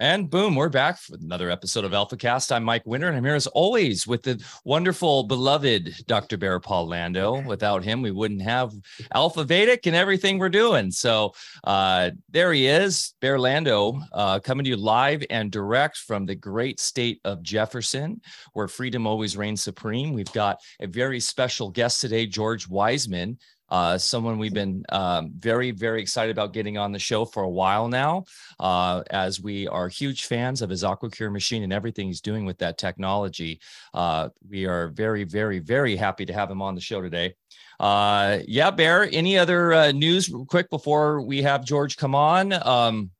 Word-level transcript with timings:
And 0.00 0.28
boom, 0.28 0.56
we're 0.56 0.70
back 0.70 0.98
for 0.98 1.14
another 1.14 1.50
episode 1.50 1.84
of 1.84 1.92
AlphaCast. 1.92 2.50
I'm 2.50 2.64
Mike 2.64 2.84
Winter, 2.84 3.06
and 3.06 3.16
I'm 3.16 3.24
here 3.24 3.36
as 3.36 3.46
always 3.46 4.08
with 4.08 4.24
the 4.24 4.44
wonderful, 4.64 5.22
beloved 5.22 6.04
Dr. 6.08 6.36
Bear 6.36 6.58
Paul 6.58 6.88
Lando. 6.88 7.40
Without 7.42 7.84
him, 7.84 8.02
we 8.02 8.10
wouldn't 8.10 8.42
have 8.42 8.72
Alpha 9.14 9.44
Vedic 9.44 9.86
and 9.86 9.94
everything 9.94 10.38
we're 10.38 10.48
doing. 10.48 10.90
So 10.90 11.32
uh, 11.62 12.10
there 12.28 12.52
he 12.52 12.66
is, 12.66 13.14
Bear 13.20 13.38
Lando, 13.38 14.00
uh, 14.12 14.40
coming 14.40 14.64
to 14.64 14.70
you 14.70 14.76
live 14.76 15.22
and 15.30 15.52
direct 15.52 15.98
from 15.98 16.26
the 16.26 16.34
great 16.34 16.80
state 16.80 17.20
of 17.24 17.44
Jefferson, 17.44 18.20
where 18.52 18.66
freedom 18.66 19.06
always 19.06 19.36
reigns 19.36 19.62
supreme. 19.62 20.12
We've 20.12 20.32
got 20.32 20.58
a 20.80 20.88
very 20.88 21.20
special 21.20 21.70
guest 21.70 22.00
today, 22.00 22.26
George 22.26 22.68
Wiseman 22.68 23.38
uh, 23.70 23.98
someone 23.98 24.38
we've 24.38 24.54
been 24.54 24.84
um, 24.90 25.32
very, 25.38 25.70
very 25.70 26.00
excited 26.00 26.30
about 26.30 26.52
getting 26.52 26.78
on 26.78 26.92
the 26.92 26.98
show 26.98 27.24
for 27.24 27.42
a 27.42 27.48
while 27.48 27.88
now, 27.88 28.24
uh, 28.60 29.02
as 29.10 29.40
we 29.40 29.66
are 29.68 29.88
huge 29.88 30.26
fans 30.26 30.62
of 30.62 30.70
his 30.70 30.82
AquaCure 30.82 31.32
machine 31.32 31.62
and 31.62 31.72
everything 31.72 32.06
he's 32.06 32.20
doing 32.20 32.44
with 32.44 32.58
that 32.58 32.78
technology. 32.78 33.60
Uh, 33.92 34.28
we 34.48 34.66
are 34.66 34.88
very, 34.88 35.24
very, 35.24 35.58
very 35.58 35.96
happy 35.96 36.24
to 36.26 36.32
have 36.32 36.50
him 36.50 36.62
on 36.62 36.74
the 36.74 36.80
show 36.80 37.00
today. 37.00 37.34
Uh, 37.80 38.38
yeah, 38.46 38.70
Bear, 38.70 39.08
any 39.12 39.36
other 39.38 39.72
uh, 39.72 39.92
news 39.92 40.32
quick 40.48 40.70
before 40.70 41.22
we 41.22 41.42
have 41.42 41.64
George 41.64 41.96
come 41.96 42.14
on? 42.14 42.52
Um, 42.52 43.10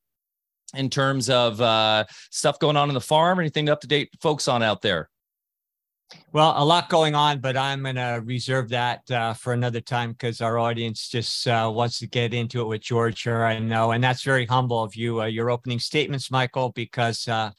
in 0.77 0.91
terms 0.91 1.31
of 1.31 1.61
uh, 1.61 2.05
stuff 2.31 2.59
going 2.59 2.77
on 2.77 2.91
in 2.91 2.95
the 2.95 3.01
farm, 3.01 3.39
anything 3.39 3.69
up 3.69 3.81
to 3.81 3.87
date 3.87 4.11
folks 4.21 4.49
on 4.49 4.63
out 4.63 4.83
there? 4.83 5.09
Well, 6.33 6.55
a 6.57 6.65
lot 6.65 6.89
going 6.89 7.15
on, 7.15 7.41
but 7.41 7.57
I'm 7.57 7.83
going 7.85 7.95
to 7.95 8.21
reserve 8.25 8.69
that 8.71 9.09
uh, 9.11 9.35
for 9.35 9.53
another 9.53 9.81
time 9.81 10.13
because 10.13 10.41
our 10.41 10.59
audience 10.59 11.09
just 11.09 11.47
uh, 11.47 11.71
wants 11.73 12.01
to 12.01 12.09
get 12.09 12.35
into 12.35 12.61
it 12.61 12.67
with 12.67 12.83
George 12.83 13.23
here. 13.23 13.45
I 13.45 13.59
know, 13.59 13.93
and 13.93 14.03
that's 14.03 14.23
very 14.23 14.45
humble 14.45 14.83
of 14.83 14.97
you. 14.97 15.23
Uh, 15.23 15.27
your 15.27 15.51
opening 15.51 15.79
statements, 15.79 16.33
Michael, 16.33 16.73
because 16.73 17.29
uh, 17.29 17.53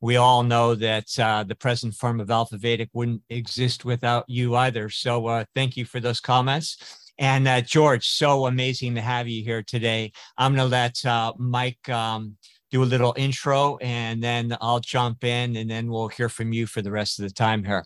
we 0.00 0.16
all 0.16 0.44
know 0.44 0.76
that 0.76 1.18
uh, 1.18 1.42
the 1.42 1.56
present 1.56 1.94
form 1.94 2.20
of 2.20 2.30
Alpha 2.30 2.56
Vedic 2.56 2.90
wouldn't 2.92 3.22
exist 3.30 3.84
without 3.84 4.24
you 4.28 4.54
either. 4.54 4.88
So, 4.90 5.26
uh, 5.26 5.44
thank 5.56 5.76
you 5.76 5.84
for 5.84 5.98
those 5.98 6.20
comments. 6.20 7.12
And 7.18 7.66
George, 7.66 8.08
so 8.08 8.46
amazing 8.46 8.94
to 8.94 9.02
have 9.02 9.28
you 9.28 9.44
here 9.44 9.62
today. 9.62 10.12
I'm 10.38 10.54
going 10.54 10.70
to 10.70 11.04
let 11.04 11.36
Mike. 11.38 11.88
Um, 11.88 12.36
do 12.70 12.84
a 12.84 12.84
little 12.84 13.12
intro 13.16 13.76
and 13.78 14.22
then 14.22 14.56
I'll 14.60 14.78
jump 14.78 15.24
in 15.24 15.56
and 15.56 15.68
then 15.68 15.90
we'll 15.90 16.06
hear 16.06 16.28
from 16.28 16.52
you 16.52 16.68
for 16.68 16.82
the 16.82 16.92
rest 16.92 17.18
of 17.18 17.24
the 17.24 17.34
time 17.34 17.64
here. 17.64 17.84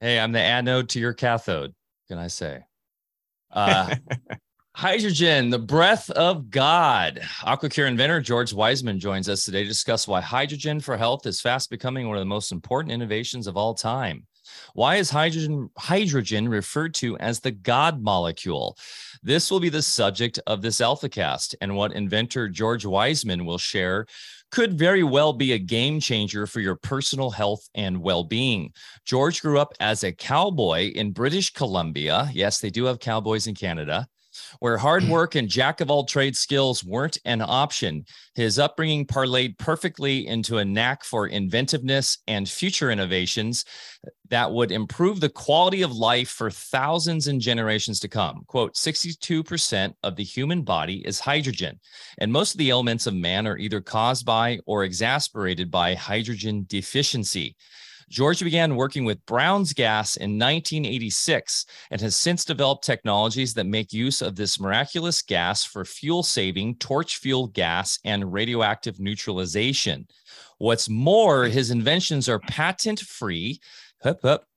Hey, 0.00 0.20
I'm 0.20 0.32
the 0.32 0.40
anode 0.40 0.90
to 0.90 1.00
your 1.00 1.14
cathode. 1.14 1.74
Can 2.08 2.18
I 2.18 2.28
say? 2.28 2.64
Uh, 3.50 3.94
hydrogen, 4.74 5.48
the 5.48 5.58
breath 5.58 6.10
of 6.10 6.50
God. 6.50 7.20
AquaCure 7.40 7.88
inventor 7.88 8.20
George 8.20 8.52
Wiseman 8.52 9.00
joins 9.00 9.26
us 9.26 9.46
today 9.46 9.62
to 9.62 9.68
discuss 9.68 10.06
why 10.06 10.20
hydrogen 10.20 10.80
for 10.80 10.98
health 10.98 11.24
is 11.24 11.40
fast 11.40 11.70
becoming 11.70 12.08
one 12.08 12.18
of 12.18 12.20
the 12.20 12.26
most 12.26 12.52
important 12.52 12.92
innovations 12.92 13.46
of 13.46 13.56
all 13.56 13.72
time. 13.72 14.26
Why 14.74 14.96
is 14.96 15.08
hydrogen 15.08 15.70
hydrogen 15.78 16.46
referred 16.46 16.92
to 16.96 17.16
as 17.16 17.40
the 17.40 17.50
God 17.50 18.02
molecule? 18.02 18.76
This 19.22 19.50
will 19.50 19.60
be 19.60 19.70
the 19.70 19.80
subject 19.80 20.38
of 20.46 20.60
this 20.60 20.80
AlphaCast 20.80 21.54
and 21.62 21.74
what 21.74 21.94
inventor 21.94 22.50
George 22.50 22.84
Wiseman 22.84 23.46
will 23.46 23.58
share 23.58 24.04
could 24.52 24.78
very 24.78 25.02
well 25.02 25.32
be 25.32 25.52
a 25.52 25.58
game 25.58 26.00
changer 26.00 26.46
for 26.46 26.60
your 26.60 26.76
personal 26.76 27.30
health 27.30 27.68
and 27.74 28.00
well 28.00 28.24
being. 28.24 28.72
George 29.04 29.42
grew 29.42 29.58
up 29.58 29.72
as 29.80 30.04
a 30.04 30.12
cowboy 30.12 30.90
in 30.92 31.12
British 31.12 31.52
Columbia. 31.52 32.30
Yes, 32.32 32.60
they 32.60 32.70
do 32.70 32.84
have 32.84 32.98
cowboys 32.98 33.46
in 33.46 33.54
Canada 33.54 34.08
where 34.60 34.78
hard 34.78 35.02
mm. 35.04 35.10
work 35.10 35.34
and 35.34 35.48
jack 35.48 35.80
of 35.80 35.90
all 35.90 36.04
trade 36.04 36.36
skills 36.36 36.84
weren't 36.84 37.18
an 37.24 37.42
option. 37.42 38.04
His 38.34 38.58
upbringing 38.58 39.06
parlayed 39.06 39.58
perfectly 39.58 40.26
into 40.26 40.58
a 40.58 40.64
knack 40.64 41.04
for 41.04 41.26
inventiveness 41.26 42.18
and 42.26 42.48
future 42.48 42.90
innovations 42.90 43.64
that 44.30 44.50
would 44.50 44.72
improve 44.72 45.20
the 45.20 45.28
quality 45.28 45.82
of 45.82 45.92
life 45.92 46.28
for 46.28 46.50
thousands 46.50 47.28
and 47.28 47.40
generations 47.40 48.00
to 48.00 48.08
come. 48.08 48.42
Quote 48.46 48.74
62% 48.74 49.92
of 50.02 50.16
the 50.16 50.24
human 50.24 50.62
body 50.62 51.06
is 51.06 51.20
hydrogen, 51.20 51.78
and 52.18 52.32
most 52.32 52.54
of 52.54 52.58
the 52.58 52.70
ailments 52.70 53.06
of 53.06 53.14
man 53.14 53.46
are 53.46 53.58
either 53.58 53.80
caused 53.80 54.26
by 54.26 54.58
or 54.66 54.84
exasperated 54.84 55.70
by 55.70 55.94
hydrogen 55.94 56.64
deficiency. 56.68 57.56
George 58.08 58.40
began 58.40 58.76
working 58.76 59.04
with 59.04 59.24
Brown's 59.26 59.72
gas 59.72 60.16
in 60.16 60.38
1986 60.38 61.66
and 61.90 62.00
has 62.00 62.14
since 62.14 62.44
developed 62.44 62.84
technologies 62.84 63.52
that 63.54 63.66
make 63.66 63.92
use 63.92 64.22
of 64.22 64.36
this 64.36 64.60
miraculous 64.60 65.22
gas 65.22 65.64
for 65.64 65.84
fuel 65.84 66.22
saving, 66.22 66.76
torch 66.76 67.16
fuel 67.16 67.48
gas, 67.48 67.98
and 68.04 68.32
radioactive 68.32 69.00
neutralization. 69.00 70.06
What's 70.58 70.88
more, 70.88 71.44
his 71.46 71.70
inventions 71.70 72.28
are 72.28 72.38
patent 72.38 73.00
free. 73.00 73.60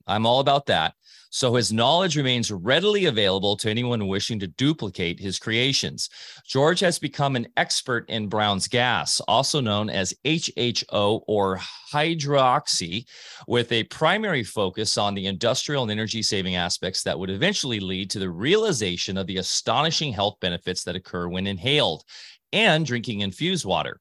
I'm 0.07 0.25
all 0.25 0.39
about 0.39 0.67
that 0.67 0.93
so 1.29 1.55
his 1.55 1.71
knowledge 1.71 2.17
remains 2.17 2.51
readily 2.51 3.05
available 3.05 3.55
to 3.57 3.69
anyone 3.69 4.07
wishing 4.07 4.39
to 4.39 4.47
duplicate 4.47 5.19
his 5.19 5.37
creations. 5.37 6.09
George 6.45 6.79
has 6.79 6.97
become 6.97 7.35
an 7.35 7.47
expert 7.57 8.09
in 8.09 8.27
Brown's 8.27 8.67
gas, 8.67 9.19
also 9.21 9.61
known 9.61 9.89
as 9.89 10.13
HHO 10.25 11.21
or 11.27 11.59
hydroxy, 11.91 13.05
with 13.47 13.71
a 13.71 13.83
primary 13.85 14.43
focus 14.43 14.97
on 14.97 15.13
the 15.13 15.27
industrial 15.27 15.83
and 15.83 15.91
energy 15.91 16.21
saving 16.21 16.55
aspects 16.55 17.03
that 17.03 17.17
would 17.17 17.29
eventually 17.29 17.79
lead 17.79 18.09
to 18.11 18.19
the 18.19 18.29
realization 18.29 19.17
of 19.17 19.27
the 19.27 19.37
astonishing 19.37 20.11
health 20.11 20.37
benefits 20.41 20.83
that 20.83 20.95
occur 20.95 21.27
when 21.27 21.47
inhaled 21.47 22.03
and 22.51 22.85
drinking 22.85 23.21
infused 23.21 23.65
water. 23.65 23.99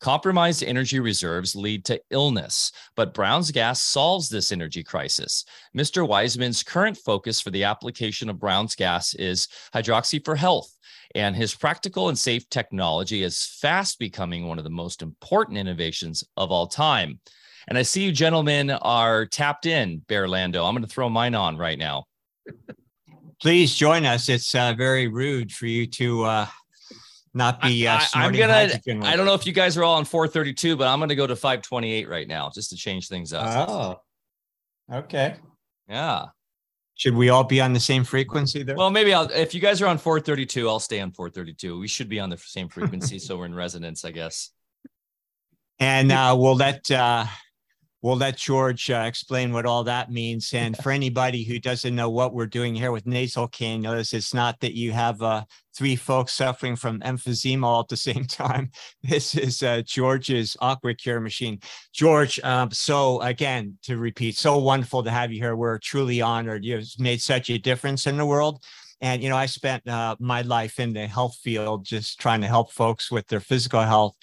Compromised 0.00 0.62
energy 0.62 1.00
reserves 1.00 1.56
lead 1.56 1.84
to 1.86 2.00
illness, 2.10 2.70
but 2.96 3.14
Brown's 3.14 3.50
gas 3.50 3.80
solves 3.80 4.28
this 4.28 4.52
energy 4.52 4.84
crisis. 4.84 5.44
Mr. 5.76 6.06
Wiseman's 6.06 6.62
current 6.62 6.98
focus 6.98 7.40
for 7.40 7.50
the 7.50 7.64
application 7.64 8.28
of 8.28 8.38
Brown's 8.38 8.74
gas 8.74 9.14
is 9.14 9.48
hydroxy 9.74 10.22
for 10.22 10.36
health, 10.36 10.76
and 11.14 11.34
his 11.34 11.54
practical 11.54 12.10
and 12.10 12.18
safe 12.18 12.48
technology 12.50 13.22
is 13.22 13.46
fast 13.60 13.98
becoming 13.98 14.46
one 14.46 14.58
of 14.58 14.64
the 14.64 14.70
most 14.70 15.00
important 15.00 15.56
innovations 15.56 16.22
of 16.36 16.50
all 16.50 16.66
time. 16.66 17.18
And 17.68 17.78
I 17.78 17.82
see 17.82 18.04
you 18.04 18.12
gentlemen 18.12 18.70
are 18.70 19.24
tapped 19.24 19.64
in, 19.64 19.98
Bear 20.08 20.28
Lando. 20.28 20.64
I'm 20.64 20.74
going 20.74 20.84
to 20.84 20.90
throw 20.90 21.08
mine 21.08 21.34
on 21.34 21.56
right 21.56 21.78
now. 21.78 22.04
Please 23.40 23.74
join 23.74 24.04
us. 24.04 24.28
It's 24.28 24.54
uh, 24.54 24.74
very 24.76 25.08
rude 25.08 25.52
for 25.52 25.66
you 25.66 25.86
to 25.88 26.24
uh, 26.24 26.46
not 27.36 27.60
be 27.60 27.86
uh, 27.86 28.00
I, 28.14 28.26
am 28.26 28.32
gonna 28.32 28.70
i 29.04 29.14
don't 29.14 29.26
know 29.26 29.34
if 29.34 29.46
you 29.46 29.52
guys 29.52 29.76
are 29.76 29.84
all 29.84 29.96
on 29.96 30.04
432 30.04 30.76
but 30.76 30.88
i'm 30.88 30.98
gonna 30.98 31.14
go 31.14 31.26
to 31.26 31.36
528 31.36 32.08
right 32.08 32.26
now 32.26 32.50
just 32.52 32.70
to 32.70 32.76
change 32.76 33.08
things 33.08 33.32
up. 33.32 33.68
Oh 33.68 34.00
okay. 34.92 35.36
Yeah. 35.88 36.26
Should 36.94 37.14
we 37.14 37.28
all 37.28 37.44
be 37.44 37.60
on 37.60 37.72
the 37.72 37.80
same 37.80 38.04
frequency 38.04 38.62
there? 38.62 38.76
Well 38.76 38.90
maybe 38.90 39.12
i'll 39.12 39.28
if 39.30 39.54
you 39.54 39.60
guys 39.60 39.82
are 39.82 39.86
on 39.86 39.98
432 39.98 40.68
i'll 40.68 40.80
stay 40.80 41.00
on 41.00 41.12
432 41.12 41.78
we 41.78 41.88
should 41.88 42.08
be 42.08 42.18
on 42.18 42.30
the 42.30 42.38
same 42.38 42.68
frequency 42.68 43.18
so 43.18 43.36
we're 43.36 43.46
in 43.46 43.54
resonance 43.54 44.04
i 44.04 44.10
guess. 44.10 44.50
And 45.78 46.10
uh 46.10 46.34
we'll 46.38 46.56
let 46.56 46.90
uh 46.90 47.26
we'll 48.06 48.16
let 48.16 48.36
George 48.36 48.88
uh, 48.88 49.02
explain 49.04 49.52
what 49.52 49.66
all 49.66 49.82
that 49.82 50.12
means. 50.12 50.54
And 50.54 50.76
for 50.76 50.92
anybody 50.92 51.42
who 51.42 51.58
doesn't 51.58 51.96
know 51.96 52.08
what 52.08 52.34
we're 52.34 52.46
doing 52.46 52.72
here 52.72 52.92
with 52.92 53.04
nasal 53.04 53.48
cannulus, 53.48 54.14
it's 54.14 54.32
not 54.32 54.60
that 54.60 54.76
you 54.76 54.92
have 54.92 55.20
uh, 55.22 55.42
three 55.76 55.96
folks 55.96 56.32
suffering 56.32 56.76
from 56.76 57.00
emphysema 57.00 57.64
all 57.64 57.80
at 57.80 57.88
the 57.88 57.96
same 58.10 58.24
time. 58.24 58.70
This 59.02 59.34
is 59.34 59.60
uh, 59.64 59.82
George's 59.84 60.56
AquaCure 60.62 61.20
machine. 61.20 61.58
George, 61.92 62.38
um, 62.44 62.70
so 62.70 63.20
again, 63.22 63.76
to 63.82 63.96
repeat, 63.96 64.36
so 64.36 64.56
wonderful 64.58 65.02
to 65.02 65.10
have 65.10 65.32
you 65.32 65.40
here. 65.40 65.56
We're 65.56 65.78
truly 65.78 66.20
honored. 66.20 66.64
You've 66.64 66.86
made 67.00 67.20
such 67.20 67.50
a 67.50 67.58
difference 67.58 68.06
in 68.06 68.16
the 68.18 68.26
world. 68.26 68.62
And, 69.00 69.20
you 69.20 69.28
know, 69.28 69.36
I 69.36 69.46
spent 69.46 69.86
uh, 69.88 70.14
my 70.20 70.42
life 70.42 70.78
in 70.78 70.92
the 70.92 71.08
health 71.08 71.38
field 71.42 71.84
just 71.84 72.20
trying 72.20 72.42
to 72.42 72.46
help 72.46 72.70
folks 72.70 73.10
with 73.10 73.26
their 73.26 73.40
physical 73.40 73.82
health. 73.82 74.14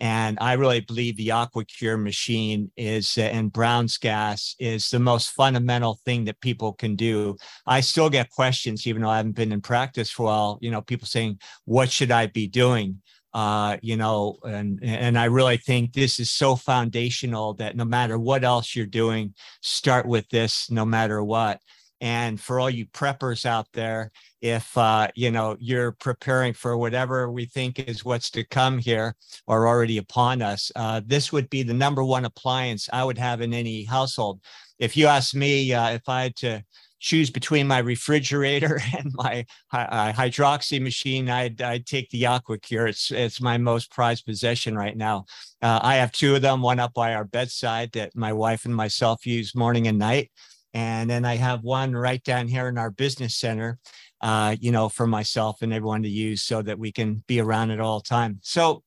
And 0.00 0.38
I 0.40 0.54
really 0.54 0.80
believe 0.80 1.18
the 1.18 1.28
AquaCure 1.28 2.02
machine 2.02 2.70
is, 2.74 3.18
and 3.18 3.52
Brown's 3.52 3.98
gas 3.98 4.56
is 4.58 4.88
the 4.88 4.98
most 4.98 5.30
fundamental 5.32 6.00
thing 6.06 6.24
that 6.24 6.40
people 6.40 6.72
can 6.72 6.96
do. 6.96 7.36
I 7.66 7.80
still 7.80 8.08
get 8.08 8.30
questions, 8.30 8.86
even 8.86 9.02
though 9.02 9.10
I 9.10 9.18
haven't 9.18 9.36
been 9.36 9.52
in 9.52 9.60
practice 9.60 10.10
for 10.10 10.22
a 10.22 10.26
while, 10.26 10.58
you 10.62 10.70
know, 10.70 10.80
people 10.80 11.06
saying, 11.06 11.38
what 11.66 11.90
should 11.90 12.10
I 12.10 12.26
be 12.26 12.46
doing? 12.46 13.02
Uh, 13.34 13.76
you 13.82 13.96
know, 13.96 14.38
and 14.42 14.80
and 14.82 15.16
I 15.16 15.26
really 15.26 15.58
think 15.58 15.92
this 15.92 16.18
is 16.18 16.30
so 16.30 16.56
foundational 16.56 17.54
that 17.54 17.76
no 17.76 17.84
matter 17.84 18.18
what 18.18 18.42
else 18.42 18.74
you're 18.74 18.86
doing, 18.86 19.34
start 19.60 20.06
with 20.06 20.28
this 20.30 20.68
no 20.70 20.84
matter 20.84 21.22
what. 21.22 21.60
And 22.00 22.40
for 22.40 22.58
all 22.58 22.70
you 22.70 22.86
preppers 22.86 23.44
out 23.44 23.68
there, 23.74 24.10
if 24.40 24.76
uh, 24.76 25.08
you 25.14 25.30
know 25.30 25.56
you're 25.60 25.92
preparing 25.92 26.52
for 26.52 26.76
whatever 26.76 27.30
we 27.30 27.46
think 27.46 27.78
is 27.78 28.04
what's 28.04 28.30
to 28.30 28.44
come 28.44 28.78
here 28.78 29.14
or 29.46 29.68
already 29.68 29.98
upon 29.98 30.42
us, 30.42 30.72
uh, 30.76 31.00
this 31.04 31.32
would 31.32 31.50
be 31.50 31.62
the 31.62 31.74
number 31.74 32.02
one 32.02 32.24
appliance 32.24 32.88
I 32.92 33.04
would 33.04 33.18
have 33.18 33.40
in 33.40 33.52
any 33.52 33.84
household. 33.84 34.40
If 34.78 34.96
you 34.96 35.06
ask 35.06 35.34
me, 35.34 35.72
uh, 35.72 35.90
if 35.90 36.08
I 36.08 36.22
had 36.22 36.36
to 36.36 36.64
choose 37.00 37.30
between 37.30 37.66
my 37.66 37.78
refrigerator 37.78 38.80
and 38.98 39.10
my 39.14 39.44
hydroxy 39.72 40.80
machine, 40.80 41.28
I'd, 41.28 41.60
I'd 41.60 41.86
take 41.86 42.10
the 42.10 42.22
AquaCure. 42.22 42.88
It's, 42.88 43.10
it's 43.10 43.40
my 43.40 43.58
most 43.58 43.90
prized 43.90 44.26
possession 44.26 44.76
right 44.76 44.96
now. 44.96 45.24
Uh, 45.60 45.80
I 45.82 45.96
have 45.96 46.12
two 46.12 46.36
of 46.36 46.42
them, 46.42 46.62
one 46.62 46.78
up 46.78 46.94
by 46.94 47.14
our 47.14 47.24
bedside 47.24 47.92
that 47.92 48.14
my 48.14 48.32
wife 48.32 48.66
and 48.66 48.76
myself 48.76 49.26
use 49.26 49.54
morning 49.54 49.88
and 49.88 49.98
night. 49.98 50.30
And 50.72 51.10
then 51.10 51.24
I 51.24 51.36
have 51.36 51.64
one 51.64 51.94
right 51.94 52.22
down 52.22 52.46
here 52.46 52.68
in 52.68 52.78
our 52.78 52.90
business 52.90 53.34
center, 53.36 53.78
uh, 54.20 54.56
you 54.60 54.72
know, 54.72 54.88
for 54.88 55.06
myself 55.06 55.62
and 55.62 55.72
everyone 55.72 56.02
to 56.02 56.08
use 56.08 56.42
so 56.42 56.62
that 56.62 56.78
we 56.78 56.92
can 56.92 57.22
be 57.26 57.40
around 57.40 57.70
at 57.70 57.80
all 57.80 58.00
time. 58.00 58.38
So, 58.42 58.82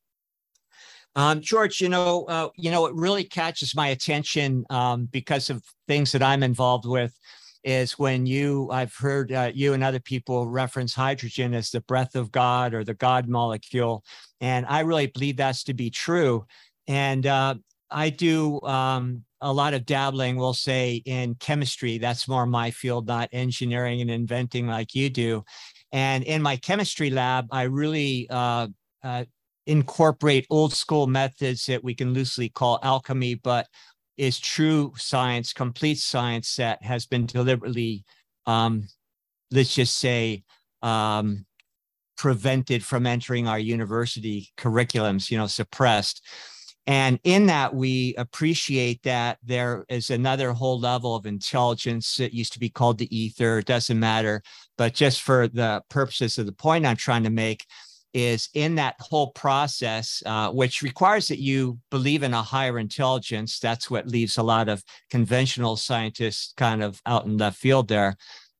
um, 1.16 1.42
George, 1.42 1.80
you 1.80 1.90
know, 1.90 2.26
uh, 2.26 2.50
you 2.56 2.72
know, 2.72 2.86
it 2.88 2.96
really 2.96 3.24
catches 3.24 3.76
my 3.76 3.90
attention 3.90 4.66
um, 4.70 5.06
because 5.06 5.50
of 5.50 5.64
things 5.88 6.12
that 6.12 6.24
I'm 6.24 6.44
involved 6.44 6.86
with 6.86 7.18
is 7.64 7.98
when 7.98 8.26
you 8.26 8.70
I've 8.72 8.94
heard 8.94 9.32
uh, 9.32 9.52
you 9.54 9.74
and 9.74 9.84
other 9.84 10.00
people 10.00 10.48
reference 10.48 10.94
hydrogen 10.94 11.54
as 11.54 11.70
the 11.70 11.82
breath 11.82 12.16
of 12.16 12.32
God 12.32 12.74
or 12.74 12.84
the 12.84 12.94
God 12.94 13.28
molecule, 13.28 14.04
and 14.42 14.66
I 14.68 14.82
really 14.82 15.08
believe 15.08 15.38
that's 15.38 15.64
to 15.66 15.74
be 15.74 15.90
true. 15.90 16.46
And 16.88 17.26
uh, 17.26 17.56
I 17.90 18.10
do 18.10 18.60
um, 18.62 19.24
a 19.44 19.52
lot 19.52 19.74
of 19.74 19.86
dabbling, 19.86 20.38
we'll 20.38 20.54
say, 20.54 21.02
in 21.06 21.36
chemistry. 21.36 21.98
That's 21.98 22.28
more 22.28 22.46
my 22.46 22.72
field, 22.72 23.08
not 23.08 23.30
engineering 23.32 24.02
and 24.02 24.10
inventing 24.10 24.68
like 24.68 24.96
you 24.96 25.10
do. 25.10 25.44
And 25.92 26.24
in 26.24 26.42
my 26.42 26.56
chemistry 26.58 27.10
lab, 27.10 27.48
I 27.52 27.64
really 27.64 28.28
uh, 28.30 28.68
uh, 29.04 29.26
incorporate 29.68 30.48
old 30.50 30.74
school 30.74 31.08
methods 31.08 31.66
that 31.66 31.84
we 31.84 31.94
can 31.94 32.14
loosely 32.14 32.50
call 32.50 32.80
alchemy, 32.82 33.36
but 33.36 33.68
is 34.18 34.40
true 34.40 34.94
science, 34.96 35.54
complete 35.54 36.00
science 36.00 36.56
that 36.56 36.82
has 36.84 37.06
been 37.06 37.26
deliberately, 37.26 38.06
um, 38.46 38.88
let's 39.52 39.76
just 39.76 39.98
say, 39.98 40.44
um, 40.82 41.46
prevented 42.18 42.84
from 42.84 43.06
entering 43.06 43.48
our 43.48 43.60
university 43.60 44.50
curriculums, 44.58 45.30
you 45.30 45.38
know, 45.38 45.48
suppressed. 45.48 46.26
And 46.86 47.20
in 47.24 47.46
that, 47.46 47.74
we 47.74 48.14
appreciate 48.18 49.04
that 49.04 49.38
there 49.44 49.86
is 49.88 50.10
another 50.10 50.52
whole 50.52 50.80
level 50.80 51.16
of 51.16 51.26
intelligence 51.26 52.18
that 52.18 52.34
used 52.34 52.54
to 52.54 52.60
be 52.60 52.70
called 52.70 52.98
the 52.98 53.16
ether. 53.16 53.60
It 53.60 53.66
doesn't 53.66 54.00
matter. 54.00 54.42
But 54.78 54.94
just 54.94 55.22
for 55.22 55.48
the 55.48 55.82
purposes 55.90 56.38
of 56.38 56.46
the 56.46 56.52
point 56.52 56.86
I'm 56.86 56.98
trying 56.98 57.24
to 57.24 57.30
make, 57.30 57.66
is 58.14 58.50
in 58.54 58.76
that 58.76 58.96
whole 59.00 59.32
process, 59.32 60.22
uh, 60.26 60.52
which 60.52 60.84
requires 60.84 61.28
that 61.28 61.40
you 61.40 61.80
believe 61.90 62.22
in 62.22 62.34
a 62.34 62.44
higher 62.44 62.78
intelligence. 62.78 63.60
That's 63.60 63.90
what 63.90 64.08
leaves 64.08 64.38
a 64.38 64.44
lot 64.44 64.70
of 64.70 64.84
conventional 65.10 65.76
scientists 65.78 66.54
kind 66.56 66.84
of 66.84 67.02
out 67.06 67.26
in 67.26 67.38
left 67.38 67.58
field 67.58 67.88
there. 67.88 68.16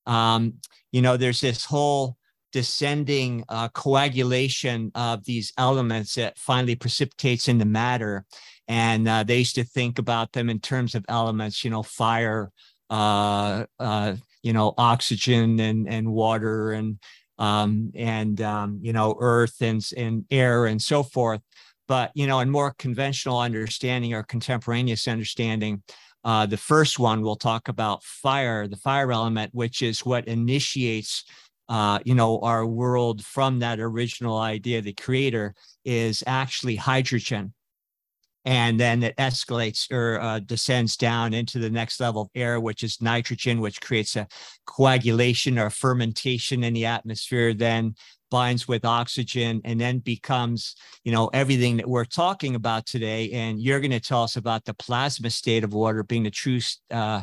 Um, 0.08 0.56
you 0.92 1.02
know, 1.02 1.18
there's 1.18 1.42
this 1.42 1.66
whole 1.66 2.18
descending 2.54 3.44
uh, 3.50 3.68
coagulation 3.70 4.92
of 4.96 5.26
these 5.26 5.52
elements 5.58 6.16
that 6.16 6.38
finally 6.38 6.76
precipitates 6.76 7.48
into 7.48 7.66
matter. 7.66 8.26
And 8.68 9.08
uh, 9.08 9.24
they 9.24 9.40
used 9.40 9.56
to 9.56 9.64
think 9.66 10.00
about 10.00 10.32
them 10.32 10.50
in 10.50 10.60
terms 10.60 10.96
of 10.96 11.04
elements, 11.10 11.64
you 11.64 11.72
know, 11.72 11.84
fire, 11.84 12.52
uh, 12.90 13.66
uh, 13.80 14.16
you 14.44 14.54
know, 14.54 14.74
oxygen 14.78 15.60
and, 15.60 15.90
and 15.90 16.10
water 16.10 16.72
and, 16.72 17.00
um, 17.40 17.92
and 17.96 18.40
um, 18.40 18.80
you 18.82 18.94
know, 18.94 19.18
earth 19.20 19.62
and, 19.62 19.84
and 19.98 20.26
air 20.32 20.68
and 20.68 20.82
so 20.82 21.04
forth. 21.04 21.42
But, 21.88 22.12
you 22.14 22.28
know, 22.28 22.40
in 22.40 22.50
more 22.50 22.74
conventional 22.78 23.40
understanding 23.40 24.14
or 24.14 24.24
contemporaneous 24.24 25.08
understanding, 25.08 25.84
uh, 26.24 26.46
the 26.46 26.58
first 26.58 27.00
one 27.00 27.22
we'll 27.22 27.36
talk 27.36 27.68
about 27.68 28.04
fire, 28.04 28.68
the 28.68 28.78
fire 28.78 29.12
element, 29.12 29.54
which 29.54 29.82
is 29.82 30.06
what 30.06 30.28
initiates 30.28 31.26
uh, 31.70 32.00
you 32.04 32.16
know, 32.16 32.40
our 32.40 32.66
world 32.66 33.24
from 33.24 33.60
that 33.60 33.80
original 33.80 34.38
idea, 34.38 34.82
the 34.82 34.94
creator 34.94 35.54
is 35.86 36.24
actually 36.28 36.76
hydrogen. 36.76 37.54
And 38.46 38.78
then 38.78 39.04
it 39.04 39.16
escalates 39.16 39.90
or 39.90 40.20
uh, 40.20 40.40
descends 40.40 40.98
down 40.98 41.34
into 41.34 41.60
the 41.60 41.70
next 41.70 42.02
level 42.02 42.24
of 42.24 42.30
air, 42.36 42.60
which 42.60 42.84
is 42.84 43.02
nitrogen, 43.02 43.62
which 43.62 43.80
creates 43.80 44.18
a 44.18 44.28
coagulation 44.66 45.58
or 45.58 45.70
fermentation 45.70 46.62
in 46.66 46.74
the 46.74 46.86
atmosphere, 46.86 47.54
then 47.54 47.96
binds 48.30 48.68
with 48.68 48.84
oxygen 48.84 49.62
and 49.64 49.80
then 49.80 50.00
becomes, 50.00 50.76
you 51.06 51.12
know, 51.12 51.28
everything 51.34 51.78
that 51.78 51.88
we're 51.88 52.04
talking 52.04 52.56
about 52.56 52.86
today. 52.86 53.32
And 53.32 53.62
you're 53.62 53.80
going 53.80 53.92
to 53.92 54.00
tell 54.02 54.24
us 54.24 54.36
about 54.36 54.66
the 54.66 54.74
plasma 54.74 55.30
state 55.30 55.64
of 55.64 55.74
water 55.74 56.04
being 56.04 56.24
the 56.24 56.32
true, 56.32 56.60
uh, 56.92 57.22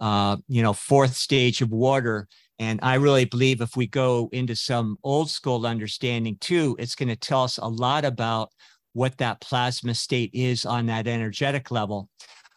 uh, 0.00 0.36
you 0.48 0.62
know, 0.62 0.74
fourth 0.74 1.16
stage 1.16 1.62
of 1.62 1.70
water 1.70 2.28
and 2.58 2.80
I 2.82 2.94
really 2.94 3.24
believe 3.24 3.60
if 3.60 3.76
we 3.76 3.86
go 3.86 4.28
into 4.32 4.56
some 4.56 4.96
old 5.04 5.30
school 5.30 5.66
understanding 5.66 6.36
too, 6.40 6.76
it's 6.78 6.94
going 6.94 7.08
to 7.08 7.16
tell 7.16 7.44
us 7.44 7.58
a 7.58 7.68
lot 7.68 8.04
about 8.04 8.50
what 8.92 9.16
that 9.18 9.40
plasma 9.40 9.94
state 9.94 10.30
is 10.34 10.64
on 10.64 10.86
that 10.86 11.06
energetic 11.06 11.70
level. 11.70 12.08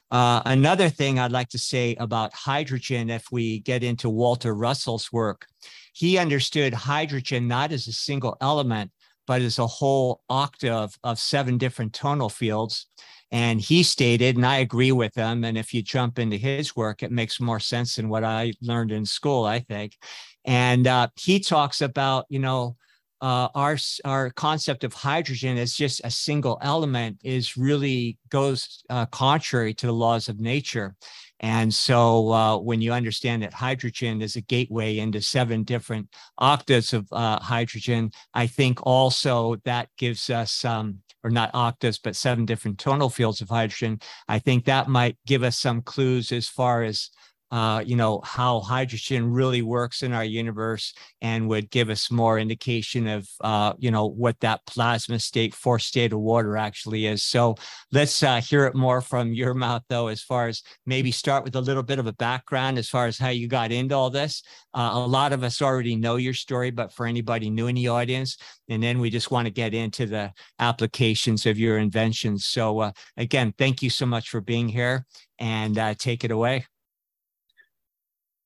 Uh, 0.09 0.41
another 0.45 0.89
thing 0.89 1.19
I'd 1.19 1.31
like 1.31 1.49
to 1.49 1.57
say 1.57 1.95
about 1.95 2.33
hydrogen, 2.33 3.09
if 3.09 3.25
we 3.31 3.59
get 3.59 3.83
into 3.83 4.09
Walter 4.09 4.53
Russell's 4.53 5.11
work, 5.11 5.45
he 5.93 6.17
understood 6.17 6.73
hydrogen 6.73 7.47
not 7.47 7.71
as 7.71 7.87
a 7.87 7.93
single 7.93 8.35
element, 8.41 8.91
but 9.31 9.41
as 9.41 9.59
a 9.59 9.65
whole 9.65 10.21
octave 10.27 10.99
of 11.05 11.17
seven 11.17 11.57
different 11.57 11.93
tonal 11.93 12.27
fields. 12.27 12.87
And 13.31 13.61
he 13.61 13.81
stated, 13.81 14.35
and 14.35 14.45
I 14.45 14.57
agree 14.57 14.91
with 14.91 15.15
him. 15.15 15.45
And 15.45 15.57
if 15.57 15.73
you 15.73 15.81
jump 15.81 16.19
into 16.19 16.35
his 16.35 16.75
work, 16.75 17.01
it 17.01 17.13
makes 17.13 17.39
more 17.39 17.61
sense 17.61 17.95
than 17.95 18.09
what 18.09 18.25
I 18.25 18.51
learned 18.61 18.91
in 18.91 19.05
school, 19.05 19.45
I 19.45 19.59
think. 19.59 19.95
And 20.43 20.85
uh, 20.85 21.07
he 21.15 21.39
talks 21.39 21.79
about, 21.79 22.25
you 22.27 22.39
know, 22.39 22.75
uh, 23.21 23.47
our 23.55 23.77
our 24.03 24.31
concept 24.31 24.83
of 24.83 24.93
hydrogen 24.93 25.57
as 25.57 25.75
just 25.75 26.01
a 26.03 26.11
single 26.11 26.57
element 26.61 27.19
is 27.23 27.55
really 27.55 28.17
goes 28.27 28.83
uh, 28.89 29.05
contrary 29.05 29.73
to 29.75 29.85
the 29.85 29.93
laws 29.93 30.27
of 30.27 30.41
nature. 30.41 30.93
And 31.41 31.73
so 31.73 32.31
uh, 32.31 32.57
when 32.57 32.81
you 32.81 32.93
understand 32.93 33.41
that 33.41 33.53
hydrogen 33.53 34.21
is 34.21 34.35
a 34.35 34.41
gateway 34.41 34.99
into 34.99 35.21
seven 35.21 35.63
different 35.63 36.07
octaves 36.37 36.93
of 36.93 37.07
uh, 37.11 37.39
hydrogen, 37.39 38.11
I 38.33 38.47
think 38.47 38.79
also 38.83 39.55
that 39.65 39.89
gives 39.97 40.29
us 40.29 40.63
um, 40.63 40.99
or 41.23 41.31
not 41.31 41.51
octaves, 41.53 41.97
but 41.97 42.15
seven 42.15 42.45
different 42.45 42.77
tonal 42.77 43.09
fields 43.09 43.41
of 43.41 43.49
hydrogen. 43.49 43.99
I 44.27 44.39
think 44.39 44.65
that 44.65 44.87
might 44.87 45.17
give 45.25 45.43
us 45.43 45.57
some 45.57 45.81
clues 45.81 46.31
as 46.31 46.47
far 46.47 46.83
as 46.83 47.09
uh, 47.51 47.83
you 47.85 47.95
know, 47.95 48.21
how 48.23 48.61
hydrogen 48.61 49.29
really 49.29 49.61
works 49.61 50.03
in 50.03 50.13
our 50.13 50.23
universe 50.23 50.93
and 51.21 51.49
would 51.49 51.69
give 51.69 51.89
us 51.89 52.09
more 52.09 52.39
indication 52.39 53.07
of, 53.07 53.27
uh, 53.41 53.73
you 53.77 53.91
know, 53.91 54.05
what 54.05 54.39
that 54.39 54.65
plasma 54.65 55.19
state, 55.19 55.53
fourth 55.53 55.81
state 55.81 56.13
of 56.13 56.19
water 56.19 56.55
actually 56.55 57.05
is. 57.05 57.23
So 57.23 57.55
let's 57.91 58.23
uh, 58.23 58.39
hear 58.39 58.65
it 58.65 58.75
more 58.75 59.01
from 59.01 59.33
your 59.33 59.53
mouth, 59.53 59.83
though, 59.89 60.07
as 60.07 60.21
far 60.21 60.47
as 60.47 60.63
maybe 60.85 61.11
start 61.11 61.43
with 61.43 61.55
a 61.55 61.61
little 61.61 61.83
bit 61.83 61.99
of 61.99 62.07
a 62.07 62.13
background 62.13 62.77
as 62.77 62.87
far 62.87 63.05
as 63.05 63.17
how 63.17 63.29
you 63.29 63.47
got 63.47 63.71
into 63.71 63.95
all 63.95 64.09
this. 64.09 64.43
Uh, 64.73 64.91
a 64.93 64.99
lot 65.05 65.33
of 65.33 65.43
us 65.43 65.61
already 65.61 65.95
know 65.95 66.15
your 66.15 66.33
story, 66.33 66.71
but 66.71 66.93
for 66.93 67.05
anybody 67.05 67.49
new 67.49 67.67
in 67.67 67.75
the 67.75 67.89
audience, 67.89 68.37
and 68.69 68.81
then 68.81 68.99
we 68.99 69.09
just 69.09 69.29
want 69.29 69.45
to 69.45 69.51
get 69.51 69.73
into 69.73 70.05
the 70.05 70.31
applications 70.59 71.45
of 71.45 71.59
your 71.59 71.77
inventions. 71.77 72.45
So 72.45 72.79
uh, 72.79 72.91
again, 73.17 73.53
thank 73.57 73.81
you 73.81 73.89
so 73.89 74.05
much 74.05 74.29
for 74.29 74.39
being 74.39 74.69
here 74.69 75.05
and 75.37 75.77
uh, 75.77 75.95
take 75.97 76.23
it 76.23 76.31
away. 76.31 76.65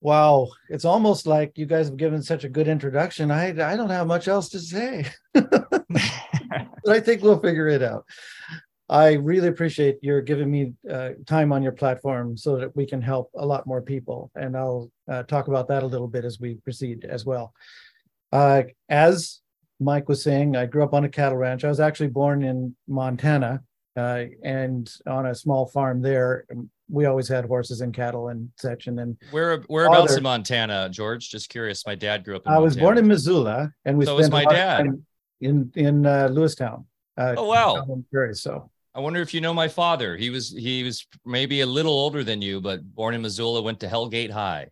Wow, 0.02 0.50
it's 0.70 0.86
almost 0.86 1.26
like 1.26 1.58
you 1.58 1.66
guys 1.66 1.88
have 1.88 1.98
given 1.98 2.22
such 2.22 2.44
a 2.44 2.50
good 2.50 2.68
introduction. 2.68 3.32
I 3.32 3.50
I 3.50 3.76
don't 3.76 3.90
have 3.90 4.08
much 4.08 4.28
else 4.28 4.50
to 4.50 4.60
say. 4.60 5.08
but 5.34 5.82
I 6.88 7.00
think 7.00 7.22
we'll 7.22 7.40
figure 7.40 7.68
it 7.68 7.82
out. 7.82 8.06
I 8.88 9.14
really 9.14 9.48
appreciate 9.48 9.98
your 10.02 10.22
giving 10.22 10.52
me 10.52 10.74
uh, 10.90 11.12
time 11.26 11.52
on 11.52 11.64
your 11.64 11.72
platform 11.72 12.38
so 12.38 12.58
that 12.58 12.76
we 12.76 12.86
can 12.86 13.02
help 13.02 13.32
a 13.36 13.46
lot 13.46 13.66
more 13.66 13.82
people. 13.82 14.30
And 14.36 14.56
I'll 14.56 14.92
uh, 15.12 15.24
talk 15.24 15.48
about 15.48 15.68
that 15.70 15.82
a 15.82 15.88
little 15.88 16.08
bit 16.08 16.24
as 16.24 16.40
we 16.40 16.56
proceed 16.56 17.04
as 17.04 17.26
well. 17.26 17.54
Uh, 18.32 18.64
as 18.88 19.42
Mike 19.80 20.08
was 20.08 20.22
saying, 20.24 20.56
I 20.56 20.68
grew 20.68 20.84
up 20.84 20.94
on 20.94 21.04
a 21.04 21.10
cattle 21.10 21.38
ranch. 21.38 21.64
I 21.64 21.70
was 21.70 21.80
actually 21.80 22.10
born 22.10 22.44
in 22.44 22.76
Montana 22.88 23.62
uh, 23.96 24.26
and 24.44 24.92
on 25.08 25.26
a 25.26 25.36
small 25.36 25.66
farm 25.66 26.02
there 26.02 26.46
we 26.90 27.06
always 27.06 27.28
had 27.28 27.46
horses 27.46 27.82
and 27.82 27.94
cattle 27.94 28.30
and 28.30 28.50
such. 28.58 28.88
And 28.88 28.98
then 28.98 29.18
where 29.32 29.64
whereabouts 29.68 30.08
father, 30.08 30.18
in 30.18 30.24
Montana, 30.24 30.90
George? 30.90 31.30
Just 31.30 31.50
curious. 31.50 31.86
My 31.86 31.96
dad 31.96 32.24
grew 32.24 32.36
up. 32.36 32.46
in 32.46 32.52
I 32.52 32.58
was 32.60 32.76
born 32.78 32.98
in 32.98 33.08
Missoula, 33.08 33.72
and 33.86 33.98
we 33.98 34.06
so 34.06 34.18
spent 34.20 34.34
my 34.34 34.46
dad 34.46 34.88
in 35.42 35.72
in 35.76 36.06
uh, 36.06 36.30
Lewistown. 36.32 36.86
Uh, 37.18 37.36
oh 37.38 37.48
wow! 37.48 37.86
Prairie, 38.12 38.36
so 38.36 38.70
I 38.94 39.00
wonder 39.00 39.22
if 39.22 39.34
you 39.34 39.42
know 39.42 39.54
my 39.54 39.68
father. 39.68 40.16
He 40.16 40.30
was 40.30 40.52
he 40.52 40.84
was 40.84 41.06
maybe 41.26 41.62
a 41.62 41.66
little 41.66 41.94
older 41.94 42.24
than 42.24 42.42
you, 42.42 42.62
but 42.62 42.84
born 42.96 43.16
in 43.16 43.22
Missoula, 43.22 43.62
went 43.62 43.80
to 43.82 43.88
Hellgate 43.88 44.32
High. 44.32 44.68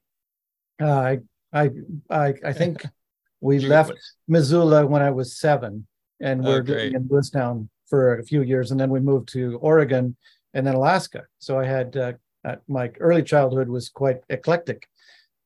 Uh, 0.81 0.85
I, 0.91 1.19
I, 1.53 1.69
I, 2.09 2.33
I 2.45 2.53
think 2.53 2.85
we 3.41 3.59
left 3.59 3.93
Missoula 4.27 4.85
when 4.85 5.01
I 5.01 5.11
was 5.11 5.37
seven, 5.37 5.87
and 6.19 6.43
we're 6.43 6.59
Oh, 6.59 6.61
living 6.61 6.95
in 6.95 7.03
Lewistown 7.07 7.69
for 7.87 8.17
a 8.17 8.23
few 8.23 8.41
years, 8.41 8.71
and 8.71 8.79
then 8.79 8.89
we 8.89 8.99
moved 8.99 9.29
to 9.33 9.57
Oregon 9.57 10.15
and 10.53 10.65
then 10.65 10.75
Alaska. 10.75 11.23
So 11.39 11.59
I 11.59 11.65
had 11.65 11.95
uh, 11.97 12.13
uh, 12.45 12.55
my 12.67 12.91
early 12.99 13.23
childhood 13.23 13.69
was 13.69 13.89
quite 13.89 14.19
eclectic. 14.29 14.87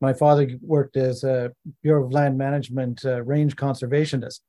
My 0.02 0.14
father 0.14 0.48
worked 0.62 0.98
as 0.98 1.24
a 1.24 1.52
Bureau 1.82 2.06
of 2.06 2.12
Land 2.12 2.38
Management 2.38 3.04
uh, 3.06 3.24
range 3.24 3.56
conservationist. 3.56 4.42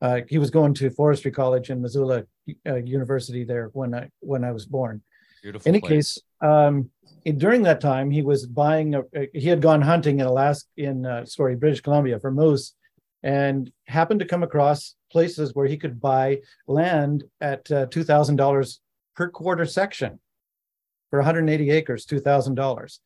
Uh, 0.00 0.20
he 0.28 0.38
was 0.38 0.50
going 0.50 0.74
to 0.74 0.90
forestry 0.90 1.30
college 1.30 1.70
in 1.70 1.82
Missoula 1.82 2.24
uh, 2.66 2.76
University 2.76 3.44
there 3.44 3.70
when 3.72 3.94
I 3.94 4.08
when 4.20 4.44
I 4.44 4.52
was 4.52 4.64
born 4.66 5.02
Beautiful. 5.42 5.68
any 5.68 5.80
place. 5.80 6.14
case 6.14 6.18
um 6.40 6.90
in- 7.24 7.38
during 7.38 7.62
that 7.62 7.80
time 7.80 8.10
he 8.10 8.22
was 8.22 8.46
buying 8.46 8.94
a, 8.94 9.02
a- 9.14 9.28
he 9.34 9.48
had 9.48 9.60
gone 9.60 9.82
hunting 9.82 10.18
in 10.20 10.26
alaska 10.26 10.68
in 10.76 11.04
uh, 11.06 11.24
sorry 11.24 11.54
british 11.56 11.80
columbia 11.80 12.18
for 12.18 12.30
moose 12.32 12.74
and 13.22 13.70
happened 13.86 14.20
to 14.20 14.26
come 14.26 14.42
across 14.42 14.94
places 15.12 15.54
where 15.54 15.66
he 15.66 15.76
could 15.76 16.00
buy 16.00 16.38
land 16.66 17.24
at 17.40 17.70
uh, 17.70 17.86
$2000 17.86 18.78
per 19.18 19.28
quarter 19.28 19.66
section 19.66 20.18
for 21.10 21.18
180 21.18 21.70
acres 21.70 22.06
$2000 22.06 22.98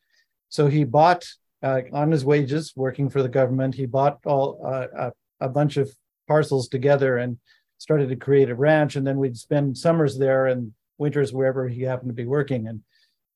so 0.49 0.67
he 0.67 0.83
bought 0.83 1.25
uh, 1.63 1.81
on 1.91 2.11
his 2.11 2.23
wages 2.23 2.73
working 2.75 3.09
for 3.09 3.23
the 3.23 3.29
government 3.29 3.75
he 3.75 3.85
bought 3.85 4.19
all 4.25 4.61
uh, 4.65 4.87
a, 5.07 5.11
a 5.47 5.49
bunch 5.49 5.77
of 5.77 5.91
parcels 6.27 6.67
together 6.67 7.17
and 7.17 7.37
started 7.79 8.07
to 8.09 8.15
create 8.15 8.49
a 8.49 8.55
ranch 8.55 8.95
and 8.95 9.05
then 9.05 9.17
we'd 9.17 9.37
spend 9.37 9.77
summers 9.77 10.17
there 10.17 10.47
and 10.47 10.71
winters 10.97 11.33
wherever 11.33 11.67
he 11.67 11.81
happened 11.81 12.09
to 12.09 12.13
be 12.13 12.25
working. 12.25 12.67
And 12.67 12.81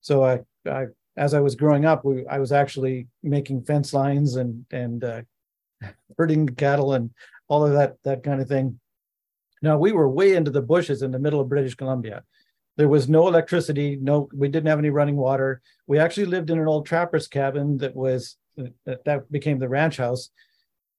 so 0.01 0.23
I, 0.23 0.39
I 0.69 0.87
as 1.17 1.33
I 1.33 1.39
was 1.39 1.55
growing 1.55 1.85
up, 1.85 2.05
we, 2.05 2.25
I 2.27 2.39
was 2.39 2.51
actually 2.51 3.07
making 3.23 3.63
fence 3.63 3.93
lines 3.93 4.35
and 4.35 4.65
and 4.71 5.03
uh, 5.03 5.21
herding 6.17 6.47
cattle 6.47 6.93
and 6.93 7.11
all 7.47 7.65
of 7.65 7.73
that 7.73 7.97
that 8.03 8.23
kind 8.23 8.41
of 8.41 8.47
thing. 8.47 8.79
Now 9.61 9.77
we 9.77 9.91
were 9.91 10.09
way 10.09 10.35
into 10.35 10.51
the 10.51 10.61
bushes 10.61 11.01
in 11.01 11.11
the 11.11 11.19
middle 11.19 11.41
of 11.41 11.49
British 11.49 11.75
Columbia. 11.75 12.23
There 12.77 12.87
was 12.87 13.09
no 13.09 13.27
electricity, 13.27 13.97
no, 13.99 14.29
we 14.33 14.47
didn't 14.47 14.67
have 14.67 14.79
any 14.79 14.91
running 14.91 15.17
water. 15.17 15.61
We 15.87 15.99
actually 15.99 16.27
lived 16.27 16.49
in 16.49 16.59
an 16.59 16.67
old 16.67 16.85
trapper's 16.85 17.27
cabin 17.27 17.77
that 17.79 17.95
was 17.95 18.37
that, 18.85 19.03
that 19.05 19.31
became 19.31 19.59
the 19.59 19.69
ranch 19.69 19.97
house. 19.97 20.29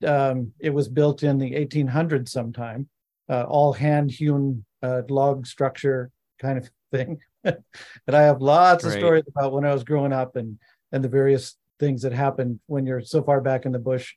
Um, 0.07 0.53
it 0.61 0.71
was 0.71 0.89
built 0.89 1.23
in 1.23 1.39
the 1.39 1.53
1800s 1.53 2.29
sometime, 2.29 2.89
uh, 3.29 3.45
all 3.45 3.73
hand 3.73 4.11
hewn 4.11 4.65
uh, 4.83 5.03
log 5.09 5.47
structure 5.47 6.11
kind 6.41 6.59
of 6.59 6.71
thing. 6.93 7.19
and 7.45 7.63
I 8.09 8.23
have 8.23 8.43
lots 8.43 8.85
of 8.85 8.93
stories 8.93 9.25
about 9.29 9.53
when 9.53 9.65
I 9.65 9.73
was 9.73 9.85
growing 9.85 10.13
up 10.13 10.37
and 10.37 10.59
and 10.91 11.05
the 11.05 11.09
various 11.09 11.57
things 11.79 12.03
that 12.03 12.13
happened 12.13 12.61
when 12.67 12.87
you're 12.87 13.03
so 13.03 13.23
far 13.23 13.41
back 13.41 13.67
in 13.67 13.73
the 13.73 13.79
bush, 13.79 14.15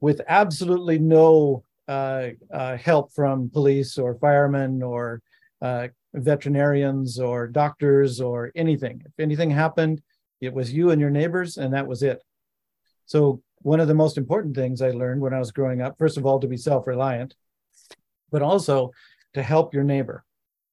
with 0.00 0.20
absolutely 0.26 0.98
no 0.98 1.62
uh, 1.86 2.28
uh, 2.52 2.76
help 2.76 3.12
from 3.12 3.50
police 3.50 3.98
or 3.98 4.16
firemen 4.16 4.82
or 4.82 5.22
uh, 5.60 5.88
veterinarians 6.14 7.18
or 7.18 7.46
doctors 7.46 8.20
or 8.20 8.52
anything. 8.54 9.02
If 9.04 9.12
anything 9.18 9.50
happened, 9.50 10.00
it 10.40 10.52
was 10.52 10.72
you 10.72 10.90
and 10.90 11.00
your 11.00 11.10
neighbors, 11.10 11.56
and 11.56 11.74
that 11.74 11.86
was 11.86 12.02
it. 12.02 12.22
So 13.06 13.42
one 13.62 13.80
of 13.80 13.88
the 13.88 13.94
most 13.94 14.18
important 14.18 14.54
things 14.54 14.80
I 14.80 14.90
learned 14.90 15.20
when 15.20 15.34
I 15.34 15.38
was 15.38 15.52
growing 15.52 15.82
up, 15.82 15.96
first 15.98 16.16
of 16.16 16.26
all, 16.26 16.38
to 16.40 16.48
be 16.48 16.56
self-reliant, 16.56 17.34
but 18.30 18.42
also 18.42 18.92
to 19.34 19.42
help 19.42 19.74
your 19.74 19.84
neighbor 19.84 20.24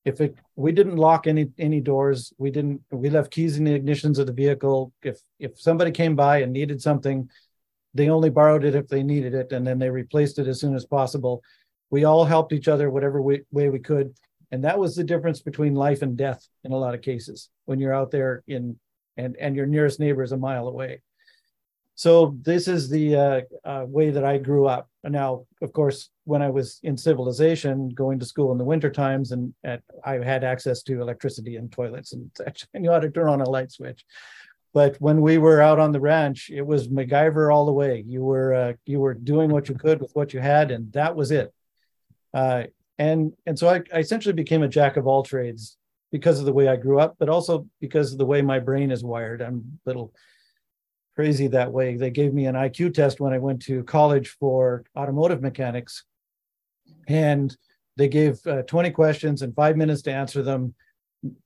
if 0.05 0.19
it 0.19 0.35
we 0.55 0.71
didn't 0.71 0.97
lock 0.97 1.27
any 1.27 1.51
any 1.57 1.79
doors 1.79 2.33
we 2.37 2.49
didn't 2.49 2.81
we 2.91 3.09
left 3.09 3.31
keys 3.31 3.57
in 3.57 3.63
the 3.63 3.79
ignitions 3.79 4.17
of 4.17 4.25
the 4.25 4.33
vehicle 4.33 4.91
if 5.03 5.19
if 5.39 5.59
somebody 5.59 5.91
came 5.91 6.15
by 6.15 6.39
and 6.39 6.51
needed 6.51 6.81
something 6.81 7.29
they 7.93 8.09
only 8.09 8.29
borrowed 8.29 8.63
it 8.63 8.75
if 8.75 8.87
they 8.87 9.03
needed 9.03 9.33
it 9.33 9.51
and 9.51 9.65
then 9.65 9.77
they 9.77 9.89
replaced 9.89 10.39
it 10.39 10.47
as 10.47 10.59
soon 10.59 10.75
as 10.75 10.85
possible 10.85 11.41
we 11.89 12.03
all 12.03 12.25
helped 12.25 12.53
each 12.53 12.67
other 12.67 12.89
whatever 12.89 13.21
way, 13.21 13.41
way 13.51 13.69
we 13.69 13.79
could 13.79 14.13
and 14.51 14.63
that 14.63 14.79
was 14.79 14.95
the 14.95 15.03
difference 15.03 15.41
between 15.41 15.75
life 15.75 16.01
and 16.01 16.17
death 16.17 16.45
in 16.63 16.71
a 16.71 16.77
lot 16.77 16.93
of 16.93 17.01
cases 17.01 17.49
when 17.65 17.79
you're 17.79 17.93
out 17.93 18.11
there 18.11 18.43
in 18.47 18.77
and 19.17 19.35
and 19.37 19.55
your 19.55 19.65
nearest 19.65 19.99
neighbor 19.99 20.23
is 20.23 20.31
a 20.31 20.37
mile 20.37 20.67
away 20.67 21.01
so 22.01 22.35
this 22.41 22.67
is 22.67 22.89
the 22.89 23.15
uh, 23.15 23.41
uh, 23.63 23.85
way 23.87 24.09
that 24.09 24.23
I 24.23 24.39
grew 24.39 24.65
up. 24.65 24.89
Now, 25.03 25.45
of 25.61 25.71
course, 25.71 26.09
when 26.23 26.41
I 26.41 26.49
was 26.49 26.79
in 26.81 26.97
civilization, 26.97 27.89
going 27.89 28.17
to 28.17 28.25
school 28.25 28.51
in 28.51 28.57
the 28.57 28.63
winter 28.63 28.89
times, 28.89 29.31
and 29.31 29.53
at, 29.63 29.83
I 30.03 30.15
had 30.15 30.43
access 30.43 30.81
to 30.83 30.99
electricity 30.99 31.57
and 31.57 31.71
toilets 31.71 32.13
and. 32.13 32.31
I 32.73 32.79
knew 32.79 32.89
how 32.89 32.99
to 32.99 33.11
turn 33.11 33.27
on 33.27 33.41
a 33.41 33.47
light 33.47 33.71
switch. 33.71 34.03
But 34.73 34.99
when 34.99 35.21
we 35.21 35.37
were 35.37 35.61
out 35.61 35.77
on 35.77 35.91
the 35.91 35.99
ranch, 35.99 36.49
it 36.51 36.65
was 36.65 36.87
MacGyver 36.87 37.53
all 37.53 37.67
the 37.67 37.71
way. 37.71 38.03
You 38.07 38.23
were 38.23 38.53
uh, 38.53 38.73
you 38.85 38.99
were 38.99 39.13
doing 39.13 39.51
what 39.51 39.69
you 39.69 39.75
could 39.75 40.01
with 40.01 40.15
what 40.15 40.33
you 40.33 40.39
had, 40.39 40.71
and 40.71 40.91
that 40.93 41.15
was 41.15 41.29
it. 41.29 41.53
Uh, 42.33 42.63
and 43.01 43.33
and 43.47 43.57
so 43.57 43.67
I, 43.67 43.81
I 43.91 43.99
essentially 43.99 44.33
became 44.33 44.61
a 44.61 44.67
jack 44.67 44.95
of 44.95 45.07
all 45.07 45.23
trades 45.23 45.77
because 46.11 46.39
of 46.39 46.45
the 46.45 46.53
way 46.53 46.67
I 46.67 46.75
grew 46.75 46.99
up, 46.99 47.15
but 47.17 47.29
also 47.29 47.65
because 47.79 48.11
of 48.11 48.19
the 48.19 48.25
way 48.25 48.43
my 48.43 48.59
brain 48.59 48.91
is 48.91 49.03
wired. 49.03 49.41
I'm 49.41 49.79
a 49.85 49.89
little 49.89 50.13
crazy 51.15 51.47
that 51.47 51.71
way. 51.71 51.95
They 51.95 52.11
gave 52.11 52.31
me 52.31 52.45
an 52.45 52.53
IQ 52.53 52.93
test 52.93 53.19
when 53.19 53.33
I 53.33 53.39
went 53.39 53.63
to 53.63 53.83
college 53.85 54.29
for 54.39 54.83
automotive 54.95 55.41
mechanics, 55.41 56.03
and 57.07 57.55
they 57.97 58.07
gave 58.07 58.45
uh, 58.45 58.61
20 58.63 58.91
questions 58.91 59.41
and 59.41 59.55
five 59.55 59.77
minutes 59.77 60.03
to 60.03 60.13
answer 60.13 60.43
them. 60.43 60.75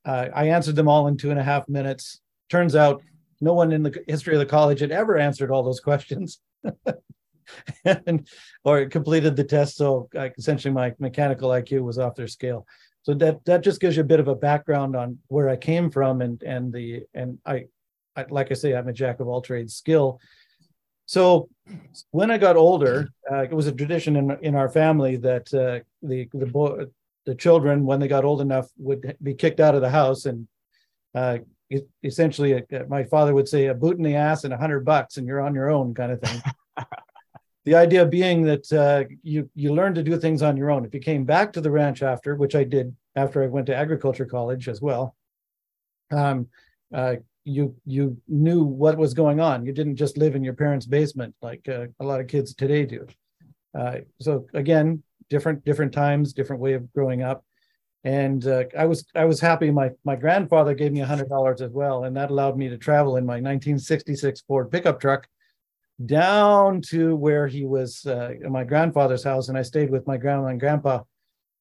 Uh, 0.03 0.27
I 0.35 0.49
answered 0.49 0.75
them 0.75 0.89
all 0.89 1.07
in 1.07 1.15
two 1.15 1.31
and 1.31 1.39
a 1.39 1.43
half 1.43 1.69
minutes. 1.69 2.19
Turns 2.49 2.75
out 2.75 3.01
no 3.39 3.53
one 3.53 3.71
in 3.71 3.81
the 3.81 4.03
history 4.09 4.33
of 4.33 4.39
the 4.39 4.45
college 4.45 4.81
had 4.81 4.91
ever 4.91 5.17
answered 5.17 5.51
all 5.51 5.63
those 5.63 5.79
questions. 5.79 6.41
and, 7.85 8.27
or 8.63 8.85
completed 8.85 9.35
the 9.35 9.43
test. 9.43 9.77
So 9.77 10.09
I, 10.17 10.31
essentially, 10.37 10.73
my 10.73 10.93
mechanical 10.99 11.49
IQ 11.49 11.83
was 11.83 11.99
off 11.99 12.15
their 12.15 12.27
scale. 12.27 12.65
So 13.03 13.13
that 13.15 13.45
that 13.45 13.63
just 13.63 13.79
gives 13.79 13.95
you 13.95 14.01
a 14.01 14.05
bit 14.05 14.19
of 14.19 14.27
a 14.27 14.35
background 14.35 14.95
on 14.95 15.19
where 15.27 15.47
I 15.47 15.57
came 15.57 15.91
from 15.91 16.21
and 16.21 16.41
and 16.41 16.73
the 16.73 17.03
and 17.13 17.37
I 17.45 17.65
I, 18.15 18.25
like 18.29 18.51
I 18.51 18.55
say, 18.55 18.73
I'm 18.73 18.87
a 18.87 18.93
jack 18.93 19.19
of 19.19 19.27
all 19.27 19.41
trades 19.41 19.75
skill. 19.75 20.19
So 21.05 21.49
when 22.11 22.31
I 22.31 22.37
got 22.37 22.55
older, 22.55 23.09
uh, 23.31 23.43
it 23.43 23.53
was 23.53 23.67
a 23.67 23.71
tradition 23.71 24.15
in 24.15 24.37
in 24.41 24.55
our 24.55 24.69
family 24.69 25.17
that 25.17 25.53
uh, 25.53 25.83
the 26.01 26.27
the 26.33 26.47
boy, 26.47 26.85
the 27.25 27.35
children, 27.35 27.85
when 27.85 27.99
they 27.99 28.07
got 28.07 28.25
old 28.25 28.41
enough, 28.41 28.69
would 28.77 29.15
be 29.21 29.35
kicked 29.35 29.59
out 29.59 29.75
of 29.75 29.81
the 29.81 29.89
house, 29.89 30.25
and 30.25 30.47
uh, 31.13 31.37
it, 31.69 31.87
essentially, 32.03 32.55
uh, 32.55 32.85
my 32.89 33.03
father 33.03 33.33
would 33.35 33.47
say, 33.47 33.67
"A 33.67 33.75
boot 33.75 33.97
in 33.97 34.03
the 34.03 34.15
ass 34.15 34.45
and 34.45 34.53
a 34.53 34.57
hundred 34.57 34.83
bucks, 34.83 35.17
and 35.17 35.27
you're 35.27 35.41
on 35.41 35.53
your 35.53 35.69
own," 35.69 35.93
kind 35.93 36.11
of 36.11 36.21
thing. 36.21 36.41
the 37.65 37.75
idea 37.75 38.05
being 38.05 38.43
that 38.43 38.71
uh, 38.71 39.03
you 39.23 39.49
you 39.55 39.73
learn 39.73 39.95
to 39.95 40.03
do 40.03 40.17
things 40.17 40.41
on 40.41 40.55
your 40.55 40.69
own. 40.69 40.85
If 40.85 40.93
you 40.93 40.99
came 40.99 41.25
back 41.25 41.51
to 41.53 41.61
the 41.61 41.71
ranch 41.71 42.03
after, 42.03 42.35
which 42.35 42.55
I 42.55 42.63
did 42.63 42.95
after 43.15 43.43
I 43.43 43.47
went 43.47 43.65
to 43.67 43.75
agriculture 43.75 44.25
college 44.25 44.69
as 44.69 44.81
well, 44.81 45.15
um, 46.11 46.47
uh, 46.93 47.15
you 47.43 47.75
you 47.85 48.17
knew 48.27 48.63
what 48.63 48.97
was 48.97 49.15
going 49.15 49.39
on. 49.39 49.65
You 49.65 49.73
didn't 49.73 49.95
just 49.95 50.17
live 50.17 50.35
in 50.35 50.43
your 50.43 50.53
parents' 50.53 50.85
basement 50.85 51.35
like 51.41 51.67
uh, 51.67 51.87
a 51.99 52.05
lot 52.05 52.21
of 52.21 52.27
kids 52.27 52.53
today 52.53 52.85
do. 52.85 53.07
Uh, 53.77 53.97
so 54.21 54.45
again, 54.53 55.01
different 55.31 55.65
different 55.65 55.91
times, 55.91 56.33
different 56.33 56.61
way 56.61 56.73
of 56.73 56.93
growing 56.93 57.23
up. 57.23 57.43
And 58.03 58.45
uh, 58.45 58.65
I 58.77 58.85
was 58.85 59.05
I 59.15 59.25
was 59.25 59.39
happy. 59.39 59.71
My 59.71 59.89
my 60.03 60.15
grandfather 60.15 60.75
gave 60.75 60.91
me 60.91 60.99
hundred 60.99 61.29
dollars 61.29 61.61
as 61.61 61.71
well, 61.71 62.03
and 62.03 62.15
that 62.15 62.29
allowed 62.29 62.57
me 62.57 62.69
to 62.69 62.77
travel 62.77 63.17
in 63.17 63.25
my 63.25 63.41
1966 63.41 64.41
Ford 64.47 64.69
pickup 64.69 64.99
truck 64.99 65.27
down 66.03 66.81
to 66.81 67.15
where 67.15 67.47
he 67.47 67.65
was 67.65 68.05
uh, 68.05 68.31
in 68.41 68.51
my 68.51 68.63
grandfather's 68.63 69.23
house, 69.23 69.49
and 69.49 69.57
I 69.57 69.61
stayed 69.61 69.89
with 69.89 70.07
my 70.07 70.17
grandma 70.17 70.47
and 70.47 70.59
grandpa 70.59 71.03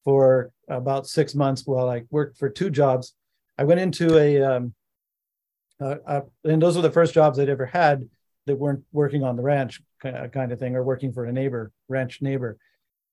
for 0.03 0.51
about 0.67 1.07
six 1.07 1.35
months 1.35 1.63
while 1.65 1.89
I 1.89 2.03
worked 2.09 2.37
for 2.37 2.49
two 2.49 2.69
jobs. 2.69 3.13
I 3.57 3.63
went 3.63 3.79
into 3.79 4.17
a 4.17 4.41
um, 4.41 4.73
uh, 5.81 5.95
uh, 6.07 6.21
and 6.43 6.61
those 6.61 6.75
were 6.75 6.81
the 6.81 6.91
first 6.91 7.13
jobs 7.13 7.39
I'd 7.39 7.49
ever 7.49 7.65
had 7.65 8.07
that 8.45 8.57
weren't 8.57 8.83
working 8.91 9.23
on 9.23 9.35
the 9.35 9.43
ranch 9.43 9.81
kind 10.01 10.51
of 10.51 10.59
thing 10.59 10.75
or 10.75 10.83
working 10.83 11.11
for 11.11 11.25
a 11.25 11.33
neighbor, 11.33 11.71
ranch 11.87 12.21
neighbor. 12.21 12.57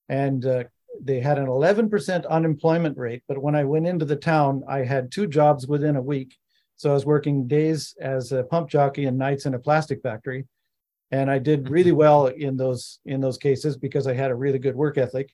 And 0.09 0.45
uh, 0.45 0.65
they 1.03 1.21
had 1.21 1.39
an 1.39 1.47
11% 1.47 2.29
unemployment 2.29 2.99
rate. 2.99 3.23
But 3.27 3.39
when 3.39 3.55
I 3.55 3.65
went 3.65 3.87
into 3.87 4.05
the 4.05 4.17
town, 4.17 4.63
I 4.69 4.81
had 4.81 5.11
two 5.11 5.27
jobs 5.27 5.67
within 5.67 5.97
a 5.97 6.03
week. 6.03 6.37
So 6.77 6.91
I 6.91 6.95
was 6.95 7.07
working 7.07 7.47
days 7.47 7.95
as 8.01 8.33
a 8.33 8.45
pump 8.45 8.69
jockey 8.69 9.07
and 9.07 9.17
nights 9.17 9.47
in 9.47 9.55
a 9.55 9.59
plastic 9.59 10.03
factory. 10.03 10.47
And 11.13 11.31
I 11.31 11.39
did 11.39 11.69
really 11.69 11.93
well 11.93 12.27
in 12.27 12.57
those 12.57 12.99
in 13.05 13.21
those 13.21 13.37
cases 13.37 13.77
because 13.77 14.07
I 14.07 14.15
had 14.15 14.31
a 14.31 14.35
really 14.35 14.59
good 14.59 14.75
work 14.75 14.97
ethic. 14.97 15.33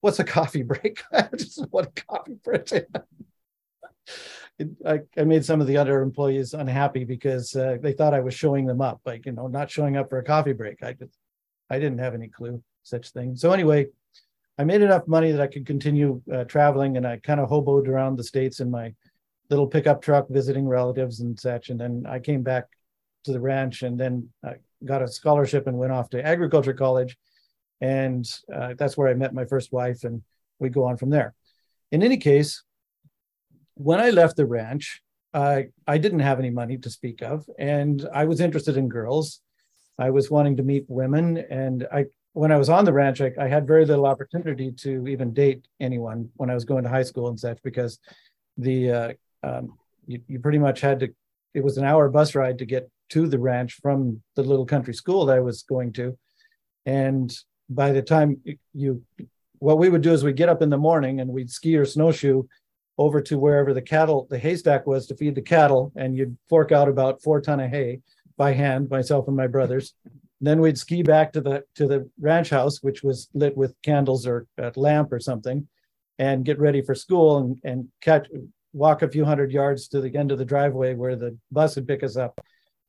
What's 0.00 0.18
a 0.18 0.24
coffee 0.24 0.62
break? 0.62 1.02
I 1.12 1.28
just 1.36 1.64
want 1.70 1.86
a 1.86 2.02
coffee 2.02 2.36
break. 2.44 2.72
I, 4.84 5.00
I 5.16 5.24
made 5.24 5.44
some 5.44 5.60
of 5.60 5.66
the 5.66 5.76
other 5.76 6.02
employees 6.02 6.52
unhappy 6.52 7.04
because 7.04 7.54
uh, 7.56 7.78
they 7.80 7.92
thought 7.92 8.12
I 8.12 8.20
was 8.20 8.34
showing 8.34 8.66
them 8.66 8.80
up, 8.80 9.00
like 9.06 9.24
you 9.24 9.32
know, 9.32 9.46
not 9.46 9.70
showing 9.70 9.96
up 9.96 10.10
for 10.10 10.18
a 10.18 10.24
coffee 10.24 10.52
break. 10.52 10.82
I 10.82 10.92
just, 10.92 11.16
I 11.70 11.78
didn't 11.78 11.98
have 11.98 12.14
any 12.14 12.28
clue 12.28 12.62
such 12.82 13.10
thing. 13.10 13.36
So 13.36 13.52
anyway, 13.52 13.86
I 14.58 14.64
made 14.64 14.82
enough 14.82 15.06
money 15.06 15.32
that 15.32 15.40
I 15.40 15.46
could 15.46 15.64
continue 15.64 16.20
uh, 16.32 16.44
traveling, 16.44 16.96
and 16.96 17.06
I 17.06 17.18
kind 17.18 17.40
of 17.40 17.48
hoboed 17.48 17.88
around 17.88 18.16
the 18.16 18.24
states 18.24 18.60
in 18.60 18.70
my 18.70 18.92
little 19.48 19.66
pickup 19.66 20.02
truck, 20.02 20.28
visiting 20.28 20.68
relatives 20.68 21.20
and 21.20 21.38
such. 21.38 21.70
And 21.70 21.80
then 21.80 22.04
I 22.06 22.18
came 22.18 22.42
back 22.42 22.66
to 23.24 23.32
the 23.32 23.40
ranch, 23.40 23.82
and 23.82 23.98
then 23.98 24.28
uh, 24.46 24.54
got 24.84 25.02
a 25.02 25.08
scholarship 25.08 25.66
and 25.66 25.78
went 25.78 25.92
off 25.92 26.10
to 26.10 26.24
agriculture 26.24 26.74
college, 26.74 27.16
and 27.80 28.28
uh, 28.54 28.74
that's 28.76 28.96
where 28.96 29.08
I 29.08 29.14
met 29.14 29.34
my 29.34 29.44
first 29.44 29.72
wife, 29.72 30.04
and 30.04 30.22
we 30.58 30.68
go 30.68 30.84
on 30.84 30.96
from 30.96 31.10
there. 31.10 31.34
In 31.92 32.02
any 32.02 32.16
case, 32.16 32.62
when 33.74 34.00
I 34.00 34.10
left 34.10 34.36
the 34.36 34.46
ranch, 34.46 35.02
I 35.32 35.68
I 35.86 35.98
didn't 35.98 36.20
have 36.20 36.38
any 36.38 36.50
money 36.50 36.76
to 36.78 36.90
speak 36.90 37.22
of, 37.22 37.48
and 37.58 38.06
I 38.12 38.24
was 38.24 38.40
interested 38.40 38.76
in 38.76 38.88
girls. 38.88 39.40
I 39.98 40.10
was 40.10 40.30
wanting 40.30 40.56
to 40.56 40.62
meet 40.62 40.84
women, 40.88 41.38
and 41.38 41.86
I 41.92 42.06
when 42.32 42.52
I 42.52 42.58
was 42.58 42.68
on 42.68 42.84
the 42.84 42.92
ranch, 42.92 43.20
I, 43.20 43.32
I, 43.40 43.48
had 43.48 43.66
very 43.66 43.84
little 43.84 44.06
opportunity 44.06 44.70
to 44.70 45.08
even 45.08 45.34
date 45.34 45.66
anyone 45.80 46.30
when 46.36 46.48
I 46.48 46.54
was 46.54 46.64
going 46.64 46.84
to 46.84 46.88
high 46.88 47.02
school 47.02 47.28
and 47.28 47.38
such 47.38 47.58
because 47.64 47.98
the 48.56 48.90
uh, 48.90 49.12
um, 49.42 49.78
you, 50.06 50.20
you 50.28 50.38
pretty 50.38 50.58
much 50.58 50.80
had 50.80 51.00
to. 51.00 51.08
It 51.54 51.64
was 51.64 51.76
an 51.76 51.84
hour 51.84 52.08
bus 52.08 52.34
ride 52.34 52.58
to 52.58 52.66
get 52.66 52.88
to 53.10 53.28
the 53.28 53.38
ranch 53.38 53.78
from 53.82 54.22
the 54.36 54.42
little 54.42 54.66
country 54.66 54.94
school 54.94 55.26
that 55.26 55.36
I 55.36 55.40
was 55.40 55.62
going 55.62 55.92
to, 55.94 56.16
and 56.86 57.32
by 57.68 57.92
the 57.92 58.02
time 58.02 58.40
you, 58.74 59.02
what 59.60 59.78
we 59.78 59.88
would 59.88 60.02
do 60.02 60.12
is 60.12 60.24
we'd 60.24 60.36
get 60.36 60.48
up 60.48 60.62
in 60.62 60.70
the 60.70 60.78
morning 60.78 61.20
and 61.20 61.30
we'd 61.30 61.50
ski 61.50 61.76
or 61.76 61.84
snowshoe 61.84 62.42
over 62.98 63.20
to 63.22 63.38
wherever 63.38 63.72
the 63.72 63.80
cattle, 63.80 64.26
the 64.28 64.38
haystack 64.38 64.86
was 64.86 65.06
to 65.06 65.16
feed 65.16 65.34
the 65.34 65.42
cattle, 65.42 65.92
and 65.96 66.16
you'd 66.16 66.36
fork 66.48 66.72
out 66.72 66.88
about 66.88 67.22
four 67.22 67.40
ton 67.40 67.60
of 67.60 67.70
hay 67.70 68.00
by 68.36 68.52
hand, 68.52 68.90
myself 68.90 69.26
and 69.28 69.36
my 69.36 69.46
brothers. 69.46 69.94
Then 70.40 70.60
we'd 70.60 70.78
ski 70.78 71.02
back 71.02 71.32
to 71.32 71.40
the 71.40 71.64
to 71.76 71.86
the 71.86 72.10
ranch 72.20 72.50
house, 72.50 72.82
which 72.82 73.02
was 73.02 73.28
lit 73.34 73.56
with 73.56 73.74
candles 73.82 74.26
or 74.26 74.46
a 74.58 74.72
lamp 74.76 75.12
or 75.12 75.20
something, 75.20 75.66
and 76.18 76.44
get 76.44 76.58
ready 76.58 76.82
for 76.82 76.94
school 76.94 77.38
and 77.38 77.58
and 77.64 77.88
catch 78.00 78.28
walk 78.72 79.02
a 79.02 79.08
few 79.08 79.24
hundred 79.24 79.50
yards 79.50 79.88
to 79.88 80.00
the 80.00 80.14
end 80.14 80.30
of 80.30 80.38
the 80.38 80.44
driveway 80.44 80.94
where 80.94 81.16
the 81.16 81.36
bus 81.50 81.76
would 81.76 81.88
pick 81.88 82.02
us 82.02 82.16
up, 82.16 82.40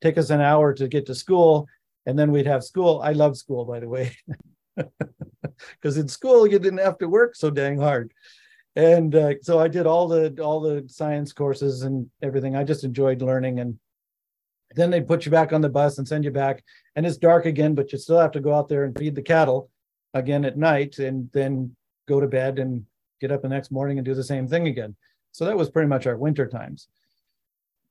take 0.02 0.18
us 0.18 0.30
an 0.30 0.40
hour 0.40 0.74
to 0.74 0.88
get 0.88 1.06
to 1.06 1.14
school, 1.14 1.66
and 2.06 2.18
then 2.18 2.32
we'd 2.32 2.46
have 2.46 2.64
school. 2.64 3.00
I 3.02 3.12
love 3.12 3.36
school, 3.36 3.64
by 3.64 3.80
the 3.80 3.88
way, 3.88 4.16
because 4.76 5.96
in 5.96 6.08
school 6.08 6.46
you 6.46 6.58
didn't 6.58 6.80
have 6.80 6.98
to 6.98 7.08
work 7.08 7.36
so 7.36 7.50
dang 7.50 7.78
hard. 7.78 8.12
And 8.74 9.14
uh, 9.14 9.34
so 9.42 9.58
I 9.60 9.68
did 9.68 9.86
all 9.86 10.08
the 10.08 10.36
all 10.42 10.60
the 10.60 10.84
science 10.88 11.32
courses 11.32 11.82
and 11.82 12.10
everything. 12.22 12.56
I 12.56 12.64
just 12.64 12.84
enjoyed 12.84 13.22
learning, 13.22 13.60
and 13.60 13.78
then 14.74 14.90
they 14.90 15.00
put 15.00 15.24
you 15.24 15.30
back 15.30 15.52
on 15.52 15.60
the 15.60 15.68
bus 15.68 15.98
and 15.98 16.08
send 16.08 16.24
you 16.24 16.30
back, 16.30 16.64
and 16.96 17.06
it's 17.06 17.18
dark 17.18 17.46
again, 17.46 17.74
but 17.74 17.92
you 17.92 17.98
still 17.98 18.18
have 18.18 18.32
to 18.32 18.40
go 18.40 18.54
out 18.54 18.68
there 18.68 18.84
and 18.84 18.98
feed 18.98 19.14
the 19.14 19.22
cattle 19.22 19.70
again 20.14 20.44
at 20.44 20.58
night, 20.58 20.98
and 20.98 21.30
then 21.32 21.76
go 22.08 22.18
to 22.18 22.26
bed 22.26 22.58
and 22.58 22.84
get 23.20 23.30
up 23.30 23.42
the 23.42 23.48
next 23.48 23.70
morning 23.70 23.98
and 23.98 24.04
do 24.04 24.14
the 24.14 24.24
same 24.24 24.48
thing 24.48 24.66
again. 24.66 24.96
So 25.30 25.44
that 25.44 25.56
was 25.56 25.70
pretty 25.70 25.88
much 25.88 26.06
our 26.06 26.16
winter 26.16 26.48
times. 26.48 26.88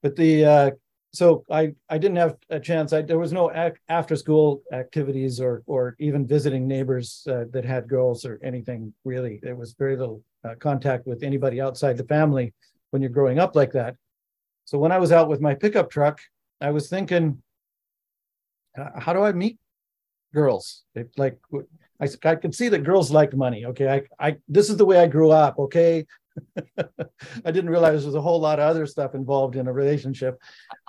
But 0.04 0.16
the 0.16 0.46
uh, 0.46 0.72
so 1.14 1.44
I 1.50 1.74
I 1.90 1.98
didn't 1.98 2.18
have 2.18 2.38
a 2.50 2.60
chance. 2.60 2.94
I, 2.94 3.02
there 3.02 3.20
was 3.20 3.34
no 3.34 3.52
ac- 3.52 3.82
after 3.90 4.16
school 4.16 4.64
activities 4.72 5.40
or 5.40 5.64
or 5.66 5.96
even 6.00 6.26
visiting 6.26 6.68
neighbors 6.68 7.28
uh, 7.30 7.46
that 7.52 7.66
had 7.66 7.88
girls 7.90 8.26
or 8.26 8.40
anything 8.44 8.94
really. 9.04 9.40
There 9.44 9.56
was 9.56 9.74
very 9.74 9.98
little 9.98 10.24
uh, 10.44 10.56
contact 10.60 11.06
with 11.08 11.24
anybody 11.24 11.60
outside 11.60 11.98
the 11.98 12.06
family 12.06 12.54
when 12.92 13.02
you're 13.02 13.12
growing 13.12 13.40
up 13.40 13.56
like 13.56 13.72
that. 13.74 13.96
So 14.66 14.78
when 14.78 14.92
I 14.92 15.00
was 15.00 15.12
out 15.12 15.28
with 15.28 15.42
my 15.42 15.54
pickup 15.54 15.90
truck, 15.90 16.20
I 16.62 16.72
was 16.72 16.90
thinking, 16.90 17.42
how 18.76 19.14
do 19.14 19.22
I 19.22 19.34
meet 19.34 19.60
girls? 20.34 20.84
Like 21.18 21.38
I, 22.00 22.08
I 22.24 22.36
could 22.36 22.56
see 22.56 22.70
that 22.70 22.84
girls 22.84 23.12
liked 23.12 23.36
money. 23.36 23.66
Okay, 23.66 23.90
I, 24.20 24.28
I 24.28 24.38
this 24.48 24.70
is 24.70 24.78
the 24.78 24.86
way 24.86 24.98
I 24.98 25.08
grew 25.08 25.32
up. 25.32 25.60
Okay, 25.60 26.06
I 27.46 27.52
didn't 27.52 27.70
realize 27.70 28.04
there's 28.04 28.16
a 28.16 28.22
whole 28.22 28.40
lot 28.40 28.60
of 28.60 28.70
other 28.70 28.86
stuff 28.86 29.16
involved 29.16 29.56
in 29.56 29.68
a 29.68 29.74
relationship. 29.74 30.40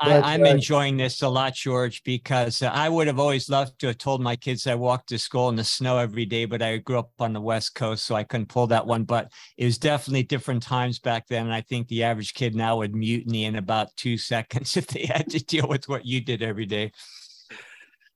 But, 0.03 0.25
I, 0.25 0.35
am 0.35 0.45
uh, 0.45 0.49
enjoying 0.49 0.97
this 0.97 1.23
a 1.23 1.29
lot, 1.29 1.55
George, 1.55 2.03
because 2.05 2.63
uh, 2.63 2.71
I 2.73 2.89
would 2.89 3.07
have 3.07 3.19
always 3.19 3.49
loved 3.49 3.79
to 3.81 3.89
have 3.89 3.99
told 3.99 4.21
my 4.21 4.37
kids 4.37 4.67
I 4.67 4.75
walked 4.75 5.09
to 5.11 5.19
school 5.19 5.49
in 5.49 5.57
the 5.57 5.65
snow 5.65 5.99
every 5.99 6.25
day, 6.25 6.45
but 6.45 6.63
I 6.63 6.79
grew 6.79 6.99
up 6.99 7.11
on 7.19 7.33
the 7.33 7.41
West 7.41 7.75
Coast, 7.75 8.05
so 8.05 8.15
I 8.15 8.25
couldn't 8.25 8.49
pull 8.49 8.67
that 8.69 8.87
one. 8.87 9.05
But 9.05 9.33
it 9.57 9.65
was 9.65 9.79
definitely 9.79 10.25
different 10.25 10.63
times 10.63 10.99
back 10.99 11.27
then. 11.29 11.47
And 11.47 11.55
I 11.55 11.61
think 11.61 11.89
the 11.89 12.05
average 12.05 12.35
kid 12.35 12.55
now 12.55 12.79
would 12.79 12.95
mutiny 12.95 13.45
in 13.45 13.57
about 13.57 13.95
two 13.97 14.17
seconds 14.33 14.77
if 14.77 14.87
they 14.87 15.07
had 15.07 15.31
to 15.31 15.45
deal 15.45 15.67
with 15.69 15.89
what 15.89 16.07
you 16.07 16.21
did 16.21 16.43
every 16.43 16.67
day. 16.67 16.93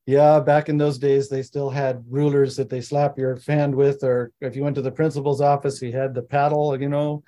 Yeah, 0.07 0.39
back 0.39 0.69
in 0.69 0.79
those 0.79 0.99
days, 0.99 1.29
they 1.29 1.43
still 1.43 1.69
had 1.69 2.05
rulers 2.09 2.57
that 2.57 2.71
they 2.71 2.81
slap 2.81 3.19
your 3.19 3.37
hand 3.45 3.75
with, 3.75 4.05
or 4.05 4.31
if 4.41 4.55
you 4.55 4.63
went 4.63 4.77
to 4.77 4.83
the 4.83 4.93
principal's 4.93 5.41
office, 5.41 5.81
he 5.81 5.91
had 5.91 6.15
the 6.15 6.23
paddle, 6.23 6.81
you 6.81 6.89
know. 6.89 7.25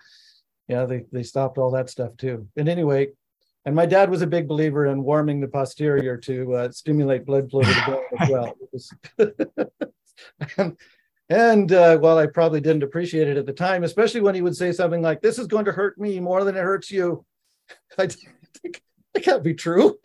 Yeah, 0.69 0.85
they, 0.85 1.05
they 1.11 1.25
stopped 1.25 1.59
all 1.59 1.73
that 1.73 1.91
stuff 1.91 2.17
too. 2.17 2.47
And 2.57 2.69
anyway, 2.69 3.09
and 3.65 3.75
my 3.75 3.85
dad 3.85 4.11
was 4.11 4.23
a 4.23 4.29
big 4.29 4.47
believer 4.47 4.87
in 4.87 5.03
warming 5.03 5.41
the 5.41 5.49
posterior 5.49 6.17
to 6.19 6.55
uh, 6.55 6.71
stimulate 6.71 7.27
blood 7.27 7.51
flow 7.51 7.63
to 7.63 7.69
the 7.69 7.83
brain 7.85 8.05
as 8.21 8.29
well. 8.31 9.77
and 10.57 10.77
and 11.31 11.73
uh, 11.73 11.99
while 11.99 12.17
I 12.17 12.27
probably 12.27 12.61
didn't 12.61 12.85
appreciate 12.85 13.29
it 13.29 13.37
at 13.37 13.45
the 13.45 13.53
time, 13.53 13.83
especially 13.85 14.21
when 14.21 14.35
he 14.35 14.41
would 14.41 14.57
say 14.57 14.73
something 14.73 15.03
like, 15.03 15.21
This 15.21 15.39
is 15.39 15.49
going 15.49 15.65
to 15.65 15.73
hurt 15.73 15.99
me 15.99 16.21
more 16.21 16.45
than 16.45 16.57
it 16.57 16.63
hurts 16.63 16.91
you, 16.91 17.25
I 17.99 18.07
think 18.07 18.83
that 19.15 19.25
can't 19.25 19.43
be 19.43 19.55
true 19.55 19.99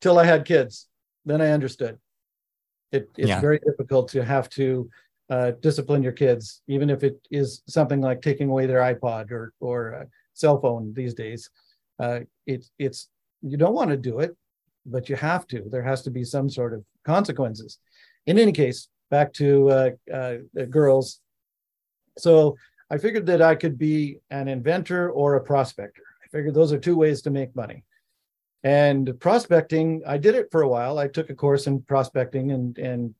till 0.00 0.18
I 0.18 0.24
had 0.24 0.44
kids 0.44 0.88
then 1.26 1.42
I 1.42 1.50
understood. 1.50 1.98
It, 2.92 3.10
it's 3.18 3.28
yeah. 3.28 3.40
very 3.40 3.58
difficult 3.58 4.08
to 4.10 4.24
have 4.24 4.48
to 4.50 4.88
uh, 5.28 5.52
discipline 5.60 6.02
your 6.02 6.12
kids, 6.12 6.62
even 6.68 6.88
if 6.88 7.02
it 7.02 7.18
is 7.30 7.62
something 7.66 8.00
like 8.00 8.22
taking 8.22 8.48
away 8.48 8.66
their 8.66 8.80
iPod 8.94 9.30
or 9.32 9.52
or 9.60 10.06
cell 10.34 10.60
phone 10.60 10.94
these 10.94 11.14
days. 11.14 11.50
Uh, 11.98 12.20
it's 12.46 12.70
it's 12.78 13.08
you 13.42 13.56
don't 13.56 13.74
want 13.74 13.90
to 13.90 13.96
do 13.96 14.20
it, 14.20 14.36
but 14.86 15.08
you 15.08 15.16
have 15.16 15.46
to. 15.48 15.64
There 15.68 15.82
has 15.82 16.02
to 16.02 16.10
be 16.10 16.24
some 16.24 16.48
sort 16.48 16.72
of 16.72 16.84
consequences. 17.04 17.78
In 18.26 18.38
any 18.38 18.52
case, 18.52 18.88
back 19.10 19.32
to 19.34 19.70
uh, 19.70 19.90
uh 20.14 20.36
girls. 20.70 21.20
So 22.18 22.56
I 22.88 22.98
figured 22.98 23.26
that 23.26 23.42
I 23.42 23.56
could 23.56 23.78
be 23.78 24.20
an 24.30 24.46
inventor 24.46 25.10
or 25.10 25.34
a 25.34 25.42
prospector. 25.42 26.02
I 26.24 26.28
figured 26.28 26.54
those 26.54 26.72
are 26.72 26.78
two 26.78 26.96
ways 26.96 27.20
to 27.22 27.30
make 27.30 27.54
money. 27.56 27.84
And 28.64 29.18
prospecting, 29.20 30.02
I 30.06 30.18
did 30.18 30.34
it 30.34 30.48
for 30.50 30.62
a 30.62 30.68
while. 30.68 30.98
I 30.98 31.08
took 31.08 31.30
a 31.30 31.34
course 31.34 31.66
in 31.66 31.82
prospecting 31.82 32.50
and 32.50 32.76
and 32.78 33.14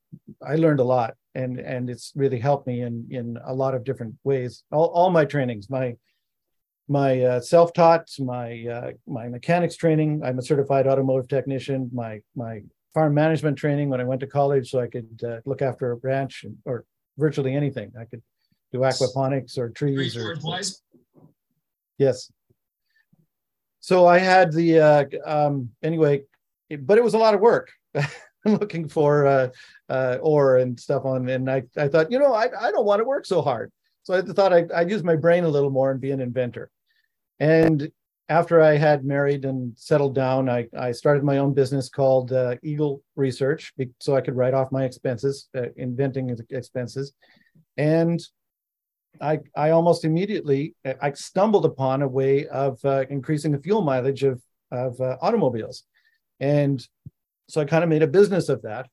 I 0.45 0.55
learned 0.55 0.79
a 0.79 0.83
lot 0.83 1.15
and 1.35 1.59
and 1.59 1.89
it's 1.89 2.11
really 2.15 2.39
helped 2.39 2.67
me 2.67 2.81
in 2.81 3.07
in 3.09 3.37
a 3.45 3.53
lot 3.53 3.75
of 3.75 3.83
different 3.83 4.15
ways. 4.23 4.63
All, 4.71 4.87
all 4.87 5.09
my 5.09 5.25
trainings, 5.25 5.69
my 5.69 5.95
my 6.89 7.21
uh, 7.21 7.39
self-taught, 7.39 8.09
my 8.19 8.65
uh, 8.65 8.91
my 9.05 9.27
mechanics 9.27 9.75
training. 9.75 10.21
I'm 10.23 10.39
a 10.39 10.41
certified 10.41 10.87
automotive 10.87 11.27
technician. 11.27 11.89
My 11.93 12.21
my 12.35 12.63
farm 12.93 13.13
management 13.13 13.57
training 13.57 13.89
when 13.89 14.01
I 14.01 14.05
went 14.05 14.21
to 14.21 14.27
college, 14.27 14.71
so 14.71 14.79
I 14.79 14.87
could 14.87 15.21
uh, 15.23 15.39
look 15.45 15.61
after 15.61 15.91
a 15.91 15.95
ranch 15.95 16.45
or 16.65 16.85
virtually 17.17 17.55
anything. 17.55 17.91
I 17.99 18.05
could 18.05 18.23
do 18.71 18.79
aquaponics 18.79 19.57
or 19.57 19.69
trees 19.69 20.17
or. 20.17 20.35
Yes 21.97 22.31
so 23.87 24.05
I 24.05 24.17
had 24.17 24.51
the 24.51 24.81
uh, 24.81 25.05
um, 25.25 25.69
anyway, 25.81 26.23
but 26.81 26.97
it 26.97 27.03
was 27.05 27.13
a 27.13 27.17
lot 27.17 27.33
of 27.33 27.39
work. 27.39 27.71
looking 28.43 28.89
for 28.89 29.25
uh, 29.25 29.47
uh, 29.87 30.17
ore 30.21 30.57
and 30.57 30.77
stuff 30.77 31.05
on, 31.05 31.29
and 31.29 31.49
I, 31.49 31.63
I 31.77 31.87
thought, 31.87 32.11
you 32.11 32.19
know, 32.19 32.33
I, 32.33 32.49
I 32.59 32.69
don't 32.71 32.85
want 32.85 32.99
to 32.99 33.05
work 33.05 33.25
so 33.25 33.41
hard. 33.41 33.71
So 34.03 34.13
I 34.13 34.21
thought 34.21 34.51
I, 34.51 34.65
I'd 34.75 34.89
use 34.89 35.05
my 35.05 35.15
brain 35.15 35.45
a 35.45 35.49
little 35.49 35.69
more 35.69 35.89
and 35.89 36.01
be 36.01 36.11
an 36.11 36.19
inventor. 36.19 36.69
And 37.39 37.89
after 38.27 38.59
I 38.59 38.75
had 38.75 39.05
married 39.05 39.45
and 39.45 39.71
settled 39.77 40.15
down, 40.15 40.49
I, 40.49 40.67
I 40.77 40.91
started 40.91 41.23
my 41.23 41.37
own 41.37 41.53
business 41.53 41.87
called 41.87 42.33
uh, 42.33 42.55
Eagle 42.61 43.01
Research, 43.15 43.71
so 44.01 44.17
I 44.17 44.21
could 44.21 44.35
write 44.35 44.53
off 44.53 44.69
my 44.69 44.83
expenses, 44.83 45.47
uh, 45.55 45.67
inventing 45.77 46.37
expenses. 46.49 47.13
And 47.77 48.19
I, 49.21 49.39
I 49.55 49.71
almost 49.71 50.05
immediately 50.05 50.75
I 51.01 51.11
stumbled 51.13 51.65
upon 51.65 52.01
a 52.01 52.07
way 52.07 52.47
of 52.47 52.83
uh, 52.83 53.05
increasing 53.09 53.51
the 53.51 53.59
fuel 53.59 53.81
mileage 53.81 54.23
of, 54.23 54.41
of 54.71 54.99
uh, 54.99 55.17
automobiles. 55.21 55.83
And 56.39 56.85
so 57.49 57.61
I 57.61 57.65
kind 57.65 57.83
of 57.83 57.89
made 57.89 58.03
a 58.03 58.07
business 58.07 58.49
of 58.49 58.61
that. 58.63 58.87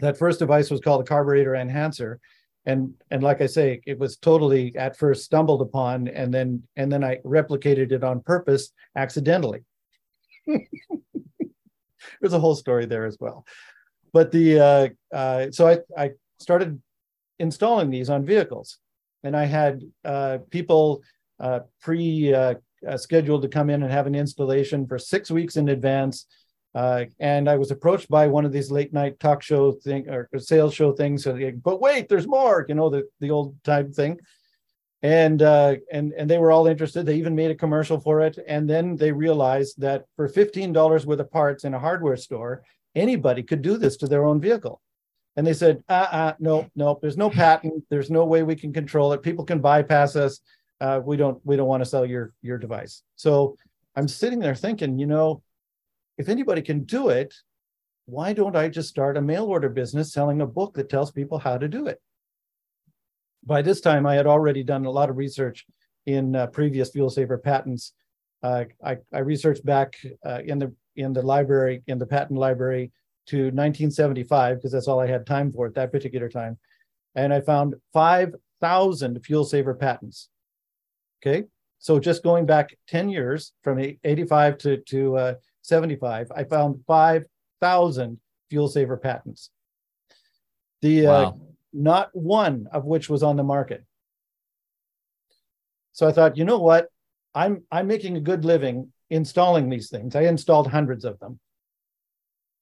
That 0.00 0.18
first 0.18 0.38
device 0.38 0.70
was 0.70 0.80
called 0.80 1.02
a 1.02 1.04
carburetor 1.04 1.54
enhancer. 1.54 2.20
And, 2.66 2.94
and 3.10 3.22
like 3.22 3.40
I 3.40 3.46
say, 3.46 3.80
it 3.86 3.98
was 3.98 4.16
totally 4.16 4.76
at 4.76 4.96
first 4.96 5.24
stumbled 5.24 5.62
upon 5.62 6.08
and 6.08 6.32
then 6.32 6.62
and 6.76 6.92
then 6.92 7.02
I 7.02 7.16
replicated 7.24 7.92
it 7.92 8.04
on 8.04 8.20
purpose 8.20 8.70
accidentally. 8.94 9.60
There's 10.46 12.32
a 12.32 12.40
whole 12.40 12.54
story 12.54 12.86
there 12.86 13.06
as 13.06 13.16
well. 13.20 13.44
But 14.12 14.32
the 14.32 14.60
uh, 14.60 14.88
uh, 15.16 15.50
so 15.50 15.68
I, 15.68 15.78
I 15.96 16.10
started 16.38 16.80
installing 17.38 17.90
these 17.90 18.10
on 18.10 18.24
vehicles 18.24 18.78
and 19.22 19.36
I 19.36 19.44
had 19.44 19.82
uh, 20.04 20.38
people 20.50 21.02
uh, 21.40 21.60
pre 21.80 22.32
uh, 22.32 22.54
uh, 22.86 22.96
scheduled 22.96 23.42
to 23.42 23.48
come 23.48 23.70
in 23.70 23.82
and 23.82 23.92
have 23.92 24.06
an 24.06 24.14
installation 24.14 24.86
for 24.86 24.98
six 24.98 25.30
weeks 25.30 25.56
in 25.56 25.68
advance. 25.68 26.26
Uh, 26.74 27.06
and 27.18 27.48
I 27.48 27.56
was 27.56 27.70
approached 27.70 28.08
by 28.08 28.26
one 28.26 28.44
of 28.44 28.52
these 28.52 28.70
late 28.70 28.92
night 28.92 29.18
talk 29.18 29.42
show 29.42 29.72
thing 29.72 30.08
or 30.08 30.28
sales 30.38 30.74
show 30.74 30.92
things. 30.92 31.24
So 31.24 31.32
they, 31.32 31.50
but 31.50 31.80
wait, 31.80 32.08
there's 32.08 32.26
more. 32.26 32.64
You 32.68 32.74
know 32.74 32.90
the 32.90 33.04
the 33.20 33.30
old 33.30 33.62
time 33.64 33.92
thing. 33.92 34.18
And 35.02 35.42
and 35.42 36.12
and 36.12 36.28
they 36.28 36.38
were 36.38 36.50
all 36.50 36.66
interested. 36.66 37.06
They 37.06 37.16
even 37.16 37.34
made 37.34 37.50
a 37.50 37.54
commercial 37.54 38.00
for 38.00 38.20
it. 38.20 38.38
And 38.46 38.68
then 38.68 38.96
they 38.96 39.12
realized 39.12 39.80
that 39.80 40.04
for 40.16 40.28
fifteen 40.28 40.72
dollars 40.72 41.06
worth 41.06 41.20
of 41.20 41.30
parts 41.30 41.64
in 41.64 41.74
a 41.74 41.78
hardware 41.78 42.16
store, 42.16 42.62
anybody 42.94 43.42
could 43.42 43.62
do 43.62 43.76
this 43.76 43.96
to 43.98 44.06
their 44.06 44.24
own 44.24 44.40
vehicle. 44.40 44.80
And 45.38 45.46
they 45.46 45.54
said, 45.54 45.84
uh, 45.88 46.08
uh 46.10 46.32
no, 46.40 46.68
no, 46.74 46.98
there's 47.00 47.16
no 47.16 47.30
patent. 47.30 47.84
There's 47.90 48.10
no 48.10 48.24
way 48.24 48.42
we 48.42 48.56
can 48.56 48.72
control 48.72 49.12
it. 49.12 49.22
People 49.22 49.44
can 49.44 49.60
bypass 49.60 50.16
us. 50.16 50.40
Uh, 50.80 51.00
we 51.04 51.16
don't, 51.16 51.40
we 51.46 51.54
don't 51.54 51.68
want 51.68 51.80
to 51.80 51.88
sell 51.88 52.04
your 52.04 52.32
your 52.42 52.58
device. 52.58 53.04
So 53.14 53.56
I'm 53.94 54.08
sitting 54.08 54.40
there 54.40 54.56
thinking, 54.56 54.98
you 54.98 55.06
know, 55.06 55.44
if 56.18 56.28
anybody 56.28 56.60
can 56.60 56.82
do 56.82 57.10
it, 57.10 57.32
why 58.06 58.32
don't 58.32 58.56
I 58.56 58.68
just 58.68 58.88
start 58.88 59.16
a 59.16 59.22
mail 59.22 59.44
order 59.44 59.68
business 59.68 60.12
selling 60.12 60.40
a 60.40 60.46
book 60.46 60.74
that 60.74 60.88
tells 60.88 61.12
people 61.12 61.38
how 61.38 61.56
to 61.56 61.68
do 61.68 61.86
it? 61.86 62.00
By 63.46 63.62
this 63.62 63.80
time, 63.80 64.06
I 64.06 64.16
had 64.16 64.26
already 64.26 64.64
done 64.64 64.86
a 64.86 64.90
lot 64.90 65.08
of 65.08 65.16
research 65.16 65.66
in 66.06 66.34
uh, 66.34 66.48
previous 66.48 66.90
fuel 66.90 67.10
saver 67.10 67.38
patents. 67.38 67.92
Uh, 68.42 68.64
I, 68.84 68.96
I, 69.12 69.20
researched 69.20 69.64
back 69.64 69.94
uh, 70.26 70.40
in 70.44 70.58
the 70.58 70.74
in 70.96 71.12
the 71.12 71.22
library 71.22 71.84
in 71.86 72.00
the 72.00 72.06
patent 72.06 72.40
library 72.40 72.90
to 73.28 73.36
1975 73.36 74.56
because 74.56 74.72
that's 74.72 74.88
all 74.88 75.00
I 75.00 75.06
had 75.06 75.26
time 75.26 75.52
for 75.52 75.66
at 75.66 75.74
that 75.74 75.92
particular 75.92 76.28
time, 76.28 76.58
and 77.14 77.32
I 77.32 77.40
found 77.40 77.74
5,000 77.92 79.24
fuel 79.24 79.44
saver 79.44 79.74
patents. 79.74 80.28
Okay, 81.20 81.44
so 81.78 81.98
just 81.98 82.22
going 82.22 82.46
back 82.46 82.76
10 82.88 83.08
years 83.08 83.52
from 83.62 83.78
85 83.78 84.58
to 84.58 84.76
to 84.78 85.16
uh, 85.16 85.34
75, 85.62 86.32
I 86.34 86.44
found 86.44 86.80
5,000 86.86 88.18
fuel 88.50 88.68
saver 88.68 88.96
patents. 88.96 89.50
The 90.80 91.06
uh, 91.06 91.32
not 91.72 92.10
one 92.12 92.68
of 92.72 92.84
which 92.84 93.08
was 93.08 93.22
on 93.22 93.36
the 93.36 93.44
market. 93.44 93.84
So 95.92 96.06
I 96.06 96.12
thought, 96.12 96.36
you 96.36 96.44
know 96.44 96.58
what? 96.58 96.88
I'm 97.34 97.64
I'm 97.70 97.86
making 97.86 98.16
a 98.16 98.20
good 98.20 98.44
living 98.44 98.92
installing 99.10 99.68
these 99.68 99.90
things. 99.90 100.14
I 100.14 100.22
installed 100.22 100.68
hundreds 100.68 101.04
of 101.04 101.18
them. 101.18 101.40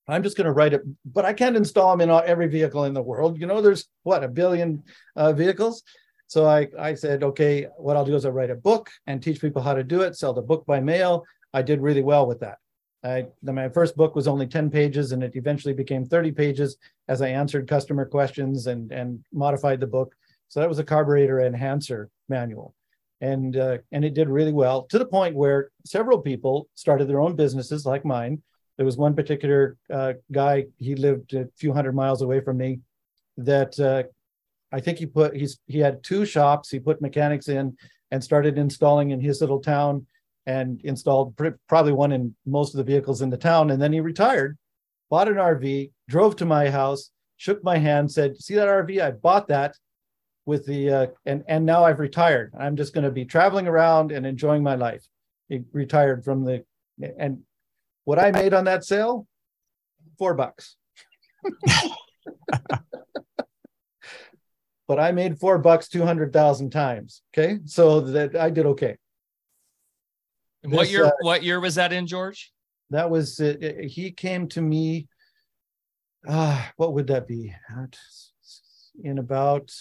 I'm 0.09 0.23
just 0.23 0.37
going 0.37 0.47
to 0.47 0.53
write 0.53 0.73
it, 0.73 0.83
but 1.05 1.25
I 1.25 1.33
can't 1.33 1.57
install 1.57 1.97
them 1.97 2.09
in 2.09 2.11
every 2.11 2.49
vehicle 2.49 2.85
in 2.85 2.95
the 2.95 3.03
world. 3.03 3.41
You 3.41 3.47
know, 3.47 3.61
there's 3.61 3.87
what 4.05 4.23
a 4.23 4.29
billion 4.29 4.85
uh, 5.17 5.33
vehicles. 5.33 5.83
So 6.29 6.47
I 6.47 6.69
I 6.79 6.95
said, 6.95 7.23
okay, 7.23 7.67
what 7.77 7.97
I'll 7.97 8.05
do 8.05 8.15
is 8.15 8.25
I'll 8.25 8.33
write 8.33 8.51
a 8.51 8.57
book 8.57 8.91
and 9.07 9.23
teach 9.23 9.41
people 9.41 9.63
how 9.63 9.75
to 9.75 9.85
do 9.85 10.03
it. 10.03 10.17
Sell 10.17 10.33
the 10.33 10.43
book 10.43 10.65
by 10.67 10.81
mail. 10.81 11.25
I 11.53 11.63
did 11.63 11.81
really 11.81 12.03
well 12.03 12.27
with 12.27 12.41
that. 12.41 12.59
I, 13.07 13.27
my 13.43 13.69
first 13.69 13.97
book 13.97 14.17
was 14.17 14.27
only 14.27 14.47
10 14.47 14.71
pages 14.71 15.13
and 15.13 15.23
it 15.23 15.37
eventually 15.37 15.75
became 15.75 16.05
30 16.05 16.33
pages 16.33 16.77
as 17.09 17.23
I 17.23 17.29
answered 17.29 17.69
customer 17.69 18.05
questions 18.05 18.67
and, 18.67 18.91
and 18.91 19.25
modified 19.33 19.81
the 19.81 19.87
book. 19.87 20.15
So 20.49 20.61
that 20.61 20.69
was 20.69 20.79
a 20.79 20.85
carburetor 20.85 21.41
enhancer 21.41 22.11
manual. 22.29 22.75
And, 23.21 23.57
uh, 23.57 23.79
and 23.93 24.05
it 24.05 24.15
did 24.15 24.29
really 24.29 24.53
well 24.53 24.83
to 24.91 24.99
the 24.99 25.07
point 25.07 25.37
where 25.37 25.71
several 25.85 26.21
people 26.21 26.69
started 26.75 27.09
their 27.09 27.21
own 27.21 27.37
businesses 27.37 27.87
like 27.87 28.05
mine. 28.05 28.43
There 28.77 28.87
was 28.87 28.97
one 28.97 29.15
particular 29.15 29.77
uh, 29.93 30.15
guy, 30.31 30.67
he 30.79 30.95
lived 30.95 31.35
a 31.35 31.49
few 31.57 31.73
hundred 31.73 31.95
miles 31.95 32.23
away 32.23 32.41
from 32.41 32.59
me, 32.59 32.81
that 33.39 33.79
uh, 33.81 34.05
I 34.73 34.81
think 34.81 34.99
he 34.99 35.07
put, 35.07 35.35
he's, 35.35 35.59
he 35.67 35.79
had 35.79 36.03
two 36.03 36.25
shops, 36.25 36.71
he 36.71 36.79
put 36.79 37.01
mechanics 37.01 37.49
in 37.49 37.77
and 38.11 38.23
started 38.23 38.59
installing 38.59 39.11
in 39.11 39.21
his 39.21 39.41
little 39.41 39.61
town 39.61 40.07
and 40.47 40.81
installed 40.85 41.37
pr- 41.37 41.59
probably 41.69 41.93
one 41.93 42.13
in 42.13 42.35
most 42.45 42.75
of 42.75 42.79
the 42.79 42.85
vehicles 42.85 43.23
in 43.23 43.31
the 43.31 43.37
town. 43.37 43.71
And 43.71 43.81
then 43.81 43.93
he 43.93 44.01
retired, 44.01 44.57
bought 45.11 45.29
an 45.29 45.35
RV, 45.35 45.91
drove 46.09 46.37
to 46.37 46.45
my 46.45 46.71
house, 46.71 47.11
shook 47.37 47.63
my 47.63 47.79
hand, 47.79 48.11
said, 48.11 48.37
"See 48.37 48.55
that 48.55 48.69
RV? 48.69 49.01
I 49.01 49.11
bought 49.11 49.49
that 49.49 49.77
with 50.45 50.67
the 50.67 50.91
uh, 50.91 51.07
and 51.25 51.45
and 51.49 51.67
now 51.67 51.85
I've 51.85 51.99
retired. 51.99 52.53
I'm 52.59 52.77
just 52.77 52.95
going 52.95 53.05
to 53.05 53.11
be 53.11 53.25
traveling 53.25 53.67
around 53.67 54.13
and 54.13 54.27
enjoying 54.27 54.63
my 54.63 54.75
life." 54.75 55.05
He 55.49 55.63
retired 55.73 56.25
from 56.25 56.45
the 56.45 56.65
and 57.19 57.43
what 58.07 58.19
I 58.21 58.31
made 58.31 58.55
on 58.55 58.65
that 58.65 58.85
sale, 58.85 59.27
four 60.17 60.33
bucks. 60.33 60.77
but 64.89 65.01
I 65.01 65.13
made 65.13 65.39
four 65.39 65.59
bucks 65.59 65.89
two 65.89 66.05
hundred 66.05 66.33
thousand 66.33 66.71
times. 66.71 67.23
Okay, 67.37 67.59
so 67.67 68.01
that 68.01 68.37
I 68.37 68.49
did 68.49 68.65
okay. 68.67 68.97
This, 70.63 70.73
what 70.73 70.89
year? 70.89 71.07
Uh, 71.07 71.11
what 71.21 71.43
year 71.43 71.61
was 71.61 71.75
that 71.75 71.93
in, 71.93 72.07
George? 72.07 72.53
That 72.91 73.11
was 73.11 73.41
uh, 73.41 73.57
he 73.83 74.13
came 74.13 74.49
to 74.51 74.63
me. 74.63 75.09
Uh, 76.27 76.65
what 76.77 76.95
would 76.95 77.09
that 77.09 77.27
be? 77.27 77.53
In 79.03 79.19
about 79.19 79.73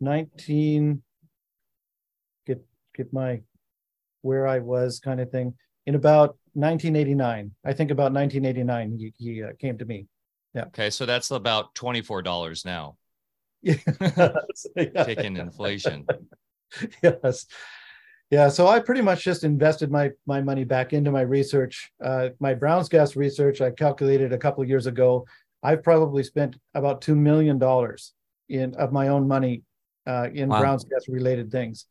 nineteen. 0.00 1.02
Get 2.46 2.62
get 2.94 3.10
my 3.12 3.40
where 4.20 4.46
I 4.46 4.58
was 4.58 5.00
kind 5.00 5.18
of 5.18 5.30
thing. 5.30 5.54
In 5.86 5.94
about 5.94 6.36
1989, 6.54 7.52
I 7.64 7.72
think 7.72 7.90
about 7.90 8.12
1989, 8.12 8.98
he, 8.98 9.14
he 9.16 9.42
uh, 9.42 9.48
came 9.58 9.78
to 9.78 9.84
me. 9.84 10.06
Yeah. 10.54 10.64
Okay, 10.66 10.90
so 10.90 11.06
that's 11.06 11.30
about 11.30 11.74
twenty 11.74 12.02
four 12.02 12.22
dollars 12.22 12.64
now. 12.64 12.96
Yeah. 13.62 13.76
Taking 14.76 15.36
inflation. 15.36 16.06
yes. 17.02 17.46
Yeah, 18.30 18.48
so 18.48 18.68
I 18.68 18.78
pretty 18.78 19.00
much 19.00 19.24
just 19.24 19.44
invested 19.44 19.90
my 19.90 20.10
my 20.26 20.40
money 20.40 20.64
back 20.64 20.92
into 20.92 21.10
my 21.10 21.22
research. 21.22 21.90
Uh, 22.02 22.30
my 22.38 22.54
Brown's 22.54 22.88
gas 22.88 23.16
research, 23.16 23.60
I 23.60 23.70
calculated 23.70 24.32
a 24.32 24.38
couple 24.38 24.64
years 24.64 24.86
ago. 24.86 25.26
I've 25.62 25.82
probably 25.82 26.22
spent 26.22 26.56
about 26.74 27.00
two 27.00 27.16
million 27.16 27.58
dollars 27.58 28.12
in 28.48 28.74
of 28.76 28.92
my 28.92 29.08
own 29.08 29.28
money 29.28 29.62
uh, 30.06 30.28
in 30.32 30.48
wow. 30.48 30.60
Brown's 30.60 30.84
gas 30.84 31.08
related 31.08 31.50
things. 31.50 31.86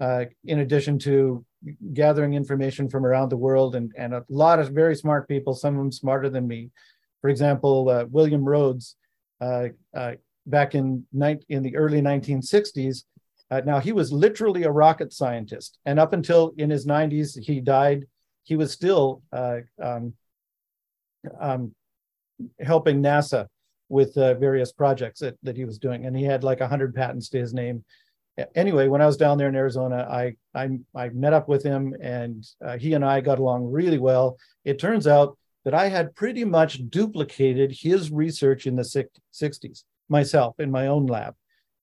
Uh, 0.00 0.24
in 0.44 0.58
addition 0.58 0.98
to 0.98 1.44
gathering 1.92 2.34
information 2.34 2.88
from 2.88 3.06
around 3.06 3.30
the 3.30 3.36
world 3.36 3.74
and 3.74 3.92
and 3.96 4.14
a 4.14 4.24
lot 4.28 4.58
of 4.58 4.68
very 4.70 4.94
smart 4.94 5.28
people, 5.28 5.54
some 5.54 5.74
of 5.74 5.80
them 5.80 5.92
smarter 5.92 6.28
than 6.28 6.46
me. 6.46 6.70
For 7.20 7.30
example, 7.30 7.88
uh, 7.88 8.04
William 8.10 8.44
Rhodes, 8.44 8.96
uh, 9.40 9.68
uh, 9.96 10.12
back 10.46 10.74
in 10.74 11.06
in 11.48 11.62
the 11.62 11.76
early 11.76 12.02
1960s 12.02 13.04
uh, 13.50 13.60
now, 13.64 13.78
he 13.78 13.92
was 13.92 14.12
literally 14.12 14.64
a 14.64 14.70
rocket 14.70 15.12
scientist, 15.12 15.78
and 15.84 15.98
up 15.98 16.12
until 16.12 16.54
in 16.56 16.70
his 16.70 16.86
90s, 16.86 17.38
he 17.38 17.60
died. 17.60 18.04
He 18.42 18.56
was 18.56 18.72
still 18.72 19.22
uh, 19.32 19.58
um, 19.82 20.14
um, 21.38 21.74
helping 22.60 23.02
NASA 23.02 23.46
with 23.88 24.16
uh, 24.16 24.34
various 24.34 24.72
projects 24.72 25.20
that, 25.20 25.36
that 25.42 25.56
he 25.56 25.64
was 25.64 25.78
doing, 25.78 26.06
and 26.06 26.16
he 26.16 26.24
had 26.24 26.42
like 26.42 26.60
100 26.60 26.94
patents 26.94 27.28
to 27.30 27.38
his 27.38 27.52
name. 27.52 27.84
Anyway, 28.54 28.88
when 28.88 29.00
I 29.00 29.06
was 29.06 29.16
down 29.16 29.38
there 29.38 29.48
in 29.48 29.54
Arizona, 29.54 30.06
I 30.10 30.36
I, 30.54 30.78
I 30.94 31.08
met 31.10 31.32
up 31.32 31.48
with 31.48 31.62
him, 31.62 31.94
and 32.00 32.44
uh, 32.64 32.76
he 32.76 32.94
and 32.94 33.04
I 33.04 33.20
got 33.20 33.38
along 33.38 33.70
really 33.70 33.98
well. 33.98 34.38
It 34.64 34.78
turns 34.78 35.06
out 35.06 35.36
that 35.64 35.74
I 35.74 35.88
had 35.88 36.14
pretty 36.14 36.44
much 36.44 36.88
duplicated 36.90 37.72
his 37.72 38.10
research 38.10 38.66
in 38.66 38.76
the 38.76 39.10
60s 39.32 39.84
myself 40.08 40.60
in 40.60 40.70
my 40.70 40.88
own 40.88 41.06
lab 41.06 41.34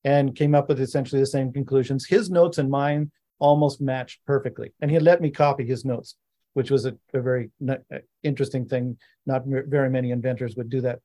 and 0.03 0.35
came 0.35 0.55
up 0.55 0.69
with 0.69 0.79
essentially 0.79 1.19
the 1.19 1.25
same 1.27 1.51
conclusions. 1.51 2.05
His 2.05 2.29
notes 2.29 2.57
and 2.57 2.69
mine 2.69 3.11
almost 3.39 3.81
matched 3.81 4.19
perfectly. 4.25 4.71
And 4.81 4.91
he 4.91 4.99
let 4.99 5.21
me 5.21 5.31
copy 5.31 5.65
his 5.65 5.83
notes, 5.83 6.15
which 6.53 6.69
was 6.69 6.85
a, 6.85 6.95
a 7.13 7.21
very 7.21 7.49
uh, 7.67 7.77
interesting 8.23 8.67
thing. 8.67 8.97
Not 9.25 9.43
very 9.45 9.89
many 9.89 10.11
inventors 10.11 10.55
would 10.55 10.69
do 10.69 10.81
that, 10.81 10.99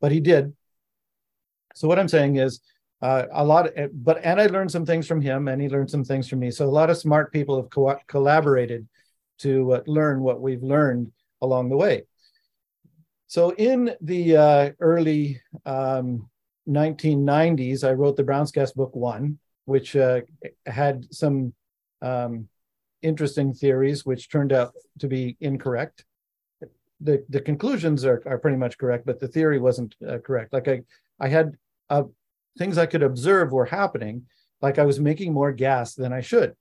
but 0.00 0.12
he 0.12 0.20
did. 0.20 0.54
So 1.74 1.88
what 1.88 1.98
I'm 1.98 2.08
saying 2.08 2.36
is 2.36 2.60
uh, 3.02 3.26
a 3.32 3.44
lot, 3.44 3.76
of, 3.76 4.04
but 4.04 4.24
and 4.24 4.40
I 4.40 4.46
learned 4.46 4.70
some 4.70 4.86
things 4.86 5.08
from 5.08 5.20
him, 5.20 5.48
and 5.48 5.60
he 5.60 5.68
learned 5.68 5.90
some 5.90 6.04
things 6.04 6.28
from 6.28 6.38
me. 6.38 6.52
So 6.52 6.66
a 6.66 6.70
lot 6.70 6.88
of 6.88 6.96
smart 6.96 7.32
people 7.32 7.60
have 7.60 7.68
co- 7.68 7.98
collaborated 8.06 8.86
to 9.38 9.72
uh, 9.72 9.82
learn 9.86 10.22
what 10.22 10.40
we've 10.40 10.62
learned 10.62 11.10
along 11.40 11.68
the 11.68 11.76
way. 11.76 12.04
So 13.26 13.50
in 13.50 13.94
the 14.00 14.36
uh, 14.36 14.70
early 14.78 15.40
um, 15.66 16.30
1990s, 16.68 17.82
I 17.82 17.92
wrote 17.92 18.16
the 18.16 18.22
Brown's 18.22 18.52
Gas 18.52 18.70
Book 18.70 18.94
One, 18.94 19.38
which 19.64 19.96
uh, 19.96 20.20
had 20.66 21.12
some 21.12 21.54
um, 22.02 22.46
interesting 23.02 23.52
theories, 23.52 24.06
which 24.06 24.30
turned 24.30 24.52
out 24.52 24.74
to 25.00 25.08
be 25.08 25.36
incorrect. 25.40 26.04
The, 27.00 27.24
the 27.28 27.40
conclusions 27.40 28.04
are, 28.04 28.22
are 28.26 28.38
pretty 28.38 28.58
much 28.58 28.78
correct, 28.78 29.06
but 29.06 29.18
the 29.18 29.26
theory 29.26 29.58
wasn't 29.58 29.96
uh, 30.08 30.18
correct. 30.18 30.52
Like 30.52 30.68
I, 30.68 30.82
I 31.18 31.26
had 31.26 31.56
uh, 31.90 32.04
things 32.58 32.78
I 32.78 32.86
could 32.86 33.02
observe 33.02 33.52
were 33.52 33.64
happening, 33.64 34.26
like 34.60 34.78
I 34.78 34.84
was 34.84 35.00
making 35.00 35.32
more 35.32 35.52
gas 35.52 35.94
than 35.94 36.12
I 36.12 36.20
should. 36.20 36.54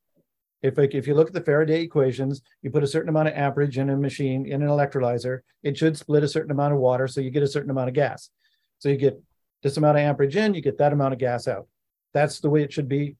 If, 0.62 0.78
if 0.78 1.08
you 1.08 1.16
look 1.16 1.28
at 1.28 1.34
the 1.34 1.42
Faraday 1.42 1.82
equations, 1.82 2.42
you 2.62 2.70
put 2.70 2.84
a 2.84 2.88
certain 2.88 3.10
amount 3.10 3.30
of 3.30 3.34
amperage 3.34 3.78
in 3.78 3.90
a 3.90 3.98
machine, 3.98 4.46
in 4.46 4.62
an 4.62 4.68
electrolyzer, 4.68 5.40
it 5.64 5.78
should 5.78 5.98
split 5.98 6.24
a 6.24 6.28
certain 6.28 6.52
amount 6.52 6.74
of 6.74 6.80
water, 6.80 7.08
so 7.08 7.20
you 7.20 7.32
get 7.32 7.44
a 7.44 7.48
certain 7.48 7.72
amount 7.72 7.90
of 7.90 7.96
gas. 7.96 8.30
So 8.80 8.90
you 8.90 8.98
get 8.98 9.20
this 9.64 9.78
amount 9.78 9.98
of 9.98 10.04
amperage 10.04 10.36
in, 10.36 10.54
you 10.54 10.62
get 10.62 10.78
that 10.78 10.94
amount 10.94 11.14
of 11.14 11.20
gas 11.20 11.48
out. 11.48 11.68
That's 12.14 12.40
the 12.40 12.50
way 12.50 12.64
it 12.64 12.72
should 12.72 12.88
be 12.88 13.16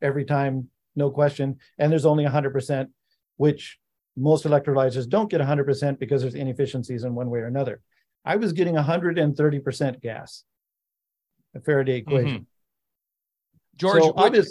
every 0.00 0.24
time, 0.24 0.70
no 0.96 1.10
question. 1.10 1.58
And 1.78 1.92
there's 1.92 2.06
only 2.06 2.24
100%, 2.24 2.88
which 3.36 3.78
most 4.16 4.44
electrolyzers 4.44 5.08
don't 5.08 5.30
get 5.30 5.40
100% 5.40 5.98
because 5.98 6.22
there's 6.22 6.34
inefficiencies 6.34 7.04
in 7.04 7.14
one 7.14 7.30
way 7.30 7.40
or 7.40 7.46
another. 7.46 7.80
I 8.24 8.36
was 8.36 8.52
getting 8.52 8.74
130% 8.74 10.00
gas, 10.00 10.44
a 11.54 11.60
Faraday 11.60 11.96
equation. 11.96 12.28
Mm-hmm. 12.28 12.42
George, 13.76 14.02
so 14.02 14.12
would, 14.12 14.48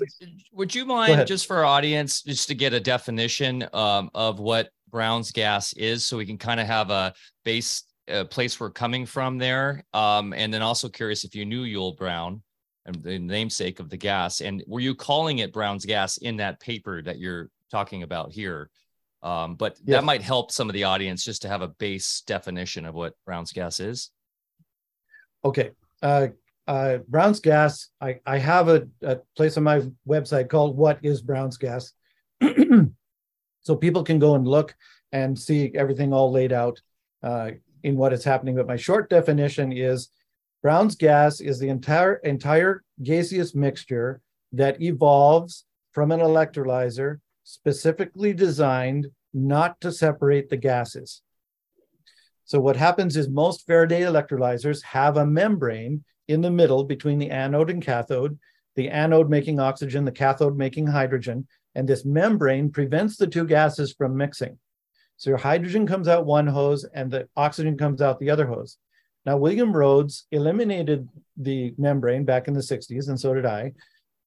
would, 0.53 0.75
you 0.75 0.85
mind 0.85 1.27
just 1.27 1.47
for 1.47 1.57
our 1.57 1.65
audience, 1.65 2.21
just 2.21 2.47
to 2.47 2.55
get 2.55 2.73
a 2.73 2.79
definition 2.79 3.67
um, 3.73 4.09
of 4.15 4.39
what 4.39 4.69
Brown's 4.89 5.31
gas 5.31 5.73
is 5.73 6.05
so 6.05 6.15
we 6.15 6.25
can 6.25 6.37
kind 6.37 6.61
of 6.61 6.67
have 6.67 6.91
a 6.91 7.13
base 7.43 7.83
uh, 8.09 8.23
place 8.23 8.57
we're 8.57 8.69
coming 8.69 9.05
from 9.05 9.37
there? 9.37 9.83
Um, 9.93 10.33
and 10.33 10.53
then 10.53 10.61
also 10.61 10.87
curious 10.87 11.25
if 11.25 11.35
you 11.35 11.45
knew 11.45 11.63
Yull 11.63 11.97
Brown 11.97 12.41
and 12.85 13.03
the 13.03 13.19
namesake 13.19 13.81
of 13.81 13.89
the 13.89 13.97
gas, 13.97 14.39
and 14.39 14.63
were 14.65 14.79
you 14.79 14.95
calling 14.95 15.39
it 15.39 15.51
Brown's 15.51 15.85
gas 15.85 16.17
in 16.17 16.37
that 16.37 16.61
paper 16.61 17.01
that 17.01 17.19
you're 17.19 17.49
talking 17.69 18.03
about 18.03 18.31
here? 18.31 18.69
Um, 19.23 19.55
but 19.55 19.77
Yes. 19.79 19.97
that 19.97 20.05
might 20.05 20.21
help 20.21 20.51
some 20.51 20.69
of 20.69 20.73
the 20.73 20.85
audience 20.85 21.25
just 21.25 21.41
to 21.41 21.49
have 21.49 21.61
a 21.61 21.67
base 21.67 22.21
definition 22.21 22.85
of 22.85 22.95
what 22.95 23.13
Brown's 23.25 23.51
gas 23.51 23.81
is. 23.81 24.09
Okay. 25.43 25.71
Uh, 26.01 26.27
uh, 26.67 26.97
Brown's 27.07 27.39
gas. 27.39 27.89
I, 28.01 28.19
I 28.25 28.37
have 28.37 28.67
a, 28.67 28.87
a 29.01 29.17
place 29.35 29.57
on 29.57 29.63
my 29.63 29.81
website 30.07 30.49
called 30.49 30.77
What 30.77 30.99
is 31.01 31.21
Brown's 31.21 31.57
Gas? 31.57 31.93
so 33.61 33.75
people 33.75 34.03
can 34.03 34.19
go 34.19 34.35
and 34.35 34.47
look 34.47 34.75
and 35.11 35.37
see 35.37 35.71
everything 35.75 36.13
all 36.13 36.31
laid 36.31 36.51
out 36.51 36.81
uh, 37.23 37.51
in 37.83 37.95
what 37.95 38.13
is 38.13 38.23
happening. 38.23 38.55
But 38.55 38.67
my 38.67 38.75
short 38.75 39.09
definition 39.09 39.71
is 39.71 40.09
Brown's 40.61 40.95
gas 40.95 41.39
is 41.39 41.59
the 41.59 41.69
entire 41.69 42.15
entire 42.15 42.83
gaseous 43.03 43.55
mixture 43.55 44.21
that 44.51 44.81
evolves 44.81 45.65
from 45.93 46.11
an 46.11 46.19
electrolyzer 46.19 47.19
specifically 47.43 48.33
designed 48.33 49.07
not 49.33 49.79
to 49.81 49.91
separate 49.91 50.49
the 50.49 50.57
gases. 50.57 51.21
So 52.47 52.61
what 52.61 52.77
happens 52.77 53.17
is 53.17 53.27
most 53.27 53.67
Faraday 53.67 54.01
electrolyzers 54.01 54.81
have 54.83 55.17
a 55.17 55.25
membrane 55.25 56.05
in 56.29 56.39
the 56.39 56.49
middle 56.49 56.85
between 56.85 57.19
the 57.19 57.29
anode 57.29 57.69
and 57.69 57.83
cathode, 57.83 58.39
the 58.75 58.89
anode 58.89 59.29
making 59.29 59.59
oxygen, 59.59 60.05
the 60.05 60.13
cathode 60.13 60.57
making 60.57 60.87
hydrogen, 60.87 61.45
and 61.75 61.87
this 61.87 62.05
membrane 62.05 62.71
prevents 62.71 63.17
the 63.17 63.27
two 63.27 63.45
gases 63.45 63.91
from 63.91 64.15
mixing. 64.15 64.57
So 65.17 65.29
your 65.29 65.37
hydrogen 65.37 65.85
comes 65.85 66.07
out 66.07 66.25
one 66.25 66.47
hose 66.47 66.85
and 66.93 67.11
the 67.11 67.27
oxygen 67.35 67.77
comes 67.77 68.01
out 68.01 68.17
the 68.17 68.29
other 68.29 68.47
hose. 68.47 68.77
Now, 69.25 69.35
William 69.35 69.75
Rhodes 69.75 70.25
eliminated 70.31 71.09
the 71.35 71.73
membrane 71.77 72.23
back 72.23 72.47
in 72.47 72.53
the 72.53 72.61
60s, 72.61 73.09
and 73.09 73.19
so 73.19 73.33
did 73.33 73.45
I. 73.45 73.73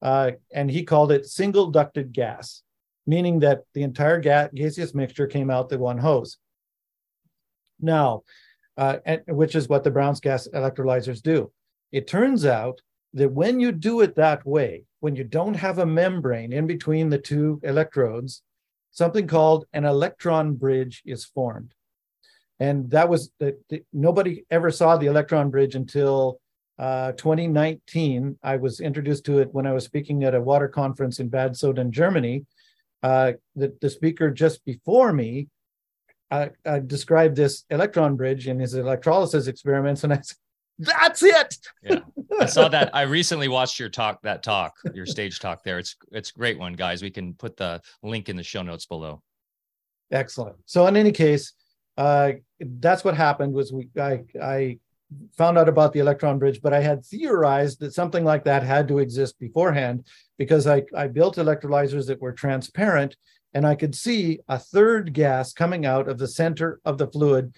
Uh, 0.02 0.33
and 0.52 0.70
he 0.70 0.83
called 0.83 1.11
it 1.11 1.24
single 1.24 1.70
ducted 1.70 2.12
gas, 2.12 2.62
meaning 3.06 3.38
that 3.40 3.62
the 3.72 3.83
entire 3.83 4.20
ga- 4.20 4.50
gaseous 4.54 4.94
mixture 4.94 5.26
came 5.26 5.50
out 5.50 5.70
the 5.70 5.78
one 5.78 5.96
hose. 5.96 6.37
Now, 7.82 8.22
uh, 8.76 8.98
and, 9.04 9.22
which 9.26 9.54
is 9.54 9.68
what 9.68 9.84
the 9.84 9.90
Brown's 9.90 10.20
gas 10.20 10.48
electrolyzers 10.54 11.22
do. 11.22 11.50
It 11.92 12.06
turns 12.06 12.46
out 12.46 12.80
that 13.14 13.32
when 13.32 13.60
you 13.60 13.72
do 13.72 14.00
it 14.00 14.14
that 14.16 14.46
way, 14.46 14.84
when 15.00 15.16
you 15.16 15.24
don't 15.24 15.54
have 15.54 15.78
a 15.78 15.86
membrane 15.86 16.52
in 16.52 16.66
between 16.66 17.10
the 17.10 17.18
two 17.18 17.60
electrodes, 17.62 18.42
something 18.92 19.26
called 19.26 19.66
an 19.72 19.84
electron 19.84 20.54
bridge 20.54 21.02
is 21.04 21.24
formed. 21.24 21.74
And 22.58 22.90
that 22.90 23.08
was 23.08 23.32
the, 23.38 23.56
the, 23.70 23.82
nobody 23.92 24.44
ever 24.50 24.70
saw 24.70 24.96
the 24.96 25.06
electron 25.06 25.50
bridge 25.50 25.74
until 25.74 26.40
uh, 26.78 27.12
2019. 27.12 28.38
I 28.42 28.56
was 28.56 28.80
introduced 28.80 29.24
to 29.26 29.38
it 29.38 29.52
when 29.52 29.66
I 29.66 29.72
was 29.72 29.84
speaking 29.84 30.24
at 30.24 30.34
a 30.34 30.40
water 30.40 30.68
conference 30.68 31.20
in 31.20 31.28
Bad 31.28 31.56
Soden, 31.56 31.90
Germany. 31.90 32.44
Uh, 33.02 33.32
the, 33.56 33.74
the 33.80 33.88
speaker 33.88 34.30
just 34.30 34.64
before 34.66 35.12
me 35.12 35.48
uh, 36.30 36.48
uh, 36.64 36.78
described 36.78 37.36
this 37.36 37.64
electron 37.70 38.16
bridge 38.16 38.46
in 38.48 38.58
his 38.58 38.74
electrolysis 38.74 39.46
experiments, 39.46 40.04
and 40.04 40.12
I 40.12 40.20
said, 40.20 40.36
"That's 40.78 41.22
it." 41.22 41.56
I 42.40 42.46
saw 42.46 42.68
that. 42.68 42.94
I 42.94 43.02
recently 43.18 43.48
watched 43.48 43.78
your 43.78 43.88
talk, 43.88 44.22
that 44.22 44.42
talk, 44.42 44.74
your 44.94 45.06
stage 45.06 45.40
talk 45.40 45.64
there. 45.64 45.78
It's 45.78 45.96
it's 46.12 46.30
a 46.30 46.34
great 46.34 46.58
one, 46.58 46.74
guys. 46.74 47.02
We 47.02 47.10
can 47.10 47.34
put 47.34 47.56
the 47.56 47.80
link 48.02 48.28
in 48.28 48.36
the 48.36 48.42
show 48.42 48.62
notes 48.62 48.86
below. 48.86 49.22
Excellent. 50.12 50.56
So 50.66 50.86
in 50.86 50.96
any 50.96 51.12
case, 51.12 51.52
uh, 51.96 52.32
that's 52.60 53.04
what 53.04 53.16
happened. 53.16 53.52
Was 53.52 53.72
we 53.72 53.88
I 53.98 54.22
I 54.40 54.78
found 55.36 55.58
out 55.58 55.68
about 55.68 55.92
the 55.92 55.98
electron 55.98 56.38
bridge, 56.38 56.60
but 56.62 56.72
I 56.72 56.80
had 56.80 57.04
theorized 57.04 57.80
that 57.80 57.94
something 57.94 58.24
like 58.24 58.44
that 58.44 58.62
had 58.62 58.86
to 58.88 58.98
exist 58.98 59.38
beforehand 59.38 60.06
because 60.38 60.66
I 60.66 60.84
I 60.94 61.08
built 61.08 61.36
electrolyzers 61.36 62.06
that 62.06 62.20
were 62.20 62.32
transparent, 62.32 63.16
and 63.54 63.66
I 63.66 63.74
could 63.74 63.94
see 63.94 64.40
a 64.48 64.58
third 64.58 65.12
gas 65.12 65.52
coming 65.52 65.86
out 65.86 66.08
of 66.08 66.18
the 66.18 66.28
center 66.28 66.80
of 66.84 66.98
the 66.98 67.08
fluid 67.08 67.54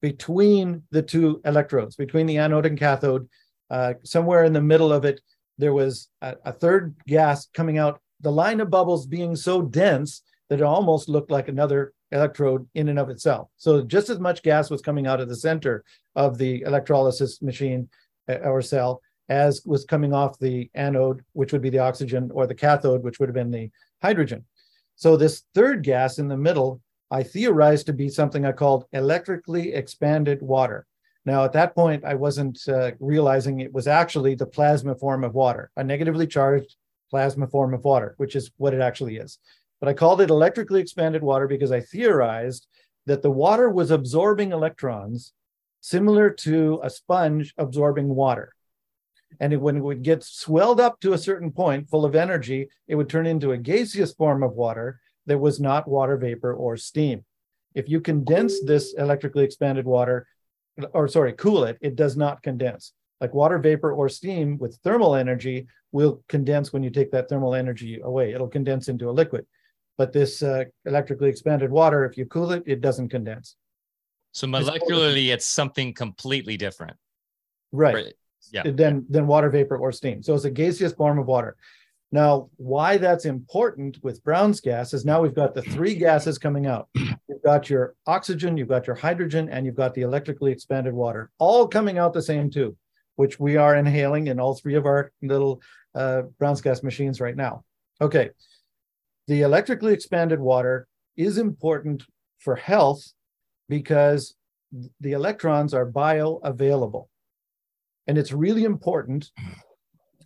between 0.00 0.82
the 0.90 1.02
two 1.02 1.40
electrodes, 1.44 1.96
between 1.96 2.26
the 2.26 2.38
anode 2.38 2.66
and 2.66 2.78
cathode. 2.78 3.28
Uh, 3.70 3.94
somewhere 4.02 4.44
in 4.44 4.52
the 4.52 4.60
middle 4.60 4.92
of 4.92 5.04
it, 5.04 5.20
there 5.58 5.72
was 5.72 6.08
a, 6.22 6.36
a 6.44 6.52
third 6.52 6.94
gas 7.06 7.48
coming 7.54 7.78
out. 7.78 8.00
The 8.20 8.32
line 8.32 8.60
of 8.60 8.70
bubbles 8.70 9.06
being 9.06 9.36
so 9.36 9.62
dense 9.62 10.22
that 10.48 10.60
it 10.60 10.64
almost 10.64 11.08
looked 11.08 11.30
like 11.30 11.48
another 11.48 11.92
electrode 12.12 12.66
in 12.74 12.88
and 12.88 12.98
of 12.98 13.10
itself. 13.10 13.48
So 13.56 13.82
just 13.82 14.08
as 14.08 14.20
much 14.20 14.42
gas 14.42 14.70
was 14.70 14.82
coming 14.82 15.06
out 15.06 15.20
of 15.20 15.28
the 15.28 15.36
center 15.36 15.84
of 16.14 16.38
the 16.38 16.62
electrolysis 16.62 17.42
machine 17.42 17.88
uh, 18.28 18.36
or 18.36 18.62
cell 18.62 19.00
as 19.28 19.62
was 19.64 19.84
coming 19.84 20.12
off 20.12 20.38
the 20.38 20.70
anode, 20.74 21.24
which 21.32 21.52
would 21.52 21.62
be 21.62 21.70
the 21.70 21.78
oxygen, 21.78 22.30
or 22.34 22.46
the 22.46 22.54
cathode, 22.54 23.02
which 23.02 23.18
would 23.18 23.28
have 23.28 23.34
been 23.34 23.50
the 23.50 23.70
hydrogen. 24.02 24.44
So 24.96 25.16
this 25.16 25.44
third 25.54 25.82
gas 25.82 26.18
in 26.18 26.28
the 26.28 26.36
middle, 26.36 26.80
I 27.10 27.22
theorized 27.22 27.86
to 27.86 27.92
be 27.92 28.08
something 28.08 28.44
I 28.44 28.52
called 28.52 28.86
electrically 28.92 29.74
expanded 29.74 30.40
water. 30.42 30.86
Now, 31.26 31.44
at 31.44 31.52
that 31.52 31.74
point, 31.74 32.04
I 32.04 32.14
wasn't 32.14 32.60
uh, 32.68 32.92
realizing 33.00 33.60
it 33.60 33.72
was 33.72 33.86
actually 33.86 34.34
the 34.34 34.46
plasma 34.46 34.94
form 34.94 35.24
of 35.24 35.34
water, 35.34 35.70
a 35.76 35.84
negatively 35.84 36.26
charged 36.26 36.76
plasma 37.10 37.46
form 37.46 37.72
of 37.72 37.84
water, 37.84 38.14
which 38.18 38.36
is 38.36 38.50
what 38.56 38.74
it 38.74 38.80
actually 38.80 39.16
is. 39.16 39.38
But 39.80 39.88
I 39.88 39.94
called 39.94 40.20
it 40.20 40.30
electrically 40.30 40.80
expanded 40.80 41.22
water 41.22 41.46
because 41.46 41.72
I 41.72 41.80
theorized 41.80 42.66
that 43.06 43.22
the 43.22 43.30
water 43.30 43.70
was 43.70 43.90
absorbing 43.90 44.52
electrons 44.52 45.32
similar 45.80 46.30
to 46.30 46.80
a 46.82 46.90
sponge 46.90 47.52
absorbing 47.58 48.08
water. 48.08 48.54
And 49.40 49.52
it, 49.52 49.60
when 49.60 49.76
it 49.76 49.82
would 49.82 50.02
get 50.02 50.22
swelled 50.22 50.80
up 50.80 51.00
to 51.00 51.12
a 51.12 51.18
certain 51.18 51.50
point, 51.50 51.88
full 51.88 52.04
of 52.04 52.14
energy, 52.14 52.68
it 52.88 52.94
would 52.94 53.08
turn 53.08 53.26
into 53.26 53.52
a 53.52 53.58
gaseous 53.58 54.12
form 54.12 54.42
of 54.42 54.52
water 54.52 55.00
that 55.26 55.38
was 55.38 55.60
not 55.60 55.88
water 55.88 56.16
vapor 56.16 56.52
or 56.52 56.76
steam. 56.76 57.24
If 57.74 57.88
you 57.88 58.00
condense 58.00 58.60
this 58.64 58.94
electrically 58.94 59.44
expanded 59.44 59.84
water, 59.84 60.26
or 60.92 61.08
sorry, 61.08 61.32
cool 61.32 61.64
it, 61.64 61.78
it 61.80 61.96
does 61.96 62.16
not 62.16 62.42
condense. 62.42 62.92
Like 63.20 63.34
water 63.34 63.58
vapor 63.58 63.92
or 63.92 64.08
steam 64.08 64.58
with 64.58 64.78
thermal 64.84 65.14
energy 65.14 65.66
will 65.92 66.22
condense 66.28 66.72
when 66.72 66.82
you 66.82 66.90
take 66.90 67.10
that 67.12 67.28
thermal 67.28 67.54
energy 67.54 68.00
away. 68.02 68.32
It'll 68.32 68.48
condense 68.48 68.88
into 68.88 69.08
a 69.08 69.12
liquid. 69.12 69.46
But 69.96 70.12
this 70.12 70.42
uh, 70.42 70.64
electrically 70.84 71.28
expanded 71.28 71.70
water, 71.70 72.04
if 72.04 72.18
you 72.18 72.26
cool 72.26 72.52
it, 72.52 72.64
it 72.66 72.80
doesn't 72.80 73.08
condense. 73.08 73.56
So 74.32 74.48
molecularly, 74.48 75.32
it's 75.32 75.46
something 75.46 75.94
completely 75.94 76.56
different. 76.56 76.96
Right. 77.70 78.14
Yeah. 78.52 78.62
Than, 78.70 79.06
than 79.08 79.26
water 79.26 79.50
vapor 79.50 79.76
or 79.76 79.92
steam. 79.92 80.22
So 80.22 80.34
it's 80.34 80.44
a 80.44 80.50
gaseous 80.50 80.92
form 80.92 81.18
of 81.18 81.26
water. 81.26 81.56
Now, 82.12 82.48
why 82.58 82.96
that's 82.96 83.24
important 83.24 83.98
with 84.04 84.22
Brown's 84.22 84.60
gas 84.60 84.94
is 84.94 85.04
now 85.04 85.20
we've 85.20 85.34
got 85.34 85.52
the 85.52 85.62
three 85.62 85.96
gases 85.96 86.38
coming 86.38 86.66
out. 86.66 86.88
You've 86.94 87.42
got 87.44 87.68
your 87.68 87.96
oxygen, 88.06 88.56
you've 88.56 88.68
got 88.68 88.86
your 88.86 88.94
hydrogen, 88.94 89.48
and 89.48 89.66
you've 89.66 89.74
got 89.74 89.94
the 89.94 90.02
electrically 90.02 90.52
expanded 90.52 90.94
water, 90.94 91.30
all 91.38 91.66
coming 91.66 91.98
out 91.98 92.12
the 92.12 92.22
same 92.22 92.50
tube, 92.50 92.76
which 93.16 93.40
we 93.40 93.56
are 93.56 93.74
inhaling 93.74 94.28
in 94.28 94.38
all 94.38 94.54
three 94.54 94.76
of 94.76 94.86
our 94.86 95.10
little 95.22 95.60
uh, 95.96 96.22
Brown's 96.38 96.60
gas 96.60 96.84
machines 96.84 97.20
right 97.20 97.34
now. 97.34 97.64
Okay. 98.00 98.30
The 99.26 99.42
electrically 99.42 99.92
expanded 99.92 100.38
water 100.38 100.86
is 101.16 101.38
important 101.38 102.04
for 102.38 102.54
health 102.54 103.12
because 103.68 104.36
the 105.00 105.12
electrons 105.12 105.74
are 105.74 105.90
bioavailable. 105.90 107.06
And 108.06 108.18
it's 108.18 108.32
really 108.32 108.64
important 108.64 109.30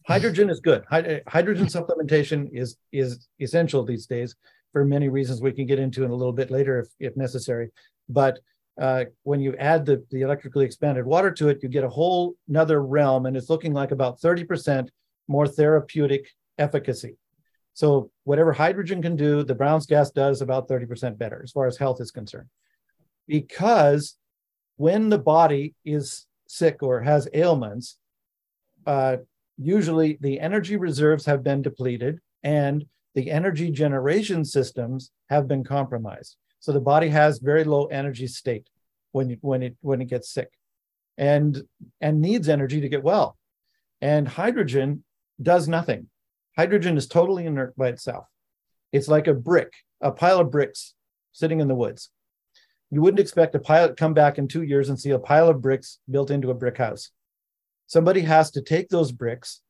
hydrogen 0.09 0.49
is 0.49 0.61
good. 0.61 0.85
Hy- 0.89 1.21
hydrogen 1.29 1.67
supplementation 1.67 2.49
is 2.53 2.79
is 2.93 3.29
essential 3.41 3.85
these 3.85 4.07
days 4.07 4.35
for 4.73 4.85
many 4.85 5.09
reasons 5.09 5.41
we 5.41 5.53
can 5.53 5.67
get 5.67 5.79
into 5.79 6.05
in 6.05 6.11
a 6.11 6.15
little 6.15 6.33
bit 6.33 6.51
later 6.51 6.81
if, 6.81 6.89
if 6.99 7.17
necessary. 7.17 7.71
But 8.09 8.39
uh, 8.81 9.05
when 9.25 9.41
you 9.41 9.57
add 9.57 9.85
the, 9.85 10.05
the 10.11 10.23
electrically 10.23 10.65
expanded 10.65 11.05
water 11.05 11.31
to 11.33 11.49
it, 11.49 11.63
you 11.63 11.69
get 11.69 11.85
a 11.85 11.89
whole 11.89 12.35
another 12.49 12.83
realm, 12.83 13.27
and 13.27 13.37
it's 13.37 13.51
looking 13.51 13.75
like 13.75 13.91
about 13.91 14.21
30% 14.21 14.89
more 15.27 15.47
therapeutic 15.47 16.29
efficacy. 16.59 17.17
So 17.75 18.11
whatever 18.25 18.53
hydrogen 18.53 19.03
can 19.03 19.17
do, 19.17 19.43
the 19.43 19.55
Brown's 19.55 19.87
gas 19.87 20.11
does 20.11 20.43
about 20.43 20.69
30% 20.69 21.19
better 21.19 21.41
as 21.43 21.53
far 21.53 21.67
as 21.67 21.77
health 21.77 22.01
is 22.01 22.11
concerned. 22.11 22.49
Because 23.27 24.17
when 24.77 25.09
the 25.09 25.19
body 25.19 25.75
is 25.85 26.27
sick 26.49 26.83
or 26.83 27.01
has 27.03 27.29
ailments, 27.33 27.99
uh, 28.87 29.19
usually 29.57 30.19
the 30.21 30.41
energy 30.41 30.77
reserves 30.77 31.27
have 31.27 31.45
been 31.45 31.63
depleted 31.63 32.19
and 32.43 32.85
the 33.15 33.31
energy 33.31 33.71
generation 33.71 34.45
systems 34.45 35.13
have 35.29 35.47
been 35.47 35.63
compromised. 35.63 36.37
So 36.61 36.73
the 36.73 36.81
body 36.81 37.09
has 37.09 37.39
very 37.39 37.65
low 37.65 37.87
energy 37.87 38.27
state 38.27 38.69
when 39.13 39.31
it, 39.31 39.39
when 39.43 39.63
it 39.63 39.77
when 39.81 40.01
it 40.01 40.07
gets 40.07 40.31
sick, 40.31 40.51
and 41.17 41.63
and 42.01 42.21
needs 42.21 42.49
energy 42.49 42.81
to 42.81 42.89
get 42.89 43.03
well. 43.03 43.37
And 44.01 44.27
hydrogen 44.29 45.05
does 45.41 45.69
nothing. 45.69 46.09
Hydrogen 46.57 46.97
is 46.97 47.07
totally 47.07 47.47
inert 47.47 47.77
by 47.77 47.89
itself. 47.89 48.27
It's 48.93 49.09
like 49.09 49.27
a 49.27 49.35
brick, 49.35 49.73
a 50.01 50.11
pile 50.11 50.41
of 50.41 50.51
bricks 50.51 50.95
sitting 51.33 51.61
in 51.61 51.69
the 51.69 51.75
woods. 51.75 52.11
You 52.91 53.03
wouldn't 53.03 53.21
expect 53.21 53.55
a 53.55 53.59
pilot 53.59 53.97
come 53.97 54.15
back 54.15 54.39
in 54.39 54.49
two 54.49 54.63
years 54.63 54.89
and 54.89 54.99
see 54.99 55.11
a 55.11 55.19
pile 55.19 55.49
of 55.49 55.61
bricks 55.61 55.99
built 56.11 56.31
into 56.31 56.51
a 56.51 56.55
brick 56.55 56.79
house. 56.79 57.11
Somebody 57.87 58.23
has 58.23 58.51
to 58.53 58.63
take 58.63 58.89
those 58.89 59.13
bricks 59.13 59.61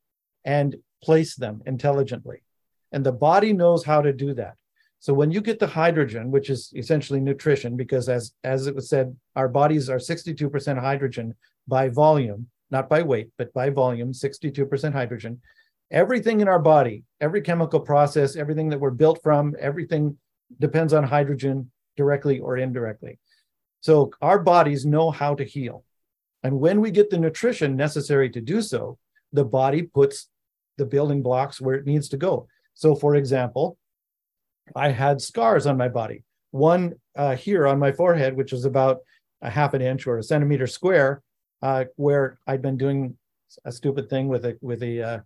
and 0.44 0.76
place 1.02 1.37
them 1.37 1.62
intelligently. 1.66 2.42
And 2.92 3.04
the 3.04 3.12
body 3.12 3.52
knows 3.52 3.85
how 3.85 4.02
to 4.02 4.12
do 4.12 4.35
that. 4.35 4.54
So 5.00 5.14
when 5.14 5.31
you 5.31 5.40
get 5.40 5.59
the 5.59 5.66
hydrogen, 5.66 6.31
which 6.31 6.50
is 6.50 6.72
essentially 6.74 7.20
nutrition, 7.20 7.76
because 7.76 8.09
as, 8.09 8.33
as 8.42 8.66
it 8.66 8.74
was 8.74 8.88
said, 8.88 9.14
our 9.37 9.48
bodies 9.48 9.88
are 9.88 9.98
62% 9.98 10.78
hydrogen 10.78 11.35
by 11.68 11.88
volume, 11.88 12.48
not 12.70 12.88
by 12.88 13.02
weight, 13.02 13.31
but 13.37 13.52
by 13.52 13.70
volume, 13.70 14.12
62% 14.12 14.92
hydrogen. 14.92 15.40
Everything 15.90 16.40
in 16.40 16.48
our 16.48 16.59
body, 16.59 17.04
every 17.20 17.40
chemical 17.40 17.81
process, 17.81 18.37
everything 18.37 18.68
that 18.70 18.81
we're 18.81 18.90
built 18.90 19.22
from, 19.22 19.54
everything 19.61 20.16
depends 20.59 20.92
on 20.92 21.04
hydrogen 21.04 21.70
directly 21.98 22.38
or 22.38 22.56
indirectly. 22.56 23.18
So 23.80 24.11
our 24.22 24.38
bodies 24.38 24.87
know 24.94 25.11
how 25.11 25.34
to 25.34 25.44
heal. 25.44 25.84
And 26.42 26.61
when 26.64 26.80
we 26.80 26.90
get 26.90 27.11
the 27.11 27.18
nutrition 27.18 27.76
necessary 27.76 28.30
to 28.30 28.40
do 28.40 28.62
so, 28.62 28.98
the 29.32 29.44
body 29.44 29.82
puts 29.82 30.28
the 30.78 30.87
building 30.87 31.22
blocks 31.22 31.61
where 31.61 31.74
it 31.74 31.87
needs 31.87 32.08
to 32.11 32.16
go. 32.16 32.46
So, 32.74 32.94
for 32.94 33.16
example, 33.16 33.76
I 34.76 34.90
had 34.90 35.20
scars 35.20 35.66
on 35.66 35.76
my 35.76 35.88
body. 35.88 36.22
One 36.52 36.94
uh, 37.16 37.34
here 37.34 37.66
on 37.66 37.78
my 37.78 37.92
forehead, 37.92 38.37
which 38.37 38.52
was 38.52 38.64
about 38.64 38.98
a 39.42 39.50
half 39.50 39.74
an 39.74 39.82
inch 39.82 40.06
or 40.06 40.18
a 40.18 40.22
centimeter 40.22 40.66
square, 40.66 41.22
uh, 41.61 41.84
where 41.96 42.38
I'd 42.46 42.62
been 42.62 42.78
doing 42.78 43.18
a 43.64 43.72
stupid 43.72 44.08
thing 44.08 44.28
with 44.28 44.44
a 44.44 44.56
with 44.61 44.82
a 44.82 45.02
uh, 45.02 45.20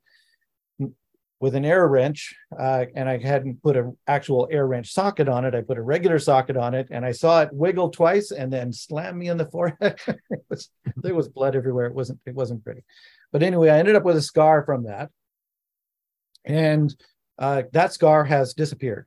with 1.42 1.57
an 1.57 1.64
air 1.64 1.88
wrench, 1.88 2.33
uh, 2.57 2.85
and 2.94 3.09
I 3.09 3.18
hadn't 3.18 3.61
put 3.64 3.76
an 3.76 3.98
actual 4.07 4.46
air 4.52 4.64
wrench 4.64 4.92
socket 4.92 5.28
on 5.28 5.44
it. 5.44 5.57
I 5.57 5.61
put 5.61 5.76
a 5.76 5.83
regular 5.83 6.20
socket 6.20 6.57
on 6.57 6.72
it, 6.72 6.87
and 6.92 7.05
I 7.05 7.11
saw 7.11 7.42
it 7.42 7.48
wiggle 7.52 7.90
twice 7.90 8.31
and 8.31 8.50
then 8.52 8.72
slam 8.72 9.18
me 9.18 9.28
in 9.28 9.38
the 9.38 9.46
forehead. 9.46 9.98
was, 10.48 10.70
there 10.98 11.16
was 11.16 11.28
blood 11.28 11.57
everywhere. 11.57 11.87
It 11.87 11.94
wasn't 11.94 12.20
it 12.26 12.37
wasn't 12.37 12.62
pretty, 12.62 12.85
but 13.33 13.42
anyway, 13.42 13.70
I 13.70 13.78
ended 13.81 13.96
up 13.96 14.05
with 14.05 14.16
a 14.16 14.22
scar 14.22 14.64
from 14.64 14.85
that, 14.85 15.11
and 16.44 16.94
uh, 17.38 17.64
that 17.72 17.92
scar 17.92 18.22
has 18.24 18.55
disappeared 18.55 19.07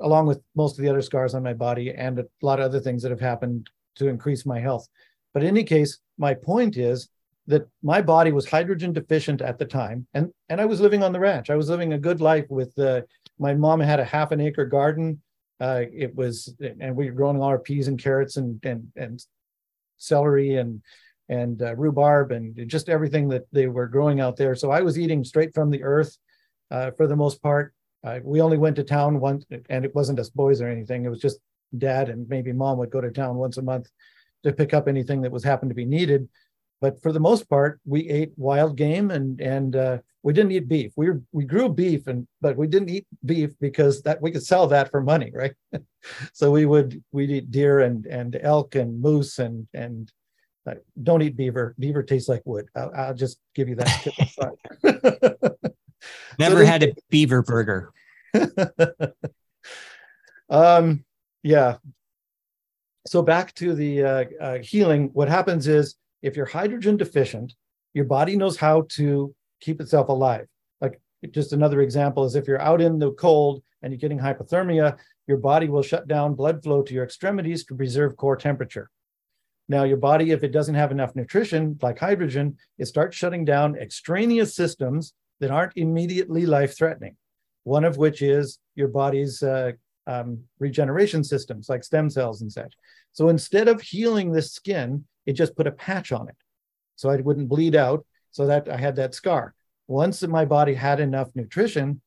along 0.00 0.26
with 0.26 0.40
most 0.56 0.76
of 0.76 0.82
the 0.82 0.90
other 0.90 1.02
scars 1.02 1.34
on 1.34 1.44
my 1.44 1.54
body 1.54 1.94
and 1.94 2.18
a 2.18 2.26
lot 2.42 2.58
of 2.58 2.64
other 2.64 2.80
things 2.80 3.00
that 3.00 3.12
have 3.12 3.20
happened 3.20 3.70
to 3.94 4.08
increase 4.08 4.44
my 4.44 4.58
health. 4.58 4.88
But 5.32 5.44
in 5.44 5.50
any 5.50 5.62
case, 5.62 6.00
my 6.18 6.34
point 6.34 6.76
is 6.76 7.08
that 7.48 7.66
my 7.82 8.00
body 8.00 8.30
was 8.30 8.48
hydrogen 8.48 8.92
deficient 8.92 9.42
at 9.42 9.58
the 9.58 9.64
time, 9.64 10.06
and 10.14 10.30
and 10.48 10.60
I 10.60 10.66
was 10.66 10.80
living 10.80 11.02
on 11.02 11.12
the 11.12 11.20
ranch. 11.20 11.50
I 11.50 11.56
was 11.56 11.68
living 11.68 11.92
a 11.92 11.98
good 11.98 12.20
life 12.20 12.46
with 12.48 12.78
uh, 12.78 13.02
my 13.38 13.54
mom 13.54 13.80
had 13.80 14.00
a 14.00 14.04
half 14.04 14.30
an 14.30 14.40
acre 14.40 14.66
garden. 14.66 15.20
Uh, 15.60 15.82
it 15.92 16.14
was, 16.14 16.54
and 16.60 16.94
we 16.94 17.06
were 17.06 17.16
growing 17.16 17.38
all 17.38 17.48
our 17.48 17.58
peas 17.58 17.88
and 17.88 18.00
carrots 18.00 18.36
and 18.36 18.64
and 18.64 18.92
and 18.94 19.24
celery 19.96 20.56
and 20.56 20.82
and 21.28 21.60
uh, 21.62 21.74
rhubarb 21.74 22.30
and 22.30 22.68
just 22.68 22.88
everything 22.88 23.28
that 23.28 23.46
they 23.52 23.66
were 23.66 23.86
growing 23.86 24.20
out 24.20 24.36
there. 24.36 24.54
So 24.54 24.70
I 24.70 24.82
was 24.82 24.98
eating 24.98 25.24
straight 25.24 25.54
from 25.54 25.70
the 25.70 25.82
earth 25.82 26.16
uh, 26.70 26.92
for 26.92 27.06
the 27.06 27.16
most 27.16 27.42
part. 27.42 27.74
Uh, 28.04 28.20
we 28.22 28.40
only 28.40 28.56
went 28.56 28.76
to 28.76 28.84
town 28.84 29.20
once, 29.20 29.44
and 29.68 29.84
it 29.84 29.94
wasn't 29.94 30.20
us 30.20 30.30
boys 30.30 30.60
or 30.60 30.68
anything. 30.68 31.04
It 31.04 31.10
was 31.10 31.20
just 31.20 31.40
dad 31.76 32.08
and 32.08 32.28
maybe 32.28 32.52
mom 32.52 32.78
would 32.78 32.90
go 32.90 33.00
to 33.00 33.10
town 33.10 33.36
once 33.36 33.58
a 33.58 33.62
month 33.62 33.88
to 34.42 34.52
pick 34.52 34.72
up 34.72 34.88
anything 34.88 35.22
that 35.22 35.32
was 35.32 35.44
happened 35.44 35.70
to 35.70 35.74
be 35.74 35.84
needed. 35.84 36.28
But 36.80 37.02
for 37.02 37.12
the 37.12 37.20
most 37.20 37.48
part, 37.48 37.80
we 37.84 38.08
ate 38.08 38.32
wild 38.36 38.76
game 38.76 39.10
and 39.10 39.40
and 39.40 39.74
uh, 39.74 39.98
we 40.22 40.32
didn't 40.32 40.52
eat 40.52 40.68
beef. 40.68 40.92
We 40.96 41.10
were, 41.10 41.22
we 41.32 41.44
grew 41.44 41.68
beef 41.68 42.06
and 42.06 42.26
but 42.40 42.56
we 42.56 42.66
didn't 42.66 42.90
eat 42.90 43.06
beef 43.24 43.54
because 43.60 44.02
that 44.02 44.20
we 44.20 44.30
could 44.30 44.44
sell 44.44 44.66
that 44.68 44.90
for 44.90 45.00
money, 45.00 45.32
right? 45.34 45.54
so 46.32 46.50
we 46.50 46.66
would 46.66 47.02
we'd 47.12 47.30
eat 47.30 47.50
deer 47.50 47.80
and 47.80 48.06
and 48.06 48.38
elk 48.42 48.74
and 48.74 49.00
moose 49.00 49.38
and 49.38 49.66
and 49.74 50.12
uh, 50.68 50.74
don't 51.02 51.22
eat 51.22 51.36
beaver. 51.36 51.74
Beaver 51.78 52.02
tastes 52.02 52.28
like 52.28 52.42
wood. 52.44 52.68
I'll, 52.76 52.92
I'll 52.94 53.14
just 53.14 53.38
give 53.54 53.68
you 53.68 53.76
that. 53.76 54.54
Never 56.38 56.60
so 56.60 56.66
had 56.66 56.82
a 56.84 56.94
beaver 57.10 57.42
burger. 57.42 57.92
um, 60.48 61.04
yeah. 61.42 61.76
So 63.06 63.22
back 63.22 63.54
to 63.54 63.74
the 63.74 64.04
uh, 64.04 64.24
uh, 64.40 64.58
healing. 64.58 65.10
What 65.12 65.28
happens 65.28 65.66
is 65.66 65.96
if 66.22 66.36
you're 66.36 66.46
hydrogen 66.46 66.96
deficient, 66.96 67.54
your 67.94 68.04
body 68.04 68.36
knows 68.36 68.56
how 68.56 68.86
to 68.90 69.34
keep 69.60 69.80
itself 69.80 70.08
alive. 70.08 70.46
Like 70.80 71.00
just 71.30 71.52
another 71.52 71.80
example 71.80 72.24
is 72.24 72.34
if 72.34 72.46
you're 72.46 72.60
out 72.60 72.80
in 72.80 72.98
the 72.98 73.12
cold 73.12 73.62
and 73.82 73.92
you're 73.92 73.98
getting 73.98 74.18
hypothermia, 74.18 74.98
your 75.26 75.38
body 75.38 75.68
will 75.68 75.82
shut 75.82 76.08
down 76.08 76.34
blood 76.34 76.62
flow 76.62 76.82
to 76.82 76.94
your 76.94 77.04
extremities 77.04 77.64
to 77.66 77.74
preserve 77.74 78.16
core 78.16 78.36
temperature. 78.36 78.90
Now, 79.68 79.84
your 79.84 79.98
body, 79.98 80.30
if 80.30 80.42
it 80.42 80.52
doesn't 80.52 80.76
have 80.76 80.92
enough 80.92 81.14
nutrition, 81.14 81.78
like 81.82 81.98
hydrogen, 81.98 82.56
it 82.78 82.86
starts 82.86 83.16
shutting 83.16 83.44
down 83.44 83.76
extraneous 83.76 84.54
systems 84.54 85.12
that 85.40 85.50
aren't 85.50 85.76
immediately 85.76 86.46
life 86.46 86.76
threatening. 86.76 87.16
One 87.64 87.84
of 87.84 87.98
which 87.98 88.22
is 88.22 88.58
your 88.76 88.88
body's 88.88 89.42
uh, 89.42 89.72
um, 90.08 90.40
regeneration 90.58 91.22
systems 91.22 91.68
like 91.68 91.84
stem 91.84 92.10
cells 92.10 92.42
and 92.42 92.50
such. 92.50 92.74
So 93.12 93.28
instead 93.28 93.68
of 93.68 93.80
healing 93.80 94.32
the 94.32 94.42
skin, 94.42 95.04
it 95.26 95.34
just 95.34 95.54
put 95.54 95.66
a 95.66 95.72
patch 95.72 96.10
on 96.10 96.28
it 96.28 96.36
so 96.96 97.10
I 97.10 97.16
wouldn't 97.16 97.48
bleed 97.48 97.76
out 97.76 98.04
so 98.30 98.46
that 98.46 98.68
I 98.68 98.76
had 98.76 98.96
that 98.96 99.14
scar. 99.14 99.54
Once 99.86 100.26
my 100.26 100.44
body 100.44 100.74
had 100.74 100.98
enough 100.98 101.28
nutrition 101.34 102.00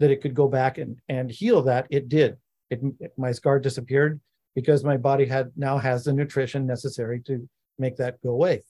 that 0.00 0.10
it 0.10 0.20
could 0.20 0.34
go 0.34 0.48
back 0.48 0.78
and, 0.78 0.98
and 1.08 1.30
heal 1.30 1.62
that, 1.62 1.86
it 1.90 2.08
did. 2.08 2.36
It, 2.70 2.80
my 3.16 3.32
scar 3.32 3.60
disappeared 3.60 4.20
because 4.54 4.84
my 4.84 4.96
body 4.96 5.24
had 5.24 5.52
now 5.56 5.78
has 5.78 6.04
the 6.04 6.12
nutrition 6.12 6.66
necessary 6.66 7.20
to 7.26 7.48
make 7.78 7.96
that 7.96 8.20
go 8.22 8.30
away 8.30 8.62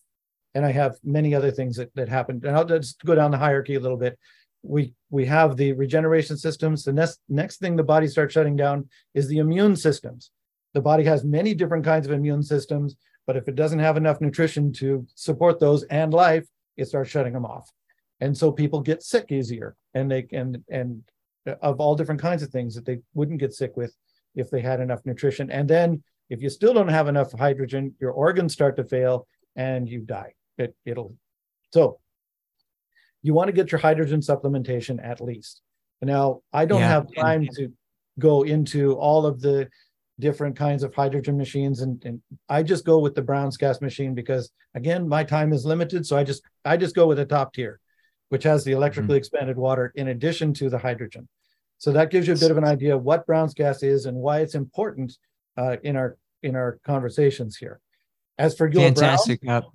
and 0.55 0.64
I 0.64 0.73
have 0.73 0.97
many 1.03 1.35
other 1.35 1.51
things 1.51 1.77
that, 1.77 1.94
that 1.94 2.09
happened. 2.09 2.44
And 2.44 2.57
I'll 2.57 2.64
just 2.64 3.05
go 3.05 3.14
down 3.14 3.33
the 3.33 3.38
hierarchy 3.38 3.75
a 3.75 3.81
little 3.81 3.97
bit. 3.97 4.18
We 4.64 4.94
we 5.11 5.27
have 5.27 5.57
the 5.57 5.72
regeneration 5.72 6.37
systems. 6.37 6.85
The 6.85 6.92
next 6.92 7.20
next 7.29 7.59
thing 7.59 7.77
the 7.77 7.83
body 7.83 8.09
starts 8.09 8.33
shutting 8.33 8.57
down 8.57 8.88
is 9.14 9.29
the 9.29 9.38
immune 9.38 9.77
systems. 9.77 10.31
The 10.72 10.81
body 10.81 11.05
has 11.05 11.24
many 11.24 11.55
different 11.55 11.85
kinds 11.85 12.07
of 12.07 12.12
immune 12.12 12.42
systems, 12.42 12.96
but 13.27 13.37
if 13.37 13.46
it 13.48 13.55
doesn't 13.55 13.79
have 13.79 13.96
enough 13.96 14.20
nutrition 14.20 14.72
to 14.74 15.07
support 15.14 15.61
those 15.61 15.85
and 15.85 16.12
life, 16.12 16.46
it 16.77 16.87
starts 16.87 17.11
shutting 17.11 17.33
them 17.33 17.44
off. 17.44 17.70
And 18.20 18.37
so 18.37 18.50
people 18.50 18.81
get 18.81 19.03
sick 19.03 19.31
easier 19.31 19.77
and 19.92 20.11
they 20.11 20.27
and 20.33 20.62
and 20.68 21.03
uh, 21.46 21.55
of 21.62 21.81
all 21.81 21.94
different 21.94 22.22
kinds 22.22 22.42
of 22.42 22.50
things 22.50 22.74
that 22.74 22.87
they 22.87 23.00
wouldn't 23.12 23.40
get 23.40 23.53
sick 23.53 23.77
with 23.77 23.94
if 24.35 24.50
they 24.50 24.61
had 24.61 24.81
enough 24.81 25.05
nutrition. 25.05 25.50
And 25.50 25.68
then 25.68 26.03
if 26.31 26.42
you 26.42 26.48
still 26.48 26.74
don't 26.74 26.88
have 26.88 27.07
enough 27.07 27.33
hydrogen, 27.33 27.94
your 28.00 28.11
organs 28.12 28.53
start 28.53 28.77
to 28.77 28.85
fail 28.85 29.29
and 29.55 29.88
you 29.88 30.00
die 30.00 30.33
it, 30.59 30.74
it'll 30.85 31.14
so 31.72 31.98
you 33.24 33.34
want 33.34 33.48
to 33.48 33.52
get 33.52 33.72
your 33.72 33.80
hydrogen 33.80 34.20
supplementation 34.20 35.04
at 35.04 35.20
least 35.20 35.62
now 36.02 36.40
i 36.52 36.64
don't 36.64 36.80
yeah. 36.80 36.88
have 36.88 37.06
time 37.16 37.48
to 37.54 37.72
go 38.18 38.42
into 38.42 38.92
all 38.94 39.24
of 39.24 39.40
the 39.40 39.66
different 40.20 40.54
kinds 40.54 40.82
of 40.82 40.94
hydrogen 40.94 41.37
machines 41.37 41.80
and, 41.80 42.04
and 42.04 42.20
i 42.48 42.62
just 42.62 42.84
go 42.84 42.98
with 42.98 43.14
the 43.14 43.22
brown's 43.22 43.56
gas 43.56 43.80
machine 43.80 44.14
because 44.14 44.50
again 44.74 45.08
my 45.08 45.24
time 45.24 45.52
is 45.52 45.64
limited 45.64 46.06
so 46.06 46.16
i 46.16 46.22
just 46.22 46.42
i 46.64 46.76
just 46.76 46.94
go 46.94 47.06
with 47.06 47.16
the 47.16 47.24
top 47.24 47.54
tier 47.54 47.80
which 48.28 48.42
has 48.44 48.62
the 48.64 48.72
electrically 48.72 49.14
mm-hmm. 49.14 49.18
expanded 49.18 49.56
water 49.56 49.92
in 49.96 50.08
addition 50.08 50.52
to 50.52 50.68
the 50.68 50.78
hydrogen 50.78 51.26
so 51.78 51.90
that 51.90 52.10
gives 52.10 52.28
you 52.28 52.34
a 52.34 52.38
bit 52.38 52.50
of 52.50 52.58
an 52.58 52.64
idea 52.64 52.94
of 52.94 53.02
what 53.02 53.26
brown's 53.26 53.54
gas 53.54 53.82
is 53.82 54.04
and 54.06 54.16
why 54.16 54.40
it's 54.40 54.54
important 54.54 55.16
uh, 55.56 55.76
in 55.82 55.96
our 55.96 56.16
in 56.42 56.54
our 56.54 56.78
conversations 56.84 57.56
here 57.56 57.80
as 58.38 58.56
for 58.56 58.70
your 58.70 58.82
fantastic 58.82 59.40
brown, 59.40 59.62
uh, 59.62 59.66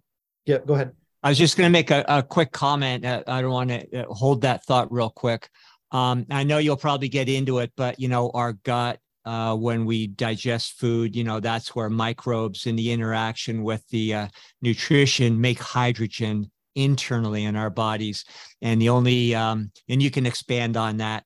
yeah, 0.45 0.57
go 0.65 0.73
ahead. 0.73 0.91
I 1.21 1.29
was 1.29 1.37
just 1.37 1.57
going 1.57 1.67
to 1.67 1.71
make 1.71 1.91
a, 1.91 2.05
a, 2.07 2.23
quick 2.23 2.51
comment. 2.51 3.05
Uh, 3.05 3.23
I 3.27 3.41
don't 3.41 3.51
want 3.51 3.69
to 3.69 4.03
uh, 4.03 4.13
hold 4.13 4.41
that 4.41 4.63
thought 4.65 4.91
real 4.91 5.09
quick. 5.09 5.49
Um, 5.91 6.25
I 6.29 6.43
know 6.43 6.59
you'll 6.59 6.77
probably 6.77 7.09
get 7.09 7.27
into 7.27 7.59
it, 7.59 7.71
but 7.75 7.99
you 7.99 8.07
know, 8.07 8.31
our 8.33 8.53
gut, 8.53 8.99
uh, 9.25 9.55
when 9.55 9.85
we 9.85 10.07
digest 10.07 10.79
food, 10.79 11.15
you 11.15 11.23
know, 11.23 11.39
that's 11.39 11.75
where 11.75 11.89
microbes 11.89 12.67
in 12.67 12.75
the 12.75 12.91
interaction 12.91 13.63
with 13.63 13.85
the 13.89 14.13
uh, 14.13 14.27
nutrition 14.61 15.39
make 15.41 15.59
hydrogen 15.59 16.49
internally 16.75 17.43
in 17.43 17.55
our 17.55 17.69
bodies. 17.69 18.23
And 18.61 18.81
the 18.81 18.89
only, 18.89 19.35
um, 19.35 19.71
and 19.89 20.01
you 20.01 20.11
can 20.11 20.25
expand 20.25 20.77
on 20.77 20.97
that 20.97 21.25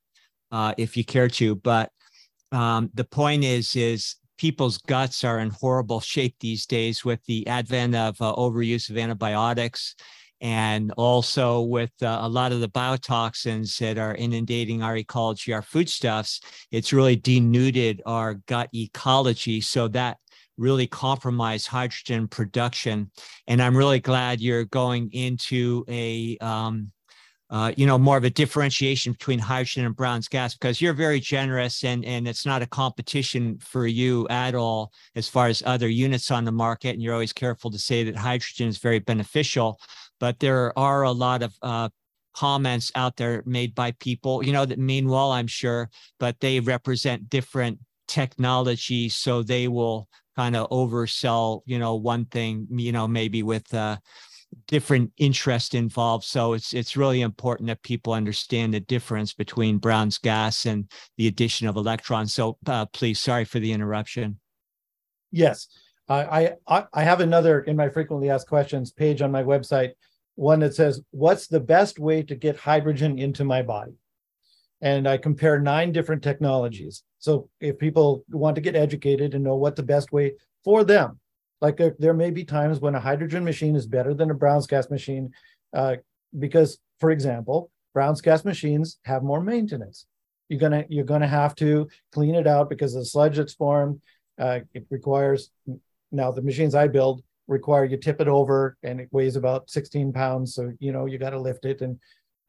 uh, 0.51 0.73
if 0.77 0.97
you 0.97 1.05
care 1.05 1.27
to, 1.27 1.55
but 1.55 1.91
um, 2.51 2.89
the 2.93 3.03
point 3.03 3.43
is, 3.43 3.75
is 3.75 4.15
people's 4.43 4.77
guts 4.79 5.23
are 5.23 5.39
in 5.39 5.49
horrible 5.51 6.01
shape 6.01 6.35
these 6.41 6.65
days 6.65 7.05
with 7.05 7.23
the 7.27 7.47
advent 7.47 7.95
of 7.95 8.21
uh, 8.21 8.35
overuse 8.35 8.89
of 8.89 8.97
antibiotics 8.97 9.95
and 10.41 10.91
also 10.97 11.61
with 11.61 11.93
uh, 12.01 12.19
a 12.23 12.27
lot 12.27 12.51
of 12.51 12.59
the 12.59 12.67
biotoxins 12.67 13.77
that 13.77 13.97
are 13.97 14.15
inundating 14.15 14.83
our 14.83 14.97
ecology, 14.97 15.53
our 15.53 15.61
foodstuffs, 15.61 16.41
it's 16.71 16.91
really 16.91 17.15
denuded 17.15 18.01
our 18.05 18.33
gut 18.45 18.67
ecology. 18.75 19.61
So 19.61 19.87
that 19.87 20.17
really 20.57 20.87
compromised 20.87 21.67
hydrogen 21.67 22.27
production. 22.27 23.11
And 23.47 23.61
I'm 23.61 23.77
really 23.77 24.01
glad 24.01 24.41
you're 24.41 24.65
going 24.65 25.09
into 25.13 25.85
a 25.87 26.37
um, 26.41 26.91
uh, 27.53 27.71
you 27.77 27.85
know, 27.85 27.99
more 27.99 28.17
of 28.17 28.23
a 28.23 28.31
differentiation 28.31 29.11
between 29.11 29.37
hydrogen 29.37 29.85
and 29.85 29.95
Brown's 29.95 30.27
gas 30.27 30.55
because 30.55 30.81
you're 30.81 30.91
very 30.91 31.19
generous 31.19 31.83
and 31.83 32.03
and 32.03 32.27
it's 32.27 32.47
not 32.47 32.63
a 32.63 32.65
competition 32.65 33.59
for 33.59 33.85
you 33.85 34.27
at 34.29 34.55
all 34.55 34.91
as 35.15 35.29
far 35.29 35.45
as 35.45 35.61
other 35.63 35.87
units 35.87 36.31
on 36.31 36.45
the 36.45 36.51
market. 36.51 36.89
And 36.89 37.01
you're 37.03 37.13
always 37.13 37.31
careful 37.31 37.69
to 37.69 37.77
say 37.77 38.03
that 38.05 38.15
hydrogen 38.15 38.69
is 38.69 38.79
very 38.79 38.97
beneficial, 38.97 39.79
but 40.19 40.39
there 40.39 40.77
are 40.79 41.03
a 41.03 41.11
lot 41.11 41.43
of 41.43 41.53
uh, 41.61 41.89
comments 42.33 42.91
out 42.95 43.17
there 43.17 43.43
made 43.45 43.75
by 43.75 43.91
people, 43.91 44.43
you 44.43 44.51
know, 44.51 44.65
that 44.65 44.79
mean 44.79 45.07
well, 45.07 45.31
I'm 45.31 45.45
sure, 45.45 45.91
but 46.19 46.39
they 46.39 46.59
represent 46.59 47.29
different 47.29 47.77
technologies, 48.07 49.15
so 49.15 49.43
they 49.43 49.67
will 49.67 50.09
kind 50.35 50.55
of 50.55 50.67
oversell, 50.71 51.61
you 51.67 51.77
know, 51.77 51.93
one 51.93 52.25
thing, 52.25 52.65
you 52.71 52.91
know, 52.91 53.07
maybe 53.07 53.43
with 53.43 53.71
uh, 53.75 53.97
different 54.67 55.11
interest 55.17 55.75
involved. 55.75 56.25
So 56.25 56.53
it's 56.53 56.73
it's 56.73 56.97
really 56.97 57.21
important 57.21 57.67
that 57.67 57.83
people 57.83 58.13
understand 58.13 58.73
the 58.73 58.79
difference 58.79 59.33
between 59.33 59.77
Brown's 59.77 60.17
gas 60.17 60.65
and 60.65 60.89
the 61.17 61.27
addition 61.27 61.67
of 61.67 61.75
electrons. 61.75 62.33
So 62.33 62.57
uh, 62.65 62.85
please, 62.87 63.19
sorry 63.19 63.45
for 63.45 63.59
the 63.59 63.71
interruption. 63.71 64.39
Yes, 65.31 65.67
I, 66.07 66.55
I 66.67 66.85
I 66.93 67.03
have 67.03 67.21
another 67.21 67.61
in 67.61 67.75
my 67.75 67.89
frequently 67.89 68.29
asked 68.29 68.47
questions 68.47 68.91
page 68.91 69.21
on 69.21 69.31
my 69.31 69.43
website, 69.43 69.91
one 70.35 70.59
that 70.59 70.75
says, 70.75 71.01
"What's 71.11 71.47
the 71.47 71.59
best 71.59 71.99
way 71.99 72.23
to 72.23 72.35
get 72.35 72.57
hydrogen 72.57 73.19
into 73.19 73.43
my 73.43 73.61
body?" 73.61 73.93
And 74.81 75.07
I 75.07 75.17
compare 75.17 75.59
nine 75.59 75.91
different 75.91 76.23
technologies. 76.23 77.03
So 77.19 77.49
if 77.61 77.77
people 77.77 78.25
want 78.29 78.55
to 78.55 78.61
get 78.61 78.75
educated 78.75 79.33
and 79.33 79.43
know 79.43 79.55
what 79.55 79.75
the 79.75 79.83
best 79.83 80.11
way 80.11 80.33
for 80.63 80.83
them 80.83 81.19
like 81.63 81.79
there, 81.97 82.13
may 82.13 82.29
be 82.29 82.43
times 82.43 82.81
when 82.81 82.93
a 82.93 82.99
hydrogen 82.99 83.45
machine 83.45 83.75
is 83.77 83.87
better 83.87 84.13
than 84.13 84.29
a 84.29 84.33
Brown's 84.33 84.67
gas 84.67 84.89
machine, 84.89 85.31
uh, 85.73 85.95
because, 86.37 86.77
for 86.99 87.09
example, 87.09 87.71
Brown's 87.93 88.19
gas 88.19 88.43
machines 88.43 88.99
have 89.05 89.23
more 89.23 89.41
maintenance. 89.41 90.05
You're 90.49 90.59
gonna 90.59 90.83
you're 90.89 91.05
gonna 91.05 91.27
have 91.27 91.55
to 91.55 91.87
clean 92.11 92.35
it 92.35 92.47
out 92.47 92.69
because 92.69 92.93
the 92.93 93.05
sludge 93.05 93.37
that's 93.37 93.53
formed. 93.53 94.01
Uh, 94.37 94.59
it 94.73 94.85
requires 94.89 95.51
now 96.11 96.31
the 96.31 96.41
machines 96.41 96.75
I 96.75 96.89
build 96.89 97.23
require 97.47 97.85
you 97.85 97.97
tip 97.97 98.19
it 98.19 98.27
over 98.27 98.77
and 98.83 98.99
it 98.99 99.07
weighs 99.11 99.37
about 99.37 99.69
16 99.69 100.11
pounds, 100.11 100.53
so 100.53 100.73
you 100.79 100.91
know 100.91 101.05
you 101.05 101.17
got 101.17 101.29
to 101.29 101.39
lift 101.39 101.63
it 101.63 101.81
and 101.81 101.97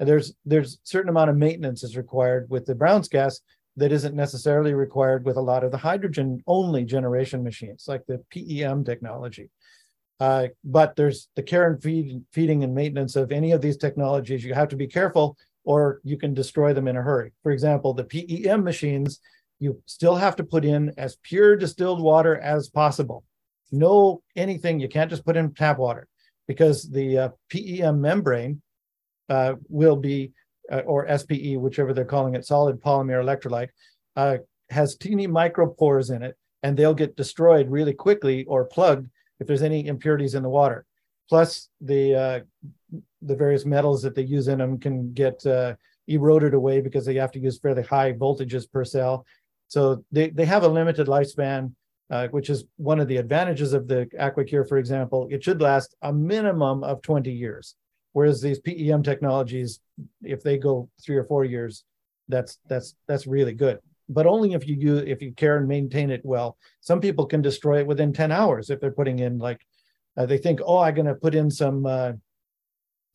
there's 0.01 0.35
there's 0.45 0.79
certain 0.83 1.09
amount 1.09 1.31
of 1.31 1.37
maintenance 1.37 1.85
is 1.85 1.97
required 1.97 2.51
with 2.51 2.67
the 2.67 2.75
Brown's 2.75 3.09
gas 3.09 3.41
that 3.77 3.93
isn't 3.93 4.15
necessarily 4.15 4.75
required 4.75 5.25
with 5.25 5.37
a 5.37 5.43
lot 5.43 5.65
of 5.65 5.71
the 5.71 5.79
hydrogen 5.79 6.43
only 6.47 6.85
generation 6.85 7.43
machines 7.43 7.87
like 7.89 8.05
the 8.07 8.23
PEM 8.31 8.85
technology. 8.85 9.51
Uh, 10.21 10.47
but 10.65 10.95
there's 10.95 11.29
the 11.35 11.43
care 11.43 11.69
and 11.69 11.83
feed, 11.83 12.23
feeding 12.33 12.63
and 12.63 12.75
maintenance 12.75 13.17
of 13.17 13.33
any 13.33 13.51
of 13.51 13.61
these 13.61 13.77
technologies. 13.77 14.45
You 14.45 14.55
have 14.55 14.69
to 14.69 14.77
be 14.77 14.87
careful 14.87 15.37
or 15.65 16.01
you 16.05 16.17
can 16.17 16.35
destroy 16.35 16.73
them 16.73 16.87
in 16.87 16.97
a 16.97 17.03
hurry. 17.03 17.33
For 17.43 17.51
example, 17.51 17.95
the 17.95 18.05
PEM 18.05 18.63
machines, 18.63 19.21
you 19.59 19.83
still 19.87 20.15
have 20.15 20.37
to 20.37 20.45
put 20.45 20.65
in 20.65 20.93
as 20.97 21.17
pure 21.23 21.57
distilled 21.57 22.01
water 22.01 22.37
as 22.37 22.69
possible. 22.69 23.25
No 23.73 24.23
anything, 24.37 24.79
you 24.79 24.89
can't 24.89 25.11
just 25.11 25.25
put 25.25 25.37
in 25.37 25.53
tap 25.53 25.79
water 25.79 26.07
because 26.47 26.89
the 26.89 27.19
uh, 27.19 27.29
PEM 27.51 28.01
membrane 28.01 28.63
uh, 29.29 29.55
will 29.69 29.97
be 29.97 30.33
uh, 30.71 30.81
or 30.87 31.07
SPE, 31.17 31.57
whichever 31.57 31.93
they're 31.93 32.05
calling 32.05 32.35
it, 32.35 32.45
solid 32.45 32.81
polymer 32.81 33.23
electrolyte, 33.23 33.69
uh, 34.17 34.39
has 34.71 34.97
teeny 34.97 35.27
micropores 35.27 36.15
in 36.15 36.23
it, 36.23 36.37
and 36.63 36.77
they'll 36.77 36.95
get 36.95 37.17
destroyed 37.17 37.71
really 37.71 37.93
quickly 37.93 38.45
or 38.45 38.65
plugged 38.65 39.09
if 39.41 39.47
there's 39.47 39.63
any 39.63 39.87
impurities 39.87 40.35
in 40.35 40.43
the 40.43 40.49
water. 40.49 40.87
Plus, 41.29 41.69
the 41.81 42.15
uh, 42.15 42.41
the 43.23 43.37
various 43.37 43.65
metals 43.65 44.03
that 44.03 44.15
they 44.15 44.23
use 44.23 44.49
in 44.49 44.59
them 44.59 44.79
can 44.79 45.13
get 45.13 45.45
uh, 45.47 45.75
eroded 46.07 46.55
away 46.55 46.81
because 46.81 47.07
they 47.07 47.15
have 47.15 47.33
to 47.33 47.41
use 47.41 47.59
fairly 47.59 47.83
high 47.83 48.13
voltages 48.13 48.71
per 48.71 48.85
cell. 48.85 49.27
So 49.69 50.05
they, 50.13 50.31
they 50.31 50.45
have 50.45 50.63
a 50.63 50.69
limited 50.69 51.07
lifespan, 51.07 51.73
uh, 52.11 52.29
which 52.29 52.51
is 52.51 52.65
one 52.77 53.01
of 53.01 53.09
the 53.09 53.17
advantages 53.17 53.73
of 53.73 53.89
the 53.89 54.07
AquaCure, 54.21 54.69
for 54.69 54.79
example. 54.79 55.29
It 55.31 55.43
should 55.43 55.61
last 55.61 55.95
a 56.03 56.13
minimum 56.13 56.85
of 56.85 57.03
20 57.03 57.33
years. 57.33 57.75
Whereas 58.15 58.41
these 58.41 58.61
PEM 58.61 59.03
technologies, 59.03 59.81
if 60.23 60.43
they 60.43 60.57
go 60.57 60.89
three 61.05 61.17
or 61.17 61.25
four 61.25 61.45
years, 61.45 61.85
that's 62.29 62.59
that's 62.69 62.95
that's 63.09 63.27
really 63.27 63.53
good. 63.53 63.81
But 64.09 64.27
only 64.27 64.55
if 64.55 64.67
you 64.69 64.77
use 64.77 65.03
if 65.07 65.21
you 65.21 65.33
care 65.33 65.57
and 65.59 65.69
maintain 65.69 66.11
it 66.11 66.25
well. 66.25 66.57
Some 66.81 67.01
people 67.01 67.27
can 67.27 67.43
destroy 67.43 67.81
it 67.81 67.87
within 67.87 68.13
10 68.13 68.31
hours 68.31 68.71
if 68.71 68.81
they're 68.81 68.93
putting 68.93 69.19
in 69.19 69.39
like 69.39 69.61
uh, 70.17 70.27
they 70.27 70.39
think, 70.39 70.61
oh, 70.65 70.79
I'm 70.79 70.95
going 70.95 71.07
to 71.07 71.17
put 71.17 71.35
in 71.35 71.51
some 71.51 71.87
uh, 71.87 72.13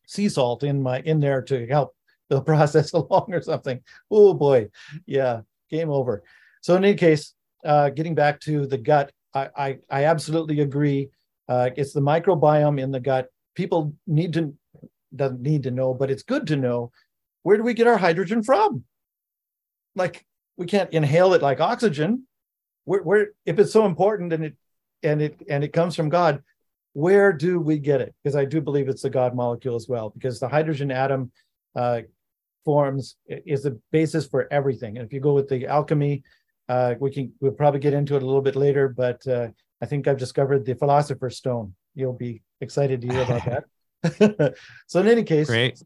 sea 0.06 0.28
salt 0.28 0.64
in 0.64 0.82
my 0.84 1.00
in 1.00 1.22
there 1.22 1.42
to 1.44 1.66
help 1.68 1.96
the 2.28 2.42
process 2.52 2.92
along 2.92 3.28
or 3.30 3.42
something. 3.42 3.80
Oh 4.12 4.34
boy, 4.34 4.68
yeah, 5.06 5.42
game 5.70 5.90
over. 5.90 6.24
So 6.62 6.76
in 6.76 6.84
any 6.84 6.96
case, 6.96 7.34
uh, 7.64 7.90
getting 7.90 8.16
back 8.16 8.42
to 8.42 8.68
the 8.68 8.78
gut, 8.78 9.14
I 9.34 9.50
I, 9.56 9.78
I 9.90 10.06
absolutely 10.06 10.60
agree. 10.60 11.10
Uh, 11.48 11.70
it's 11.78 11.94
the 11.94 12.02
microbiome 12.02 12.82
in 12.82 12.92
the 12.92 13.00
gut. 13.00 13.28
People 13.56 13.94
need 14.06 14.34
to 14.34 14.54
doesn't 15.16 15.42
need 15.42 15.64
to 15.64 15.72
know, 15.72 15.94
but 15.94 16.12
it's 16.12 16.24
good 16.24 16.48
to 16.48 16.56
know 16.56 16.92
where 17.44 17.58
do 17.58 17.64
we 17.64 17.74
get 17.74 17.88
our 17.88 17.98
hydrogen 17.98 18.44
from? 18.44 18.84
Like 19.96 20.26
we 20.58 20.66
can't 20.66 20.92
inhale 20.94 21.34
it 21.34 21.42
like 21.42 21.60
oxygen. 21.60 22.28
Where, 22.86 23.02
where 23.02 23.28
if 23.46 23.60
it's 23.60 23.74
so 23.74 23.86
important 23.86 24.34
and 24.34 24.46
it 24.46 24.56
and 25.04 25.22
it 25.22 25.42
and 25.50 25.64
it 25.64 25.74
comes 25.74 25.96
from 25.96 26.10
God, 26.10 26.44
where 26.94 27.32
do 27.34 27.60
we 27.60 27.80
get 27.80 28.02
it? 28.02 28.14
Because 28.24 28.36
I 28.36 28.46
do 28.46 28.62
believe 28.62 28.90
it's 28.90 29.02
the 29.02 29.10
God 29.10 29.36
molecule 29.36 29.76
as 29.76 29.88
well, 29.88 30.10
because 30.10 30.40
the 30.40 30.50
hydrogen 30.50 30.92
atom 30.92 31.32
uh, 31.76 32.02
forms 32.66 33.16
is 33.28 33.64
the 33.64 33.80
basis 33.92 34.28
for 34.28 34.52
everything. 34.52 34.98
And 34.98 35.06
if 35.06 35.14
you 35.14 35.20
go 35.20 35.34
with 35.34 35.48
the 35.48 35.68
alchemy, 35.68 36.24
uh, 36.68 36.96
we 37.00 37.12
can 37.12 37.34
we'll 37.40 37.52
probably 37.52 37.80
get 37.80 37.94
into 37.94 38.16
it 38.16 38.24
a 38.24 38.26
little 38.26 38.42
bit 38.42 38.56
later, 38.56 38.90
but 38.90 39.26
uh, 39.28 39.48
I 39.82 39.86
think 39.86 40.08
I've 40.08 40.18
discovered 40.18 40.66
the 40.66 40.76
philosopher's 40.76 41.38
stone. 41.38 41.74
You'll 41.96 42.14
be 42.14 42.42
excited 42.62 43.02
to 43.02 43.08
hear 43.08 43.24
about 43.24 43.46
that. 43.52 43.64
so 44.88 45.00
in 45.00 45.08
any 45.08 45.24
case, 45.24 45.48
Great. 45.48 45.82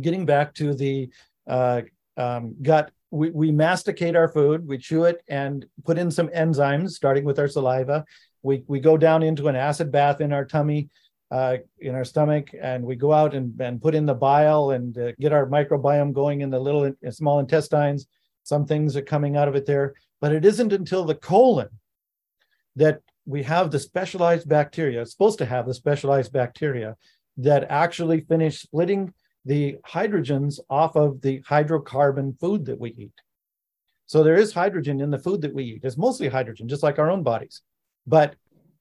getting 0.00 0.26
back 0.26 0.54
to 0.54 0.74
the 0.74 1.10
uh, 1.46 1.82
um, 2.16 2.54
gut, 2.62 2.90
we, 3.10 3.30
we 3.30 3.52
masticate 3.52 4.16
our 4.16 4.28
food, 4.28 4.66
we 4.66 4.78
chew 4.78 5.04
it 5.04 5.22
and 5.28 5.64
put 5.84 5.98
in 5.98 6.10
some 6.10 6.28
enzymes, 6.28 6.90
starting 6.90 7.24
with 7.24 7.38
our 7.38 7.48
saliva. 7.48 8.04
We, 8.42 8.64
we 8.66 8.80
go 8.80 8.96
down 8.96 9.22
into 9.22 9.48
an 9.48 9.56
acid 9.56 9.92
bath 9.92 10.20
in 10.20 10.32
our 10.32 10.44
tummy, 10.44 10.88
uh, 11.30 11.58
in 11.78 11.94
our 11.94 12.04
stomach, 12.04 12.50
and 12.60 12.84
we 12.84 12.96
go 12.96 13.12
out 13.12 13.34
and, 13.34 13.58
and 13.60 13.80
put 13.80 13.94
in 13.94 14.06
the 14.06 14.14
bile 14.14 14.70
and 14.70 14.96
uh, 14.96 15.12
get 15.20 15.32
our 15.32 15.46
microbiome 15.46 16.12
going 16.12 16.40
in 16.40 16.50
the 16.50 16.58
little 16.58 16.84
in, 16.84 16.96
small 17.12 17.38
intestines. 17.38 18.06
Some 18.42 18.66
things 18.66 18.96
are 18.96 19.02
coming 19.02 19.36
out 19.36 19.48
of 19.48 19.56
it 19.56 19.66
there, 19.66 19.94
but 20.20 20.32
it 20.32 20.44
isn't 20.44 20.72
until 20.72 21.04
the 21.04 21.16
colon 21.16 21.68
that 22.76 23.00
we 23.24 23.42
have 23.42 23.70
the 23.70 23.78
specialized 23.78 24.48
bacteria. 24.48 25.02
It's 25.02 25.10
supposed 25.10 25.38
to 25.38 25.46
have 25.46 25.66
the 25.66 25.74
specialized 25.74 26.32
bacteria 26.32 26.96
that 27.38 27.66
actually 27.70 28.20
finish 28.20 28.62
splitting 28.62 29.12
the 29.44 29.76
hydrogens 29.86 30.58
off 30.68 30.96
of 30.96 31.20
the 31.20 31.40
hydrocarbon 31.42 32.38
food 32.40 32.66
that 32.66 32.80
we 32.80 32.90
eat. 32.90 33.12
So 34.06 34.22
there 34.22 34.36
is 34.36 34.52
hydrogen 34.52 35.00
in 35.00 35.10
the 35.10 35.18
food 35.18 35.40
that 35.42 35.54
we 35.54 35.64
eat. 35.64 35.80
It's 35.84 35.96
mostly 35.96 36.28
hydrogen, 36.28 36.68
just 36.68 36.82
like 36.82 36.98
our 36.98 37.10
own 37.10 37.22
bodies. 37.22 37.62
But 38.06 38.36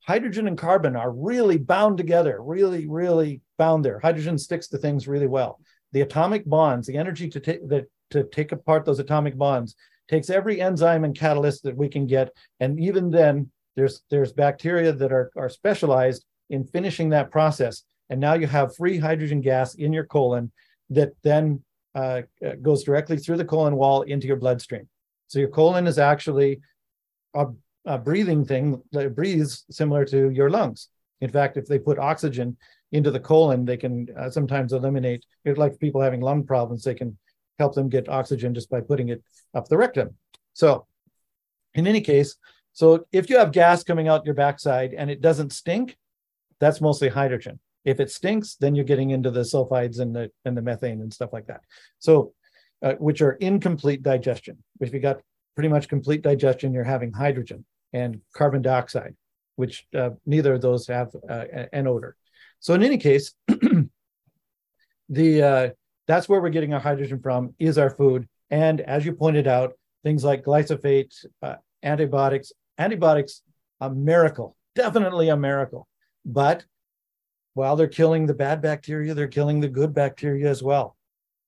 hydrogen 0.05 0.47
and 0.47 0.57
carbon 0.57 0.95
are 0.95 1.11
really 1.11 1.57
bound 1.57 1.97
together, 1.97 2.41
really, 2.41 2.87
really 2.87 3.41
bound 3.57 3.83
there. 3.83 3.99
Hydrogen 3.99 4.37
sticks 4.37 4.67
to 4.69 4.77
things 4.77 5.07
really 5.07 5.27
well. 5.27 5.59
The 5.93 6.01
atomic 6.01 6.45
bonds, 6.45 6.87
the 6.87 6.97
energy 6.97 7.29
to 7.29 7.39
take 7.39 7.67
that 7.69 7.85
to 8.11 8.23
take 8.23 8.51
apart 8.51 8.85
those 8.85 8.99
atomic 8.99 9.35
bonds, 9.35 9.75
takes 10.07 10.29
every 10.29 10.61
enzyme 10.61 11.03
and 11.03 11.17
catalyst 11.17 11.63
that 11.63 11.75
we 11.75 11.89
can 11.89 12.05
get. 12.05 12.31
And 12.59 12.79
even 12.79 13.09
then, 13.09 13.49
there's 13.75 14.01
there's 14.09 14.31
bacteria 14.31 14.91
that 14.93 15.11
are, 15.11 15.31
are 15.35 15.49
specialized 15.49 16.23
in 16.49 16.65
finishing 16.65 17.09
that 17.09 17.31
process 17.31 17.83
and 18.09 18.19
now 18.19 18.33
you 18.33 18.47
have 18.47 18.75
free 18.75 18.97
hydrogen 18.97 19.41
gas 19.41 19.75
in 19.75 19.93
your 19.93 20.05
colon 20.05 20.51
that 20.89 21.13
then 21.23 21.63
uh, 21.95 22.21
goes 22.61 22.83
directly 22.83 23.17
through 23.17 23.37
the 23.37 23.45
colon 23.45 23.75
wall 23.75 24.03
into 24.03 24.27
your 24.27 24.35
bloodstream. 24.35 24.87
So 25.27 25.39
your 25.39 25.49
colon 25.49 25.87
is 25.87 25.97
actually 25.97 26.61
a, 27.33 27.47
a 27.85 27.97
breathing 27.97 28.45
thing 28.45 28.81
that 28.91 29.15
breathes 29.15 29.65
similar 29.71 30.05
to 30.05 30.29
your 30.29 30.49
lungs. 30.49 30.89
In 31.21 31.29
fact, 31.29 31.57
if 31.57 31.65
they 31.65 31.79
put 31.79 31.97
oxygen 31.97 32.57
into 32.91 33.11
the 33.11 33.19
colon, 33.19 33.65
they 33.65 33.77
can 33.77 34.07
uh, 34.17 34.29
sometimes 34.29 34.73
eliminate, 34.73 35.25
it 35.43 35.57
like 35.57 35.79
people 35.79 36.01
having 36.01 36.21
lung 36.21 36.45
problems, 36.45 36.83
they 36.83 36.93
can 36.93 37.17
help 37.57 37.73
them 37.73 37.89
get 37.89 38.09
oxygen 38.09 38.53
just 38.53 38.69
by 38.69 38.81
putting 38.81 39.09
it 39.09 39.23
up 39.53 39.67
the 39.67 39.77
rectum. 39.77 40.15
So, 40.53 40.85
in 41.73 41.87
any 41.87 42.01
case, 42.01 42.35
so 42.73 43.05
if 43.11 43.29
you 43.29 43.37
have 43.37 43.51
gas 43.51 43.83
coming 43.83 44.07
out 44.07 44.25
your 44.25 44.35
backside 44.35 44.93
and 44.93 45.09
it 45.09 45.21
doesn't 45.21 45.53
stink, 45.53 45.97
that's 46.59 46.81
mostly 46.81 47.09
hydrogen. 47.09 47.59
If 47.85 47.99
it 47.99 48.11
stinks, 48.11 48.55
then 48.55 48.75
you're 48.75 48.85
getting 48.85 49.11
into 49.11 49.31
the 49.31 49.41
sulfides 49.41 49.99
and 49.99 50.15
the 50.15 50.31
and 50.43 50.57
the 50.57 50.61
methane 50.61 51.01
and 51.01 51.13
stuff 51.13 51.31
like 51.31 51.47
that. 51.47 51.61
So, 51.99 52.33
uh, 52.81 52.93
which 52.93 53.21
are 53.21 53.33
incomplete 53.33 54.03
digestion. 54.03 54.57
If 54.81 54.93
you 54.93 54.99
got 54.99 55.21
pretty 55.55 55.69
much 55.69 55.87
complete 55.87 56.21
digestion, 56.21 56.73
you're 56.73 56.83
having 56.83 57.11
hydrogen 57.13 57.65
and 57.93 58.21
carbon 58.33 58.61
dioxide, 58.61 59.15
which 59.55 59.85
uh, 59.95 60.11
neither 60.25 60.55
of 60.55 60.61
those 60.61 60.87
have 60.87 61.09
uh, 61.29 61.45
an 61.71 61.87
odor. 61.87 62.15
So 62.59 62.73
in 62.73 62.83
any 62.83 62.97
case, 62.97 63.33
the 65.09 65.43
uh, 65.43 65.69
that's 66.07 66.27
where 66.27 66.41
we're 66.41 66.49
getting 66.49 66.73
our 66.73 66.79
hydrogen 66.79 67.19
from 67.19 67.53
is 67.59 67.77
our 67.77 67.89
food. 67.89 68.27
And 68.49 68.81
as 68.81 69.05
you 69.05 69.13
pointed 69.13 69.47
out, 69.47 69.73
things 70.03 70.23
like 70.23 70.43
glyphosate, 70.43 71.13
uh, 71.41 71.55
antibiotics, 71.83 72.51
antibiotics, 72.77 73.41
a 73.81 73.89
miracle, 73.89 74.55
definitely 74.75 75.29
a 75.29 75.37
miracle. 75.37 75.87
But 76.25 76.65
while 77.55 77.75
they're 77.75 77.87
killing 77.87 78.27
the 78.27 78.33
bad 78.33 78.61
bacteria, 78.61 79.13
they're 79.13 79.27
killing 79.27 79.59
the 79.59 79.67
good 79.67 79.93
bacteria 79.93 80.49
as 80.49 80.61
well. 80.61 80.95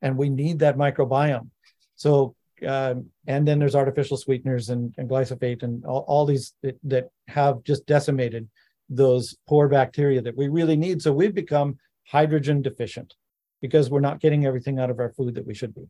And 0.01 0.17
we 0.17 0.29
need 0.29 0.59
that 0.59 0.77
microbiome. 0.77 1.49
So, 1.95 2.33
um, 2.65 3.07
and 3.27 3.47
then 3.47 3.59
there's 3.59 3.75
artificial 3.75 4.17
sweeteners 4.17 4.69
and, 4.69 4.95
and 4.97 5.09
glyphosate 5.09 5.63
and 5.63 5.85
all, 5.85 6.05
all 6.07 6.25
these 6.25 6.53
that, 6.63 6.77
that 6.85 7.09
have 7.27 7.63
just 7.63 7.85
decimated 7.85 8.47
those 8.89 9.35
poor 9.47 9.67
bacteria 9.67 10.21
that 10.21 10.35
we 10.35 10.47
really 10.47 10.77
need. 10.77 11.01
So 11.01 11.11
we've 11.11 11.35
become 11.35 11.77
hydrogen 12.07 12.61
deficient 12.61 13.13
because 13.61 13.89
we're 13.89 13.99
not 13.99 14.21
getting 14.21 14.45
everything 14.45 14.79
out 14.79 14.89
of 14.89 14.99
our 14.99 15.09
food 15.09 15.35
that 15.35 15.45
we 15.45 15.53
should 15.53 15.75
be. 15.75 15.87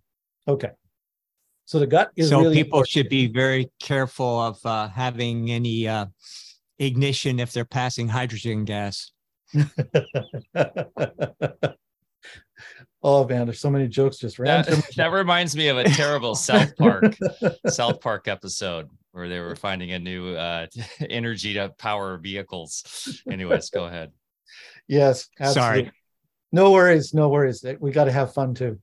Okay. 0.47 0.71
So 1.65 1.77
the 1.77 1.85
gut 1.85 2.11
is 2.15 2.29
so 2.29 2.39
really 2.39 2.55
people 2.55 2.79
important. 2.79 2.89
should 2.89 3.09
be 3.09 3.27
very 3.27 3.69
careful 3.79 4.39
of 4.39 4.65
uh, 4.65 4.87
having 4.87 5.51
any 5.51 5.87
uh, 5.87 6.07
ignition 6.79 7.39
if 7.39 7.51
they're 7.51 7.65
passing 7.65 8.07
hydrogen 8.07 8.65
gas. 8.65 9.11
oh 13.03 13.27
man, 13.27 13.45
there's 13.45 13.59
so 13.59 13.69
many 13.69 13.87
jokes 13.87 14.17
just 14.17 14.39
ran. 14.39 14.65
That, 14.65 14.83
that 14.97 15.11
reminds 15.11 15.55
me 15.55 15.67
of 15.69 15.77
a 15.77 15.83
terrible 15.85 16.35
South 16.35 16.75
Park 16.75 17.15
South 17.67 18.01
Park 18.01 18.27
episode 18.27 18.89
where 19.11 19.29
they 19.29 19.39
were 19.39 19.55
finding 19.55 19.93
a 19.93 19.99
new 19.99 20.35
uh, 20.35 20.67
energy 21.09 21.53
to 21.55 21.69
power 21.77 22.17
vehicles. 22.17 23.21
Anyways, 23.29 23.69
go 23.69 23.85
ahead. 23.85 24.11
Yes, 24.87 25.27
absolutely. 25.39 25.83
Sorry. 25.83 25.91
No 26.51 26.71
worries, 26.71 27.13
no 27.13 27.29
worries. 27.29 27.65
We 27.79 27.91
got 27.91 28.05
to 28.05 28.11
have 28.11 28.33
fun 28.33 28.53
too. 28.53 28.79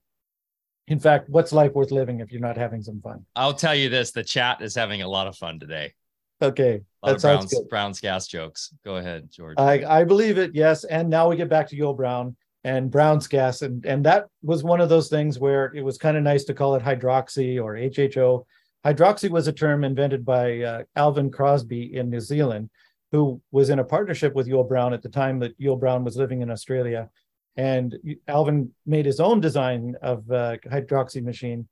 In 0.87 0.99
fact, 0.99 1.29
what's 1.29 1.51
life 1.51 1.73
worth 1.73 1.91
living 1.91 2.19
if 2.19 2.31
you're 2.31 2.41
not 2.41 2.57
having 2.57 2.83
some 2.83 3.01
fun? 3.01 3.25
I'll 3.35 3.53
tell 3.53 3.73
you 3.73 3.89
this: 3.89 4.11
the 4.11 4.23
chat 4.23 4.61
is 4.61 4.75
having 4.75 5.01
a 5.01 5.07
lot 5.07 5.27
of 5.27 5.35
fun 5.35 5.59
today. 5.59 5.93
Okay, 6.41 6.81
A 7.03 7.13
that 7.13 7.21
sounds 7.21 7.37
Brown's, 7.37 7.53
good. 7.53 7.69
Brown's 7.69 7.99
gas 7.99 8.27
jokes. 8.27 8.73
Go 8.83 8.97
ahead, 8.97 9.29
George. 9.31 9.55
I 9.57 9.85
I 9.85 10.03
believe 10.03 10.37
it. 10.37 10.53
Yes, 10.53 10.83
and 10.83 11.09
now 11.09 11.29
we 11.29 11.35
get 11.35 11.49
back 11.49 11.67
to 11.69 11.75
Yull 11.75 11.95
Brown 11.95 12.35
and 12.65 12.91
Brown's 12.91 13.27
gas, 13.27 13.61
and 13.61 13.85
and 13.85 14.05
that 14.05 14.25
was 14.41 14.63
one 14.63 14.81
of 14.81 14.89
those 14.89 15.07
things 15.07 15.39
where 15.39 15.71
it 15.75 15.81
was 15.81 15.97
kind 15.97 16.17
of 16.17 16.23
nice 16.23 16.43
to 16.45 16.53
call 16.53 16.75
it 16.75 16.83
hydroxy 16.83 17.63
or 17.63 17.75
HHO. 17.75 18.45
Hydroxy 18.85 19.29
was 19.29 19.47
a 19.47 19.53
term 19.53 19.83
invented 19.83 20.25
by 20.25 20.61
uh, 20.61 20.83
Alvin 20.95 21.31
Crosby 21.31 21.95
in 21.95 22.09
New 22.09 22.19
Zealand, 22.19 22.69
who 23.11 23.41
was 23.51 23.69
in 23.69 23.79
a 23.79 23.83
partnership 23.83 24.33
with 24.33 24.47
Yull 24.47 24.67
Brown 24.67 24.93
at 24.93 25.01
the 25.01 25.09
time 25.09 25.39
that 25.39 25.57
Yull 25.57 25.79
Brown 25.79 26.03
was 26.03 26.17
living 26.17 26.41
in 26.41 26.51
Australia, 26.51 27.09
and 27.55 27.95
Alvin 28.27 28.71
made 28.85 29.05
his 29.05 29.19
own 29.19 29.39
design 29.39 29.95
of 30.01 30.29
uh, 30.29 30.57
hydroxy 30.65 31.23
machine, 31.23 31.67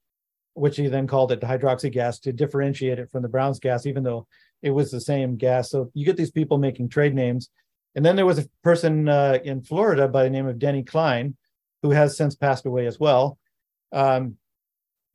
which 0.54 0.78
he 0.78 0.88
then 0.88 1.08
called 1.08 1.32
it 1.32 1.42
the 1.42 1.48
hydroxy 1.48 1.92
gas 1.92 2.20
to 2.20 2.32
differentiate 2.32 3.00
it 3.00 3.12
from 3.12 3.24
the 3.24 3.30
Brown's 3.30 3.60
gas, 3.60 3.86
even 3.86 4.04
though 4.04 4.26
it 4.64 4.72
was 4.72 4.90
the 4.90 5.02
same 5.02 5.36
gas. 5.36 5.70
So 5.70 5.92
you 5.94 6.06
get 6.06 6.18
these 6.18 6.32
people 6.32 6.58
making 6.58 6.90
trade 6.90 7.14
names. 7.14 7.50
And 7.96 8.04
then 8.04 8.16
there 8.16 8.26
was 8.26 8.40
a 8.40 8.48
person 8.64 9.08
uh, 9.08 9.38
in 9.44 9.62
Florida 9.62 10.08
by 10.08 10.24
the 10.24 10.30
name 10.30 10.48
of 10.48 10.58
Denny 10.58 10.84
Klein, 10.84 11.36
who 11.84 11.92
has 11.92 12.18
since 12.18 12.34
passed 12.34 12.66
away 12.66 12.88
as 12.88 13.00
well, 13.00 13.38
um, 13.92 14.38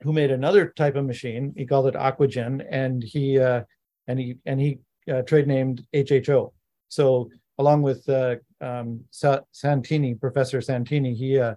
who 0.03 0.13
made 0.13 0.31
another 0.31 0.69
type 0.77 0.95
of 0.95 1.07
machine. 1.07 1.55
He 1.57 1.67
called 1.67 1.89
it 1.89 1.95
Aquygen, 1.95 2.65
and 2.71 3.03
he 3.03 3.41
uh, 3.41 3.63
and 4.07 4.19
he 4.19 4.37
and 4.47 4.61
he 4.61 4.79
uh, 5.11 5.23
trade 5.23 5.49
named 5.49 5.85
HHO. 5.93 6.53
So 6.89 7.31
along 7.59 7.83
with 7.83 8.09
uh, 8.09 8.37
um, 8.61 9.01
Sa- 9.11 9.41
Santilli, 9.53 10.21
Professor 10.21 10.59
Santilli, 10.59 11.17
he 11.17 11.41
uh, 11.41 11.55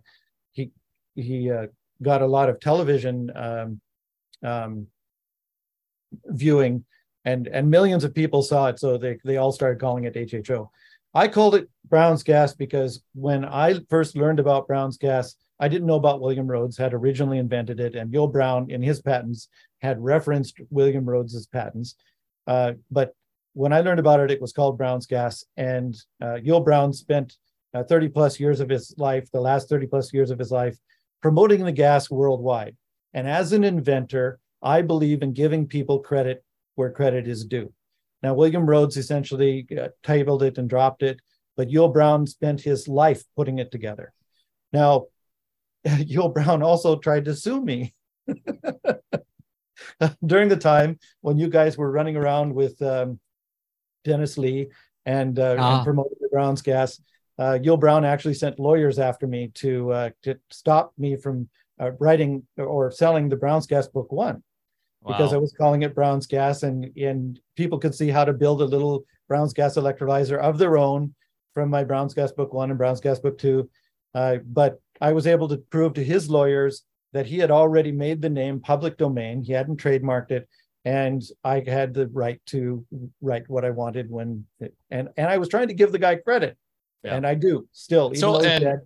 he 0.54 0.72
he 1.16 1.52
uh, 1.52 1.68
got 2.02 2.22
a 2.22 2.28
lot 2.28 2.50
of 2.50 2.60
television 2.60 3.32
um, 3.36 3.82
um, 4.44 4.88
viewing 6.26 6.86
and 7.26 7.48
and 7.48 7.70
millions 7.70 8.04
of 8.04 8.14
people 8.14 8.42
saw 8.42 8.68
it 8.68 8.80
so 8.80 8.98
they 8.98 9.18
they 9.24 9.38
all 9.38 9.52
started 9.52 9.80
calling 9.80 10.06
it 10.06 10.48
hho 10.48 10.70
i 11.14 11.28
called 11.28 11.56
it 11.56 11.70
brown's 11.88 12.24
gas 12.24 12.54
because 12.54 13.04
when 13.14 13.46
i 13.46 13.80
first 13.90 14.16
learned 14.16 14.40
about 14.40 14.68
brown's 14.68 14.98
gas 14.98 15.36
i 15.60 15.68
didn't 15.68 15.88
know 15.88 15.96
about 15.96 16.22
william 16.22 16.48
rhodes 16.48 16.78
had 16.78 16.94
originally 16.94 17.38
invented 17.38 17.80
it 17.80 17.96
and 17.96 18.12
Yull 18.12 18.32
brown 18.32 18.70
in 18.70 18.82
his 18.82 19.02
patents 19.02 19.50
had 19.82 20.04
referenced 20.04 20.60
william 20.70 21.08
rhodes's 21.08 21.48
patents. 21.48 21.96
Uh, 22.48 22.74
but 22.90 23.16
when 23.54 23.74
i 23.74 23.82
learned 23.82 24.00
about 24.00 24.20
it 24.20 24.32
it 24.32 24.42
was 24.42 24.54
called 24.54 24.78
brown's 24.78 25.06
gas 25.06 25.46
and 25.58 25.98
uh, 26.22 26.40
brown 26.62 26.94
spent 26.94 27.38
uh, 27.74 27.84
30 27.84 28.10
plus 28.10 28.40
years 28.40 28.60
of 28.60 28.70
his 28.70 28.94
life 28.98 29.30
the 29.32 29.40
last 29.40 29.70
30 29.70 29.88
plus 29.88 30.14
years 30.14 30.32
of 30.32 30.40
his 30.40 30.52
life 30.52 30.78
promoting 31.22 31.64
the 31.64 31.72
gas 31.72 32.10
worldwide. 32.10 32.76
And 33.14 33.28
as 33.28 33.52
an 33.54 33.64
inventor 33.64 34.40
i 34.64 34.82
believe 34.82 35.22
in 35.22 35.34
giving 35.34 35.68
people 35.68 36.00
credit 36.00 36.44
where 36.76 36.92
credit 36.92 37.28
is 37.28 37.46
due. 37.46 37.72
Now, 38.24 38.34
William 38.34 38.66
Rhodes 38.70 38.98
essentially 38.98 39.68
uh, 39.80 39.90
tabled 40.04 40.44
it 40.44 40.58
and 40.58 40.70
dropped 40.70 41.02
it, 41.04 41.20
but 41.58 41.70
Yull 41.70 41.90
Brown 41.92 42.28
spent 42.28 42.62
his 42.62 42.88
life 42.88 43.24
putting 43.36 43.60
it 43.60 43.72
together. 43.72 44.14
Now, 44.72 45.08
Yull 45.86 46.30
Brown 46.34 46.62
also 46.62 46.96
tried 46.98 47.26
to 47.26 47.36
sue 47.36 47.60
me 47.62 47.94
during 50.26 50.50
the 50.50 50.58
time 50.58 51.00
when 51.22 51.38
you 51.38 51.48
guys 51.50 51.78
were 51.78 51.92
running 51.92 52.16
around 52.16 52.54
with 52.54 52.82
um, 52.82 53.20
Dennis 54.04 54.38
Lee 54.38 54.70
and, 55.06 55.38
uh, 55.40 55.56
Ah. 55.60 55.78
and 55.78 55.86
promoting 55.86 56.18
the 56.22 56.30
Brown's 56.30 56.62
gas. 56.62 57.02
Uh, 57.40 57.58
Yull 57.62 57.80
Brown 57.80 58.06
actually 58.06 58.36
sent 58.36 58.60
lawyers 58.60 59.00
after 59.00 59.26
me 59.26 59.48
to 59.56 59.92
uh, 59.92 60.10
to 60.22 60.38
stop 60.52 60.94
me 60.98 61.16
from 61.16 61.50
uh, 61.80 61.92
writing 62.00 62.46
or 62.58 62.92
selling 62.92 63.30
the 63.30 63.36
Brown's 63.36 63.66
Gas 63.66 63.88
Book 63.88 64.12
One 64.12 64.44
because 65.06 65.34
I 65.34 65.38
was 65.38 65.54
calling 65.54 65.82
it 65.84 65.96
Brown's 65.96 66.28
gas, 66.28 66.64
and 66.64 66.96
and 66.98 67.40
people 67.56 67.80
could 67.80 67.96
see 67.96 68.10
how 68.10 68.26
to 68.26 68.34
build 68.34 68.62
a 68.62 68.66
little 68.66 69.04
Brown's 69.28 69.54
gas 69.54 69.76
electrolyzer 69.76 70.38
of 70.40 70.58
their 70.58 70.78
own 70.78 71.14
from 71.54 71.70
my 71.70 71.84
Brown's 71.84 72.14
gas 72.14 72.32
book 72.32 72.54
one 72.54 72.70
and 72.70 72.78
Brown's 72.78 73.02
gas 73.02 73.20
book 73.20 73.38
two. 73.38 73.70
Uh, 74.14 74.38
but 74.46 74.80
I 75.00 75.14
was 75.14 75.26
able 75.28 75.48
to 75.50 75.58
prove 75.58 75.94
to 75.94 76.04
his 76.04 76.30
lawyers 76.30 76.84
that 77.14 77.26
he 77.26 77.38
had 77.38 77.52
already 77.52 77.92
made 77.92 78.22
the 78.22 78.30
name 78.30 78.60
public 78.60 78.98
domain. 78.98 79.42
He 79.42 79.54
hadn't 79.54 79.82
trademarked 79.82 80.32
it, 80.32 80.48
and 80.86 81.22
I 81.44 81.64
had 81.66 81.94
the 81.94 82.08
right 82.08 82.40
to 82.48 82.86
write 83.22 83.50
what 83.50 83.66
I 83.66 83.72
wanted 83.72 84.10
when 84.10 84.46
it, 84.60 84.74
and 84.92 85.10
and 85.18 85.28
I 85.28 85.38
was 85.38 85.50
trying 85.50 85.70
to 85.70 85.74
give 85.74 85.92
the 85.92 86.00
guy 86.00 86.16
credit, 86.16 86.58
Yeah. 87.04 87.16
and 87.16 87.26
I 87.26 87.36
do 87.36 87.68
still. 87.72 88.08
Even 88.08 88.18
So, 88.20 88.36
and- 88.44 88.64
dead. 88.64 88.80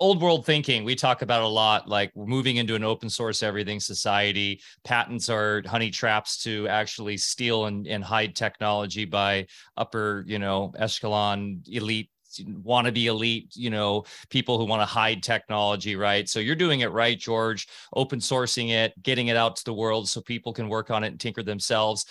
Old 0.00 0.22
world 0.22 0.46
thinking 0.46 0.82
we 0.82 0.94
talk 0.94 1.20
about 1.20 1.42
a 1.42 1.46
lot 1.46 1.86
like 1.86 2.10
we're 2.14 2.24
moving 2.24 2.56
into 2.56 2.74
an 2.74 2.82
open 2.82 3.10
source 3.10 3.42
everything 3.42 3.78
society. 3.78 4.60
Patents 4.82 5.28
are 5.28 5.62
honey 5.66 5.90
traps 5.90 6.42
to 6.44 6.66
actually 6.68 7.18
steal 7.18 7.66
and, 7.66 7.86
and 7.86 8.02
hide 8.02 8.34
technology 8.34 9.04
by 9.04 9.46
upper 9.76 10.24
you 10.26 10.38
know 10.38 10.72
echelon 10.78 11.62
elite 11.66 12.10
want 12.46 12.86
to 12.86 12.92
be 12.92 13.08
elite 13.08 13.52
you 13.56 13.70
know 13.70 14.04
people 14.30 14.56
who 14.56 14.64
want 14.64 14.80
to 14.80 14.86
hide 14.86 15.22
technology 15.22 15.96
right? 15.96 16.28
So 16.28 16.40
you're 16.40 16.54
doing 16.54 16.80
it 16.80 16.92
right 16.92 17.18
george 17.18 17.68
open 17.94 18.20
sourcing 18.20 18.70
it 18.70 19.00
getting 19.02 19.28
it 19.28 19.36
out 19.36 19.56
to 19.56 19.64
the 19.64 19.74
world 19.74 20.08
so 20.08 20.20
people 20.22 20.52
can 20.52 20.68
work 20.68 20.90
on 20.90 21.04
it 21.04 21.08
and 21.08 21.20
tinker 21.20 21.42
themselves 21.42 22.06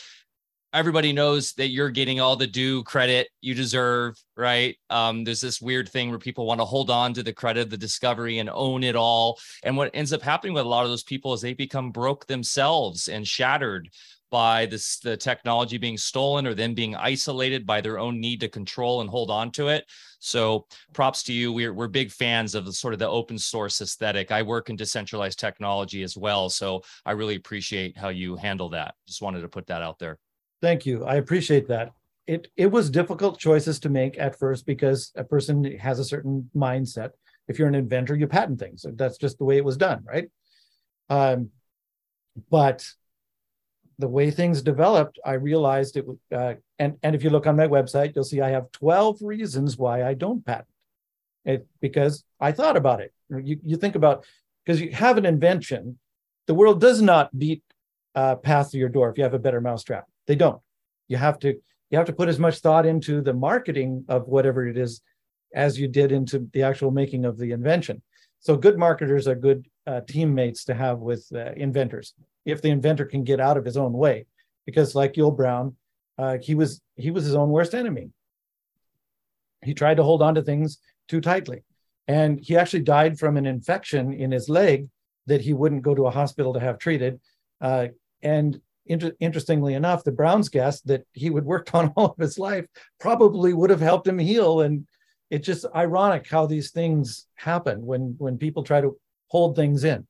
everybody 0.73 1.11
knows 1.11 1.53
that 1.53 1.69
you're 1.69 1.89
getting 1.89 2.19
all 2.19 2.35
the 2.35 2.47
due 2.47 2.83
credit 2.83 3.29
you 3.41 3.55
deserve, 3.55 4.15
right? 4.37 4.77
Um, 4.89 5.23
there's 5.23 5.41
this 5.41 5.61
weird 5.61 5.89
thing 5.89 6.09
where 6.09 6.19
people 6.19 6.45
want 6.45 6.61
to 6.61 6.65
hold 6.65 6.91
on 6.91 7.13
to 7.15 7.23
the 7.23 7.33
credit 7.33 7.61
of 7.61 7.69
the 7.69 7.77
discovery 7.77 8.37
and 8.37 8.49
own 8.49 8.83
it 8.83 8.95
all. 8.95 9.39
And 9.63 9.75
what 9.75 9.91
ends 9.93 10.13
up 10.13 10.21
happening 10.21 10.53
with 10.53 10.65
a 10.65 10.69
lot 10.69 10.83
of 10.83 10.89
those 10.89 11.03
people 11.03 11.33
is 11.33 11.41
they 11.41 11.53
become 11.53 11.91
broke 11.91 12.27
themselves 12.27 13.07
and 13.07 13.27
shattered 13.27 13.89
by 14.31 14.67
this 14.67 14.99
the 14.99 15.17
technology 15.17 15.79
being 15.79 15.97
stolen 15.97 16.45
or 16.45 16.53
them 16.53 16.75
being 16.75 16.95
isolated 16.95 17.65
by 17.65 17.81
their 17.81 17.97
own 17.97 18.19
need 18.19 18.39
to 18.39 18.47
control 18.47 19.01
and 19.01 19.09
hold 19.09 19.31
on 19.31 19.49
to 19.49 19.69
it. 19.69 19.85
So 20.19 20.67
props 20.93 21.23
to 21.23 21.33
you. 21.33 21.51
We're 21.51 21.73
we're 21.73 21.87
big 21.87 22.11
fans 22.11 22.53
of 22.53 22.65
the 22.65 22.73
sort 22.73 22.93
of 22.93 22.99
the 22.99 23.09
open 23.09 23.39
source 23.39 23.81
aesthetic. 23.81 24.31
I 24.31 24.43
work 24.43 24.69
in 24.69 24.75
decentralized 24.75 25.39
technology 25.39 26.03
as 26.03 26.15
well. 26.15 26.49
So 26.49 26.83
I 27.05 27.13
really 27.13 27.35
appreciate 27.35 27.97
how 27.97 28.09
you 28.09 28.35
handle 28.35 28.69
that. 28.69 28.93
Just 29.07 29.23
wanted 29.23 29.41
to 29.41 29.47
put 29.47 29.65
that 29.67 29.81
out 29.81 29.97
there. 29.97 30.19
Thank 30.61 30.85
you. 30.85 31.05
I 31.05 31.15
appreciate 31.15 31.67
that. 31.67 31.91
It 32.27 32.47
it 32.55 32.67
was 32.67 32.89
difficult 32.89 33.39
choices 33.39 33.79
to 33.79 33.89
make 33.89 34.19
at 34.19 34.37
first 34.37 34.65
because 34.65 35.11
a 35.15 35.23
person 35.23 35.63
has 35.77 35.99
a 35.99 36.03
certain 36.05 36.49
mindset. 36.55 37.11
If 37.47 37.57
you're 37.57 37.67
an 37.67 37.75
inventor, 37.75 38.15
you 38.15 38.27
patent 38.27 38.59
things. 38.59 38.85
That's 38.93 39.17
just 39.17 39.39
the 39.39 39.45
way 39.45 39.57
it 39.57 39.65
was 39.65 39.77
done, 39.77 40.03
right? 40.05 40.29
Um, 41.09 41.49
but 42.51 42.85
the 43.97 44.07
way 44.07 44.31
things 44.31 44.61
developed, 44.61 45.19
I 45.25 45.33
realized 45.33 45.97
it 45.97 46.07
would. 46.07 46.19
Uh, 46.31 46.53
and 46.77 46.97
and 47.01 47.15
if 47.15 47.23
you 47.23 47.31
look 47.31 47.47
on 47.47 47.57
my 47.57 47.67
website, 47.67 48.13
you'll 48.15 48.23
see 48.23 48.41
I 48.41 48.49
have 48.49 48.71
12 48.73 49.17
reasons 49.21 49.77
why 49.77 50.03
I 50.03 50.13
don't 50.13 50.45
patent 50.45 50.67
it 51.45 51.67
because 51.81 52.23
I 52.39 52.51
thought 52.51 52.77
about 52.77 53.01
it. 53.01 53.13
You 53.29 53.59
you 53.63 53.77
think 53.77 53.95
about 53.95 54.25
because 54.65 54.79
you 54.81 54.91
have 54.91 55.17
an 55.17 55.25
invention, 55.25 55.99
the 56.47 56.53
world 56.53 56.79
does 56.79 57.01
not 57.01 57.37
beat 57.37 57.63
uh, 58.15 58.35
path 58.35 58.71
to 58.71 58.77
your 58.77 58.89
door 58.89 59.09
if 59.09 59.17
you 59.17 59.23
have 59.23 59.33
a 59.33 59.39
better 59.39 59.61
mousetrap. 59.61 60.05
They 60.29 60.35
don't. 60.35 60.61
You 61.07 61.17
have 61.17 61.39
to 61.39 61.55
you 61.89 61.97
have 61.97 62.05
to 62.05 62.13
put 62.13 62.29
as 62.29 62.37
much 62.37 62.59
thought 62.59 62.85
into 62.85 63.19
the 63.19 63.33
marketing 63.33 64.05
of 64.07 64.27
whatever 64.27 64.67
it 64.67 64.77
is 64.77 65.01
as 65.55 65.79
you 65.79 65.87
did 65.87 66.11
into 66.11 66.47
the 66.53 66.61
actual 66.61 66.91
making 66.91 67.25
of 67.25 67.39
the 67.39 67.51
invention. 67.51 68.03
So 68.39 68.55
good 68.55 68.77
marketers 68.77 69.27
are 69.27 69.33
good 69.33 69.65
uh, 69.87 70.01
teammates 70.07 70.65
to 70.65 70.75
have 70.75 70.99
with 70.99 71.25
uh, 71.33 71.53
inventors. 71.57 72.13
If 72.45 72.61
the 72.61 72.69
inventor 72.69 73.05
can 73.05 73.23
get 73.23 73.39
out 73.39 73.57
of 73.57 73.65
his 73.65 73.75
own 73.75 73.91
way, 73.91 74.27
because 74.67 74.93
like 74.93 75.15
Yull 75.15 75.35
Brown, 75.35 75.75
uh, 76.19 76.37
he 76.39 76.53
was 76.53 76.79
he 76.95 77.09
was 77.09 77.23
his 77.23 77.33
own 77.33 77.49
worst 77.49 77.73
enemy. 77.73 78.11
He 79.65 79.73
tried 79.73 79.97
to 79.97 80.03
hold 80.03 80.21
on 80.21 80.35
to 80.35 80.43
things 80.43 80.77
too 81.07 81.21
tightly, 81.21 81.63
and 82.07 82.39
he 82.39 82.55
actually 82.55 82.83
died 82.83 83.17
from 83.17 83.35
an 83.35 83.47
infection 83.47 84.13
in 84.13 84.29
his 84.29 84.47
leg 84.47 84.89
that 85.25 85.41
he 85.41 85.53
wouldn't 85.53 85.81
go 85.81 85.95
to 85.95 86.05
a 86.05 86.11
hospital 86.11 86.53
to 86.53 86.59
have 86.59 86.77
treated. 86.77 87.19
Uh, 87.59 87.87
and 88.21 88.61
inter- 88.89 89.15
interestingly 89.19 89.75
enough, 89.75 90.03
the 90.03 90.11
Brown's 90.11 90.49
gas 90.49 90.81
that 90.81 91.05
he 91.13 91.29
would 91.29 91.45
worked 91.45 91.73
on 91.75 91.93
all 91.95 92.07
of 92.07 92.17
his 92.17 92.37
life 92.37 92.65
probably 92.99 93.53
would 93.53 93.69
have 93.69 93.79
helped 93.79 94.07
him 94.07 94.19
heal. 94.19 94.61
And 94.61 94.85
it's 95.29 95.45
just 95.45 95.65
ironic 95.75 96.27
how 96.27 96.45
these 96.45 96.71
things 96.71 97.27
happen 97.35 97.85
when 97.85 98.15
when 98.17 98.37
people 98.37 98.63
try 98.63 98.81
to 98.81 98.97
hold 99.27 99.55
things 99.55 99.83
in. 99.83 100.05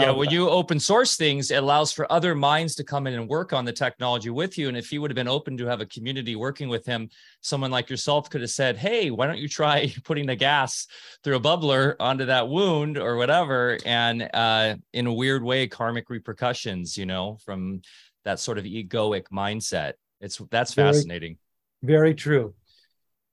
Yeah, 0.00 0.10
when 0.10 0.30
you 0.30 0.48
open 0.48 0.80
source 0.80 1.16
things, 1.16 1.50
it 1.50 1.56
allows 1.56 1.92
for 1.92 2.10
other 2.10 2.34
minds 2.34 2.74
to 2.76 2.84
come 2.84 3.06
in 3.06 3.14
and 3.14 3.28
work 3.28 3.52
on 3.52 3.64
the 3.64 3.72
technology 3.72 4.30
with 4.30 4.56
you. 4.56 4.68
And 4.68 4.76
if 4.76 4.88
he 4.88 4.98
would 4.98 5.10
have 5.10 5.16
been 5.16 5.28
open 5.28 5.56
to 5.58 5.66
have 5.66 5.80
a 5.80 5.86
community 5.86 6.36
working 6.36 6.68
with 6.68 6.86
him, 6.86 7.10
someone 7.40 7.70
like 7.70 7.90
yourself 7.90 8.30
could 8.30 8.40
have 8.40 8.50
said, 8.50 8.76
Hey, 8.76 9.10
why 9.10 9.26
don't 9.26 9.38
you 9.38 9.48
try 9.48 9.92
putting 10.04 10.26
the 10.26 10.36
gas 10.36 10.86
through 11.22 11.36
a 11.36 11.40
bubbler 11.40 11.94
onto 12.00 12.26
that 12.26 12.48
wound 12.48 12.98
or 12.98 13.16
whatever? 13.16 13.78
And 13.84 14.28
uh, 14.32 14.76
in 14.92 15.06
a 15.06 15.12
weird 15.12 15.42
way, 15.42 15.66
karmic 15.66 16.10
repercussions, 16.10 16.96
you 16.96 17.06
know, 17.06 17.38
from 17.44 17.82
that 18.24 18.40
sort 18.40 18.58
of 18.58 18.64
egoic 18.64 19.24
mindset. 19.32 19.94
It's 20.20 20.40
that's 20.50 20.74
fascinating. 20.74 21.38
Very, 21.82 21.98
very 21.98 22.14
true. 22.14 22.54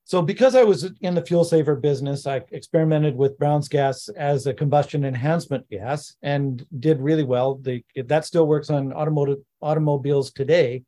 So, 0.09 0.23
because 0.23 0.55
I 0.55 0.63
was 0.63 0.89
in 1.01 1.13
the 1.13 1.23
fuel 1.23 1.43
saver 1.43 1.75
business, 1.75 2.25
I 2.25 2.41
experimented 2.49 3.15
with 3.15 3.37
Brown's 3.37 3.69
gas 3.69 4.09
as 4.17 4.47
a 4.47 4.55
combustion 4.55 5.05
enhancement 5.05 5.69
gas 5.69 6.15
and 6.23 6.65
did 6.79 6.99
really 6.99 7.21
well. 7.23 7.59
The, 7.61 7.83
that 7.95 8.25
still 8.25 8.47
works 8.47 8.71
on 8.71 8.91
automotive 8.91 9.37
automobiles 9.61 10.31
today 10.31 10.81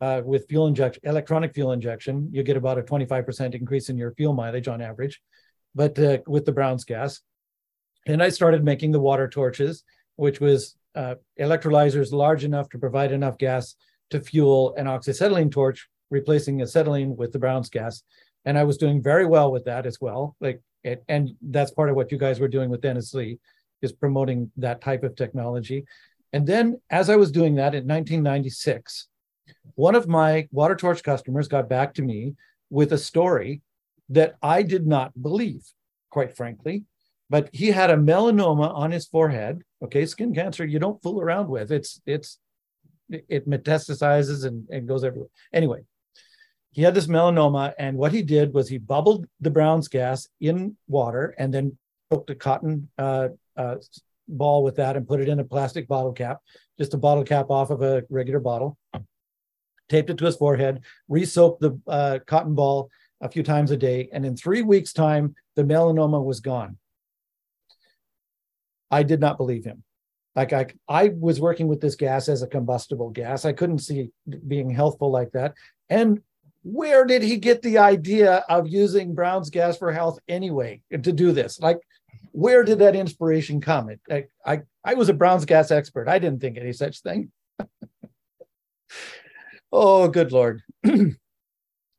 uh, 0.00 0.22
with 0.24 0.48
fuel 0.48 0.66
injection, 0.66 1.00
electronic 1.04 1.54
fuel 1.54 1.70
injection. 1.70 2.28
You 2.32 2.42
get 2.42 2.56
about 2.56 2.78
a 2.78 2.82
25% 2.82 3.54
increase 3.54 3.90
in 3.90 3.96
your 3.96 4.12
fuel 4.14 4.32
mileage 4.32 4.66
on 4.66 4.82
average, 4.82 5.22
but 5.76 5.96
uh, 6.00 6.18
with 6.26 6.44
the 6.44 6.50
Brown's 6.50 6.82
gas. 6.82 7.20
And 8.08 8.20
I 8.20 8.28
started 8.28 8.64
making 8.64 8.90
the 8.90 8.98
water 8.98 9.28
torches, 9.28 9.84
which 10.16 10.40
was 10.40 10.74
uh, 10.96 11.14
electrolyzers 11.38 12.10
large 12.10 12.42
enough 12.42 12.68
to 12.70 12.78
provide 12.78 13.12
enough 13.12 13.38
gas 13.38 13.76
to 14.10 14.18
fuel 14.18 14.74
an 14.76 14.86
oxyacetylene 14.86 15.52
torch, 15.52 15.88
replacing 16.10 16.60
acetylene 16.60 17.14
with 17.14 17.30
the 17.30 17.38
Brown's 17.38 17.70
gas 17.70 18.02
and 18.44 18.58
I 18.58 18.64
was 18.64 18.76
doing 18.76 19.02
very 19.02 19.26
well 19.26 19.50
with 19.50 19.64
that 19.64 19.86
as 19.86 20.00
well. 20.00 20.36
Like, 20.40 20.60
it, 20.82 21.02
and 21.08 21.30
that's 21.40 21.70
part 21.70 21.88
of 21.88 21.96
what 21.96 22.12
you 22.12 22.18
guys 22.18 22.40
were 22.40 22.48
doing 22.48 22.70
with 22.70 22.82
Dennis 22.82 23.14
Lee, 23.14 23.38
is 23.82 23.92
promoting 23.92 24.50
that 24.56 24.80
type 24.80 25.02
of 25.02 25.16
technology. 25.16 25.84
And 26.32 26.46
then, 26.46 26.80
as 26.90 27.10
I 27.10 27.16
was 27.16 27.30
doing 27.30 27.54
that 27.56 27.74
in 27.74 27.86
1996, 27.86 29.08
one 29.74 29.94
of 29.94 30.08
my 30.08 30.48
water 30.50 30.74
torch 30.74 31.02
customers 31.02 31.48
got 31.48 31.68
back 31.68 31.94
to 31.94 32.02
me 32.02 32.34
with 32.70 32.92
a 32.92 32.98
story 32.98 33.62
that 34.08 34.34
I 34.42 34.62
did 34.62 34.86
not 34.86 35.12
believe, 35.20 35.64
quite 36.10 36.36
frankly. 36.36 36.84
But 37.30 37.48
he 37.52 37.68
had 37.68 37.90
a 37.90 37.96
melanoma 37.96 38.74
on 38.74 38.90
his 38.90 39.06
forehead. 39.06 39.62
Okay, 39.82 40.06
skin 40.06 40.34
cancer 40.34 40.64
you 40.64 40.78
don't 40.78 41.02
fool 41.02 41.20
around 41.20 41.48
with. 41.48 41.72
It's 41.72 42.00
it's 42.06 42.38
it 43.10 43.48
metastasizes 43.48 44.44
and, 44.44 44.68
and 44.70 44.88
goes 44.88 45.04
everywhere. 45.04 45.30
Anyway, 45.52 45.80
he 46.74 46.82
had 46.82 46.94
this 46.94 47.06
melanoma, 47.06 47.72
and 47.78 47.96
what 47.96 48.12
he 48.12 48.22
did 48.22 48.52
was 48.52 48.68
he 48.68 48.78
bubbled 48.78 49.26
the 49.40 49.50
Brown's 49.50 49.86
gas 49.86 50.28
in 50.40 50.76
water 50.88 51.34
and 51.38 51.54
then 51.54 51.78
took 52.10 52.28
a 52.28 52.34
cotton 52.34 52.88
uh, 52.98 53.28
uh, 53.56 53.76
ball 54.26 54.64
with 54.64 54.76
that 54.76 54.96
and 54.96 55.06
put 55.06 55.20
it 55.20 55.28
in 55.28 55.38
a 55.38 55.44
plastic 55.44 55.86
bottle 55.86 56.12
cap, 56.12 56.40
just 56.76 56.92
a 56.94 56.98
bottle 56.98 57.22
cap 57.22 57.48
off 57.48 57.70
of 57.70 57.82
a 57.82 58.02
regular 58.10 58.40
bottle, 58.40 58.76
taped 59.88 60.10
it 60.10 60.18
to 60.18 60.24
his 60.24 60.36
forehead, 60.36 60.82
re-soaked 61.08 61.60
the 61.60 61.78
uh, 61.86 62.18
cotton 62.26 62.56
ball 62.56 62.90
a 63.20 63.28
few 63.28 63.44
times 63.44 63.70
a 63.70 63.76
day, 63.76 64.08
and 64.12 64.26
in 64.26 64.36
three 64.36 64.62
weeks' 64.62 64.92
time, 64.92 65.34
the 65.54 65.62
melanoma 65.62 66.22
was 66.22 66.40
gone. 66.40 66.76
I 68.90 69.04
did 69.04 69.20
not 69.20 69.38
believe 69.38 69.64
him. 69.64 69.84
Like 70.34 70.52
I, 70.52 70.66
I 70.88 71.12
was 71.16 71.40
working 71.40 71.68
with 71.68 71.80
this 71.80 71.94
gas 71.94 72.28
as 72.28 72.42
a 72.42 72.48
combustible 72.48 73.10
gas. 73.10 73.44
I 73.44 73.52
couldn't 73.52 73.78
see 73.78 74.10
being 74.48 74.70
healthful 74.70 75.12
like 75.12 75.30
that. 75.32 75.54
And 75.88 76.20
where 76.64 77.04
did 77.04 77.22
he 77.22 77.36
get 77.36 77.62
the 77.62 77.78
idea 77.78 78.44
of 78.48 78.66
using 78.66 79.14
Brown's 79.14 79.50
gas 79.50 79.76
for 79.76 79.92
health 79.92 80.18
anyway 80.26 80.80
to 80.90 81.12
do 81.12 81.30
this? 81.30 81.60
Like, 81.60 81.78
where 82.32 82.64
did 82.64 82.78
that 82.80 82.96
inspiration 82.96 83.60
come? 83.60 83.90
It, 83.90 84.00
I, 84.10 84.24
I, 84.44 84.60
I 84.82 84.94
was 84.94 85.10
a 85.10 85.14
Brown's 85.14 85.44
gas 85.44 85.70
expert. 85.70 86.08
I 86.08 86.18
didn't 86.18 86.40
think 86.40 86.56
any 86.56 86.72
such 86.72 87.02
thing. 87.02 87.30
oh, 89.72 90.08
good 90.08 90.32
Lord. 90.32 90.62
In 90.84 91.18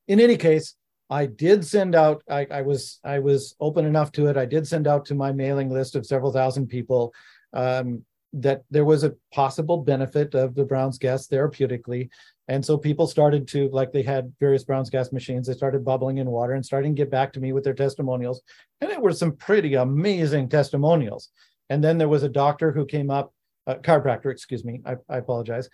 any 0.08 0.36
case, 0.36 0.76
I 1.12 1.28
did 1.28 1.64
send 1.64 1.94
out, 1.94 2.24
I, 2.28 2.48
I, 2.50 2.62
was 2.64 3.00
I 3.04 3.20
was 3.20 3.56
open 3.60 3.86
enough 3.86 4.12
to 4.14 4.28
it. 4.28 4.38
I 4.38 4.46
did 4.46 4.68
send 4.68 4.88
out 4.88 5.06
to 5.06 5.16
my 5.16 5.32
mailing 5.32 5.70
list 5.70 5.96
of 5.96 6.08
several 6.08 6.34
thousand 6.34 6.68
people 6.68 7.14
um, 7.54 8.04
that 8.34 8.64
there 8.72 8.86
was 8.86 9.04
a 9.04 9.14
possible 9.32 9.78
benefit 9.78 10.34
of 10.34 10.56
the 10.56 10.66
Brown's 10.66 10.98
gas 10.98 11.28
therapeutically. 11.28 12.10
And 12.48 12.64
so 12.64 12.78
people 12.78 13.08
started 13.08 13.48
to, 13.50 13.70
like 13.70 13.92
they 13.92 14.04
had 14.04 14.32
various 14.40 14.64
Brown's 14.64 14.90
gas 14.90 15.12
machines, 15.12 15.48
they 15.48 15.54
started 15.54 15.84
bubbling 15.84 16.20
in 16.20 16.30
water 16.30 16.54
and 16.54 16.66
starting 16.66 16.96
to 16.96 17.02
get 17.02 17.10
back 17.10 17.34
to 17.34 17.40
me 17.40 17.54
with 17.54 17.64
their 17.64 17.74
testimonials. 17.74 18.42
And 18.82 18.92
it 18.92 19.02
were 19.02 19.14
some 19.14 19.36
pretty 19.36 19.74
amazing 19.74 20.50
testimonials. 20.50 21.30
And 21.70 21.84
then 21.84 21.98
there 21.98 22.10
was 22.10 22.24
a 22.24 22.30
doctor 22.30 22.72
who 22.72 22.86
came 22.86 23.10
up, 23.10 23.34
a 23.66 23.76
chiropractor, 23.76 24.32
excuse 24.32 24.64
me, 24.64 24.82
I, 24.86 24.96
I 25.10 25.18
apologize, 25.18 25.70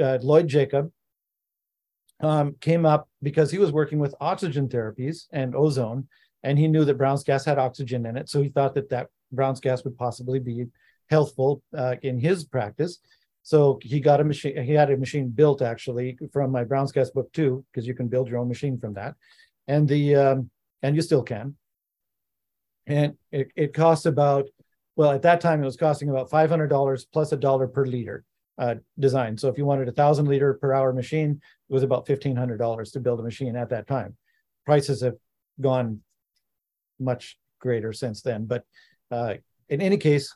uh, 0.00 0.18
Lloyd 0.22 0.48
Jacob, 0.48 0.90
um, 2.20 2.54
came 2.60 2.86
up 2.86 3.08
because 3.22 3.50
he 3.50 3.58
was 3.58 3.72
working 3.72 3.98
with 3.98 4.14
oxygen 4.20 4.68
therapies 4.68 5.26
and 5.32 5.54
ozone, 5.54 6.08
and 6.42 6.58
he 6.58 6.68
knew 6.68 6.84
that 6.84 6.98
Brown's 6.98 7.24
gas 7.24 7.44
had 7.44 7.58
oxygen 7.58 8.06
in 8.06 8.16
it. 8.16 8.28
So 8.28 8.42
he 8.42 8.48
thought 8.48 8.74
that 8.74 8.90
that 8.90 9.08
Brown's 9.32 9.60
gas 9.60 9.84
would 9.84 9.96
possibly 9.96 10.38
be 10.38 10.66
healthful 11.08 11.62
uh, 11.76 11.96
in 12.02 12.18
his 12.18 12.44
practice. 12.44 12.98
So 13.42 13.78
he 13.82 14.00
got 14.00 14.20
a 14.20 14.24
machine. 14.24 14.62
He 14.62 14.72
had 14.72 14.90
a 14.90 14.96
machine 14.96 15.28
built 15.28 15.62
actually 15.62 16.18
from 16.32 16.50
my 16.50 16.64
Brown's 16.64 16.92
gas 16.92 17.10
book 17.10 17.32
too, 17.32 17.64
because 17.72 17.86
you 17.86 17.94
can 17.94 18.08
build 18.08 18.28
your 18.28 18.38
own 18.38 18.48
machine 18.48 18.78
from 18.78 18.94
that, 18.94 19.14
and 19.66 19.88
the 19.88 20.14
um, 20.14 20.50
and 20.82 20.94
you 20.94 21.02
still 21.02 21.22
can. 21.22 21.56
And 22.86 23.14
it, 23.32 23.48
it 23.56 23.74
costs 23.74 24.06
about 24.06 24.46
well 24.96 25.10
at 25.10 25.22
that 25.22 25.40
time 25.40 25.62
it 25.62 25.64
was 25.64 25.76
costing 25.76 26.10
about 26.10 26.30
five 26.30 26.50
hundred 26.50 26.68
dollars 26.68 27.06
plus 27.12 27.32
a 27.32 27.36
dollar 27.36 27.66
per 27.66 27.86
liter 27.86 28.24
uh, 28.58 28.74
design. 28.98 29.38
So 29.38 29.48
if 29.48 29.56
you 29.56 29.64
wanted 29.64 29.88
a 29.88 29.92
thousand 29.92 30.28
liter 30.28 30.54
per 30.54 30.72
hour 30.72 30.92
machine, 30.92 31.40
it 31.68 31.72
was 31.72 31.82
about 31.82 32.06
fifteen 32.06 32.36
hundred 32.36 32.58
dollars 32.58 32.90
to 32.92 33.00
build 33.00 33.20
a 33.20 33.22
machine 33.22 33.56
at 33.56 33.70
that 33.70 33.86
time. 33.86 34.16
Prices 34.66 35.00
have 35.00 35.16
gone 35.60 36.00
much 36.98 37.38
greater 37.58 37.92
since 37.92 38.22
then, 38.22 38.44
but 38.44 38.64
uh, 39.10 39.34
in 39.68 39.80
any 39.80 39.96
case, 39.96 40.34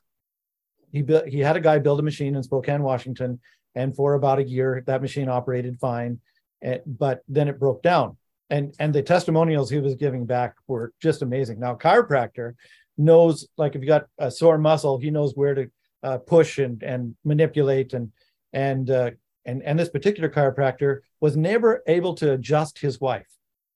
he 0.95 1.03
built 1.03 1.27
he 1.27 1.41
had 1.41 1.57
a 1.57 1.61
guy 1.61 1.81
build 1.81 1.99
a 1.99 2.05
machine 2.05 2.37
in 2.37 2.43
Spokane, 2.45 2.85
Washington, 2.85 3.41
and 3.75 3.95
for 3.97 4.15
about 4.15 4.39
a 4.39 4.45
year 4.45 4.85
that 4.87 5.03
machine 5.03 5.29
operated 5.29 5.77
fine, 5.81 6.21
and, 6.63 6.81
but 6.87 7.23
then 7.29 7.49
it 7.49 7.59
broke 7.59 7.83
down. 7.83 8.17
And 8.49 8.73
and 8.79 8.95
the 8.95 9.03
testimonials 9.03 9.69
he 9.69 9.81
was 9.81 9.97
giving 9.97 10.25
back 10.25 10.55
were 10.69 10.93
just 11.03 11.23
amazing. 11.23 11.59
Now 11.59 11.75
chiropractor 11.75 12.55
knows 12.97 13.49
like 13.59 13.75
if 13.75 13.83
you 13.83 13.89
got 13.89 14.07
a 14.19 14.31
sore 14.31 14.57
muscle, 14.57 14.99
he 14.99 15.11
knows 15.11 15.33
where 15.35 15.55
to 15.57 15.71
uh, 16.05 16.19
push 16.19 16.59
and 16.59 16.81
and 16.85 17.17
manipulate 17.25 17.93
and 17.93 18.13
and 18.53 18.89
uh, 18.89 19.11
and 19.45 19.65
and 19.65 19.77
this 19.77 19.89
particular 19.89 20.29
chiropractor 20.29 21.01
was 21.21 21.37
never 21.37 21.83
able 21.89 22.15
to 22.15 22.33
adjust 22.35 22.79
his 22.79 23.01
wife. 23.01 23.27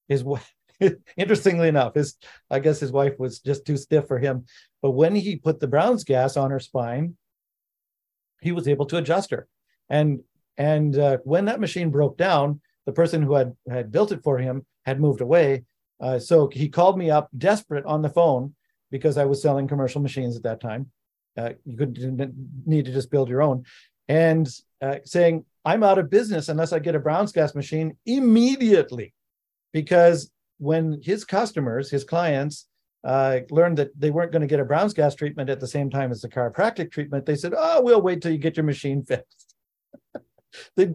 His 0.06 0.22
wife 0.22 0.54
interestingly 1.16 1.66
enough, 1.66 1.94
his 1.94 2.16
I 2.48 2.60
guess 2.60 2.78
his 2.78 2.92
wife 2.92 3.18
was 3.18 3.40
just 3.40 3.66
too 3.66 3.76
stiff 3.76 4.06
for 4.06 4.18
him. 4.18 4.46
But 4.82 4.92
when 4.92 5.14
he 5.14 5.36
put 5.36 5.60
the 5.60 5.66
Brown's 5.66 6.04
gas 6.04 6.36
on 6.36 6.50
her 6.50 6.60
spine, 6.60 7.16
he 8.40 8.52
was 8.52 8.68
able 8.68 8.86
to 8.86 8.96
adjust 8.96 9.30
her. 9.30 9.48
And 9.88 10.20
and 10.56 10.98
uh, 10.98 11.18
when 11.24 11.44
that 11.46 11.60
machine 11.60 11.90
broke 11.90 12.16
down, 12.16 12.60
the 12.86 12.92
person 12.92 13.22
who 13.22 13.34
had 13.34 13.56
had 13.70 13.92
built 13.92 14.12
it 14.12 14.22
for 14.22 14.38
him 14.38 14.64
had 14.84 15.00
moved 15.00 15.20
away. 15.20 15.64
Uh, 16.00 16.18
so 16.18 16.48
he 16.48 16.68
called 16.68 16.96
me 16.96 17.10
up, 17.10 17.28
desperate, 17.36 17.84
on 17.84 18.02
the 18.02 18.08
phone 18.08 18.54
because 18.90 19.18
I 19.18 19.24
was 19.24 19.42
selling 19.42 19.68
commercial 19.68 20.00
machines 20.00 20.36
at 20.36 20.44
that 20.44 20.60
time. 20.60 20.90
Uh, 21.36 21.50
you 21.64 21.76
could 21.76 21.98
need 22.66 22.84
to 22.84 22.92
just 22.92 23.10
build 23.10 23.28
your 23.28 23.42
own, 23.42 23.64
and 24.08 24.48
uh, 24.80 24.96
saying, 25.04 25.44
"I'm 25.64 25.82
out 25.82 25.98
of 25.98 26.10
business 26.10 26.48
unless 26.48 26.72
I 26.72 26.78
get 26.78 26.94
a 26.94 27.00
Brown's 27.00 27.32
gas 27.32 27.54
machine 27.54 27.96
immediately," 28.06 29.14
because 29.72 30.30
when 30.58 31.00
his 31.02 31.24
customers, 31.24 31.90
his 31.90 32.04
clients, 32.04 32.67
uh, 33.04 33.40
learned 33.50 33.78
that 33.78 33.98
they 33.98 34.10
weren't 34.10 34.32
going 34.32 34.42
to 34.42 34.48
get 34.48 34.60
a 34.60 34.64
Brown's 34.64 34.94
gas 34.94 35.14
treatment 35.14 35.50
at 35.50 35.60
the 35.60 35.68
same 35.68 35.90
time 35.90 36.10
as 36.10 36.20
the 36.20 36.28
chiropractic 36.28 36.90
treatment, 36.90 37.26
they 37.26 37.36
said, 37.36 37.54
"Oh, 37.56 37.82
we'll 37.82 38.02
wait 38.02 38.20
till 38.22 38.32
you 38.32 38.38
get 38.38 38.56
your 38.56 38.64
machine 38.64 39.02
fixed." 39.02 39.54
they, 40.76 40.92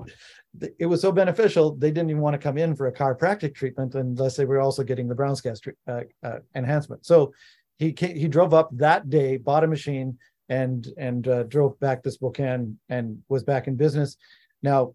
it 0.80 0.86
was 0.86 1.02
so 1.02 1.12
beneficial 1.12 1.76
they 1.76 1.92
didn't 1.92 2.10
even 2.10 2.22
want 2.22 2.34
to 2.34 2.40
come 2.40 2.58
in 2.58 2.76
for 2.76 2.88
a 2.88 2.94
chiropractic 2.94 3.56
treatment 3.56 3.96
unless 3.96 4.36
they 4.36 4.46
were 4.46 4.60
also 4.60 4.84
getting 4.84 5.08
the 5.08 5.16
Brown's 5.16 5.42
gas 5.42 5.62
uh, 5.88 6.02
uh, 6.24 6.40
enhancement. 6.56 7.06
So 7.06 7.34
he 7.80 7.94
came, 7.94 8.16
he 8.16 8.28
drove 8.28 8.54
up 8.54 8.70
that 8.74 9.10
day, 9.10 9.38
bought 9.38 9.64
a 9.64 9.68
machine, 9.68 10.18
and 10.50 10.88
and 10.98 11.28
uh, 11.28 11.44
drove 11.44 11.80
back 11.80 12.04
to 12.04 12.12
Spokane 12.12 12.78
and 12.90 13.24
was 13.30 13.44
back 13.44 13.68
in 13.68 13.76
business. 13.76 14.18
Now, 14.62 14.94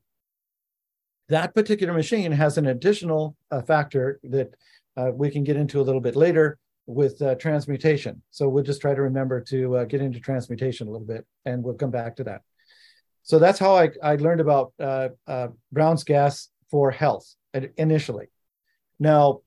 that 1.29 1.55
particular 1.55 1.93
machine 1.93 2.33
has 2.33 2.59
an 2.59 2.67
additional 2.67 3.35
uh, 3.51 3.63
factor 3.63 4.21
that 4.25 4.55
uh, 4.97 5.11
we 5.15 5.31
can 5.31 5.45
get 5.45 5.57
into 5.57 5.81
a 5.81 5.83
little 5.83 6.01
bit 6.01 6.17
later 6.17 6.59
with 6.89 7.21
uh, 7.21 7.35
transmutation. 7.35 8.23
So 8.31 8.49
we'll 8.49 8.65
just 8.65 8.81
try 8.81 8.95
to 8.95 9.03
remember 9.03 9.43
to 9.43 9.77
uh, 9.77 9.85
get 9.85 10.01
into 10.01 10.19
transmutation 10.19 10.89
a 10.89 10.91
little 10.91 11.07
bit, 11.07 11.27
and 11.45 11.63
we'll 11.63 11.75
come 11.75 11.91
back 11.91 12.17
to 12.17 12.25
that. 12.25 12.41
So 13.23 13.39
that's 13.39 13.59
how 13.59 13.77
I, 13.77 13.91
I 14.03 14.17
learned 14.17 14.41
about 14.41 14.73
uh, 14.81 15.11
uh, 15.27 15.49
Brown's 15.71 16.03
gas 16.03 16.49
for 16.71 16.91
health 16.91 17.35
initially. 17.77 18.29
Now, 18.99 19.41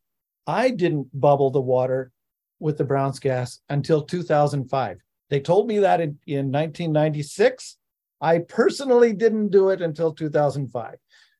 I 0.45 0.69
didn't 0.69 1.07
bubble 1.19 1.49
the 1.49 1.61
water 1.61 2.11
with 2.59 2.77
the 2.77 2.83
Brown's 2.83 3.19
gas 3.19 3.59
until 3.69 4.03
2005. 4.03 4.97
They 5.29 5.39
told 5.39 5.67
me 5.67 5.79
that 5.79 5.99
in, 5.99 6.19
in 6.27 6.51
1996. 6.51 7.77
I 8.21 8.39
personally 8.39 9.13
didn't 9.13 9.49
do 9.49 9.69
it 9.69 9.81
until 9.81 10.13
2005 10.13 10.95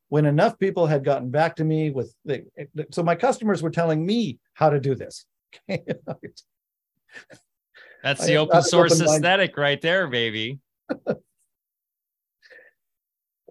when 0.10 0.26
enough 0.26 0.58
people 0.58 0.88
had 0.88 1.06
gotten 1.06 1.30
back 1.30 1.56
to 1.58 1.64
me 1.64 1.92
with 1.92 2.14
the, 2.26 2.44
so 2.90 3.04
my 3.04 3.16
customers 3.16 3.62
were 3.62 3.70
telling 3.70 4.04
me 4.04 4.40
how 4.56 4.70
to 4.70 4.80
do 4.80 4.96
this. 4.96 5.26
That's 8.04 8.26
the 8.26 8.38
open 8.38 8.64
source 8.64 9.00
open 9.00 9.14
aesthetic 9.14 9.58
right 9.58 9.80
there, 9.82 10.08
baby. 10.08 10.60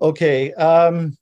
okay. 0.02 0.52
Um, 0.54 1.16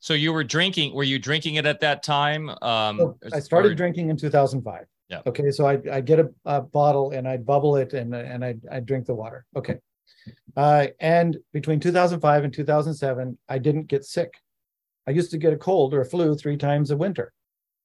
so 0.00 0.12
you 0.14 0.32
were 0.32 0.44
drinking, 0.44 0.94
were 0.94 1.04
you 1.04 1.18
drinking 1.18 1.54
it 1.54 1.64
at 1.64 1.80
that 1.80 2.02
time? 2.02 2.50
Um, 2.60 3.14
I 3.32 3.40
started 3.40 3.72
or, 3.72 3.74
drinking 3.74 4.10
in 4.10 4.16
2005. 4.16 4.84
Yeah. 5.08 5.22
Okay. 5.26 5.50
So 5.50 5.66
I, 5.66 5.80
I 5.90 6.00
get 6.02 6.18
a, 6.20 6.28
a 6.44 6.60
bottle 6.60 7.12
and 7.12 7.26
I 7.26 7.38
bubble 7.38 7.76
it 7.76 7.94
and, 7.94 8.14
and 8.14 8.44
I, 8.44 8.56
I 8.70 8.80
drink 8.80 9.06
the 9.06 9.14
water. 9.14 9.46
Okay. 9.56 9.78
Uh, 10.56 10.88
and 11.00 11.38
between 11.52 11.80
2005 11.80 12.44
and 12.44 12.52
2007, 12.52 13.38
I 13.48 13.58
didn't 13.58 13.86
get 13.86 14.04
sick. 14.04 14.34
I 15.06 15.10
used 15.10 15.30
to 15.32 15.38
get 15.38 15.52
a 15.52 15.56
cold 15.56 15.92
or 15.94 16.00
a 16.00 16.06
flu 16.06 16.34
three 16.34 16.56
times 16.56 16.90
a 16.90 16.96
winter, 16.96 17.32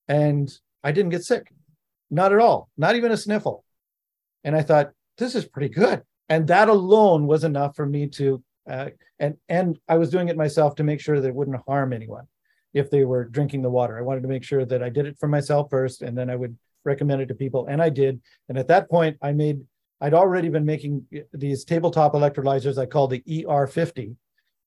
and 0.08 0.50
I 0.84 0.92
didn't 0.92 1.12
get 1.12 1.24
sick, 1.24 1.52
not 2.10 2.34
at 2.34 2.40
all, 2.40 2.70
not 2.78 2.96
even 2.96 3.12
a 3.12 3.18
sniffle. 3.18 3.64
And 4.44 4.56
I 4.56 4.62
thought 4.62 4.92
this 5.18 5.36
is 5.36 5.46
pretty 5.46 5.70
good, 5.70 6.02
and 6.28 6.48
that 6.48 6.70
alone 6.70 7.28
was 7.28 7.44
enough 7.44 7.76
for 7.76 7.86
me 7.86 8.08
to. 8.08 8.44
Uh, 8.70 8.90
and 9.18 9.36
and 9.48 9.80
I 9.88 9.98
was 9.98 10.12
doing 10.12 10.30
it 10.30 10.38
myself 10.38 10.76
to 10.76 10.84
make 10.84 11.02
sure 11.02 11.20
that 11.20 11.28
it 11.28 11.36
wouldn't 11.36 11.62
harm 11.68 11.92
anyone 11.92 12.28
if 12.74 12.90
they 12.90 13.04
were 13.04 13.26
drinking 13.26 13.64
the 13.64 13.70
water. 13.70 13.98
I 13.98 14.02
wanted 14.02 14.22
to 14.22 14.28
make 14.28 14.44
sure 14.44 14.64
that 14.64 14.84
I 14.84 14.90
did 14.90 15.08
it 15.08 15.18
for 15.20 15.28
myself 15.28 15.70
first, 15.70 16.02
and 16.02 16.18
then 16.18 16.30
I 16.30 16.36
would 16.36 16.58
recommend 16.86 17.22
it 17.22 17.28
to 17.28 17.36
people, 17.36 17.68
and 17.68 17.82
I 17.82 17.90
did. 17.90 18.22
And 18.48 18.58
at 18.58 18.68
that 18.68 18.90
point, 18.90 19.18
I 19.22 19.32
made 19.32 19.62
I'd 20.02 20.14
already 20.14 20.50
been 20.50 20.66
making 20.66 21.06
these 21.34 21.66
tabletop 21.66 22.14
electrolyzers 22.14 22.78
I 22.78 22.86
called 22.86 23.12
the 23.12 23.24
ER50. 23.28 24.16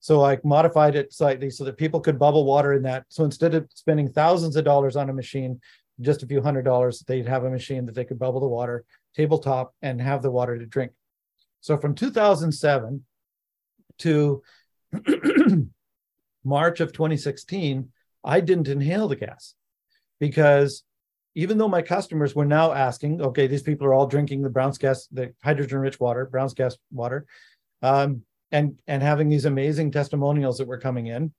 So 0.00 0.24
I 0.24 0.38
modified 0.42 0.96
it 0.96 1.12
slightly 1.12 1.48
so 1.48 1.64
that 1.64 1.76
people 1.76 2.00
could 2.00 2.18
bubble 2.18 2.44
water 2.44 2.72
in 2.72 2.82
that. 2.82 3.04
So 3.08 3.24
instead 3.24 3.54
of 3.54 3.68
spending 3.72 4.12
thousands 4.12 4.56
of 4.56 4.64
dollars 4.64 4.96
on 4.96 5.08
a 5.08 5.12
machine, 5.12 5.60
just 6.00 6.22
a 6.22 6.26
few 6.26 6.42
hundred 6.42 6.62
dollars, 6.62 7.04
they'd 7.06 7.28
have 7.28 7.44
a 7.44 7.50
machine 7.50 7.86
that 7.86 7.94
they 7.94 8.04
could 8.04 8.18
bubble 8.18 8.40
the 8.40 8.48
water, 8.48 8.84
tabletop, 9.14 9.74
and 9.82 10.00
have 10.00 10.22
the 10.22 10.30
water 10.30 10.58
to 10.58 10.66
drink. 10.66 10.92
So 11.60 11.76
from 11.76 11.94
2007 11.94 13.04
to 13.98 14.42
March 16.44 16.80
of 16.80 16.92
2016, 16.92 17.90
I 18.24 18.40
didn't 18.40 18.68
inhale 18.68 19.08
the 19.08 19.16
gas 19.16 19.54
because 20.18 20.84
even 21.34 21.58
though 21.58 21.68
my 21.68 21.82
customers 21.82 22.34
were 22.34 22.44
now 22.44 22.72
asking, 22.72 23.22
okay, 23.22 23.46
these 23.46 23.62
people 23.62 23.86
are 23.86 23.94
all 23.94 24.06
drinking 24.06 24.42
the 24.42 24.50
Brown's 24.50 24.78
gas, 24.78 25.06
the 25.10 25.32
hydrogen 25.42 25.78
rich 25.78 25.98
water, 25.98 26.26
Brown's 26.26 26.54
gas 26.54 26.76
water, 26.90 27.26
um, 27.80 28.22
and 28.50 28.78
and 28.86 29.02
having 29.02 29.28
these 29.28 29.46
amazing 29.46 29.90
testimonials 29.92 30.58
that 30.58 30.68
were 30.68 30.78
coming 30.78 31.06
in. 31.06 31.32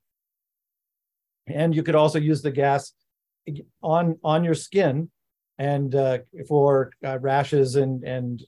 And 1.47 1.76
you 1.76 1.84
could 1.84 1.95
also 1.95 2.20
use 2.20 2.41
the 2.41 2.51
gas 2.51 2.93
on 3.81 4.17
on 4.23 4.43
your 4.43 4.55
skin, 4.55 5.09
and 5.57 5.93
uh, 5.95 6.19
for 6.47 6.91
uh, 7.05 7.19
rashes 7.19 7.75
and 7.75 8.03
and 8.03 8.43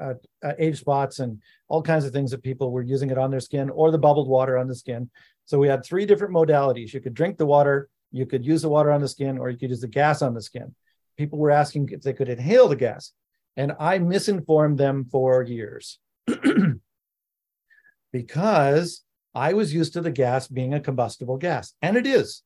uh, 0.00 0.14
uh, 0.44 0.52
age 0.58 0.80
spots 0.80 1.20
and 1.20 1.40
all 1.68 1.82
kinds 1.82 2.04
of 2.04 2.12
things 2.12 2.30
that 2.30 2.42
people 2.42 2.72
were 2.72 2.82
using 2.82 3.10
it 3.10 3.18
on 3.18 3.30
their 3.30 3.40
skin 3.40 3.70
or 3.70 3.90
the 3.90 3.98
bubbled 3.98 4.28
water 4.28 4.58
on 4.58 4.66
the 4.66 4.74
skin. 4.74 5.08
So 5.44 5.58
we 5.58 5.68
had 5.68 5.84
three 5.84 6.06
different 6.06 6.34
modalities. 6.34 6.92
You 6.92 7.00
could 7.00 7.14
drink 7.14 7.38
the 7.38 7.46
water, 7.46 7.88
you 8.10 8.26
could 8.26 8.44
use 8.44 8.62
the 8.62 8.68
water 8.68 8.90
on 8.90 9.00
the 9.00 9.08
skin 9.08 9.38
or 9.38 9.50
you 9.50 9.56
could 9.58 9.70
use 9.70 9.80
the 9.80 9.88
gas 9.88 10.22
on 10.22 10.34
the 10.34 10.42
skin. 10.42 10.74
People 11.16 11.38
were 11.38 11.50
asking 11.50 11.90
if 11.92 12.02
they 12.02 12.12
could 12.12 12.28
inhale 12.28 12.68
the 12.68 12.76
gas. 12.76 13.12
And 13.56 13.72
I 13.78 13.98
misinformed 13.98 14.78
them 14.78 15.04
for 15.04 15.42
years 15.42 16.00
because 18.12 19.04
I 19.34 19.52
was 19.52 19.72
used 19.72 19.92
to 19.92 20.00
the 20.00 20.10
gas 20.10 20.48
being 20.48 20.74
a 20.74 20.80
combustible 20.80 21.36
gas. 21.36 21.74
And 21.80 21.96
it 21.96 22.06
is. 22.06 22.42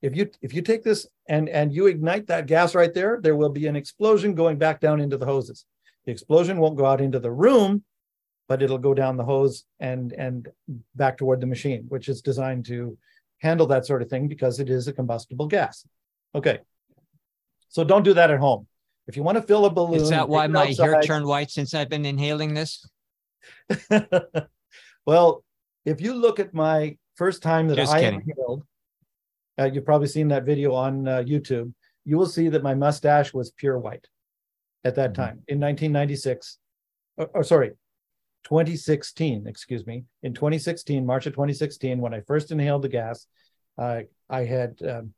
If 0.00 0.16
you 0.16 0.30
if 0.40 0.54
you 0.54 0.62
take 0.62 0.84
this 0.84 1.06
and 1.28 1.48
and 1.48 1.72
you 1.72 1.86
ignite 1.86 2.26
that 2.28 2.46
gas 2.46 2.74
right 2.74 2.92
there, 2.94 3.18
there 3.20 3.36
will 3.36 3.48
be 3.48 3.66
an 3.66 3.76
explosion 3.76 4.34
going 4.34 4.56
back 4.56 4.80
down 4.80 5.00
into 5.00 5.16
the 5.16 5.26
hoses. 5.26 5.64
The 6.06 6.12
explosion 6.12 6.58
won't 6.58 6.76
go 6.76 6.86
out 6.86 7.00
into 7.00 7.18
the 7.18 7.32
room, 7.32 7.84
but 8.48 8.62
it'll 8.62 8.78
go 8.78 8.94
down 8.94 9.16
the 9.16 9.24
hose 9.24 9.64
and 9.80 10.12
and 10.12 10.48
back 10.94 11.18
toward 11.18 11.40
the 11.40 11.46
machine, 11.46 11.84
which 11.88 12.08
is 12.08 12.22
designed 12.22 12.66
to 12.66 12.96
handle 13.38 13.66
that 13.68 13.86
sort 13.86 14.02
of 14.02 14.08
thing 14.08 14.28
because 14.28 14.60
it 14.60 14.70
is 14.70 14.86
a 14.88 14.92
combustible 14.92 15.46
gas. 15.46 15.86
Okay. 16.34 16.60
So 17.68 17.84
don't 17.84 18.02
do 18.02 18.14
that 18.14 18.30
at 18.30 18.38
home. 18.38 18.66
If 19.06 19.16
you 19.16 19.22
want 19.22 19.36
to 19.36 19.42
fill 19.42 19.64
a 19.64 19.70
balloon, 19.70 20.00
is 20.00 20.10
that 20.10 20.28
why 20.28 20.46
my 20.46 20.68
outside, 20.68 20.84
hair 20.84 21.02
turned 21.02 21.26
white 21.26 21.50
since 21.50 21.74
I've 21.74 21.88
been 21.88 22.04
inhaling 22.04 22.54
this? 22.54 22.88
well, 25.06 25.44
if 25.84 26.00
you 26.00 26.14
look 26.14 26.38
at 26.38 26.52
my 26.52 26.96
first 27.16 27.42
time 27.42 27.68
that 27.68 27.76
Just 27.76 27.92
I 27.92 28.00
kidding. 28.00 28.22
inhaled, 28.26 28.64
uh, 29.58 29.70
you've 29.72 29.84
probably 29.84 30.06
seen 30.06 30.28
that 30.28 30.44
video 30.44 30.74
on 30.74 31.06
uh, 31.08 31.22
YouTube. 31.26 31.72
You 32.04 32.16
will 32.16 32.26
see 32.26 32.48
that 32.48 32.62
my 32.62 32.74
mustache 32.74 33.34
was 33.34 33.50
pure 33.50 33.78
white 33.78 34.06
at 34.84 34.94
that 34.96 35.12
mm-hmm. 35.12 35.22
time 35.22 35.42
in 35.48 35.60
1996. 35.60 36.58
Or, 37.16 37.26
or 37.34 37.44
sorry, 37.44 37.72
2016, 38.44 39.46
excuse 39.46 39.86
me, 39.86 40.04
in 40.22 40.32
2016, 40.32 41.04
March 41.04 41.26
of 41.26 41.32
2016, 41.34 41.98
when 41.98 42.14
I 42.14 42.20
first 42.22 42.50
inhaled 42.50 42.82
the 42.82 42.88
gas, 42.88 43.26
uh, 43.76 44.00
I 44.30 44.44
had, 44.44 44.78
um, 44.88 45.12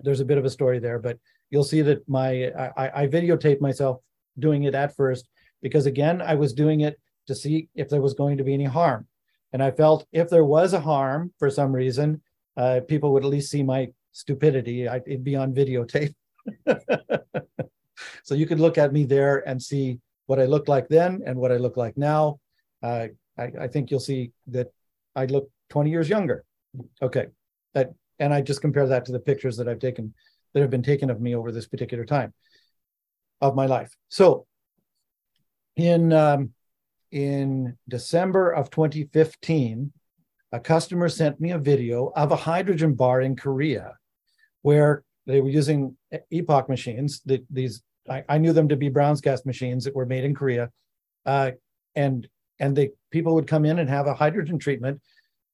there's 0.00 0.20
a 0.20 0.24
bit 0.24 0.38
of 0.38 0.44
a 0.44 0.50
story 0.50 0.78
there, 0.78 0.98
but 0.98 1.18
you'll 1.50 1.64
see 1.64 1.82
that 1.82 2.08
my, 2.08 2.46
I, 2.76 3.02
I 3.02 3.06
videotaped 3.06 3.60
myself 3.60 3.98
doing 4.38 4.64
it 4.64 4.74
at 4.74 4.96
first 4.96 5.28
because 5.62 5.86
again, 5.86 6.20
I 6.20 6.34
was 6.34 6.52
doing 6.52 6.80
it 6.80 6.98
to 7.26 7.34
see 7.34 7.68
if 7.74 7.88
there 7.88 8.00
was 8.00 8.14
going 8.14 8.38
to 8.38 8.44
be 8.44 8.54
any 8.54 8.64
harm. 8.64 9.06
And 9.52 9.62
I 9.62 9.70
felt 9.70 10.06
if 10.12 10.30
there 10.30 10.44
was 10.44 10.72
a 10.72 10.80
harm 10.80 11.32
for 11.38 11.50
some 11.50 11.72
reason, 11.72 12.22
uh, 12.56 12.80
people 12.86 13.12
would 13.12 13.24
at 13.24 13.30
least 13.30 13.50
see 13.50 13.62
my 13.62 13.88
stupidity. 14.12 14.88
I, 14.88 14.96
it'd 14.96 15.24
be 15.24 15.36
on 15.36 15.54
videotape. 15.54 16.14
so 18.24 18.34
you 18.34 18.46
could 18.46 18.60
look 18.60 18.78
at 18.78 18.92
me 18.92 19.04
there 19.04 19.46
and 19.48 19.62
see 19.62 19.98
what 20.26 20.40
I 20.40 20.44
looked 20.44 20.68
like 20.68 20.88
then 20.88 21.22
and 21.26 21.38
what 21.38 21.52
I 21.52 21.56
look 21.56 21.76
like 21.76 21.96
now, 21.96 22.38
uh, 22.82 23.08
I, 23.38 23.52
I, 23.60 23.68
think 23.68 23.90
you'll 23.90 24.00
see 24.00 24.32
that 24.48 24.72
I 25.14 25.26
look 25.26 25.50
20 25.70 25.90
years 25.90 26.08
younger. 26.08 26.44
Okay, 27.00 27.26
that 27.74 27.92
and 28.18 28.32
I 28.32 28.40
just 28.40 28.60
compare 28.60 28.86
that 28.86 29.04
to 29.06 29.12
the 29.12 29.20
pictures 29.20 29.56
that 29.56 29.68
I've 29.68 29.78
taken 29.78 30.14
that 30.52 30.60
have 30.60 30.70
been 30.70 30.82
taken 30.82 31.10
of 31.10 31.20
me 31.20 31.34
over 31.34 31.52
this 31.52 31.66
particular 31.66 32.04
time 32.04 32.32
of 33.40 33.54
my 33.54 33.66
life. 33.66 33.94
So 34.08 34.46
in 35.76 36.12
um, 36.12 36.50
in 37.10 37.76
December 37.88 38.50
of 38.50 38.70
2015, 38.70 39.92
a 40.52 40.60
customer 40.60 41.08
sent 41.08 41.40
me 41.40 41.50
a 41.50 41.58
video 41.58 42.12
of 42.14 42.30
a 42.30 42.36
hydrogen 42.36 42.94
bar 42.94 43.22
in 43.22 43.34
Korea 43.34 43.96
where 44.60 45.02
they 45.26 45.40
were 45.40 45.48
using 45.48 45.96
epoch 46.30 46.68
machines, 46.68 47.20
the, 47.24 47.42
these 47.50 47.82
I, 48.08 48.24
I, 48.28 48.38
knew 48.38 48.52
them 48.52 48.68
to 48.68 48.76
be 48.76 48.88
Brown's 48.88 49.20
gas 49.20 49.46
machines 49.46 49.84
that 49.84 49.94
were 49.94 50.06
made 50.06 50.24
in 50.24 50.34
Korea, 50.34 50.70
uh, 51.24 51.52
and 51.94 52.26
and 52.58 52.76
they 52.76 52.90
people 53.10 53.34
would 53.34 53.46
come 53.46 53.64
in 53.64 53.78
and 53.78 53.88
have 53.88 54.06
a 54.06 54.14
hydrogen 54.14 54.58
treatment, 54.58 55.00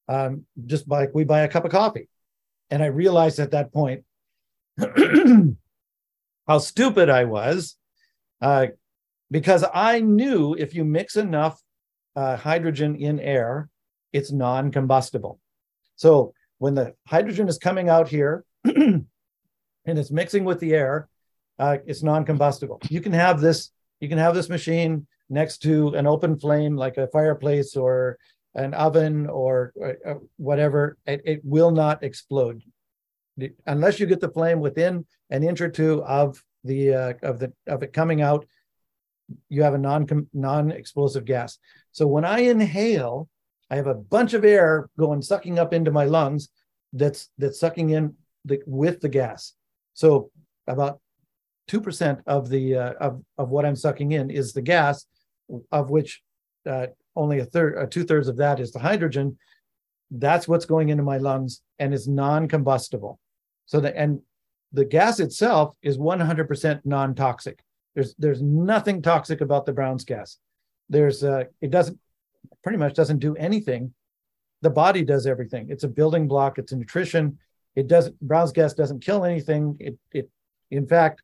um, 0.07 0.45
just 0.65 0.87
like 0.87 1.11
we 1.13 1.23
buy 1.23 1.41
a 1.41 1.47
cup 1.47 1.65
of 1.65 1.71
coffee, 1.71 2.09
and 2.69 2.81
I 2.81 2.87
realized 2.87 3.39
at 3.39 3.51
that 3.51 3.71
point 3.71 4.03
how 6.47 6.57
stupid 6.57 7.09
I 7.09 7.25
was, 7.25 7.75
uh, 8.41 8.67
because 9.29 9.63
I 9.71 9.99
knew 9.99 10.55
if 10.55 10.73
you 10.73 10.83
mix 10.83 11.15
enough 11.15 11.61
uh, 12.15 12.35
hydrogen 12.35 12.95
in 12.95 13.19
air, 13.19 13.69
it's 14.13 14.31
non-combustible. 14.31 15.39
So 15.95 16.33
when 16.57 16.75
the 16.75 16.93
hydrogen 17.07 17.47
is 17.47 17.57
coming 17.57 17.89
out 17.89 18.07
here 18.07 18.43
and 18.63 19.05
it's 19.85 20.11
mixing 20.11 20.45
with 20.45 20.59
the 20.59 20.73
air, 20.73 21.09
uh, 21.57 21.77
it's 21.85 22.03
non-combustible. 22.03 22.79
You 22.89 23.01
can 23.01 23.13
have 23.13 23.41
this. 23.41 23.71
You 23.99 24.07
can 24.07 24.17
have 24.17 24.33
this 24.33 24.47
machine 24.47 25.07
next 25.29 25.57
to 25.63 25.89
an 25.89 26.07
open 26.07 26.39
flame, 26.39 26.77
like 26.77 26.97
a 26.97 27.07
fireplace 27.07 27.75
or 27.75 28.17
an 28.55 28.73
oven 28.73 29.27
or 29.27 29.73
uh, 30.05 30.13
whatever. 30.37 30.97
It, 31.05 31.21
it 31.25 31.41
will 31.43 31.71
not 31.71 32.01
explode 32.01 32.61
unless 33.65 33.99
you 33.99 34.05
get 34.05 34.19
the 34.19 34.29
flame 34.29 34.59
within 34.59 35.05
an 35.29 35.43
inch 35.43 35.61
or 35.61 35.69
two 35.69 36.03
of 36.03 36.43
the 36.63 36.93
uh, 36.93 37.13
of 37.23 37.39
the 37.39 37.53
of 37.67 37.83
it 37.83 37.93
coming 37.93 38.21
out, 38.21 38.45
you 39.47 39.63
have 39.63 39.73
a 39.73 39.77
non 39.77 40.27
non 40.33 40.71
explosive 40.71 41.25
gas. 41.25 41.57
So 41.91 42.07
when 42.07 42.25
I 42.25 42.39
inhale, 42.39 43.29
I 43.69 43.75
have 43.75 43.87
a 43.87 43.95
bunch 43.95 44.33
of 44.33 44.43
air 44.43 44.89
going 44.97 45.21
sucking 45.21 45.59
up 45.59 45.73
into 45.73 45.91
my 45.91 46.05
lungs. 46.05 46.49
That's 46.93 47.29
that's 47.37 47.59
sucking 47.59 47.91
in 47.91 48.15
the 48.45 48.61
with 48.65 48.99
the 48.99 49.09
gas. 49.09 49.53
So 49.93 50.31
about 50.67 50.99
two 51.67 51.81
percent 51.81 52.19
of 52.25 52.49
the 52.49 52.75
uh, 52.75 52.93
of 52.99 53.23
of 53.37 53.49
what 53.49 53.65
I'm 53.65 53.75
sucking 53.75 54.11
in 54.11 54.31
is 54.31 54.53
the 54.53 54.61
gas, 54.61 55.05
of 55.71 55.89
which 55.89 56.21
uh, 56.67 56.87
only 57.15 57.39
a 57.39 57.45
third, 57.45 57.77
uh, 57.77 57.85
two 57.85 58.03
thirds 58.03 58.27
of 58.27 58.37
that 58.37 58.59
is 58.59 58.71
the 58.71 58.79
hydrogen. 58.79 59.37
That's 60.11 60.47
what's 60.47 60.65
going 60.65 60.89
into 60.89 61.03
my 61.03 61.17
lungs 61.17 61.61
and 61.77 61.93
is 61.93 62.07
non-combustible. 62.07 63.19
So 63.67 63.79
the 63.79 63.95
and 63.95 64.21
the 64.71 64.85
gas 64.85 65.19
itself 65.19 65.75
is 65.81 65.97
100% 65.97 66.81
non-toxic. 66.85 67.59
There's 67.93 68.15
there's 68.17 68.41
nothing 68.41 69.01
toxic 69.01 69.41
about 69.41 69.65
the 69.65 69.73
Brown's 69.73 70.05
gas. 70.05 70.37
There's 70.89 71.23
uh, 71.23 71.45
it 71.61 71.69
doesn't 71.69 71.99
pretty 72.63 72.77
much 72.77 72.93
doesn't 72.93 73.19
do 73.19 73.35
anything. 73.35 73.93
The 74.61 74.69
body 74.69 75.03
does 75.03 75.25
everything. 75.25 75.69
It's 75.69 75.83
a 75.83 75.87
building 75.87 76.27
block. 76.27 76.57
It's 76.57 76.71
a 76.71 76.75
nutrition. 76.75 77.37
It 77.75 77.87
doesn't 77.87 78.19
Brown's 78.19 78.51
gas 78.51 78.73
doesn't 78.73 79.01
kill 79.01 79.23
anything. 79.23 79.77
It 79.79 79.97
it 80.11 80.29
in 80.69 80.87
fact, 80.87 81.21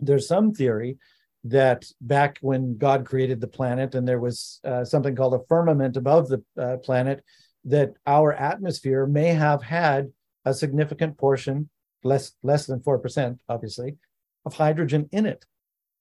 there's 0.00 0.26
some 0.26 0.52
theory 0.52 0.98
that 1.44 1.84
back 2.00 2.38
when 2.40 2.76
God 2.76 3.04
created 3.04 3.40
the 3.40 3.48
planet 3.48 3.94
and 3.94 4.06
there 4.06 4.20
was 4.20 4.60
uh, 4.64 4.84
something 4.84 5.16
called 5.16 5.34
a 5.34 5.44
firmament 5.48 5.96
above 5.96 6.28
the 6.28 6.42
uh, 6.60 6.76
planet, 6.78 7.24
that 7.64 7.94
our 8.06 8.32
atmosphere 8.32 9.06
may 9.06 9.28
have 9.28 9.62
had 9.62 10.12
a 10.44 10.54
significant 10.54 11.16
portion, 11.18 11.68
less 12.02 12.32
less 12.42 12.66
than 12.66 12.80
four 12.80 12.98
percent, 12.98 13.40
obviously, 13.48 13.96
of 14.44 14.54
hydrogen 14.54 15.08
in 15.12 15.26
it, 15.26 15.44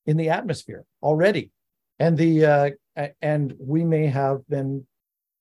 in 0.05 0.17
the 0.17 0.29
atmosphere 0.29 0.85
already, 1.03 1.51
and 2.01 2.17
the 2.17 2.45
uh, 2.45 2.69
and 3.21 3.53
we 3.59 3.85
may 3.85 4.07
have 4.07 4.45
been 4.47 4.85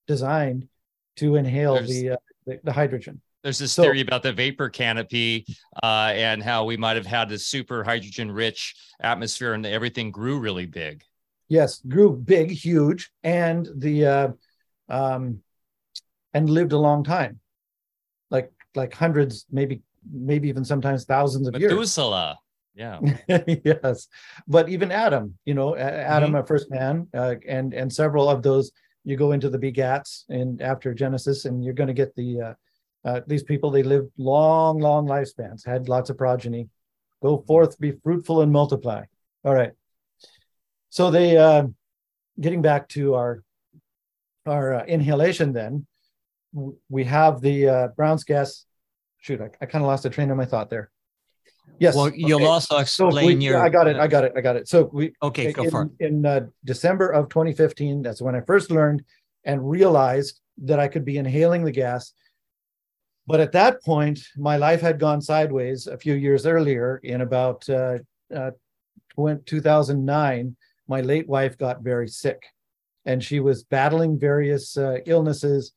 designed 0.06 0.68
to 1.16 1.36
inhale 1.36 1.82
the, 1.82 2.11
uh, 2.11 2.16
the, 2.46 2.61
the 2.64 2.72
hydrogen. 2.72 3.20
There's 3.42 3.58
this 3.58 3.72
so, 3.72 3.82
theory 3.82 4.02
about 4.02 4.22
the 4.22 4.34
vapor 4.34 4.68
canopy 4.68 5.46
uh, 5.82 6.12
and 6.14 6.42
how 6.42 6.66
we 6.66 6.76
might 6.76 6.96
have 6.96 7.06
had 7.06 7.30
this 7.30 7.46
super 7.46 7.82
hydrogen 7.82 8.30
rich 8.30 8.74
atmosphere 9.00 9.54
and 9.54 9.64
everything 9.64 10.11
grew 10.11 10.38
really 10.38 10.66
big. 10.66 11.02
Yes, 11.48 11.80
grew 11.88 12.14
big, 12.14 12.50
huge, 12.50 13.11
and 13.24 13.66
the 13.76 14.06
uh, 14.06 14.28
um, 14.90 15.40
and 16.34 16.50
lived 16.50 16.72
a 16.72 16.78
long 16.78 17.02
time, 17.02 17.40
like 18.30 18.52
like 18.74 18.92
hundreds, 18.92 19.46
maybe 19.50 19.80
maybe 20.12 20.48
even 20.48 20.64
sometimes 20.64 21.06
thousands 21.06 21.48
of 21.48 21.54
Methuselah. 21.54 22.28
years. 22.28 22.36
Yeah. 22.74 23.00
yes, 23.64 24.08
but 24.46 24.68
even 24.68 24.92
Adam, 24.92 25.36
you 25.44 25.54
know, 25.54 25.76
Adam, 25.76 26.30
mm-hmm. 26.30 26.36
a 26.36 26.46
first 26.46 26.70
man, 26.70 27.08
uh, 27.14 27.34
and 27.46 27.74
and 27.74 27.92
several 27.92 28.28
of 28.28 28.42
those. 28.42 28.70
You 29.02 29.16
go 29.16 29.32
into 29.32 29.48
the 29.48 29.58
begats 29.58 30.24
and 30.28 30.60
after 30.60 30.92
Genesis, 30.92 31.46
and 31.46 31.64
you're 31.64 31.74
going 31.74 31.88
to 31.88 31.94
get 31.94 32.14
the 32.16 32.40
uh, 32.40 32.54
uh, 33.04 33.20
these 33.26 33.42
people, 33.42 33.70
they 33.70 33.82
lived 33.82 34.10
long, 34.18 34.78
long 34.78 35.06
lifespans, 35.06 35.66
had 35.66 35.88
lots 35.88 36.10
of 36.10 36.18
progeny. 36.18 36.68
Go 37.22 37.44
forth, 37.46 37.78
be 37.78 37.92
fruitful, 38.02 38.42
and 38.42 38.52
multiply. 38.52 39.04
All 39.44 39.54
right. 39.54 39.72
So 40.90 41.10
they, 41.10 41.36
uh, 41.36 41.64
getting 42.40 42.62
back 42.62 42.88
to 42.90 43.14
our 43.14 43.42
our 44.46 44.74
uh, 44.74 44.84
inhalation, 44.86 45.52
then 45.52 45.86
we 46.88 47.04
have 47.04 47.40
the 47.40 47.68
uh, 47.68 47.88
Brown's 47.88 48.24
gas. 48.24 48.64
Shoot, 49.18 49.40
I, 49.40 49.50
I 49.60 49.66
kind 49.66 49.84
of 49.84 49.88
lost 49.88 50.02
the 50.02 50.10
train 50.10 50.30
of 50.30 50.36
my 50.36 50.46
thought 50.46 50.70
there. 50.70 50.90
Yes. 51.80 51.96
Well, 51.96 52.12
you'll 52.14 52.42
okay. 52.42 52.46
also 52.46 52.76
explain 52.76 53.12
so 53.12 53.26
we, 53.26 53.44
your. 53.44 53.60
I 53.60 53.68
got 53.68 53.88
it. 53.88 53.96
I 53.96 54.06
got 54.06 54.24
it. 54.24 54.32
I 54.36 54.40
got 54.40 54.54
it. 54.54 54.68
So 54.68 54.88
we. 54.92 55.12
Okay, 55.22 55.52
go 55.52 55.64
in, 55.64 55.70
for 55.70 55.90
it. 55.98 56.06
In 56.06 56.24
uh, 56.24 56.46
December 56.64 57.08
of 57.08 57.28
2015, 57.30 58.02
that's 58.02 58.22
when 58.22 58.36
I 58.36 58.42
first 58.42 58.70
learned 58.70 59.02
and 59.44 59.68
realized 59.68 60.40
that 60.58 60.78
I 60.78 60.86
could 60.86 61.04
be 61.04 61.16
inhaling 61.16 61.64
the 61.64 61.72
gas 61.72 62.12
but 63.30 63.38
at 63.38 63.52
that 63.52 63.80
point, 63.84 64.20
my 64.36 64.56
life 64.56 64.80
had 64.80 64.98
gone 64.98 65.22
sideways 65.22 65.86
a 65.86 65.96
few 65.96 66.14
years 66.14 66.46
earlier. 66.46 67.00
In 67.04 67.20
about 67.20 67.68
uh, 67.68 67.98
uh, 68.34 68.50
2009, 69.16 70.56
my 70.88 71.00
late 71.00 71.28
wife 71.28 71.56
got 71.56 71.82
very 71.82 72.08
sick, 72.08 72.42
and 73.04 73.22
she 73.22 73.38
was 73.38 73.62
battling 73.62 74.18
various 74.18 74.76
uh, 74.76 74.98
illnesses. 75.06 75.72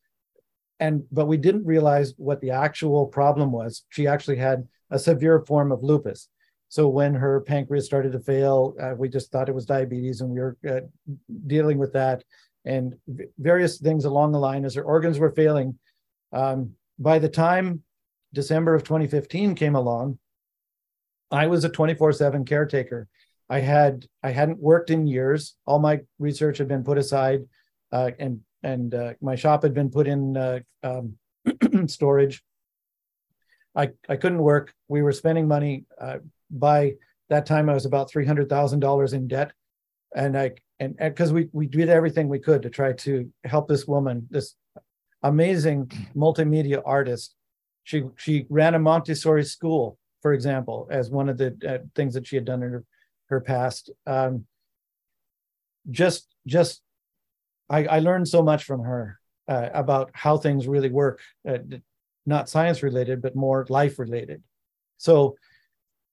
And 0.80 1.04
but 1.12 1.28
we 1.28 1.38
didn't 1.38 1.68
realize 1.68 2.16
what 2.18 2.42
the 2.42 2.50
actual 2.50 3.06
problem 3.06 3.52
was. 3.52 3.84
She 3.90 4.08
actually 4.08 4.38
had 4.38 4.68
a 4.94 5.00
severe 5.00 5.42
form 5.42 5.72
of 5.72 5.84
lupus. 5.84 6.30
So 6.70 6.88
when 6.88 7.14
her 7.14 7.42
pancreas 7.42 7.86
started 7.86 8.14
to 8.14 8.20
fail, 8.20 8.76
uh, 8.82 8.94
we 8.98 9.10
just 9.10 9.32
thought 9.32 9.50
it 9.50 9.56
was 9.56 9.66
diabetes, 9.66 10.22
and 10.22 10.30
we 10.30 10.40
were 10.40 10.58
uh, 10.68 10.80
dealing 11.46 11.78
with 11.78 11.94
that 11.94 12.24
and 12.66 12.96
various 13.38 13.78
things 13.80 14.06
along 14.06 14.32
the 14.32 14.40
line 14.40 14.66
as 14.66 14.76
her 14.76 14.84
organs 14.84 15.20
were 15.20 15.32
failing. 15.32 15.78
Um, 16.32 16.72
by 16.98 17.20
the 17.20 17.30
time 17.30 17.84
December 18.34 18.74
of 18.74 18.84
2015 18.84 19.56
came 19.56 19.76
along, 19.76 20.18
I 21.32 21.48
was 21.48 21.66
a 21.66 21.70
24/7 21.70 22.46
caretaker. 22.46 23.08
I 23.50 23.60
had 23.60 24.08
I 24.22 24.32
hadn't 24.32 24.60
worked 24.60 24.90
in 24.90 25.08
years. 25.08 25.56
All 25.66 25.80
my 25.80 26.02
research 26.20 26.58
had 26.58 26.68
been 26.68 26.84
put 26.84 26.98
aside, 26.98 27.42
uh, 27.92 28.12
and 28.20 28.42
and 28.62 28.94
uh, 28.96 29.14
my 29.22 29.36
shop 29.36 29.64
had 29.64 29.74
been 29.74 29.90
put 29.90 30.08
in 30.08 30.38
uh, 30.38 30.60
um, 30.84 31.18
storage. 31.88 32.44
I 33.76 33.90
I 34.08 34.16
couldn't 34.16 34.40
work. 34.40 34.74
We 34.88 35.02
were 35.02 35.12
spending 35.12 35.48
money. 35.48 35.86
Uh, 36.00 36.20
by 36.52 36.94
that 37.30 37.46
time, 37.46 37.70
I 37.70 37.74
was 37.74 37.86
about 37.86 38.10
three 38.10 38.26
hundred 38.26 38.50
thousand 38.50 38.80
dollars 38.80 39.14
in 39.14 39.28
debt, 39.28 39.52
and 40.16 40.38
I 40.38 40.52
and 40.80 40.96
because 40.98 41.34
we 41.34 41.50
we 41.52 41.68
did 41.68 41.90
everything 41.90 42.28
we 42.28 42.40
could 42.40 42.62
to 42.64 42.70
try 42.70 42.94
to 42.94 43.30
help 43.44 43.68
this 43.68 43.88
woman, 43.88 44.28
this 44.30 44.56
amazing 45.24 45.92
multimedia 46.16 46.82
artist. 46.86 47.36
She 47.84 48.04
she 48.18 48.46
ran 48.50 48.76
a 48.76 48.80
Montessori 48.80 49.44
school, 49.44 49.98
for 50.22 50.34
example, 50.34 50.88
as 50.92 51.10
one 51.10 51.30
of 51.30 51.38
the 51.38 51.56
uh, 51.68 51.86
things 51.96 52.14
that 52.14 52.28
she 52.28 52.36
had 52.36 52.46
done 52.46 52.64
in 52.64 52.72
her, 52.72 52.84
her 53.30 53.42
past. 53.42 53.92
Um, 54.06 54.46
just 55.90 56.28
just 56.46 56.82
I, 57.70 57.86
I 57.86 58.00
learned 58.00 58.28
so 58.28 58.42
much 58.42 58.64
from 58.64 58.84
her 58.84 59.20
uh, 59.48 59.70
about 59.74 60.12
how 60.14 60.38
things 60.38 60.68
really 60.68 60.90
work, 60.90 61.20
uh, 61.48 61.58
not 62.26 62.50
science 62.50 62.84
related, 62.84 63.22
but 63.22 63.36
more 63.36 63.66
life 63.70 64.00
related. 64.00 64.42
So 64.98 65.36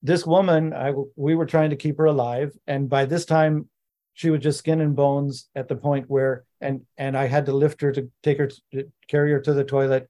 this 0.02 0.26
woman, 0.26 0.72
I 0.72 0.92
we 1.16 1.34
were 1.34 1.46
trying 1.46 1.70
to 1.70 1.76
keep 1.76 1.98
her 1.98 2.06
alive, 2.06 2.56
and 2.66 2.88
by 2.88 3.04
this 3.04 3.24
time 3.24 3.68
she 4.14 4.30
was 4.30 4.40
just 4.40 4.58
skin 4.58 4.80
and 4.80 4.96
bones 4.96 5.48
at 5.54 5.68
the 5.68 5.76
point 5.76 6.08
where 6.08 6.44
and 6.60 6.82
and 6.98 7.16
I 7.16 7.26
had 7.26 7.46
to 7.46 7.52
lift 7.52 7.80
her 7.80 7.92
to 7.92 8.10
take 8.22 8.38
her 8.38 8.50
to 8.72 8.90
carry 9.08 9.32
her 9.32 9.40
to 9.40 9.54
the 9.54 9.64
toilet. 9.64 10.08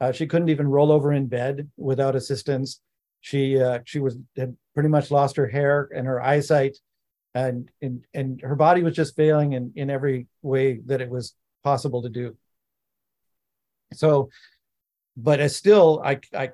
Uh, 0.00 0.12
she 0.12 0.26
couldn't 0.26 0.48
even 0.48 0.68
roll 0.68 0.92
over 0.92 1.12
in 1.12 1.26
bed 1.26 1.68
without 1.76 2.16
assistance. 2.16 2.80
She 3.20 3.60
uh, 3.60 3.80
she 3.84 3.98
was 3.98 4.16
had 4.36 4.56
pretty 4.74 4.88
much 4.88 5.10
lost 5.10 5.36
her 5.36 5.46
hair 5.46 5.90
and 5.94 6.06
her 6.06 6.22
eyesight, 6.22 6.78
and 7.34 7.70
and 7.82 8.04
and 8.14 8.40
her 8.42 8.56
body 8.56 8.82
was 8.82 8.94
just 8.94 9.16
failing 9.16 9.52
in 9.52 9.72
in 9.74 9.90
every 9.90 10.26
way 10.42 10.80
that 10.86 11.00
it 11.00 11.10
was 11.10 11.34
possible 11.62 12.02
to 12.02 12.08
do. 12.08 12.36
So, 13.92 14.30
but 15.16 15.40
as 15.40 15.56
still, 15.56 16.00
I 16.04 16.20
I 16.34 16.50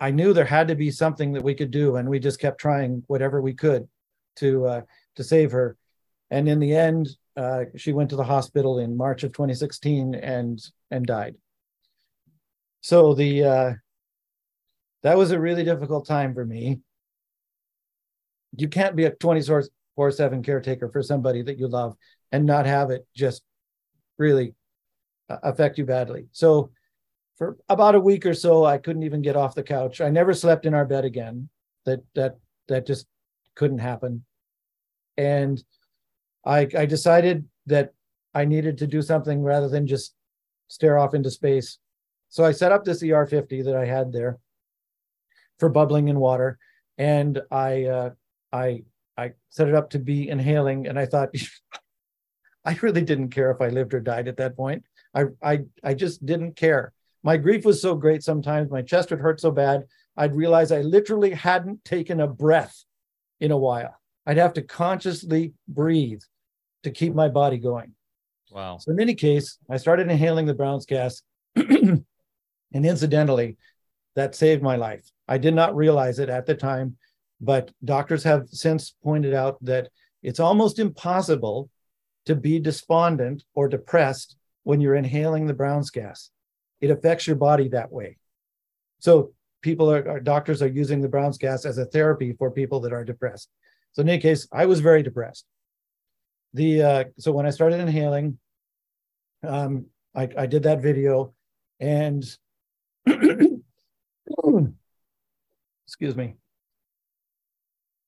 I 0.00 0.10
knew 0.10 0.32
there 0.32 0.44
had 0.44 0.68
to 0.68 0.74
be 0.74 0.90
something 0.90 1.32
that 1.32 1.42
we 1.42 1.54
could 1.54 1.70
do, 1.70 1.96
and 1.96 2.08
we 2.08 2.18
just 2.18 2.40
kept 2.40 2.60
trying 2.60 3.02
whatever 3.06 3.40
we 3.40 3.54
could 3.54 3.88
to 4.36 4.66
uh, 4.66 4.80
to 5.16 5.24
save 5.24 5.52
her 5.52 5.76
and 6.30 6.48
in 6.48 6.60
the 6.60 6.74
end, 6.74 7.08
uh, 7.36 7.64
she 7.76 7.92
went 7.92 8.10
to 8.10 8.16
the 8.16 8.24
hospital 8.24 8.78
in 8.78 8.96
March 8.96 9.24
of 9.24 9.32
2016 9.32 10.14
and 10.14 10.60
and 10.90 11.06
died. 11.06 11.34
So 12.80 13.14
the 13.14 13.44
uh, 13.44 13.72
that 15.02 15.16
was 15.16 15.32
a 15.32 15.40
really 15.40 15.64
difficult 15.64 16.06
time 16.06 16.34
for 16.34 16.44
me. 16.44 16.80
You 18.56 18.68
can't 18.68 18.96
be 18.96 19.04
a 19.04 19.10
24 19.10 19.64
7 20.10 20.42
caretaker 20.42 20.88
for 20.88 21.02
somebody 21.02 21.42
that 21.42 21.58
you 21.58 21.68
love 21.68 21.96
and 22.32 22.46
not 22.46 22.66
have 22.66 22.90
it 22.90 23.06
just 23.14 23.42
really 24.18 24.54
uh, 25.28 25.38
affect 25.42 25.78
you 25.78 25.84
badly. 25.84 26.26
So 26.32 26.70
for 27.40 27.56
about 27.70 27.94
a 27.94 28.00
week 28.00 28.26
or 28.26 28.34
so, 28.34 28.66
I 28.66 28.76
couldn't 28.76 29.02
even 29.02 29.22
get 29.22 29.34
off 29.34 29.54
the 29.54 29.62
couch. 29.62 30.02
I 30.02 30.10
never 30.10 30.34
slept 30.34 30.66
in 30.66 30.74
our 30.74 30.84
bed 30.84 31.06
again. 31.06 31.48
That 31.86 32.00
that 32.14 32.36
that 32.68 32.86
just 32.86 33.06
couldn't 33.54 33.78
happen. 33.78 34.26
And 35.16 35.64
I, 36.44 36.68
I 36.76 36.84
decided 36.84 37.48
that 37.64 37.94
I 38.34 38.44
needed 38.44 38.76
to 38.78 38.86
do 38.86 39.00
something 39.00 39.42
rather 39.42 39.70
than 39.70 39.86
just 39.86 40.14
stare 40.68 40.98
off 40.98 41.14
into 41.14 41.30
space. 41.30 41.78
So 42.28 42.44
I 42.44 42.52
set 42.52 42.72
up 42.72 42.84
this 42.84 43.02
ER50 43.02 43.64
that 43.64 43.74
I 43.74 43.86
had 43.86 44.12
there 44.12 44.38
for 45.58 45.70
bubbling 45.70 46.08
in 46.08 46.20
water, 46.20 46.58
and 46.98 47.40
I 47.50 47.84
uh, 47.86 48.10
I 48.52 48.82
I 49.16 49.32
set 49.48 49.66
it 49.66 49.74
up 49.74 49.88
to 49.90 49.98
be 49.98 50.28
inhaling, 50.28 50.86
and 50.86 50.98
I 50.98 51.06
thought 51.06 51.30
I 52.66 52.78
really 52.82 53.00
didn't 53.02 53.30
care 53.30 53.50
if 53.50 53.62
I 53.62 53.68
lived 53.68 53.94
or 53.94 54.00
died 54.00 54.28
at 54.28 54.36
that 54.36 54.56
point. 54.56 54.84
I 55.14 55.24
I 55.42 55.60
I 55.82 55.94
just 55.94 56.26
didn't 56.26 56.54
care. 56.54 56.92
My 57.22 57.36
grief 57.36 57.64
was 57.64 57.82
so 57.82 57.94
great 57.94 58.22
sometimes, 58.22 58.70
my 58.70 58.82
chest 58.82 59.10
would 59.10 59.20
hurt 59.20 59.40
so 59.40 59.50
bad, 59.50 59.84
I'd 60.16 60.34
realize 60.34 60.72
I 60.72 60.80
literally 60.80 61.32
hadn't 61.32 61.84
taken 61.84 62.20
a 62.20 62.26
breath 62.26 62.84
in 63.40 63.50
a 63.50 63.58
while. 63.58 63.94
I'd 64.26 64.36
have 64.36 64.54
to 64.54 64.62
consciously 64.62 65.54
breathe 65.68 66.22
to 66.82 66.90
keep 66.90 67.14
my 67.14 67.28
body 67.28 67.58
going. 67.58 67.94
Wow. 68.50 68.78
So 68.78 68.90
in 68.92 69.00
any 69.00 69.14
case, 69.14 69.58
I 69.68 69.76
started 69.76 70.10
inhaling 70.10 70.46
the 70.46 70.54
Brown's 70.54 70.86
gas. 70.86 71.22
and 71.56 72.04
incidentally, 72.72 73.56
that 74.16 74.34
saved 74.34 74.62
my 74.62 74.76
life. 74.76 75.08
I 75.28 75.38
did 75.38 75.54
not 75.54 75.76
realize 75.76 76.18
it 76.18 76.28
at 76.28 76.46
the 76.46 76.54
time, 76.54 76.96
but 77.40 77.70
doctors 77.84 78.24
have 78.24 78.48
since 78.48 78.94
pointed 79.02 79.34
out 79.34 79.62
that 79.64 79.88
it's 80.22 80.40
almost 80.40 80.78
impossible 80.78 81.70
to 82.26 82.34
be 82.34 82.58
despondent 82.58 83.44
or 83.54 83.68
depressed 83.68 84.36
when 84.64 84.80
you're 84.80 84.96
inhaling 84.96 85.46
the 85.46 85.54
Brown's 85.54 85.90
gas. 85.90 86.30
It 86.80 86.90
affects 86.90 87.26
your 87.26 87.36
body 87.36 87.68
that 87.68 87.92
way. 87.92 88.16
So 88.98 89.32
people 89.62 89.90
are, 89.90 90.20
doctors 90.20 90.62
are 90.62 90.68
using 90.68 91.00
the 91.00 91.08
Brown's 91.08 91.38
gas 91.38 91.64
as 91.64 91.78
a 91.78 91.84
therapy 91.84 92.32
for 92.32 92.50
people 92.50 92.80
that 92.80 92.92
are 92.92 93.04
depressed. 93.04 93.48
So 93.92 94.02
in 94.02 94.08
any 94.08 94.20
case, 94.20 94.46
I 94.52 94.66
was 94.66 94.80
very 94.80 95.02
depressed. 95.02 95.44
The 96.54 96.82
uh, 96.82 97.04
so 97.18 97.32
when 97.32 97.46
I 97.46 97.50
started 97.50 97.80
inhaling, 97.80 98.38
um, 99.46 99.86
I, 100.14 100.28
I 100.36 100.46
did 100.46 100.64
that 100.64 100.82
video, 100.82 101.32
and 101.78 102.24
excuse 105.86 106.16
me. 106.16 106.34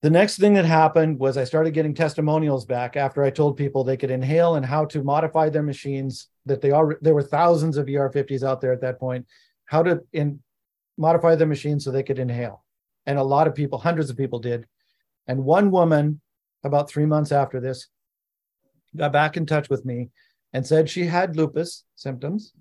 The 0.02 0.10
next 0.10 0.38
thing 0.38 0.54
that 0.54 0.64
happened 0.64 1.20
was 1.20 1.36
I 1.36 1.44
started 1.44 1.74
getting 1.74 1.94
testimonials 1.94 2.64
back 2.64 2.96
after 2.96 3.22
I 3.22 3.30
told 3.30 3.56
people 3.56 3.84
they 3.84 3.96
could 3.96 4.10
inhale 4.10 4.56
and 4.56 4.66
how 4.66 4.84
to 4.86 5.04
modify 5.04 5.48
their 5.48 5.62
machines. 5.62 6.28
That 6.44 6.60
they 6.60 6.72
are 6.72 6.98
there 7.00 7.14
were 7.14 7.22
thousands 7.22 7.76
of 7.76 7.86
ER50s 7.86 8.42
out 8.42 8.60
there 8.60 8.72
at 8.72 8.80
that 8.80 8.98
point. 8.98 9.26
How 9.66 9.84
to 9.84 10.00
in 10.12 10.40
modify 10.98 11.36
their 11.36 11.46
machines 11.46 11.84
so 11.84 11.92
they 11.92 12.02
could 12.02 12.18
inhale, 12.18 12.64
and 13.06 13.16
a 13.16 13.22
lot 13.22 13.46
of 13.46 13.54
people, 13.54 13.78
hundreds 13.78 14.10
of 14.10 14.16
people, 14.16 14.40
did. 14.40 14.66
And 15.28 15.44
one 15.44 15.70
woman, 15.70 16.20
about 16.64 16.90
three 16.90 17.06
months 17.06 17.30
after 17.30 17.60
this, 17.60 17.86
got 18.96 19.12
back 19.12 19.36
in 19.36 19.46
touch 19.46 19.70
with 19.70 19.84
me 19.84 20.10
and 20.52 20.66
said 20.66 20.90
she 20.90 21.06
had 21.06 21.36
lupus 21.36 21.84
symptoms, 21.94 22.52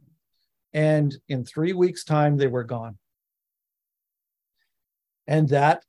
and 0.74 1.18
in 1.28 1.44
three 1.44 1.74
weeks' 1.74 2.04
time 2.04 2.38
they 2.38 2.48
were 2.48 2.64
gone. 2.64 3.00
And 5.26 5.50
that 5.50 5.84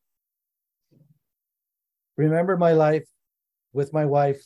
remember 2.16 2.56
my 2.56 2.72
life 2.72 3.06
with 3.72 3.92
my 3.92 4.04
wife 4.04 4.42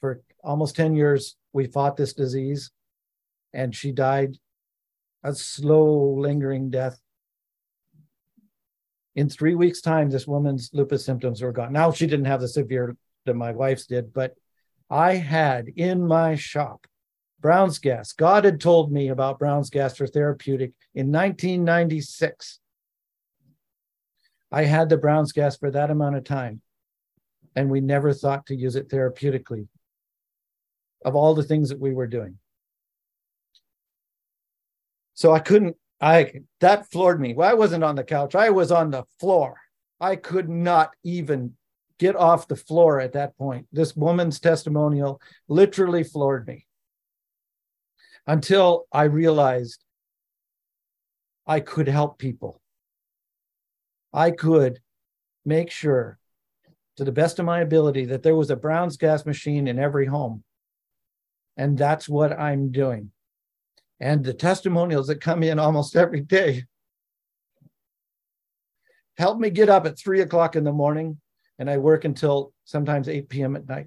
for 0.00 0.22
almost 0.42 0.76
10 0.76 0.94
years. 0.94 1.36
We 1.52 1.66
fought 1.66 1.96
this 1.96 2.12
disease 2.12 2.70
and 3.52 3.74
she 3.74 3.92
died 3.92 4.36
a 5.24 5.34
slow, 5.34 6.14
lingering 6.14 6.70
death. 6.70 7.00
In 9.16 9.28
three 9.28 9.56
weeks' 9.56 9.80
time, 9.80 10.10
this 10.10 10.28
woman's 10.28 10.70
lupus 10.72 11.04
symptoms 11.04 11.42
were 11.42 11.52
gone. 11.52 11.72
Now 11.72 11.90
she 11.90 12.06
didn't 12.06 12.26
have 12.26 12.40
the 12.40 12.48
severe 12.48 12.96
that 13.26 13.34
my 13.34 13.52
wife's 13.52 13.86
did, 13.86 14.12
but 14.12 14.34
I 14.88 15.14
had 15.14 15.68
in 15.68 16.06
my 16.06 16.36
shop 16.36 16.86
Brown's 17.40 17.78
gas. 17.78 18.12
God 18.12 18.44
had 18.44 18.60
told 18.60 18.90
me 18.92 19.08
about 19.08 19.38
Brown's 19.38 19.70
gas 19.70 19.96
for 19.96 20.06
therapeutic 20.06 20.72
in 20.94 21.12
1996. 21.12 22.60
I 24.50 24.64
had 24.64 24.88
the 24.88 24.96
Brown's 24.96 25.32
gas 25.32 25.56
for 25.56 25.70
that 25.70 25.90
amount 25.90 26.16
of 26.16 26.24
time 26.24 26.62
and 27.56 27.70
we 27.70 27.80
never 27.80 28.12
thought 28.12 28.46
to 28.46 28.54
use 28.54 28.76
it 28.76 28.88
therapeutically 28.88 29.68
of 31.04 31.14
all 31.14 31.34
the 31.34 31.42
things 31.42 31.68
that 31.68 31.80
we 31.80 31.92
were 31.92 32.06
doing. 32.06 32.38
So 35.14 35.32
I 35.32 35.40
couldn't, 35.40 35.76
I 36.00 36.32
that 36.60 36.90
floored 36.90 37.20
me. 37.20 37.34
Well, 37.34 37.48
I 37.48 37.54
wasn't 37.54 37.84
on 37.84 37.96
the 37.96 38.04
couch, 38.04 38.34
I 38.34 38.50
was 38.50 38.70
on 38.70 38.90
the 38.90 39.04
floor. 39.18 39.56
I 40.00 40.14
could 40.14 40.48
not 40.48 40.94
even 41.02 41.54
get 41.98 42.14
off 42.14 42.46
the 42.46 42.56
floor 42.56 43.00
at 43.00 43.14
that 43.14 43.36
point. 43.36 43.66
This 43.72 43.96
woman's 43.96 44.38
testimonial 44.38 45.20
literally 45.48 46.04
floored 46.04 46.46
me 46.46 46.66
until 48.26 48.86
I 48.92 49.04
realized 49.04 49.82
I 51.46 51.60
could 51.60 51.88
help 51.88 52.18
people. 52.18 52.60
I 54.12 54.30
could 54.30 54.80
make 55.44 55.70
sure 55.70 56.17
to 56.98 57.04
the 57.04 57.12
best 57.12 57.38
of 57.38 57.46
my 57.46 57.60
ability 57.60 58.06
that 58.06 58.24
there 58.24 58.34
was 58.34 58.50
a 58.50 58.56
Brown's 58.56 58.96
gas 58.96 59.24
machine 59.24 59.68
in 59.68 59.78
every 59.78 60.06
home. 60.06 60.42
And 61.56 61.78
that's 61.78 62.08
what 62.08 62.36
I'm 62.36 62.72
doing. 62.72 63.12
And 64.00 64.24
the 64.24 64.34
testimonials 64.34 65.06
that 65.06 65.20
come 65.20 65.44
in 65.44 65.60
almost 65.60 65.94
every 65.94 66.22
day 66.22 66.64
help 69.16 69.38
me 69.38 69.50
get 69.50 69.68
up 69.68 69.86
at 69.86 69.96
three 69.96 70.22
o'clock 70.22 70.56
in 70.56 70.64
the 70.64 70.72
morning 70.72 71.20
and 71.60 71.70
I 71.70 71.78
work 71.78 72.04
until 72.04 72.52
sometimes 72.64 73.08
8 73.08 73.28
p.m. 73.28 73.54
at 73.54 73.68
night, 73.68 73.86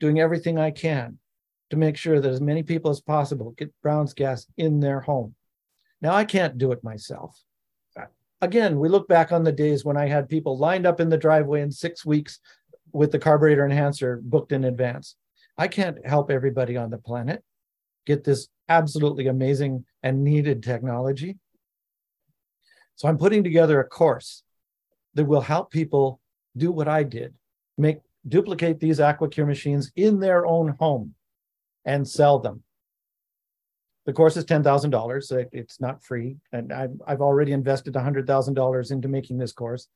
doing 0.00 0.20
everything 0.20 0.58
I 0.58 0.70
can 0.70 1.18
to 1.68 1.76
make 1.76 1.98
sure 1.98 2.18
that 2.18 2.32
as 2.32 2.40
many 2.40 2.62
people 2.62 2.90
as 2.90 3.02
possible 3.02 3.50
get 3.58 3.74
Brown's 3.82 4.14
gas 4.14 4.46
in 4.56 4.80
their 4.80 5.00
home. 5.00 5.34
Now, 6.00 6.14
I 6.14 6.24
can't 6.24 6.56
do 6.56 6.72
it 6.72 6.82
myself 6.82 7.38
again, 8.40 8.78
we 8.78 8.88
look 8.88 9.08
back 9.08 9.32
on 9.32 9.44
the 9.44 9.52
days 9.52 9.84
when 9.84 9.96
I 9.96 10.06
had 10.06 10.28
people 10.28 10.58
lined 10.58 10.86
up 10.86 11.00
in 11.00 11.08
the 11.08 11.16
driveway 11.16 11.62
in 11.62 11.70
six 11.70 12.04
weeks 12.04 12.40
with 12.92 13.12
the 13.12 13.18
carburetor 13.18 13.64
enhancer 13.64 14.20
booked 14.22 14.52
in 14.52 14.64
advance. 14.64 15.16
I 15.56 15.68
can't 15.68 16.04
help 16.06 16.30
everybody 16.30 16.76
on 16.76 16.90
the 16.90 16.98
planet 16.98 17.42
get 18.06 18.24
this 18.24 18.48
absolutely 18.68 19.26
amazing 19.26 19.84
and 20.02 20.24
needed 20.24 20.62
technology. 20.62 21.36
So 22.96 23.08
I'm 23.08 23.18
putting 23.18 23.44
together 23.44 23.80
a 23.80 23.88
course 23.88 24.42
that 25.14 25.26
will 25.26 25.40
help 25.40 25.70
people 25.70 26.20
do 26.56 26.72
what 26.72 26.88
I 26.88 27.02
did, 27.02 27.34
make 27.76 27.98
duplicate 28.26 28.80
these 28.80 28.98
AquaCure 28.98 29.46
machines 29.46 29.92
in 29.96 30.20
their 30.20 30.46
own 30.46 30.76
home 30.78 31.14
and 31.84 32.06
sell 32.06 32.38
them 32.38 32.62
the 34.08 34.14
course 34.14 34.38
is 34.38 34.46
ten 34.46 34.62
thousand 34.62 34.90
dollars. 34.90 35.30
It's 35.52 35.82
not 35.82 36.02
free, 36.02 36.38
and 36.50 36.72
I've 36.72 36.98
I've 37.06 37.20
already 37.20 37.52
invested 37.52 37.94
hundred 37.94 38.26
thousand 38.26 38.54
dollars 38.54 38.90
into 38.90 39.06
making 39.06 39.36
this 39.36 39.52
course. 39.52 39.86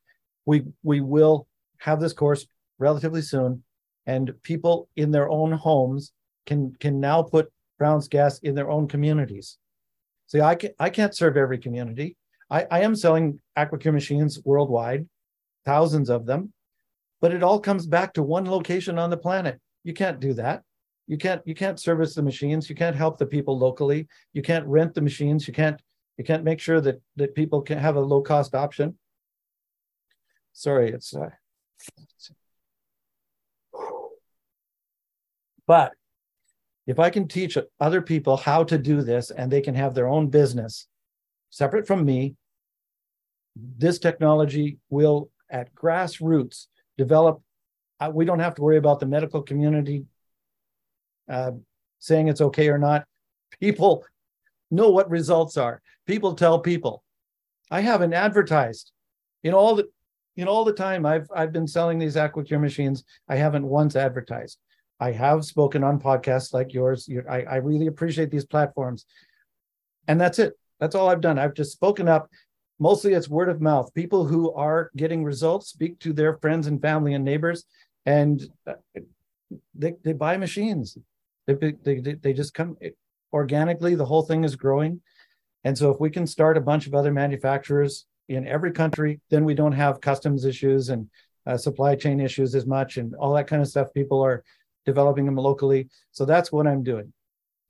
We 0.45 0.65
we 0.83 1.01
will 1.01 1.47
have 1.79 1.99
this 1.99 2.13
course 2.13 2.45
relatively 2.77 3.23
soon, 3.23 3.63
and 4.05 4.31
people 4.43 4.87
in 4.95 5.09
their 5.09 5.31
own 5.31 5.51
homes 5.51 6.11
can 6.45 6.75
can 6.79 6.99
now 6.99 7.23
put 7.23 7.51
Brown's 7.79 8.07
gas 8.07 8.37
in 8.43 8.53
their 8.53 8.69
own 8.69 8.87
communities. 8.87 9.57
See, 10.27 10.41
I 10.41 10.53
can 10.53 10.69
I 10.77 10.91
can't 10.91 11.15
serve 11.15 11.35
every 11.35 11.57
community. 11.57 12.15
I, 12.51 12.67
I 12.69 12.81
am 12.81 12.95
selling 12.95 13.39
AquaCure 13.57 13.93
machines 13.93 14.39
worldwide, 14.45 15.09
thousands 15.65 16.11
of 16.11 16.27
them, 16.27 16.53
but 17.19 17.33
it 17.33 17.41
all 17.41 17.59
comes 17.59 17.87
back 17.87 18.13
to 18.13 18.21
one 18.21 18.45
location 18.45 18.99
on 18.99 19.09
the 19.09 19.17
planet. 19.17 19.59
You 19.83 19.95
can't 19.95 20.19
do 20.19 20.35
that 20.35 20.61
you 21.07 21.17
can't 21.17 21.41
you 21.45 21.55
can't 21.55 21.79
service 21.79 22.15
the 22.15 22.21
machines. 22.21 22.69
You 22.69 22.75
can't 22.75 22.95
help 22.95 23.17
the 23.17 23.25
people 23.25 23.57
locally. 23.57 24.07
You 24.33 24.41
can't 24.41 24.65
rent 24.65 24.93
the 24.93 25.01
machines. 25.01 25.47
You 25.47 25.53
can't 25.53 25.81
you 26.17 26.23
can't 26.23 26.43
make 26.43 26.59
sure 26.59 26.79
that 26.81 27.01
that 27.17 27.35
people 27.35 27.61
can 27.61 27.77
have 27.77 27.95
a 27.95 28.01
low 28.01 28.21
cost 28.21 28.55
option. 28.55 28.97
Sorry 30.53 30.91
it's 30.91 31.15
uh, 31.15 31.29
but 35.65 35.93
if 36.85 36.99
i 36.99 37.09
can 37.09 37.27
teach 37.27 37.57
other 37.79 38.01
people 38.01 38.37
how 38.37 38.63
to 38.63 38.77
do 38.77 39.01
this 39.01 39.31
and 39.31 39.51
they 39.51 39.61
can 39.61 39.75
have 39.75 39.93
their 39.93 40.07
own 40.07 40.27
business 40.27 40.87
separate 41.49 41.87
from 41.87 42.05
me 42.05 42.35
this 43.55 43.99
technology 43.99 44.77
will 44.89 45.29
at 45.49 45.73
grassroots 45.73 46.67
develop 46.97 47.41
uh, 47.99 48.11
we 48.13 48.25
don't 48.25 48.39
have 48.39 48.55
to 48.55 48.61
worry 48.61 48.77
about 48.77 48.99
the 48.99 49.05
medical 49.05 49.41
community 49.41 50.05
uh, 51.29 51.51
saying 51.99 52.27
it's 52.27 52.41
okay 52.41 52.69
or 52.69 52.77
not. 52.77 53.05
People 53.59 54.05
know 54.71 54.89
what 54.89 55.09
results 55.09 55.57
are. 55.57 55.81
People 56.05 56.33
tell 56.33 56.59
people. 56.59 57.03
I 57.71 57.81
haven't 57.81 58.13
advertised 58.13 58.91
in 59.43 59.53
all 59.53 59.75
the 59.75 59.87
in 60.35 60.47
all 60.47 60.65
the 60.65 60.73
time 60.73 61.05
I've 61.05 61.27
I've 61.33 61.53
been 61.53 61.67
selling 61.67 61.99
these 61.99 62.15
AquaCure 62.15 62.59
machines. 62.59 63.03
I 63.29 63.35
haven't 63.35 63.65
once 63.65 63.95
advertised. 63.95 64.57
I 64.99 65.11
have 65.11 65.45
spoken 65.45 65.83
on 65.83 65.99
podcasts 65.99 66.53
like 66.53 66.73
yours. 66.73 67.09
I, 67.29 67.43
I 67.43 67.55
really 67.57 67.87
appreciate 67.87 68.31
these 68.31 68.45
platforms, 68.45 69.05
and 70.07 70.19
that's 70.19 70.39
it. 70.39 70.53
That's 70.79 70.95
all 70.95 71.09
I've 71.09 71.21
done. 71.21 71.39
I've 71.39 71.53
just 71.53 71.71
spoken 71.71 72.07
up. 72.07 72.29
Mostly 72.79 73.13
it's 73.13 73.29
word 73.29 73.49
of 73.49 73.61
mouth. 73.61 73.93
People 73.93 74.25
who 74.25 74.51
are 74.53 74.91
getting 74.95 75.23
results 75.23 75.67
speak 75.67 75.99
to 75.99 76.13
their 76.13 76.33
friends 76.33 76.67
and 76.67 76.81
family 76.81 77.13
and 77.13 77.23
neighbors, 77.23 77.65
and 78.05 78.41
uh, 78.67 78.73
they, 79.75 79.93
they 80.03 80.13
buy 80.13 80.37
machines. 80.37 80.97
They, 81.47 81.73
they, 81.83 81.99
they 81.99 82.33
just 82.33 82.53
come 82.53 82.77
organically, 83.33 83.95
the 83.95 84.05
whole 84.05 84.21
thing 84.21 84.43
is 84.43 84.55
growing. 84.55 85.01
And 85.63 85.77
so 85.77 85.91
if 85.91 85.99
we 85.99 86.09
can 86.09 86.27
start 86.27 86.57
a 86.57 86.61
bunch 86.61 86.87
of 86.87 86.93
other 86.93 87.11
manufacturers 87.11 88.05
in 88.29 88.47
every 88.47 88.71
country, 88.71 89.19
then 89.29 89.45
we 89.45 89.53
don't 89.53 89.71
have 89.73 90.01
customs 90.01 90.45
issues 90.45 90.89
and 90.89 91.09
uh, 91.45 91.57
supply 91.57 91.95
chain 91.95 92.19
issues 92.19 92.55
as 92.55 92.65
much 92.65 92.97
and 92.97 93.13
all 93.15 93.33
that 93.33 93.47
kind 93.47 93.61
of 93.61 93.67
stuff. 93.67 93.93
People 93.93 94.21
are 94.21 94.43
developing 94.85 95.25
them 95.25 95.35
locally. 95.35 95.89
So 96.11 96.25
that's 96.25 96.51
what 96.51 96.67
I'm 96.67 96.83
doing. 96.83 97.11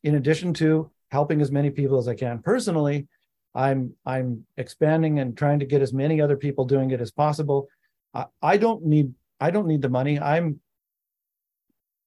In 0.03 0.15
addition 0.15 0.53
to 0.55 0.91
helping 1.11 1.41
as 1.41 1.51
many 1.51 1.69
people 1.69 1.97
as 1.97 2.07
I 2.07 2.15
can 2.15 2.39
personally, 2.39 3.07
I'm 3.55 3.93
I'm 4.05 4.45
expanding 4.57 5.19
and 5.19 5.37
trying 5.37 5.59
to 5.59 5.65
get 5.65 5.81
as 5.81 5.93
many 5.93 6.19
other 6.19 6.35
people 6.35 6.65
doing 6.65 6.91
it 6.91 7.01
as 7.01 7.11
possible. 7.11 7.67
I, 8.13 8.25
I 8.41 8.57
don't 8.57 8.83
need 8.83 9.13
I 9.39 9.51
don't 9.51 9.67
need 9.67 9.81
the 9.81 9.89
money. 9.89 10.19
I'm 10.19 10.59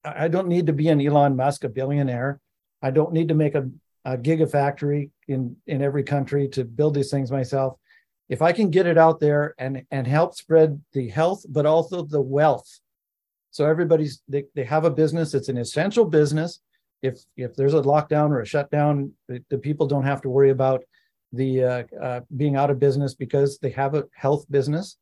I 0.06 0.28
don't 0.28 0.48
need 0.48 0.66
to 0.66 0.72
be 0.72 0.88
an 0.88 1.00
Elon 1.00 1.36
Musk, 1.36 1.64
a 1.64 1.68
billionaire. 1.68 2.40
I 2.82 2.90
don't 2.90 3.12
need 3.12 3.28
to 3.28 3.34
make 3.34 3.54
a, 3.54 3.68
a 4.04 4.16
gigafactory 4.16 5.10
in 5.26 5.56
in 5.66 5.82
every 5.82 6.04
country 6.04 6.48
to 6.48 6.64
build 6.64 6.94
these 6.94 7.10
things 7.10 7.30
myself. 7.30 7.78
If 8.28 8.42
I 8.42 8.52
can 8.52 8.70
get 8.70 8.86
it 8.86 8.98
out 8.98 9.20
there 9.20 9.54
and 9.58 9.84
and 9.90 10.06
help 10.06 10.34
spread 10.34 10.80
the 10.92 11.08
health, 11.08 11.44
but 11.48 11.66
also 11.66 12.02
the 12.02 12.20
wealth. 12.20 12.80
So 13.50 13.66
everybody's 13.66 14.22
they, 14.28 14.44
they 14.54 14.64
have 14.64 14.84
a 14.84 14.90
business. 14.90 15.34
It's 15.34 15.48
an 15.48 15.58
essential 15.58 16.04
business. 16.04 16.60
If 17.02 17.20
if 17.36 17.56
there's 17.56 17.74
a 17.74 17.82
lockdown 17.82 18.30
or 18.30 18.40
a 18.40 18.46
shutdown, 18.46 19.12
the, 19.28 19.42
the 19.50 19.58
people 19.58 19.86
don't 19.86 20.04
have 20.04 20.22
to 20.22 20.30
worry 20.30 20.50
about 20.50 20.84
the 21.32 21.64
uh, 21.64 21.82
uh, 22.00 22.20
being 22.36 22.56
out 22.56 22.70
of 22.70 22.78
business 22.78 23.14
because 23.14 23.58
they 23.58 23.70
have 23.70 23.94
a 23.94 24.04
health 24.14 24.46
business. 24.50 24.96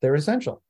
They're 0.00 0.14
essential, 0.14 0.62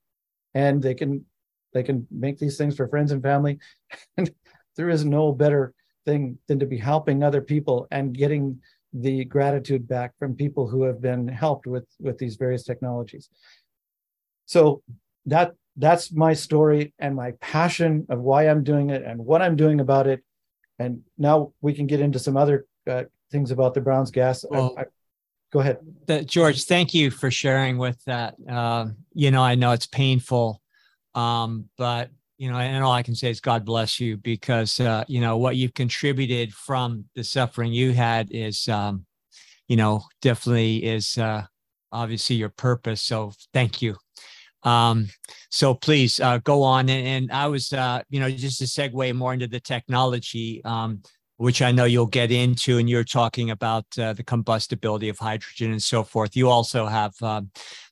and 0.54 0.82
they 0.82 0.94
can 0.94 1.24
they 1.72 1.82
can 1.82 2.06
make 2.10 2.38
these 2.38 2.56
things 2.56 2.76
for 2.76 2.88
friends 2.88 3.12
and 3.12 3.22
family. 3.22 3.58
And 4.16 4.32
there 4.76 4.88
is 4.88 5.04
no 5.04 5.32
better 5.32 5.74
thing 6.06 6.38
than 6.46 6.58
to 6.60 6.66
be 6.66 6.78
helping 6.78 7.22
other 7.22 7.40
people 7.40 7.86
and 7.90 8.16
getting 8.16 8.60
the 8.92 9.24
gratitude 9.24 9.86
back 9.86 10.12
from 10.18 10.34
people 10.34 10.66
who 10.68 10.82
have 10.84 11.00
been 11.00 11.28
helped 11.28 11.66
with 11.66 11.86
with 12.00 12.18
these 12.18 12.36
various 12.36 12.64
technologies. 12.64 13.28
So 14.46 14.82
that 15.26 15.54
that's 15.76 16.12
my 16.12 16.34
story 16.34 16.92
and 16.98 17.14
my 17.14 17.32
passion 17.40 18.06
of 18.08 18.20
why 18.20 18.48
I'm 18.48 18.64
doing 18.64 18.90
it 18.90 19.02
and 19.02 19.24
what 19.24 19.42
I'm 19.42 19.56
doing 19.56 19.80
about 19.80 20.06
it. 20.06 20.22
And 20.78 21.02
now 21.18 21.52
we 21.60 21.72
can 21.72 21.86
get 21.86 22.00
into 22.00 22.18
some 22.18 22.36
other 22.36 22.66
uh, 22.88 23.04
things 23.30 23.50
about 23.50 23.74
the 23.74 23.80
Brown's 23.80 24.10
gas. 24.10 24.44
Well, 24.48 24.74
I, 24.76 24.82
I, 24.82 24.84
go 25.52 25.60
ahead. 25.60 25.78
The, 26.06 26.24
George, 26.24 26.64
thank 26.64 26.94
you 26.94 27.10
for 27.10 27.30
sharing 27.30 27.78
with 27.78 28.02
that. 28.04 28.34
Uh, 28.48 28.86
you 29.14 29.30
know, 29.30 29.42
I 29.42 29.54
know 29.54 29.72
it's 29.72 29.86
painful, 29.86 30.59
um, 31.14 31.68
but 31.76 32.10
you 32.38 32.50
know, 32.50 32.56
and 32.56 32.82
all 32.82 32.92
I 32.92 33.02
can 33.02 33.14
say 33.14 33.28
is 33.30 33.40
God 33.40 33.66
bless 33.66 34.00
you 34.00 34.16
because 34.16 34.80
uh, 34.80 35.04
you 35.08 35.20
know 35.20 35.36
what 35.36 35.56
you've 35.56 35.74
contributed 35.74 36.54
from 36.54 37.04
the 37.14 37.22
suffering 37.22 37.72
you 37.72 37.92
had 37.92 38.30
is, 38.30 38.66
um, 38.68 39.04
you 39.68 39.76
know, 39.76 40.04
definitely 40.22 40.84
is 40.84 41.18
uh, 41.18 41.44
obviously 41.92 42.36
your 42.36 42.48
purpose. 42.48 43.02
So 43.02 43.32
thank 43.52 43.82
you. 43.82 43.96
Um, 44.62 45.08
so 45.50 45.74
please 45.74 46.18
uh, 46.20 46.38
go 46.38 46.62
on. 46.62 46.88
And, 46.88 47.06
and 47.06 47.32
I 47.32 47.46
was, 47.46 47.72
uh, 47.72 48.02
you 48.08 48.20
know, 48.20 48.30
just 48.30 48.58
to 48.58 48.64
segue 48.64 49.14
more 49.14 49.34
into 49.34 49.46
the 49.46 49.60
technology. 49.60 50.62
Um, 50.64 51.02
which 51.40 51.62
I 51.62 51.72
know 51.72 51.86
you'll 51.86 52.04
get 52.04 52.30
into, 52.30 52.76
and 52.76 52.86
you're 52.86 53.02
talking 53.02 53.50
about 53.50 53.86
uh, 53.98 54.12
the 54.12 54.22
combustibility 54.22 55.08
of 55.08 55.18
hydrogen 55.18 55.70
and 55.72 55.82
so 55.82 56.04
forth. 56.04 56.36
You 56.36 56.50
also 56.50 56.84
have 56.84 57.14
um, 57.22 57.50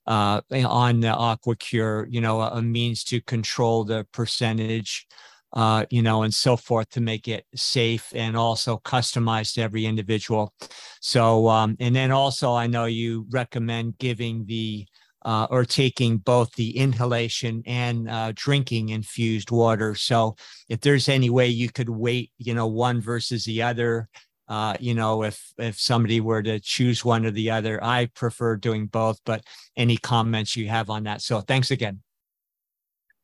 uh, 0.08 0.40
on 0.50 1.00
the 1.00 1.08
AquaCure, 1.08 2.06
you 2.08 2.20
know, 2.22 2.40
a, 2.40 2.48
a, 2.52 2.62
means 2.62 3.04
to 3.04 3.20
control 3.20 3.84
the 3.84 4.06
percentage, 4.10 5.06
uh, 5.52 5.84
you 5.90 6.00
know, 6.00 6.22
and 6.22 6.32
so 6.32 6.56
forth 6.56 6.88
to 6.88 7.02
make 7.02 7.28
it 7.28 7.44
safe 7.54 8.10
and 8.14 8.34
also 8.34 8.78
customized 8.78 9.52
to 9.54 9.60
every 9.60 9.84
individual. 9.84 10.54
So, 11.02 11.48
um, 11.48 11.76
and 11.78 11.94
then 11.94 12.10
also, 12.10 12.54
I 12.54 12.66
know 12.66 12.86
you 12.86 13.26
recommend 13.30 13.98
giving 13.98 14.46
the 14.46 14.86
uh, 15.26 15.46
or 15.50 15.64
taking 15.64 16.16
both 16.16 16.50
the 16.54 16.74
inhalation 16.78 17.62
and 17.66 18.08
uh, 18.08 18.32
drinking 18.34 18.90
infused 18.90 19.50
water. 19.50 19.94
So 19.94 20.36
if 20.70 20.80
there's 20.80 21.08
any 21.08 21.28
way 21.28 21.48
you 21.48 21.68
could 21.68 21.90
weight, 21.90 22.30
you 22.38 22.54
know, 22.54 22.66
one 22.66 23.02
versus 23.02 23.44
the 23.44 23.60
other, 23.62 24.08
uh, 24.48 24.76
you 24.80 24.94
know, 24.94 25.24
if 25.24 25.52
if 25.58 25.78
somebody 25.78 26.20
were 26.20 26.42
to 26.42 26.58
choose 26.60 27.04
one 27.04 27.26
or 27.26 27.30
the 27.30 27.50
other, 27.50 27.82
I 27.82 28.06
prefer 28.06 28.56
doing 28.56 28.86
both. 28.86 29.20
But 29.24 29.44
any 29.76 29.96
comments 29.96 30.56
you 30.56 30.68
have 30.68 30.90
on 30.90 31.04
that? 31.04 31.22
So 31.22 31.40
thanks 31.40 31.70
again. 31.70 32.02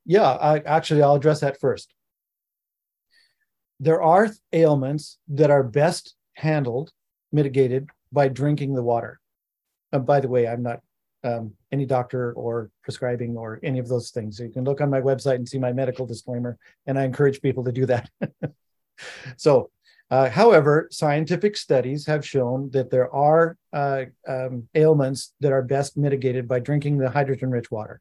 Yeah, 0.04 0.30
I, 0.30 0.58
actually, 0.58 1.02
I'll 1.02 1.14
address 1.14 1.40
that 1.40 1.58
first. 1.58 1.94
There 3.80 4.02
are 4.02 4.30
ailments 4.52 5.18
that 5.28 5.50
are 5.50 5.62
best 5.62 6.14
handled, 6.34 6.92
mitigated 7.32 7.88
by 8.12 8.28
drinking 8.28 8.74
the 8.74 8.82
water. 8.82 9.20
And 9.92 10.04
by 10.04 10.20
the 10.20 10.28
way, 10.28 10.46
I'm 10.46 10.62
not 10.62 10.80
um, 11.24 11.54
any 11.72 11.86
doctor 11.86 12.32
or 12.34 12.70
prescribing 12.82 13.36
or 13.36 13.58
any 13.62 13.78
of 13.78 13.88
those 13.88 14.10
things. 14.10 14.36
So 14.36 14.44
you 14.44 14.50
can 14.50 14.64
look 14.64 14.80
on 14.80 14.90
my 14.90 15.00
website 15.00 15.36
and 15.36 15.48
see 15.48 15.58
my 15.58 15.72
medical 15.72 16.06
disclaimer, 16.06 16.58
and 16.86 16.98
I 16.98 17.04
encourage 17.04 17.40
people 17.40 17.64
to 17.64 17.72
do 17.72 17.86
that. 17.86 18.10
so, 19.36 19.70
uh, 20.14 20.30
however, 20.30 20.86
scientific 20.92 21.56
studies 21.56 22.06
have 22.06 22.24
shown 22.24 22.70
that 22.70 22.88
there 22.88 23.12
are 23.12 23.56
uh, 23.72 24.04
um, 24.28 24.68
ailments 24.76 25.34
that 25.40 25.50
are 25.50 25.60
best 25.76 25.96
mitigated 25.96 26.46
by 26.46 26.60
drinking 26.60 26.98
the 26.98 27.10
hydrogen-rich 27.10 27.68
water. 27.72 28.00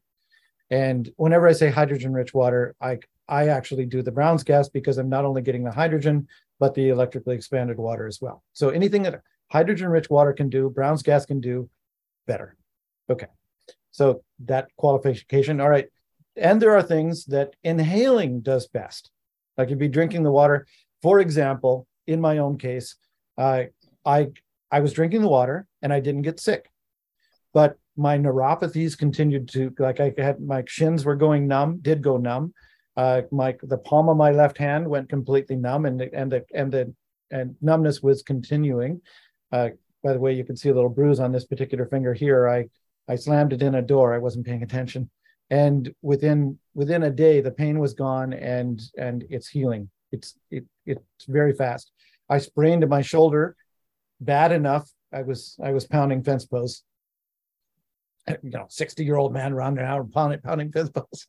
And 0.70 1.10
whenever 1.16 1.48
I 1.48 1.54
say 1.54 1.70
hydrogen-rich 1.70 2.32
water, 2.32 2.76
I 2.80 3.00
I 3.28 3.48
actually 3.48 3.86
do 3.86 4.00
the 4.00 4.12
Brown's 4.12 4.44
gas 4.44 4.68
because 4.68 4.96
I'm 4.96 5.08
not 5.08 5.24
only 5.24 5.42
getting 5.42 5.64
the 5.64 5.72
hydrogen, 5.72 6.28
but 6.60 6.72
the 6.74 6.90
electrically 6.90 7.34
expanded 7.34 7.78
water 7.78 8.06
as 8.06 8.20
well. 8.20 8.44
So 8.52 8.68
anything 8.68 9.02
that 9.02 9.22
hydrogen-rich 9.50 10.08
water 10.08 10.32
can 10.32 10.48
do, 10.48 10.70
Brown's 10.70 11.02
gas 11.02 11.26
can 11.26 11.40
do 11.40 11.68
better. 12.28 12.56
Okay. 13.10 13.30
So 13.90 14.22
that 14.44 14.68
qualification. 14.76 15.60
All 15.60 15.68
right. 15.76 15.88
And 16.36 16.62
there 16.62 16.76
are 16.76 16.82
things 16.82 17.24
that 17.26 17.56
inhaling 17.64 18.40
does 18.40 18.68
best. 18.68 19.10
Like 19.58 19.68
you'd 19.70 19.88
be 19.88 19.88
drinking 19.88 20.22
the 20.22 20.38
water. 20.40 20.68
For 21.02 21.18
example, 21.18 21.88
in 22.06 22.20
my 22.20 22.38
own 22.38 22.58
case, 22.58 22.96
uh, 23.38 23.64
I 24.04 24.28
I 24.70 24.80
was 24.80 24.92
drinking 24.92 25.22
the 25.22 25.28
water 25.28 25.66
and 25.82 25.92
I 25.92 26.00
didn't 26.00 26.22
get 26.22 26.40
sick, 26.40 26.70
but 27.52 27.78
my 27.96 28.18
neuropathies 28.18 28.98
continued 28.98 29.48
to 29.50 29.72
like 29.78 30.00
I 30.00 30.12
had 30.18 30.40
my 30.40 30.64
shins 30.66 31.04
were 31.04 31.16
going 31.16 31.46
numb, 31.46 31.78
did 31.80 32.02
go 32.02 32.16
numb. 32.16 32.52
Uh, 32.96 33.22
my 33.30 33.56
the 33.62 33.78
palm 33.78 34.08
of 34.08 34.16
my 34.16 34.30
left 34.30 34.58
hand 34.58 34.88
went 34.88 35.08
completely 35.08 35.56
numb, 35.56 35.86
and 35.86 36.00
and 36.00 36.30
the 36.32 36.44
and 36.54 36.72
the 36.72 36.94
and 37.30 37.56
numbness 37.60 38.02
was 38.02 38.22
continuing. 38.22 39.00
Uh, 39.52 39.70
by 40.02 40.12
the 40.12 40.20
way, 40.20 40.32
you 40.32 40.44
can 40.44 40.56
see 40.56 40.68
a 40.68 40.74
little 40.74 40.90
bruise 40.90 41.20
on 41.20 41.32
this 41.32 41.46
particular 41.46 41.86
finger 41.86 42.14
here. 42.14 42.48
I 42.48 42.66
I 43.08 43.16
slammed 43.16 43.52
it 43.52 43.62
in 43.62 43.74
a 43.76 43.82
door. 43.82 44.14
I 44.14 44.18
wasn't 44.18 44.46
paying 44.46 44.62
attention, 44.62 45.10
and 45.50 45.92
within 46.02 46.58
within 46.74 47.04
a 47.04 47.10
day, 47.10 47.40
the 47.40 47.50
pain 47.50 47.78
was 47.78 47.94
gone, 47.94 48.32
and 48.32 48.80
and 48.98 49.24
it's 49.30 49.48
healing. 49.48 49.90
It's 50.14 50.34
it 50.50 50.64
it's 50.86 51.24
very 51.26 51.52
fast. 51.52 51.90
I 52.28 52.38
sprained 52.38 52.88
my 52.88 53.02
shoulder, 53.02 53.56
bad 54.20 54.52
enough. 54.52 54.90
I 55.12 55.22
was 55.22 55.56
I 55.62 55.72
was 55.72 55.86
pounding 55.86 56.22
fence 56.22 56.46
posts. 56.46 56.84
You 58.28 58.50
know, 58.50 58.66
sixty 58.68 59.04
year 59.04 59.16
old 59.16 59.32
man 59.32 59.52
around 59.52 59.76
pounding 60.12 60.40
pounding 60.40 60.72
fence 60.72 60.90
posts. 60.90 61.26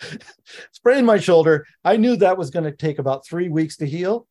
sprained 0.72 1.06
my 1.06 1.18
shoulder. 1.18 1.66
I 1.84 1.96
knew 1.96 2.16
that 2.16 2.38
was 2.38 2.50
going 2.50 2.64
to 2.64 2.72
take 2.72 2.98
about 2.98 3.26
three 3.26 3.48
weeks 3.48 3.76
to 3.78 3.86
heal. 3.86 4.26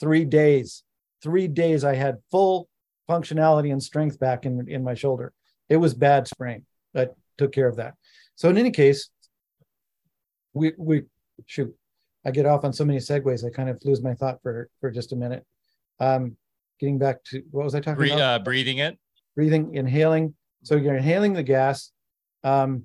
Three 0.00 0.24
days. 0.24 0.82
Three 1.22 1.48
days. 1.48 1.84
I 1.84 1.94
had 1.94 2.16
full 2.30 2.68
functionality 3.08 3.72
and 3.72 3.82
strength 3.82 4.18
back 4.18 4.44
in 4.46 4.68
in 4.68 4.82
my 4.82 4.94
shoulder. 4.94 5.32
It 5.68 5.76
was 5.76 5.94
bad 5.94 6.26
sprain 6.28 6.66
that 6.92 7.14
took 7.38 7.52
care 7.52 7.68
of 7.68 7.76
that. 7.76 7.94
So 8.34 8.48
in 8.48 8.58
any 8.58 8.70
case, 8.70 9.08
we 10.52 10.72
we 10.76 11.04
shoot. 11.46 11.74
I 12.24 12.30
get 12.30 12.46
off 12.46 12.64
on 12.64 12.72
so 12.72 12.84
many 12.84 12.98
segues, 12.98 13.44
I 13.44 13.50
kind 13.50 13.68
of 13.68 13.80
lose 13.84 14.02
my 14.02 14.14
thought 14.14 14.40
for 14.42 14.68
for 14.80 14.90
just 14.90 15.12
a 15.12 15.16
minute. 15.16 15.44
Um, 16.00 16.36
getting 16.78 16.98
back 16.98 17.22
to 17.24 17.42
what 17.50 17.64
was 17.64 17.74
I 17.74 17.80
talking 17.80 17.96
Bre- 17.98 18.14
about? 18.14 18.20
Uh, 18.20 18.38
breathing 18.40 18.78
it, 18.78 18.98
breathing, 19.34 19.74
inhaling. 19.74 20.34
So 20.62 20.76
you're 20.76 20.96
inhaling 20.96 21.32
the 21.32 21.42
gas, 21.42 21.90
um, 22.44 22.84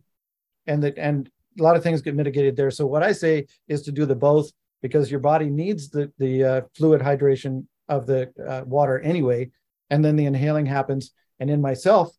and 0.65 0.83
the 0.83 0.97
and 0.97 1.29
a 1.59 1.63
lot 1.63 1.75
of 1.75 1.83
things 1.83 2.01
get 2.01 2.15
mitigated 2.15 2.55
there. 2.55 2.71
So 2.71 2.85
what 2.85 3.03
I 3.03 3.11
say 3.11 3.47
is 3.67 3.81
to 3.83 3.91
do 3.91 4.05
the 4.05 4.15
both 4.15 4.51
because 4.81 5.09
your 5.09 5.19
body 5.19 5.49
needs 5.49 5.89
the 5.89 6.11
the 6.17 6.43
uh, 6.43 6.61
fluid 6.75 7.01
hydration 7.01 7.65
of 7.89 8.05
the 8.05 8.31
uh, 8.47 8.63
water 8.65 8.99
anyway, 8.99 9.51
and 9.89 10.03
then 10.03 10.15
the 10.15 10.25
inhaling 10.25 10.65
happens. 10.65 11.11
And 11.39 11.49
in 11.49 11.61
myself, 11.61 12.09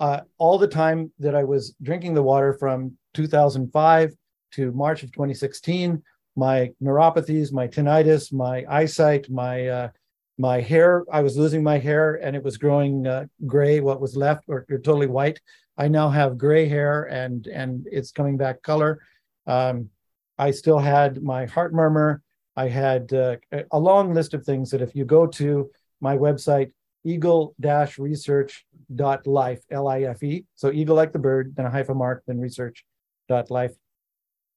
uh, 0.00 0.20
all 0.38 0.58
the 0.58 0.68
time 0.68 1.12
that 1.18 1.34
I 1.34 1.44
was 1.44 1.74
drinking 1.82 2.14
the 2.14 2.22
water 2.22 2.52
from 2.58 2.98
2005 3.14 4.12
to 4.52 4.72
March 4.72 5.02
of 5.02 5.12
2016, 5.12 6.02
my 6.36 6.72
neuropathies, 6.82 7.52
my 7.52 7.68
tinnitus, 7.68 8.32
my 8.32 8.64
eyesight, 8.68 9.30
my 9.30 9.68
uh, 9.68 9.88
my 10.38 10.60
hair, 10.60 11.04
I 11.12 11.20
was 11.20 11.36
losing 11.36 11.62
my 11.62 11.78
hair 11.78 12.14
and 12.14 12.34
it 12.34 12.42
was 12.42 12.56
growing 12.56 13.06
uh, 13.06 13.26
gray. 13.46 13.80
What 13.80 14.00
was 14.00 14.16
left, 14.16 14.44
or, 14.48 14.64
or, 14.70 14.78
totally 14.78 15.06
white. 15.06 15.40
I 15.76 15.88
now 15.88 16.08
have 16.08 16.38
gray 16.38 16.68
hair 16.68 17.04
and 17.04 17.46
and 17.46 17.86
it's 17.90 18.12
coming 18.12 18.36
back 18.36 18.62
color. 18.62 19.00
Um, 19.46 19.90
I 20.38 20.50
still 20.50 20.78
had 20.78 21.22
my 21.22 21.46
heart 21.46 21.74
murmur. 21.74 22.22
I 22.56 22.68
had 22.68 23.12
uh, 23.12 23.36
a 23.70 23.78
long 23.78 24.14
list 24.14 24.34
of 24.34 24.44
things 24.44 24.70
that 24.70 24.82
if 24.82 24.94
you 24.94 25.04
go 25.04 25.26
to 25.26 25.70
my 26.00 26.16
website, 26.16 26.70
eagle-research.life, 27.04 29.60
L-I-F-E. 29.70 30.44
So 30.54 30.72
eagle 30.72 30.96
like 30.96 31.12
the 31.12 31.18
bird, 31.18 31.54
then 31.56 31.66
a 31.66 31.70
hyphen 31.70 31.96
mark, 31.96 32.22
then 32.26 32.38
research.life. 32.38 33.72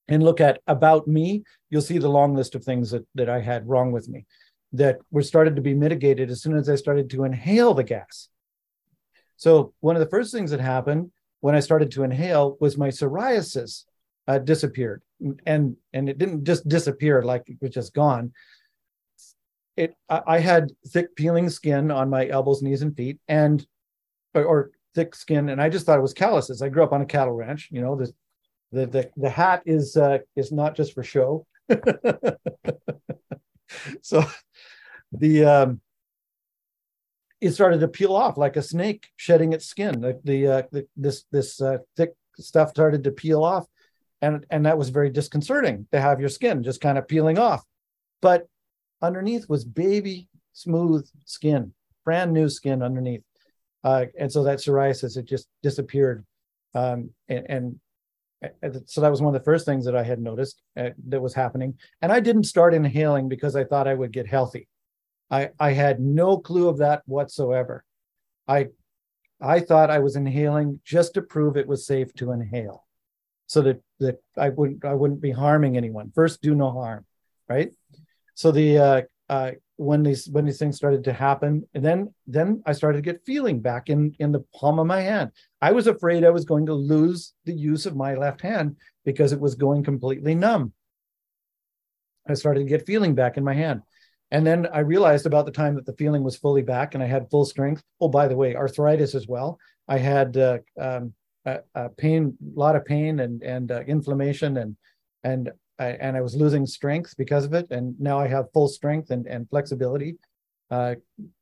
And 0.07 0.23
look 0.23 0.39
at 0.39 0.61
about 0.67 1.07
me, 1.07 1.43
you'll 1.69 1.81
see 1.81 1.97
the 1.97 2.09
long 2.09 2.35
list 2.35 2.55
of 2.55 2.63
things 2.63 2.91
that, 2.91 3.05
that 3.15 3.29
I 3.29 3.39
had 3.39 3.67
wrong 3.67 3.91
with 3.91 4.07
me 4.07 4.25
that 4.73 4.99
were 5.11 5.21
started 5.21 5.55
to 5.55 5.61
be 5.61 5.73
mitigated 5.73 6.29
as 6.29 6.41
soon 6.41 6.55
as 6.55 6.69
I 6.69 6.75
started 6.75 7.09
to 7.09 7.23
inhale 7.23 7.73
the 7.73 7.83
gas. 7.83 8.29
So 9.37 9.73
one 9.79 9.95
of 9.95 9.99
the 9.99 10.09
first 10.09 10.31
things 10.31 10.51
that 10.51 10.59
happened 10.59 11.11
when 11.41 11.55
I 11.55 11.59
started 11.59 11.91
to 11.91 12.03
inhale 12.03 12.57
was 12.59 12.77
my 12.77 12.89
psoriasis 12.89 13.85
uh, 14.27 14.39
disappeared, 14.39 15.01
and 15.45 15.75
and 15.93 16.09
it 16.09 16.17
didn't 16.17 16.43
just 16.43 16.67
disappear 16.67 17.21
like 17.21 17.43
it 17.47 17.57
was 17.61 17.71
just 17.71 17.93
gone. 17.93 18.33
It 19.77 19.95
I 20.09 20.39
had 20.39 20.71
thick 20.87 21.15
peeling 21.15 21.49
skin 21.49 21.91
on 21.91 22.09
my 22.09 22.27
elbows, 22.27 22.61
knees, 22.61 22.81
and 22.81 22.95
feet, 22.95 23.19
and 23.27 23.65
or, 24.33 24.43
or 24.43 24.71
thick 24.95 25.13
skin, 25.13 25.49
and 25.49 25.61
I 25.61 25.69
just 25.69 25.85
thought 25.85 25.99
it 25.99 26.01
was 26.01 26.13
calluses. 26.13 26.61
I 26.61 26.69
grew 26.69 26.83
up 26.83 26.93
on 26.93 27.01
a 27.01 27.05
cattle 27.05 27.33
ranch. 27.33 27.69
You 27.71 27.81
know, 27.81 27.95
the 27.95 28.11
the 28.71 28.85
the, 28.87 29.09
the 29.17 29.29
hat 29.29 29.63
is 29.65 29.97
uh, 29.97 30.19
is 30.35 30.51
not 30.51 30.75
just 30.75 30.93
for 30.93 31.03
show. 31.03 31.45
so 34.01 34.23
the 35.11 35.45
um, 35.45 35.81
it 37.41 37.51
started 37.51 37.79
to 37.79 37.87
peel 37.87 38.15
off 38.15 38.37
like 38.37 38.55
a 38.55 38.61
snake 38.61 39.07
shedding 39.17 39.53
its 39.53 39.65
skin. 39.65 40.01
The, 40.01 40.19
the, 40.23 40.47
uh, 40.47 40.63
the 40.71 40.87
this 40.95 41.25
this 41.31 41.61
uh, 41.61 41.77
thick 41.95 42.13
stuff 42.37 42.69
started 42.69 43.03
to 43.03 43.11
peel 43.11 43.43
off, 43.43 43.65
and 44.21 44.45
and 44.49 44.65
that 44.65 44.77
was 44.77 44.89
very 44.89 45.09
disconcerting 45.09 45.87
to 45.91 45.99
have 45.99 46.19
your 46.19 46.29
skin 46.29 46.63
just 46.63 46.81
kind 46.81 46.97
of 46.97 47.07
peeling 47.07 47.37
off. 47.37 47.63
But 48.21 48.47
underneath 49.01 49.49
was 49.49 49.65
baby 49.65 50.29
smooth 50.53 51.07
skin, 51.25 51.73
brand 52.03 52.33
new 52.33 52.49
skin 52.49 52.81
underneath, 52.81 53.23
uh, 53.83 54.05
and 54.17 54.31
so 54.31 54.43
that 54.43 54.59
psoriasis 54.59 55.17
it 55.17 55.25
just 55.25 55.47
disappeared, 55.61 56.25
um, 56.73 57.11
and, 57.27 57.45
and 57.49 57.79
so 58.85 59.01
that 59.01 59.11
was 59.11 59.21
one 59.21 59.33
of 59.33 59.39
the 59.39 59.45
first 59.45 59.65
things 59.65 59.85
that 59.85 59.95
I 59.95 60.03
had 60.03 60.19
noticed 60.19 60.61
uh, 60.77 60.89
that 61.07 61.21
was 61.21 61.33
happening. 61.33 61.75
And 62.01 62.11
I 62.11 62.19
didn't 62.19 62.43
start 62.45 62.73
inhaling 62.73 63.29
because 63.29 63.55
I 63.55 63.63
thought 63.63 63.87
I 63.87 63.93
would 63.93 64.11
get 64.11 64.27
healthy. 64.27 64.67
I, 65.29 65.49
I 65.59 65.71
had 65.71 65.99
no 65.99 66.37
clue 66.37 66.67
of 66.67 66.77
that 66.79 67.01
whatsoever. 67.05 67.83
I 68.47 68.67
I 69.41 69.59
thought 69.59 69.89
I 69.89 69.99
was 69.99 70.15
inhaling 70.15 70.79
just 70.85 71.15
to 71.15 71.21
prove 71.21 71.57
it 71.57 71.67
was 71.67 71.85
safe 71.85 72.13
to 72.15 72.31
inhale, 72.31 72.85
so 73.47 73.61
that 73.63 73.81
that 73.99 74.21
I 74.37 74.49
wouldn't 74.49 74.85
I 74.85 74.93
wouldn't 74.93 75.21
be 75.21 75.31
harming 75.31 75.77
anyone. 75.77 76.11
First, 76.15 76.41
do 76.41 76.55
no 76.55 76.71
harm, 76.71 77.05
right? 77.49 77.71
So 78.35 78.51
the 78.51 78.77
uh, 78.77 79.01
uh, 79.29 79.51
when 79.77 80.03
these 80.03 80.29
when 80.29 80.45
these 80.45 80.57
things 80.57 80.77
started 80.77 81.03
to 81.03 81.13
happen, 81.13 81.67
and 81.73 81.83
then 81.83 82.13
then 82.27 82.61
I 82.65 82.73
started 82.73 82.97
to 82.97 83.11
get 83.11 83.25
feeling 83.25 83.59
back 83.59 83.89
in 83.89 84.15
in 84.19 84.31
the 84.31 84.45
palm 84.55 84.79
of 84.79 84.87
my 84.87 85.01
hand. 85.01 85.31
I 85.61 85.71
was 85.71 85.87
afraid 85.87 86.23
I 86.23 86.29
was 86.29 86.45
going 86.45 86.65
to 86.67 86.73
lose 86.73 87.33
the 87.45 87.53
use 87.53 87.85
of 87.85 87.95
my 87.95 88.15
left 88.15 88.41
hand 88.41 88.77
because 89.03 89.33
it 89.33 89.39
was 89.39 89.55
going 89.55 89.83
completely 89.83 90.35
numb. 90.35 90.73
I 92.27 92.33
started 92.33 92.61
to 92.61 92.65
get 92.69 92.85
feeling 92.85 93.15
back 93.15 93.37
in 93.37 93.43
my 93.43 93.53
hand. 93.53 93.81
And 94.31 94.45
then 94.45 94.67
I 94.73 94.79
realized 94.79 95.27
about 95.27 95.45
the 95.45 95.51
time 95.51 95.75
that 95.75 95.85
the 95.85 95.93
feeling 95.93 96.23
was 96.23 96.35
fully 96.35 96.63
back 96.63 96.95
and 96.95 97.03
I 97.03 97.07
had 97.07 97.29
full 97.29 97.45
strength. 97.45 97.83
Oh, 98.01 98.07
by 98.07 98.27
the 98.27 98.35
way, 98.35 98.55
arthritis 98.55 99.13
as 99.13 99.27
well. 99.27 99.59
I 99.87 99.99
had 99.99 100.35
uh, 100.35 100.57
um, 100.79 101.13
pain, 101.97 102.35
a 102.41 102.59
lot 102.59 102.75
of 102.75 102.85
pain 102.85 103.19
and 103.19 103.43
and 103.43 103.71
uh, 103.71 103.81
inflammation, 103.81 104.57
and 104.57 104.75
and 105.23 105.51
I, 105.79 105.87
and 105.87 106.15
I 106.15 106.21
was 106.21 106.35
losing 106.35 106.65
strength 106.65 107.15
because 107.17 107.45
of 107.45 107.53
it. 107.53 107.67
And 107.71 107.99
now 107.99 108.19
I 108.19 108.27
have 108.27 108.51
full 108.53 108.67
strength 108.67 109.11
and 109.11 109.25
and 109.27 109.49
flexibility. 109.49 110.15
Uh, 110.71 110.95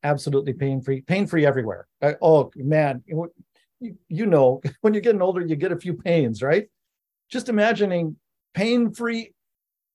absolutely 0.03 0.53
pain 0.53 0.81
free, 0.81 1.01
pain 1.01 1.25
free 1.25 1.45
everywhere. 1.45 1.87
I, 2.01 2.15
oh 2.21 2.51
man, 2.55 3.03
you, 3.05 3.31
you 4.09 4.25
know, 4.25 4.61
when 4.81 4.93
you're 4.93 5.01
getting 5.01 5.21
older, 5.21 5.41
you 5.41 5.55
get 5.55 5.71
a 5.71 5.77
few 5.77 5.93
pains, 5.93 6.41
right? 6.41 6.67
Just 7.29 7.49
imagining 7.49 8.17
pain 8.53 8.93
free 8.93 9.33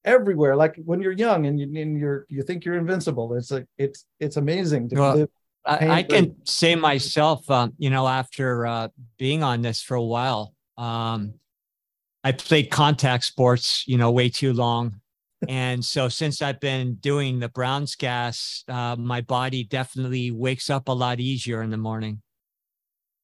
everywhere 0.04 0.56
like 0.56 0.76
when 0.84 1.00
you're 1.00 1.12
young 1.12 1.46
and, 1.46 1.58
you, 1.58 1.66
and 1.80 1.98
you're 1.98 2.24
you 2.28 2.42
think 2.42 2.64
you're 2.64 2.76
invincible 2.78 3.34
it's 3.34 3.50
like 3.50 3.66
it's 3.76 4.06
it's 4.20 4.36
amazing 4.36 4.88
to 4.88 4.94
well, 4.94 5.16
live 5.16 5.28
I, 5.66 5.90
I, 5.90 6.02
can 6.02 6.36
say 6.44 6.76
myself 6.76 7.50
um, 7.50 7.74
you 7.78 7.90
know 7.90 8.06
after 8.06 8.66
uh, 8.66 8.88
being 9.18 9.42
on 9.42 9.60
this 9.60 9.82
for 9.82 9.96
a 9.96 10.02
while 10.02 10.54
um, 10.78 11.34
i 12.24 12.32
played 12.32 12.70
contact 12.70 13.24
sports 13.24 13.84
you 13.86 13.96
know 13.96 14.10
way 14.10 14.28
too 14.28 14.52
long. 14.52 15.00
And 15.48 15.84
so 15.84 16.08
since 16.08 16.42
i've 16.42 16.58
been 16.58 16.94
doing 16.94 17.38
the 17.38 17.48
brown's 17.48 17.94
gas 17.94 18.64
uh, 18.66 18.96
my 18.96 19.20
body 19.20 19.62
definitely 19.62 20.32
wakes 20.32 20.68
up 20.68 20.88
a 20.88 20.92
lot 20.92 21.20
easier 21.20 21.62
in 21.62 21.70
the 21.70 21.76
morning. 21.76 22.22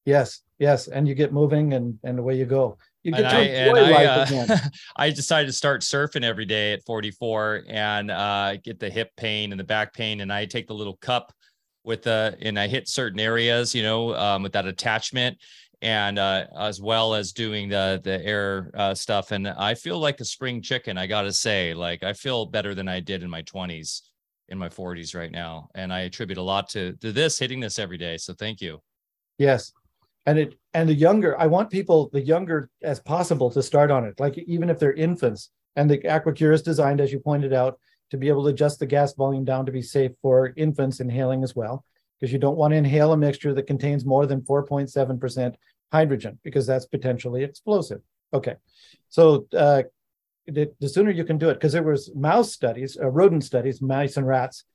Yes 0.05 0.41
yes. 0.59 0.87
And 0.87 1.07
you 1.07 1.15
get 1.15 1.33
moving 1.33 1.73
and 1.73 1.97
and 2.03 2.19
away 2.19 2.35
you 2.35 2.45
go. 2.45 2.77
You 3.03 3.11
get 3.11 3.25
and 3.25 3.47
to 3.47 3.67
enjoy 3.67 3.79
I, 3.79 3.91
life 3.91 3.99
I, 3.99 4.05
uh, 4.05 4.23
again. 4.23 4.61
I 4.97 5.09
decided 5.11 5.47
to 5.47 5.53
start 5.53 5.81
surfing 5.81 6.23
every 6.23 6.45
day 6.45 6.73
at 6.73 6.83
44 6.85 7.65
and 7.67 8.09
uh, 8.09 8.55
get 8.57 8.79
the 8.79 8.89
hip 8.89 9.11
pain 9.15 9.51
and 9.51 9.59
the 9.59 9.65
back 9.65 9.93
pain. 9.93 10.21
And 10.21 10.33
I 10.33 10.45
take 10.45 10.67
the 10.67 10.73
little 10.73 10.97
cup 10.97 11.31
with 11.83 12.01
the, 12.01 12.35
and 12.41 12.59
I 12.59 12.67
hit 12.67 12.87
certain 12.87 13.19
areas, 13.19 13.75
you 13.75 13.83
know, 13.83 14.15
um, 14.15 14.41
with 14.41 14.53
that 14.53 14.65
attachment 14.65 15.37
and 15.85 16.17
uh, 16.17 16.47
as 16.57 16.81
well 16.81 17.13
as 17.13 17.31
doing 17.31 17.69
the 17.69 18.01
the 18.03 18.19
air 18.25 18.71
uh, 18.73 18.95
stuff. 18.95 19.31
And 19.31 19.47
I 19.47 19.75
feel 19.75 19.99
like 19.99 20.19
a 20.19 20.25
spring 20.25 20.63
chicken. 20.63 20.97
I 20.97 21.05
gotta 21.05 21.31
say, 21.31 21.75
like 21.75 22.03
I 22.03 22.13
feel 22.13 22.47
better 22.47 22.73
than 22.73 22.87
I 22.87 22.99
did 22.99 23.21
in 23.21 23.29
my 23.29 23.43
20s, 23.43 24.01
in 24.49 24.57
my 24.57 24.67
40s 24.67 25.15
right 25.15 25.31
now, 25.31 25.69
and 25.75 25.93
I 25.93 26.01
attribute 26.01 26.39
a 26.39 26.41
lot 26.41 26.69
to 26.69 26.93
to 27.01 27.11
this 27.11 27.37
hitting 27.37 27.59
this 27.59 27.77
every 27.77 27.99
day. 27.99 28.17
So 28.17 28.33
thank 28.33 28.61
you. 28.61 28.81
Yes, 29.37 29.73
and 30.25 30.39
it 30.39 30.55
and 30.73 30.89
the 30.89 30.93
younger 30.93 31.39
i 31.39 31.45
want 31.45 31.69
people 31.69 32.09
the 32.11 32.21
younger 32.21 32.69
as 32.81 32.99
possible 32.99 33.51
to 33.51 33.61
start 33.61 33.91
on 33.91 34.05
it 34.05 34.19
like 34.19 34.37
even 34.39 34.71
if 34.71 34.79
they're 34.79 34.93
infants 34.93 35.51
and 35.75 35.87
the 35.87 35.99
aquacure 35.99 36.51
is 36.51 36.63
designed 36.63 36.99
as 36.99 37.11
you 37.11 37.19
pointed 37.19 37.53
out 37.53 37.79
to 38.09 38.17
be 38.17 38.27
able 38.27 38.43
to 38.43 38.49
adjust 38.49 38.79
the 38.79 38.87
gas 38.87 39.13
volume 39.13 39.45
down 39.45 39.67
to 39.67 39.71
be 39.71 39.83
safe 39.83 40.11
for 40.21 40.51
infants 40.57 40.99
inhaling 40.99 41.43
as 41.43 41.55
well 41.55 41.85
because 42.19 42.31
you 42.31 42.39
don't 42.39 42.57
want 42.57 42.71
to 42.71 42.77
inhale 42.77 43.13
a 43.13 43.17
mixture 43.17 43.53
that 43.53 43.67
contains 43.67 44.05
more 44.05 44.25
than 44.25 44.41
4.7% 44.41 45.53
hydrogen 45.91 46.39
because 46.43 46.65
that's 46.65 46.85
potentially 46.85 47.43
explosive 47.43 48.01
okay 48.33 48.55
so 49.09 49.47
uh, 49.57 49.83
the, 50.47 50.71
the 50.79 50.89
sooner 50.89 51.11
you 51.11 51.23
can 51.23 51.37
do 51.37 51.49
it 51.49 51.55
because 51.55 51.73
there 51.73 51.83
was 51.83 52.11
mouse 52.15 52.51
studies 52.51 52.97
uh, 53.01 53.07
rodent 53.07 53.43
studies 53.43 53.81
mice 53.81 54.17
and 54.17 54.27
rats 54.27 54.65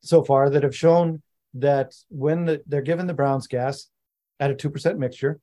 so 0.00 0.22
far 0.22 0.50
that 0.50 0.62
have 0.62 0.76
shown 0.76 1.22
that 1.54 1.94
when 2.08 2.44
the, 2.44 2.62
they're 2.66 2.82
given 2.82 3.06
the 3.06 3.14
brown's 3.14 3.46
gas 3.46 3.88
at 4.40 4.50
a 4.50 4.54
2% 4.54 4.98
mixture. 4.98 5.38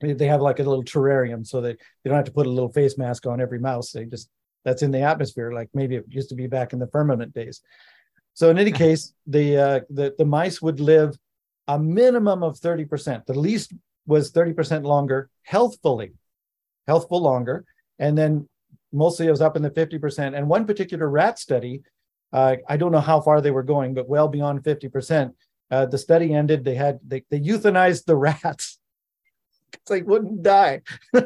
They 0.00 0.26
have 0.26 0.42
like 0.42 0.58
a 0.58 0.62
little 0.62 0.84
terrarium 0.84 1.46
so 1.46 1.60
that 1.62 1.78
they 2.02 2.10
don't 2.10 2.16
have 2.16 2.26
to 2.26 2.32
put 2.32 2.46
a 2.46 2.50
little 2.50 2.72
face 2.72 2.98
mask 2.98 3.26
on 3.26 3.40
every 3.40 3.58
mouse. 3.58 3.92
They 3.92 4.04
just, 4.04 4.28
that's 4.64 4.82
in 4.82 4.90
the 4.90 5.00
atmosphere, 5.00 5.52
like 5.52 5.70
maybe 5.72 5.96
it 5.96 6.04
used 6.08 6.28
to 6.30 6.34
be 6.34 6.46
back 6.46 6.72
in 6.72 6.78
the 6.78 6.88
firmament 6.88 7.32
days. 7.32 7.62
So 8.34 8.50
in 8.50 8.58
any 8.58 8.72
case, 8.84 9.14
the, 9.26 9.56
uh, 9.56 9.80
the, 9.88 10.14
the 10.18 10.24
mice 10.24 10.60
would 10.60 10.80
live 10.80 11.16
a 11.68 11.78
minimum 11.78 12.42
of 12.42 12.58
30%. 12.58 13.24
The 13.24 13.38
least 13.38 13.72
was 14.06 14.32
30% 14.32 14.84
longer, 14.84 15.28
healthfully, 15.42 16.12
healthful 16.86 17.20
longer. 17.20 17.64
And 17.98 18.16
then 18.16 18.48
mostly 18.92 19.26
it 19.26 19.30
was 19.30 19.42
up 19.42 19.56
in 19.56 19.62
the 19.62 19.70
50%. 19.70 20.36
And 20.36 20.48
one 20.48 20.66
particular 20.66 21.08
rat 21.08 21.38
study, 21.38 21.82
uh, 22.32 22.56
I 22.68 22.76
don't 22.76 22.92
know 22.92 23.00
how 23.00 23.20
far 23.20 23.40
they 23.40 23.50
were 23.50 23.62
going, 23.62 23.94
but 23.94 24.08
well 24.08 24.28
beyond 24.28 24.62
50%, 24.62 25.32
uh, 25.70 25.86
the 25.86 25.98
study 25.98 26.32
ended. 26.32 26.64
They 26.64 26.74
had 26.74 27.00
they, 27.06 27.24
they 27.30 27.40
euthanized 27.40 28.04
the 28.04 28.16
rats 28.28 28.78
they 29.86 30.02
wouldn't 30.02 30.42
die. 30.42 30.82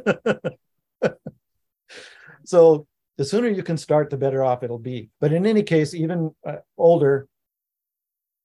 so 2.45 2.87
the 3.17 3.25
sooner 3.25 3.49
you 3.49 3.63
can 3.63 3.77
start, 3.77 4.11
the 4.11 4.17
better 4.17 4.43
off 4.43 4.63
it'll 4.63 4.79
be. 4.79 5.11
But 5.21 5.33
in 5.33 5.47
any 5.47 5.63
case, 5.63 5.95
even 5.95 6.35
uh, 6.47 6.57
older, 6.77 7.29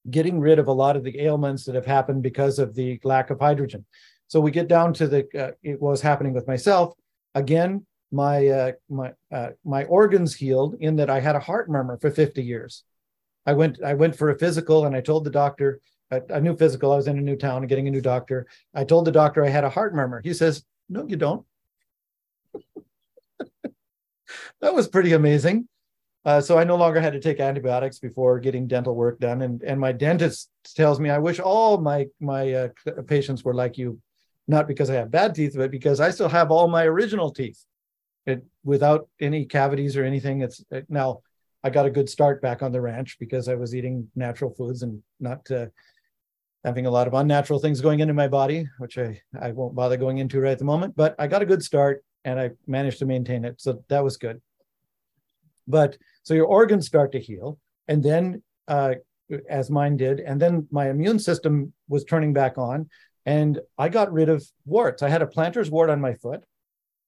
getting 0.09 0.39
rid 0.39 0.59
of 0.59 0.67
a 0.67 0.73
lot 0.73 0.95
of 0.95 1.03
the 1.03 1.19
ailments 1.19 1.65
that 1.65 1.75
have 1.75 1.85
happened 1.85 2.21
because 2.21 2.59
of 2.59 2.75
the 2.75 2.99
lack 3.03 3.29
of 3.29 3.39
hydrogen. 3.39 3.85
So 4.27 4.39
we 4.39 4.51
get 4.51 4.67
down 4.67 4.93
to 4.95 5.07
the 5.07 5.27
uh, 5.37 5.51
it 5.63 5.81
was 5.81 6.01
happening 6.01 6.33
with 6.33 6.47
myself 6.47 6.93
again. 7.33 7.85
My 8.11 8.47
uh, 8.47 8.71
my 8.89 9.13
uh, 9.31 9.49
my 9.63 9.83
organs 9.85 10.35
healed 10.35 10.75
in 10.79 10.95
that 10.97 11.09
I 11.09 11.19
had 11.19 11.35
a 11.35 11.39
heart 11.39 11.69
murmur 11.69 11.97
for 11.97 12.11
50 12.11 12.43
years. 12.43 12.83
I 13.45 13.53
went 13.53 13.81
I 13.83 13.93
went 13.93 14.15
for 14.15 14.29
a 14.29 14.37
physical 14.37 14.85
and 14.85 14.95
I 14.95 15.01
told 15.01 15.23
the 15.23 15.31
doctor 15.31 15.79
a, 16.11 16.21
a 16.29 16.41
new 16.41 16.55
physical. 16.55 16.91
I 16.91 16.97
was 16.97 17.07
in 17.07 17.17
a 17.17 17.21
new 17.21 17.35
town 17.35 17.57
and 17.57 17.69
getting 17.69 17.87
a 17.87 17.91
new 17.91 18.01
doctor. 18.01 18.47
I 18.73 18.83
told 18.83 19.05
the 19.05 19.11
doctor 19.11 19.43
I 19.43 19.49
had 19.49 19.63
a 19.63 19.69
heart 19.69 19.93
murmur. 19.93 20.21
He 20.23 20.33
says, 20.33 20.63
"No, 20.89 21.05
you 21.07 21.17
don't." 21.17 21.45
that 24.61 24.73
was 24.73 24.87
pretty 24.87 25.13
amazing. 25.13 25.67
Uh, 26.25 26.41
so 26.41 26.57
I 26.57 26.63
no 26.63 26.75
longer 26.75 26.99
had 26.99 27.13
to 27.13 27.19
take 27.19 27.39
antibiotics 27.39 27.99
before 27.99 28.39
getting 28.39 28.67
dental 28.67 28.95
work 28.95 29.19
done, 29.19 29.43
and 29.43 29.61
and 29.61 29.79
my 29.79 29.91
dentist 29.91 30.49
tells 30.75 30.99
me 30.99 31.11
I 31.11 31.19
wish 31.19 31.39
all 31.39 31.77
my 31.77 32.07
my 32.19 32.51
uh, 32.53 32.67
patients 33.05 33.43
were 33.43 33.53
like 33.53 33.77
you, 33.77 33.99
not 34.47 34.67
because 34.67 34.89
I 34.89 34.95
have 34.95 35.11
bad 35.11 35.35
teeth, 35.35 35.53
but 35.55 35.71
because 35.71 35.99
I 35.99 36.11
still 36.11 36.29
have 36.29 36.51
all 36.51 36.67
my 36.67 36.83
original 36.85 37.31
teeth, 37.31 37.63
it, 38.25 38.43
without 38.63 39.07
any 39.19 39.45
cavities 39.45 39.97
or 39.97 40.03
anything. 40.03 40.41
It's 40.41 40.63
now 40.89 41.21
I 41.63 41.69
got 41.69 41.85
a 41.85 41.91
good 41.91 42.09
start 42.09 42.41
back 42.41 42.61
on 42.61 42.71
the 42.71 42.81
ranch 42.81 43.17
because 43.19 43.47
I 43.47 43.55
was 43.55 43.75
eating 43.75 44.07
natural 44.15 44.51
foods 44.51 44.83
and 44.83 45.01
not 45.19 45.49
uh, 45.49 45.67
having 46.63 46.85
a 46.85 46.91
lot 46.91 47.07
of 47.07 47.13
unnatural 47.13 47.59
things 47.59 47.81
going 47.81 47.99
into 47.99 48.13
my 48.13 48.27
body, 48.27 48.67
which 48.79 48.97
I, 48.97 49.21
I 49.39 49.51
won't 49.51 49.75
bother 49.75 49.97
going 49.97 50.17
into 50.17 50.39
right 50.39 50.51
at 50.51 50.59
the 50.59 50.65
moment. 50.65 50.95
But 50.95 51.15
I 51.19 51.27
got 51.27 51.41
a 51.41 51.45
good 51.45 51.63
start 51.63 52.03
and 52.23 52.39
I 52.39 52.51
managed 52.67 52.99
to 52.99 53.05
maintain 53.05 53.45
it. 53.45 53.61
So 53.61 53.83
that 53.89 54.03
was 54.03 54.17
good. 54.17 54.41
But 55.67 55.97
so 56.23 56.33
your 56.33 56.45
organs 56.45 56.85
start 56.85 57.11
to 57.13 57.19
heal. 57.19 57.57
And 57.87 58.03
then, 58.03 58.43
uh, 58.67 58.95
as 59.49 59.71
mine 59.71 59.97
did, 59.97 60.19
and 60.19 60.39
then 60.39 60.67
my 60.69 60.89
immune 60.89 61.17
system 61.17 61.73
was 61.87 62.03
turning 62.03 62.33
back 62.33 62.57
on. 62.57 62.89
And 63.25 63.59
I 63.77 63.89
got 63.89 64.13
rid 64.13 64.29
of 64.29 64.45
warts. 64.65 65.01
I 65.01 65.09
had 65.09 65.21
a 65.21 65.27
plantar's 65.27 65.71
wart 65.71 65.89
on 65.89 65.99
my 65.99 66.13
foot. 66.13 66.43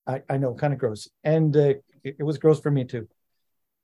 I, 0.07 0.21
I 0.29 0.37
know, 0.37 0.53
kind 0.55 0.73
of 0.73 0.79
gross, 0.79 1.09
and 1.23 1.55
uh, 1.55 1.73
it, 2.03 2.15
it, 2.19 2.23
was 2.23 2.37
gross 2.37 2.61
for 2.61 2.71
me 2.71 2.85
too. 2.85 3.07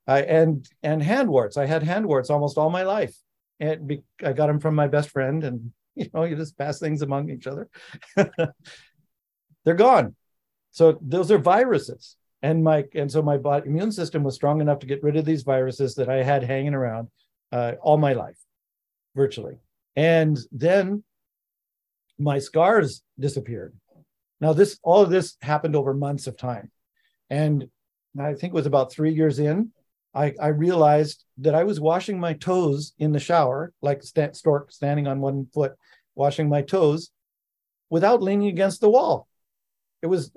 I 0.06 0.22
and 0.22 0.66
and 0.82 1.02
hand 1.02 1.28
warts. 1.28 1.58
I 1.58 1.66
had 1.66 1.82
hand 1.82 2.06
warts 2.06 2.30
almost 2.30 2.56
all 2.56 2.70
my 2.70 2.82
life, 2.82 3.14
and 3.60 3.86
be, 3.86 4.02
I 4.24 4.32
got 4.32 4.46
them 4.46 4.58
from 4.58 4.74
my 4.74 4.88
best 4.88 5.10
friend, 5.10 5.44
and 5.44 5.72
you 5.94 6.08
know, 6.14 6.24
you 6.24 6.34
just 6.34 6.56
pass 6.56 6.78
things 6.78 7.02
among 7.02 7.30
each 7.30 7.46
other. 7.46 7.68
They're 9.64 9.74
gone. 9.74 10.16
So 10.70 10.98
those 11.02 11.30
are 11.30 11.38
viruses, 11.38 12.16
and 12.42 12.64
my 12.64 12.84
and 12.94 13.12
so 13.12 13.20
my 13.20 13.36
body 13.36 13.68
immune 13.68 13.92
system 13.92 14.24
was 14.24 14.34
strong 14.34 14.62
enough 14.62 14.78
to 14.80 14.86
get 14.86 15.02
rid 15.02 15.16
of 15.16 15.26
these 15.26 15.42
viruses 15.42 15.94
that 15.96 16.08
I 16.08 16.22
had 16.22 16.42
hanging 16.42 16.74
around 16.74 17.08
uh, 17.52 17.72
all 17.82 17.98
my 17.98 18.14
life, 18.14 18.38
virtually. 19.14 19.58
And 19.94 20.38
then 20.50 21.04
my 22.18 22.38
scars 22.38 23.02
disappeared. 23.18 23.74
Now, 24.40 24.52
this 24.52 24.78
all 24.82 25.02
of 25.02 25.10
this 25.10 25.36
happened 25.42 25.76
over 25.76 25.94
months 25.94 26.26
of 26.26 26.36
time. 26.36 26.70
And 27.30 27.68
I 28.18 28.34
think 28.34 28.52
it 28.52 28.54
was 28.54 28.66
about 28.66 28.92
three 28.92 29.12
years 29.12 29.38
in, 29.38 29.72
I, 30.14 30.34
I 30.40 30.48
realized 30.48 31.24
that 31.38 31.54
I 31.54 31.64
was 31.64 31.80
washing 31.80 32.20
my 32.20 32.34
toes 32.34 32.92
in 32.98 33.12
the 33.12 33.18
shower, 33.18 33.72
like 33.82 34.02
st- 34.02 34.36
stork 34.36 34.70
standing 34.70 35.08
on 35.08 35.20
one 35.20 35.48
foot, 35.52 35.72
washing 36.14 36.48
my 36.48 36.62
toes 36.62 37.10
without 37.90 38.22
leaning 38.22 38.48
against 38.48 38.80
the 38.80 38.90
wall. 38.90 39.26
It 40.02 40.06
was 40.06 40.30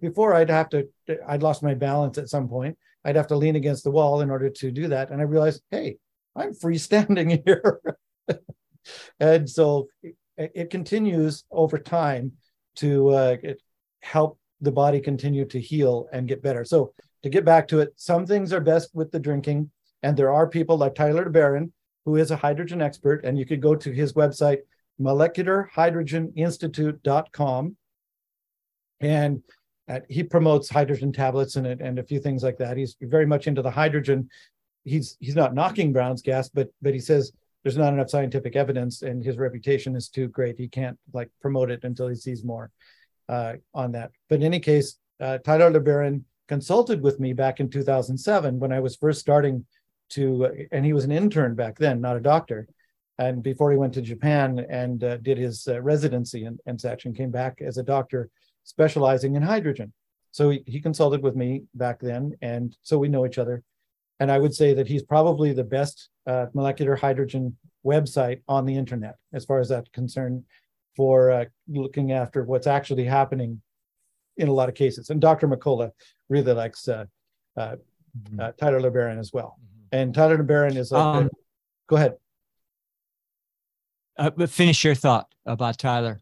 before 0.00 0.34
I'd 0.34 0.50
have 0.50 0.68
to, 0.70 0.88
I'd 1.26 1.42
lost 1.42 1.62
my 1.62 1.74
balance 1.74 2.18
at 2.18 2.28
some 2.28 2.48
point. 2.48 2.76
I'd 3.04 3.16
have 3.16 3.28
to 3.28 3.36
lean 3.36 3.56
against 3.56 3.84
the 3.84 3.90
wall 3.90 4.20
in 4.20 4.30
order 4.30 4.50
to 4.50 4.70
do 4.70 4.88
that. 4.88 5.10
And 5.10 5.20
I 5.20 5.24
realized, 5.24 5.62
hey, 5.70 5.96
I'm 6.36 6.52
freestanding 6.52 7.42
here. 7.46 7.80
and 9.20 9.48
so 9.48 9.88
it, 10.36 10.52
it, 10.54 10.70
continues 10.70 11.44
over 11.50 11.78
time 11.78 12.32
to 12.76 13.08
uh, 13.10 13.36
help 14.00 14.38
the 14.60 14.72
body 14.72 15.00
continue 15.00 15.44
to 15.46 15.60
heal 15.60 16.06
and 16.12 16.28
get 16.28 16.42
better. 16.42 16.64
So 16.64 16.92
to 17.22 17.28
get 17.28 17.44
back 17.44 17.68
to 17.68 17.80
it, 17.80 17.92
some 17.96 18.26
things 18.26 18.52
are 18.52 18.60
best 18.60 18.94
with 18.94 19.10
the 19.10 19.18
drinking, 19.18 19.70
and 20.02 20.16
there 20.16 20.32
are 20.32 20.48
people 20.48 20.76
like 20.76 20.94
Tyler 20.94 21.26
LeBaron, 21.26 21.72
who 22.04 22.16
is 22.16 22.30
a 22.30 22.36
hydrogen 22.36 22.82
expert, 22.82 23.24
and 23.24 23.38
you 23.38 23.46
could 23.46 23.62
go 23.62 23.74
to 23.74 23.90
his 23.90 24.12
website, 24.12 24.58
molecularhydrogeninstitute.com, 25.00 27.76
and 29.00 29.42
uh, 29.88 30.00
he 30.08 30.22
promotes 30.22 30.68
hydrogen 30.68 31.12
tablets 31.12 31.56
and, 31.56 31.66
and 31.66 31.98
a 31.98 32.04
few 32.04 32.20
things 32.20 32.42
like 32.42 32.58
that. 32.58 32.76
He's 32.76 32.96
very 33.00 33.24
much 33.26 33.46
into 33.46 33.62
the 33.62 33.70
hydrogen. 33.70 34.28
He's 34.84 35.16
he's 35.20 35.36
not 35.36 35.54
knocking 35.54 35.92
Brown's 35.92 36.22
gas, 36.22 36.48
but 36.48 36.68
but 36.80 36.94
he 36.94 37.00
says 37.00 37.32
there's 37.64 37.78
not 37.78 37.94
enough 37.94 38.10
scientific 38.10 38.54
evidence 38.54 39.02
and 39.02 39.24
his 39.24 39.38
reputation 39.38 39.96
is 39.96 40.08
too 40.08 40.28
great. 40.28 40.58
He 40.58 40.68
can't 40.68 40.98
like 41.12 41.30
promote 41.40 41.70
it 41.70 41.82
until 41.82 42.08
he 42.08 42.14
sees 42.14 42.44
more 42.44 42.70
uh, 43.28 43.54
on 43.72 43.92
that. 43.92 44.10
But 44.28 44.36
in 44.36 44.42
any 44.44 44.60
case, 44.60 44.98
uh, 45.18 45.38
Tyler 45.38 45.72
LeBaron 45.72 46.22
consulted 46.46 47.00
with 47.00 47.18
me 47.18 47.32
back 47.32 47.60
in 47.60 47.70
2007 47.70 48.60
when 48.60 48.70
I 48.70 48.80
was 48.80 48.96
first 48.96 49.20
starting 49.20 49.64
to, 50.10 50.46
uh, 50.46 50.50
and 50.72 50.84
he 50.84 50.92
was 50.92 51.04
an 51.04 51.12
intern 51.12 51.54
back 51.54 51.78
then, 51.78 52.02
not 52.02 52.16
a 52.16 52.20
doctor. 52.20 52.68
And 53.16 53.42
before 53.42 53.70
he 53.70 53.78
went 53.78 53.94
to 53.94 54.02
Japan 54.02 54.66
and 54.68 55.02
uh, 55.02 55.16
did 55.18 55.38
his 55.38 55.66
uh, 55.66 55.80
residency 55.80 56.44
and, 56.44 56.60
and 56.66 56.78
such, 56.78 57.06
and 57.06 57.16
came 57.16 57.30
back 57.30 57.62
as 57.62 57.78
a 57.78 57.82
doctor 57.82 58.28
specializing 58.64 59.36
in 59.36 59.42
hydrogen. 59.42 59.92
So 60.32 60.50
he, 60.50 60.64
he 60.66 60.80
consulted 60.80 61.22
with 61.22 61.36
me 61.36 61.62
back 61.74 62.00
then, 62.00 62.34
and 62.42 62.76
so 62.82 62.98
we 62.98 63.08
know 63.08 63.24
each 63.24 63.38
other. 63.38 63.62
And 64.20 64.30
I 64.30 64.38
would 64.38 64.54
say 64.54 64.74
that 64.74 64.86
he's 64.86 65.02
probably 65.02 65.52
the 65.52 65.64
best 65.64 66.08
uh, 66.26 66.46
molecular 66.54 66.96
hydrogen 66.96 67.56
website 67.84 68.42
on 68.48 68.64
the 68.64 68.76
internet 68.76 69.16
as 69.32 69.44
far 69.44 69.60
as 69.60 69.68
that's 69.68 69.88
concerned 69.90 70.44
for 70.96 71.30
uh, 71.30 71.44
looking 71.68 72.12
after 72.12 72.44
what's 72.44 72.66
actually 72.66 73.04
happening 73.04 73.60
in 74.36 74.48
a 74.48 74.52
lot 74.52 74.68
of 74.68 74.74
cases. 74.74 75.10
And 75.10 75.20
Dr. 75.20 75.48
McCullough 75.48 75.90
really 76.28 76.52
likes 76.52 76.88
uh, 76.88 77.04
uh, 77.56 77.76
mm-hmm. 78.16 78.40
uh 78.40 78.52
Tyler 78.52 78.80
LeBaron 78.80 79.18
as 79.18 79.32
well. 79.32 79.58
Mm-hmm. 79.60 80.00
And 80.00 80.14
Tyler 80.14 80.38
LeBaron 80.38 80.76
is 80.76 80.92
um, 80.92 81.30
go 81.88 81.96
ahead. 81.96 82.14
Uh, 84.16 84.30
but 84.30 84.50
finish 84.50 84.84
your 84.84 84.94
thought 84.94 85.26
about 85.44 85.78
Tyler. 85.78 86.20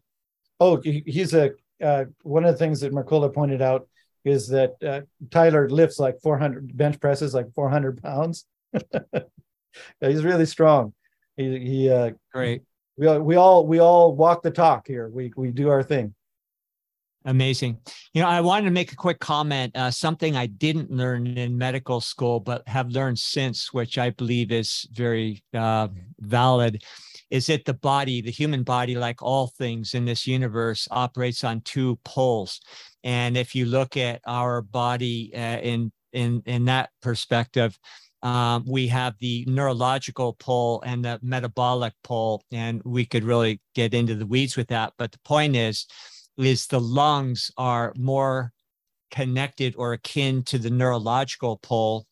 Oh, 0.59 0.81
he, 0.81 1.03
he's 1.05 1.33
a 1.33 1.51
uh, 1.83 2.05
one 2.23 2.45
of 2.45 2.53
the 2.53 2.57
things 2.57 2.79
that 2.81 2.93
McCullough 2.93 3.33
pointed 3.33 3.61
out 3.61 3.87
is 4.25 4.47
that 4.49 4.75
uh, 4.83 5.01
Tyler 5.31 5.69
lifts 5.69 5.99
like 5.99 6.19
400 6.21 6.75
bench 6.75 6.99
presses, 6.99 7.33
like 7.33 7.53
400 7.53 8.01
pounds. 8.01 8.45
he's 9.99 10.23
really 10.23 10.45
strong. 10.45 10.93
He, 11.37 11.59
he 11.59 11.89
uh, 11.89 12.11
great. 12.31 12.61
We, 12.97 13.17
we 13.17 13.35
all 13.35 13.65
we 13.65 13.79
all 13.79 14.15
walk 14.15 14.43
the 14.43 14.51
talk 14.51 14.87
here. 14.87 15.09
We 15.09 15.33
we 15.35 15.51
do 15.51 15.69
our 15.69 15.83
thing. 15.83 16.13
Amazing. 17.25 17.77
You 18.13 18.21
know, 18.21 18.27
I 18.27 18.41
wanted 18.41 18.65
to 18.65 18.71
make 18.71 18.91
a 18.91 18.97
quick 18.97 19.19
comment. 19.19 19.75
Uh, 19.75 19.89
something 19.89 20.35
I 20.35 20.47
didn't 20.47 20.91
learn 20.91 21.25
in 21.25 21.57
medical 21.57 22.01
school, 22.01 22.41
but 22.41 22.67
have 22.67 22.89
learned 22.89 23.17
since, 23.17 23.71
which 23.71 23.97
I 23.97 24.09
believe 24.09 24.51
is 24.51 24.85
very 24.91 25.41
uh, 25.53 25.87
valid, 26.19 26.83
is 27.29 27.47
that 27.47 27.63
the 27.63 27.75
body, 27.75 28.21
the 28.21 28.29
human 28.29 28.63
body, 28.63 28.95
like 28.95 29.23
all 29.23 29.47
things 29.47 29.93
in 29.93 30.03
this 30.03 30.27
universe, 30.27 30.85
operates 30.91 31.45
on 31.45 31.61
two 31.61 31.97
poles. 32.03 32.59
And 33.03 33.37
if 33.37 33.55
you 33.55 33.65
look 33.65 33.97
at 33.97 34.21
our 34.25 34.61
body 34.61 35.31
uh, 35.35 35.59
in 35.59 35.91
in 36.11 36.43
in 36.45 36.65
that 36.65 36.89
perspective, 37.01 37.77
um, 38.21 38.63
we 38.67 38.87
have 38.87 39.15
the 39.19 39.43
neurological 39.47 40.33
pole 40.33 40.81
and 40.85 41.03
the 41.03 41.19
metabolic 41.21 41.93
pole, 42.03 42.43
and 42.51 42.81
we 42.85 43.05
could 43.05 43.23
really 43.23 43.61
get 43.75 43.93
into 43.93 44.15
the 44.15 44.25
weeds 44.25 44.55
with 44.55 44.67
that. 44.69 44.93
But 44.97 45.11
the 45.11 45.19
point 45.25 45.55
is, 45.55 45.85
is 46.37 46.67
the 46.67 46.79
lungs 46.79 47.51
are 47.57 47.93
more 47.97 48.51
connected 49.11 49.75
or 49.77 49.93
akin 49.93 50.43
to 50.43 50.57
the 50.57 50.69
neurological 50.69 51.57
pole 51.57 52.05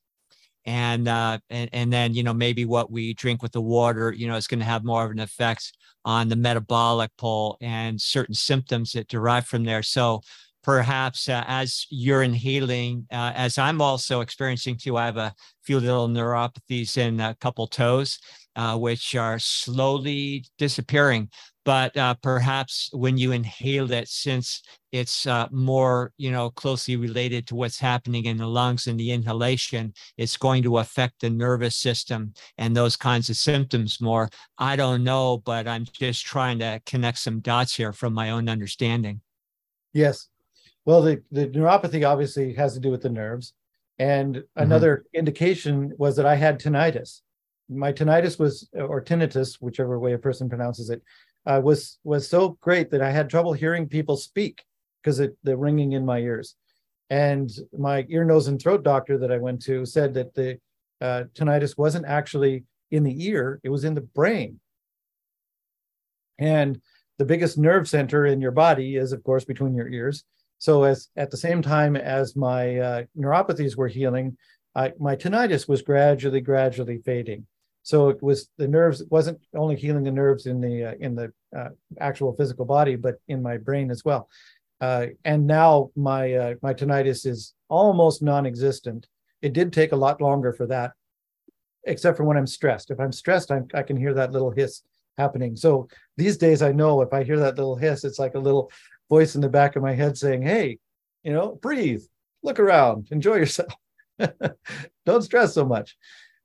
and 0.66 1.08
uh, 1.08 1.40
and 1.50 1.70
and 1.74 1.92
then 1.92 2.14
you 2.14 2.24
know 2.24 2.34
maybe 2.34 2.66
what 2.66 2.92
we 2.92 3.14
drink 3.16 3.42
with 3.42 3.52
the 3.52 3.62
water 3.62 4.12
you 4.12 4.28
know 4.28 4.36
is 4.36 4.48
going 4.48 4.60
to 4.60 4.66
have 4.66 4.84
more 4.84 5.04
of 5.04 5.12
an 5.12 5.20
effect 5.20 5.74
on 6.06 6.30
the 6.30 6.36
metabolic 6.36 7.10
pole 7.18 7.58
and 7.62 8.00
certain 8.00 8.36
symptoms 8.36 8.92
that 8.92 9.08
derive 9.08 9.46
from 9.46 9.64
there 9.64 9.82
so 9.82 10.22
perhaps 10.64 11.30
uh, 11.30 11.44
as 11.48 11.86
you're 11.90 12.24
inhaling 12.24 13.06
uh, 13.12 13.32
as 13.36 13.58
i'm 13.58 13.82
also 13.82 14.22
experiencing 14.22 14.78
too 14.78 14.98
i 14.98 15.06
have 15.06 15.18
a 15.18 15.34
few 15.64 15.80
little 15.80 16.08
neuropathies 16.08 16.98
in 16.98 17.20
a 17.20 17.36
couple 17.36 17.68
toes 17.68 18.20
uh, 18.56 18.78
which 18.78 19.16
are 19.16 19.40
slowly 19.40 20.44
disappearing 20.58 21.30
but 21.64 21.96
uh, 21.96 22.16
perhaps 22.24 22.90
when 22.92 23.18
you 23.18 23.32
inhale 23.32 23.92
it, 23.92 24.08
since 24.08 24.64
it's 24.92 25.28
uh, 25.28 25.48
more, 25.52 26.12
you 26.18 26.32
know, 26.32 26.50
closely 26.50 26.96
related 26.96 27.48
to 27.48 27.56
what's 27.56 27.80
happening 27.80 28.26
in 28.26 28.38
the 28.38 28.48
lungs 28.48 28.88
and 28.88 29.00
the 29.00 29.12
inhalation, 29.12 29.94
it's 30.18 30.38
going 30.38 30.64
to 30.64 30.80
affect 30.80 31.22
the 31.22 31.30
nervous 31.30 31.76
system 31.76 32.34
and 32.58 32.76
those 32.76 32.96
kinds 32.96 33.30
of 33.30 33.38
symptoms 33.38 34.02
more. 34.02 34.30
I 34.58 34.76
don't 34.76 35.04
know, 35.04 35.38
but 35.38 35.68
I'm 35.68 35.86
just 35.86 36.26
trying 36.26 36.60
to 36.60 36.82
connect 36.86 37.20
some 37.20 37.42
dots 37.42 37.76
here 37.76 37.94
from 37.94 38.14
my 38.14 38.32
own 38.32 38.50
understanding. 38.50 39.22
Yes. 39.94 40.30
Well, 40.86 41.02
the, 41.02 41.22
the 41.32 41.48
neuropathy 41.48 42.08
obviously 42.08 42.53
has 42.53 42.74
to 42.74 42.80
do 42.80 42.90
with 42.90 43.02
the 43.02 43.10
nerves. 43.10 43.53
And 43.99 44.38
mm-hmm. 44.38 44.62
another 44.62 45.06
indication 45.14 45.94
was 45.98 46.16
that 46.16 46.26
I 46.26 46.36
had 46.36 46.60
tinnitus. 46.60 47.22
My 47.70 47.94
tinnitus 47.94 48.40
was, 48.40 48.68
or 48.74 49.02
tinnitus, 49.02 49.58
whichever 49.62 49.99
way 49.99 50.14
a 50.14 50.18
person 50.18 50.49
pronounces 50.49 50.90
it, 50.90 51.02
uh, 51.45 51.62
was 51.64 51.99
was 52.03 52.28
so 52.28 52.58
great 52.62 52.91
that 52.91 53.02
I 53.02 53.12
had 53.12 53.30
trouble 53.30 53.53
hearing 53.53 53.88
people 53.88 54.18
speak 54.18 54.64
because 55.02 55.18
the 55.18 55.58
ringing 55.58 55.94
in 55.94 56.06
my 56.06 56.20
ears. 56.20 56.56
And 57.10 57.52
my 57.78 58.06
ear, 58.10 58.24
nose, 58.24 58.48
and 58.48 58.62
throat 58.62 58.84
doctor 58.84 59.18
that 59.18 59.32
I 59.32 59.38
went 59.38 59.62
to 59.64 59.86
said 59.86 60.14
that 60.14 60.34
the 60.34 60.60
uh, 61.02 61.24
tinnitus 61.34 61.78
wasn't 61.78 62.06
actually 62.06 62.64
in 62.90 63.03
the 63.03 63.26
ear; 63.26 63.60
it 63.64 63.70
was 63.70 63.84
in 63.84 63.95
the 63.95 64.02
brain. 64.02 64.60
And 66.40 66.82
the 67.18 67.26
biggest 67.26 67.58
nerve 67.58 67.88
center 67.88 68.26
in 68.26 68.41
your 68.41 68.52
body 68.52 68.95
is, 68.95 69.12
of 69.12 69.24
course, 69.24 69.45
between 69.45 69.76
your 69.76 69.88
ears. 69.88 70.24
So, 70.62 70.84
as 70.84 71.10
at 71.18 71.32
the 71.32 71.38
same 71.38 71.64
time 71.64 71.96
as 71.96 72.36
my 72.36 72.78
uh, 72.78 73.04
neuropathies 73.18 73.76
were 73.76 73.88
healing, 73.88 74.38
I, 74.76 74.94
my 75.00 75.16
tinnitus 75.16 75.68
was 75.68 75.82
gradually, 75.82 76.40
gradually 76.40 77.00
fading. 77.04 77.48
So 77.82 78.10
it 78.10 78.22
was 78.22 78.48
the 78.60 78.68
nerves. 78.68 79.02
It 79.02 79.10
wasn't 79.10 79.40
only 79.56 79.76
healing 79.76 80.04
the 80.04 80.12
nerves 80.12 80.46
in 80.46 80.62
the 80.62 80.86
uh, 80.86 80.94
in 81.00 81.16
the 81.16 81.34
uh, 81.58 81.70
actual 82.00 82.36
physical 82.36 82.66
body, 82.66 82.96
but 82.96 83.16
in 83.28 83.42
my 83.42 83.58
brain 83.58 83.90
as 83.90 84.06
well. 84.06 84.30
Uh, 84.80 85.08
and 85.26 85.48
now 85.48 85.90
my 85.96 86.34
uh, 86.34 86.54
my 86.62 86.76
tinnitus 86.76 87.26
is 87.26 87.56
almost 87.68 88.22
non-existent. 88.22 89.08
It 89.42 89.54
did 89.54 89.74
take 89.74 89.94
a 89.94 90.04
lot 90.06 90.22
longer 90.22 90.54
for 90.54 90.68
that, 90.68 90.92
except 91.86 92.18
for 92.18 92.24
when 92.24 92.38
I'm 92.38 92.46
stressed. 92.46 92.92
If 92.92 93.00
I'm 93.00 93.12
stressed, 93.12 93.52
I'm, 93.52 93.68
I 93.74 93.82
can 93.82 93.98
hear 93.98 94.14
that 94.14 94.32
little 94.32 94.52
hiss 94.52 94.84
happening. 95.18 95.56
So 95.56 95.88
these 96.18 96.38
days, 96.38 96.62
I 96.62 96.72
know 96.72 97.02
if 97.02 97.14
I 97.14 97.24
hear 97.24 97.40
that 97.40 97.58
little 97.58 97.76
hiss, 97.76 98.04
it's 98.04 98.20
like 98.20 98.36
a 98.36 98.40
little 98.40 98.72
voice 99.12 99.36
in 99.36 99.42
the 99.42 99.50
back 99.60 99.76
of 99.76 99.84
my 99.84 99.94
head 99.94 100.18
saying, 100.18 100.42
"Hey, 100.42 100.80
you 101.24 101.34
know, 101.34 101.60
breathe, 101.62 102.04
look 102.44 102.60
around, 102.60 103.10
enjoy 103.12 103.36
yourself, 103.36 103.74
don't 105.06 105.22
stress 105.30 105.54
so 105.54 105.66
much." 105.66 105.98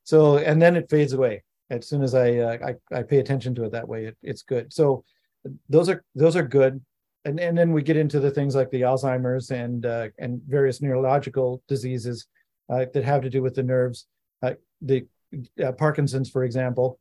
So 0.03 0.39
and 0.39 0.61
then 0.61 0.77
it 0.77 0.91
fades 0.91 1.13
away 1.13 1.45
as 1.71 1.89
soon 1.89 2.03
as 2.03 2.15
I 2.15 2.29
uh, 2.39 2.59
I, 2.69 2.99
I 2.99 3.03
pay 3.03 3.19
attention 3.19 3.55
to 3.55 3.65
it 3.65 3.73
that 3.73 3.89
way. 3.89 4.07
It, 4.07 4.17
it's 4.23 4.43
good. 4.43 4.73
So 4.73 5.05
those 5.69 5.89
are 5.89 6.05
those 6.15 6.37
are 6.37 6.43
good. 6.43 6.81
And, 7.25 7.41
and 7.41 7.59
then 7.59 7.73
we 7.73 7.83
get 7.83 7.97
into 7.97 8.21
the 8.21 8.31
things 8.31 8.55
like 8.55 8.71
the 8.71 8.83
Alzheimer's 8.83 9.51
and 9.51 9.85
uh, 9.85 10.09
and 10.19 10.41
various 10.47 10.81
neurological 10.81 11.63
diseases 11.69 12.27
uh, 12.69 12.85
that 12.93 13.05
have 13.05 13.23
to 13.23 13.31
do 13.31 13.43
with 13.43 13.55
the 13.55 13.63
nerves. 13.63 14.07
Uh, 14.43 14.55
the 14.81 15.07
uh, 15.65 15.73
Parkinson's, 15.73 16.31
for 16.31 16.45
example. 16.45 16.99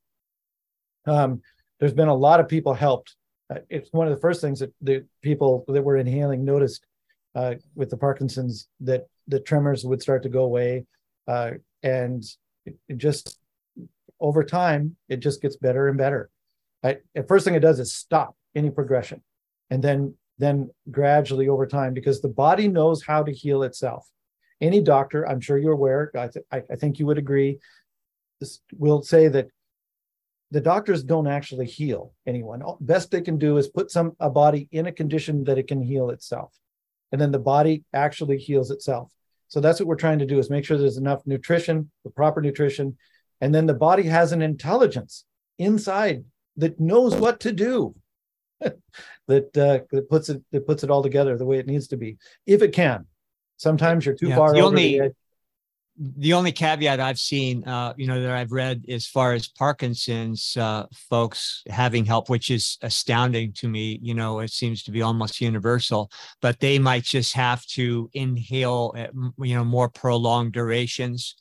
Um, 1.06 1.42
there's 1.80 1.94
been 1.94 2.08
a 2.08 2.16
lot 2.16 2.40
of 2.40 2.48
people 2.48 2.74
helped. 2.74 3.16
Uh, 3.50 3.60
it's 3.70 3.90
one 3.92 4.08
of 4.08 4.14
the 4.14 4.22
first 4.22 4.42
things 4.42 4.60
that 4.60 4.74
the 4.82 5.06
people 5.22 5.64
that 5.68 5.84
were 5.84 5.98
inhaling 5.98 6.44
noticed 6.44 6.86
uh, 7.36 7.56
with 7.76 7.90
the 7.90 7.98
Parkinson's 7.98 8.68
that 8.80 9.08
the 9.28 9.40
tremors 9.40 9.86
would 9.86 10.02
start 10.02 10.24
to 10.24 10.30
go 10.30 10.44
away, 10.44 10.86
and 11.84 12.24
it, 12.66 12.76
it 12.88 12.98
just 12.98 13.40
over 14.20 14.44
time 14.44 14.96
it 15.10 15.18
just 15.18 15.42
gets 15.42 15.58
better 15.58 15.88
and 15.88 15.98
better. 15.98 16.30
I, 16.84 16.98
the 17.14 17.24
first 17.24 17.46
thing 17.46 17.56
it 17.56 17.60
does 17.60 17.80
is 17.80 17.94
stop 17.94 18.36
any 18.56 18.70
progression, 18.70 19.22
and 19.70 19.84
then 19.84 20.16
then 20.38 20.70
gradually 20.92 21.48
over 21.48 21.66
time 21.66 21.94
because 21.94 22.22
the 22.22 22.28
body 22.30 22.68
knows 22.68 23.04
how 23.04 23.24
to 23.24 23.32
heal 23.32 23.64
itself. 23.64 24.08
Any 24.62 24.82
doctor, 24.82 25.28
I'm 25.28 25.42
sure 25.42 25.58
you're 25.58 25.74
aware, 25.74 26.12
I, 26.16 26.28
th- 26.28 26.46
I, 26.52 26.76
think 26.76 26.98
you 26.98 27.06
would 27.06 27.18
agree, 27.18 27.60
will 28.78 29.02
say 29.02 29.28
that 29.28 29.48
the 30.56 30.61
doctors 30.61 31.03
don't 31.03 31.27
actually 31.27 31.65
heal 31.65 32.14
anyone. 32.26 32.64
Best 32.80 33.11
they 33.11 33.19
can 33.19 33.38
do 33.38 33.57
is 33.57 33.68
put 33.68 33.91
some 33.91 34.15
a 34.22 34.30
body 34.30 34.69
in 34.72 34.86
a 34.86 34.91
condition 34.94 35.44
that 35.44 35.57
it 35.57 35.68
can 35.68 35.82
heal 35.82 36.11
itself, 36.11 36.57
and 37.11 37.19
then 37.19 37.34
the 37.34 37.40
body 37.40 37.84
actually 37.94 38.38
heals 38.38 38.72
itself. 38.72 39.11
So 39.49 39.60
that's 39.60 39.82
what 39.82 39.88
we're 39.88 39.98
trying 39.98 40.19
to 40.19 40.26
do 40.26 40.40
is 40.40 40.49
make 40.49 40.64
sure 40.64 40.77
there's 40.77 40.95
enough 40.95 41.23
nutrition, 41.26 41.91
the 42.06 42.10
proper 42.10 42.40
nutrition, 42.40 42.95
and 43.41 43.53
then 43.53 43.65
the 43.65 43.73
body 43.73 44.03
has 44.03 44.32
an 44.32 44.41
intelligence 44.41 45.26
inside 45.60 46.23
that 46.56 46.80
knows 46.80 47.14
what 47.15 47.41
to 47.41 47.52
do. 47.52 47.94
that 48.61 49.57
uh, 49.57 49.80
that 49.91 50.10
puts 50.10 50.30
it 50.30 50.41
that 50.53 50.65
puts 50.65 50.86
it 50.86 50.90
all 50.90 51.03
together 51.03 51.38
the 51.38 51.44
way 51.44 51.60
it 51.60 51.68
needs 51.68 51.90
to 51.90 51.98
be, 51.98 52.15
if 52.45 52.61
it 52.61 52.72
can. 52.72 53.07
Sometimes 53.57 54.06
you're 54.06 54.15
too 54.15 54.30
yeah, 54.30 54.38
far 54.38 54.53
the 54.53 54.61
only, 54.61 54.99
the 54.99 55.14
the 55.98 56.34
only 56.34 56.52
caveat 56.52 57.00
I've 57.00 57.20
seen, 57.20 57.66
uh, 57.66 57.94
you 57.96 58.06
know, 58.06 58.22
that 58.22 58.32
I've 58.32 58.52
read 58.52 58.84
as 58.90 59.08
far 59.08 59.34
as 59.34 59.48
Parkinson's 59.48 60.58
uh, 60.58 60.88
folks 60.94 61.64
having 61.68 62.04
help, 62.06 62.30
which 62.30 62.52
is 62.52 62.78
astounding 62.82 63.54
to 63.54 63.70
me. 63.70 64.00
You 64.02 64.14
know, 64.14 64.40
it 64.40 64.52
seems 64.52 64.84
to 64.84 64.92
be 64.92 65.02
almost 65.02 65.40
universal, 65.40 66.12
but 66.42 66.60
they 66.60 66.80
might 66.80 67.04
just 67.04 67.34
have 67.34 67.66
to 67.68 68.10
inhale, 68.14 68.94
at, 68.98 69.12
you 69.38 69.56
know, 69.56 69.64
more 69.64 69.88
prolonged 69.88 70.52
durations. 70.52 71.36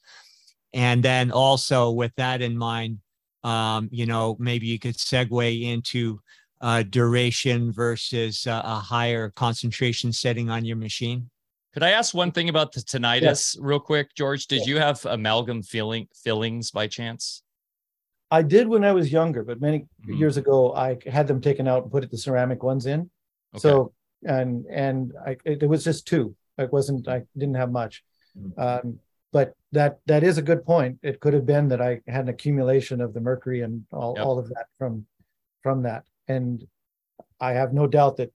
And 0.72 1.02
then 1.02 1.32
also 1.32 1.90
with 1.90 2.12
that 2.16 2.40
in 2.40 2.56
mind, 2.56 2.98
um, 3.42 3.88
you 3.90 4.06
know, 4.06 4.36
maybe 4.38 4.66
you 4.66 4.78
could 4.78 4.96
segue 4.96 5.62
into 5.62 6.20
uh, 6.60 6.82
duration 6.82 7.72
versus 7.72 8.46
uh, 8.46 8.62
a 8.64 8.76
higher 8.76 9.30
concentration 9.30 10.12
setting 10.12 10.48
on 10.48 10.64
your 10.64 10.76
machine. 10.76 11.28
Could 11.74 11.82
I 11.82 11.90
ask 11.90 12.14
one 12.14 12.30
thing 12.30 12.48
about 12.48 12.70
the 12.70 12.80
tinnitus 12.80 13.22
yes. 13.22 13.56
real 13.58 13.80
quick, 13.80 14.14
George? 14.14 14.46
Did 14.46 14.64
you 14.64 14.78
have 14.78 15.04
amalgam 15.04 15.60
filling 15.60 16.06
fillings 16.14 16.70
by 16.70 16.86
chance? 16.86 17.42
I 18.30 18.42
did 18.42 18.68
when 18.68 18.84
I 18.84 18.92
was 18.92 19.10
younger, 19.10 19.42
but 19.42 19.60
many 19.60 19.80
mm-hmm. 19.80 20.14
years 20.14 20.36
ago 20.36 20.72
I 20.72 20.98
had 21.06 21.26
them 21.26 21.40
taken 21.40 21.66
out 21.66 21.82
and 21.82 21.92
put 21.92 22.08
the 22.08 22.16
ceramic 22.16 22.62
ones 22.62 22.86
in. 22.86 23.10
Okay. 23.54 23.60
So 23.60 23.92
and 24.24 24.64
and 24.66 25.12
I, 25.26 25.32
it, 25.44 25.64
it, 25.64 25.68
was 25.68 25.82
just 25.82 26.06
two. 26.06 26.36
It 26.58 26.72
wasn't. 26.72 27.08
I 27.08 27.22
didn't 27.36 27.56
have 27.56 27.72
much. 27.72 28.04
Mm-hmm. 28.38 28.60
Um, 28.60 28.98
but 29.32 29.54
that 29.72 29.98
that 30.06 30.22
is 30.22 30.38
a 30.38 30.42
good 30.42 30.64
point. 30.64 30.98
It 31.02 31.18
could 31.18 31.34
have 31.34 31.44
been 31.44 31.68
that 31.68 31.82
I 31.82 32.00
had 32.06 32.22
an 32.22 32.28
accumulation 32.28 33.00
of 33.00 33.14
the 33.14 33.20
mercury 33.20 33.62
and 33.62 33.84
all, 33.92 34.14
yep. 34.16 34.24
all 34.24 34.38
of 34.38 34.48
that 34.50 34.66
from 34.78 35.06
from 35.62 35.82
that. 35.82 36.04
And 36.28 36.64
I 37.40 37.52
have 37.52 37.72
no 37.72 37.88
doubt 37.88 38.16
that 38.18 38.32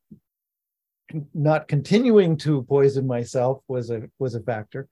not 1.33 1.67
continuing 1.67 2.37
to 2.37 2.63
poison 2.63 3.07
myself 3.07 3.61
was 3.67 3.89
a 3.89 4.09
was 4.19 4.35
a 4.35 4.41
factor. 4.41 4.87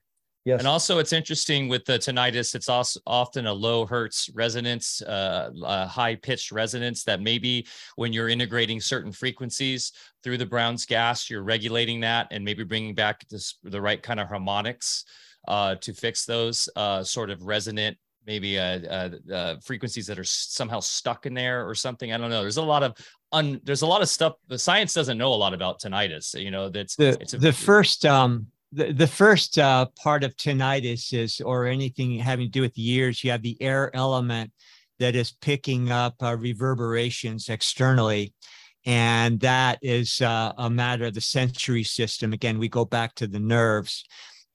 Yes. 0.47 0.59
And 0.59 0.67
also, 0.67 0.99
it's 0.99 1.11
interesting 1.11 1.67
with 1.67 1.83
the 1.83 1.99
tinnitus. 1.99 2.55
It's 2.55 2.69
also 2.69 3.01
often 3.05 3.47
a 3.47 3.53
low 3.53 3.85
hertz 3.85 4.29
resonance, 4.33 5.01
uh, 5.01 5.49
a 5.61 5.85
high 5.85 6.15
pitched 6.15 6.53
resonance 6.53 7.03
that 7.03 7.21
maybe 7.21 7.67
when 7.97 8.13
you're 8.13 8.29
integrating 8.29 8.79
certain 8.79 9.11
frequencies 9.11 9.91
through 10.23 10.37
the 10.37 10.45
Brown's 10.45 10.85
gas, 10.85 11.29
you're 11.29 11.43
regulating 11.43 11.99
that 11.99 12.27
and 12.31 12.45
maybe 12.45 12.63
bringing 12.63 12.95
back 12.95 13.27
this, 13.27 13.55
the 13.63 13.81
right 13.81 14.01
kind 14.01 14.21
of 14.21 14.29
harmonics 14.29 15.03
uh, 15.49 15.75
to 15.81 15.93
fix 15.93 16.23
those 16.23 16.69
uh, 16.77 17.03
sort 17.03 17.29
of 17.29 17.41
resonant 17.41 17.97
maybe 18.27 18.59
uh, 18.59 18.79
uh, 18.79 19.09
uh, 19.33 19.55
frequencies 19.63 20.05
that 20.05 20.19
are 20.19 20.23
somehow 20.23 20.81
stuck 20.81 21.25
in 21.25 21.33
there 21.33 21.67
or 21.67 21.73
something. 21.73 22.13
I 22.13 22.17
don't 22.17 22.29
know. 22.29 22.41
There's 22.41 22.57
a 22.57 22.61
lot 22.61 22.83
of 22.83 22.93
un, 23.31 23.59
there's 23.63 23.81
a 23.81 23.87
lot 23.87 24.01
of 24.01 24.09
stuff. 24.09 24.33
The 24.49 24.59
science 24.59 24.93
doesn't 24.93 25.17
know 25.17 25.33
a 25.33 25.35
lot 25.35 25.53
about 25.53 25.79
tinnitus. 25.79 26.39
You 26.39 26.51
know, 26.51 26.69
that's 26.69 26.95
the 26.97 27.17
it's 27.21 27.33
a, 27.33 27.37
the 27.37 27.53
first 27.53 28.05
um 28.05 28.47
the, 28.73 28.91
the 28.91 29.07
first 29.07 29.57
uh, 29.57 29.87
part 29.97 30.23
of 30.23 30.35
tinnitus 30.35 31.13
is 31.13 31.41
or 31.41 31.65
anything 31.65 32.19
having 32.19 32.47
to 32.47 32.51
do 32.51 32.61
with 32.61 32.73
the 32.73 32.91
ears. 32.91 33.23
You 33.23 33.31
have 33.31 33.41
the 33.41 33.59
air 33.61 33.95
element 33.95 34.51
that 34.99 35.15
is 35.15 35.31
picking 35.31 35.91
up 35.91 36.15
uh, 36.21 36.35
reverberations 36.35 37.49
externally. 37.49 38.33
And 38.85 39.39
that 39.41 39.79
is 39.81 40.21
uh, 40.21 40.53
a 40.57 40.69
matter 40.69 41.05
of 41.05 41.13
the 41.13 41.21
sensory 41.21 41.83
system. 41.83 42.33
Again, 42.33 42.57
we 42.57 42.69
go 42.69 42.85
back 42.85 43.15
to 43.15 43.27
the 43.27 43.39
nerves. 43.39 44.05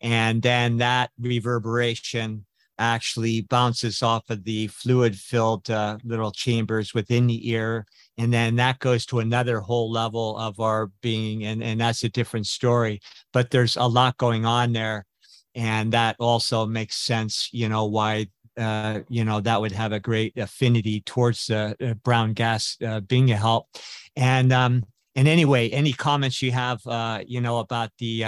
And 0.01 0.43
then 0.43 0.79
that 0.79 1.11
reverberation 1.19 2.45
actually 2.79 3.43
bounces 3.43 4.03
off 4.03 4.29
of 4.31 4.45
the 4.45 4.67
fluid 4.69 5.17
filled 5.17 5.71
uh, 5.71 5.99
little 6.05 6.31
chambers 6.31 6.95
within 6.95 7.27
the 7.27 7.51
ear. 7.51 7.87
And 8.19 8.33
then 8.33 8.57
that 8.57 8.79
goes 8.79 9.07
to 9.07 9.21
another 9.21 9.61
whole 9.61 9.91
level 9.91 10.37
of 10.39 10.61
our 10.61 10.91
being. 11.01 11.45
And, 11.45 11.63
and 11.63 11.81
that's 11.81 12.05
a 12.05 12.09
different 12.09 12.47
story. 12.47 13.01
But 13.33 13.51
there's 13.51 13.77
a 13.77 13.87
lot 13.87 14.17
going 14.17 14.45
on 14.45 14.73
there. 14.73 15.07
And 15.55 15.93
that 15.93 16.17
also 16.19 16.67
makes 16.67 16.97
sense, 16.97 17.49
you 17.53 17.69
know, 17.69 17.85
why 17.85 18.29
uh, 18.59 19.01
you 19.09 19.25
know, 19.25 19.41
that 19.41 19.61
would 19.61 19.73
have 19.73 19.93
a 19.93 20.01
great 20.01 20.37
affinity 20.37 21.01
towards 21.01 21.47
the 21.47 21.75
uh, 21.81 21.95
brown 21.95 22.35
gas 22.35 22.77
uh, 22.87 23.01
being 23.01 23.31
a 23.31 23.37
help. 23.37 23.67
And 24.15 24.53
um, 24.53 24.85
and 25.15 25.29
anyway, 25.29 25.69
any 25.71 25.93
comments 25.93 26.43
you 26.43 26.53
have, 26.53 26.87
uh, 26.87 27.21
you 27.27 27.41
know, 27.41 27.59
about 27.59 27.91
the 27.99 28.25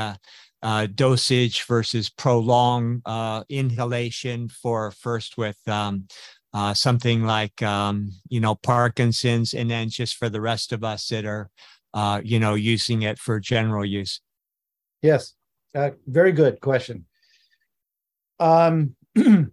uh, 0.64 0.86
dosage 0.86 1.64
versus 1.64 2.08
prolonged 2.08 3.02
uh, 3.04 3.44
inhalation 3.50 4.48
for 4.48 4.90
first 4.90 5.36
with 5.36 5.58
um, 5.68 6.06
uh, 6.54 6.72
something 6.72 7.24
like 7.24 7.62
um, 7.62 8.10
you 8.28 8.40
know 8.40 8.54
Parkinson's, 8.54 9.52
and 9.52 9.70
then 9.70 9.90
just 9.90 10.16
for 10.16 10.30
the 10.30 10.40
rest 10.40 10.72
of 10.72 10.82
us 10.82 11.06
that 11.08 11.26
are 11.26 11.50
uh, 11.92 12.20
you 12.24 12.40
know 12.40 12.54
using 12.54 13.02
it 13.02 13.18
for 13.18 13.38
general 13.38 13.84
use. 13.84 14.20
Yes, 15.02 15.34
uh, 15.74 15.90
very 16.06 16.32
good 16.32 16.60
question. 16.62 17.04
Um, 18.40 18.96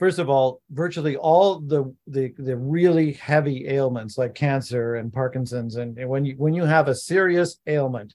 first 0.00 0.18
of 0.18 0.28
all, 0.28 0.62
virtually 0.72 1.16
all 1.16 1.60
the, 1.60 1.94
the 2.08 2.34
the 2.38 2.56
really 2.56 3.12
heavy 3.12 3.68
ailments 3.68 4.18
like 4.18 4.34
cancer 4.34 4.96
and 4.96 5.12
Parkinson's, 5.12 5.76
and 5.76 5.96
when 6.08 6.24
you 6.24 6.34
when 6.38 6.54
you 6.54 6.64
have 6.64 6.88
a 6.88 6.94
serious 6.94 7.60
ailment 7.68 8.14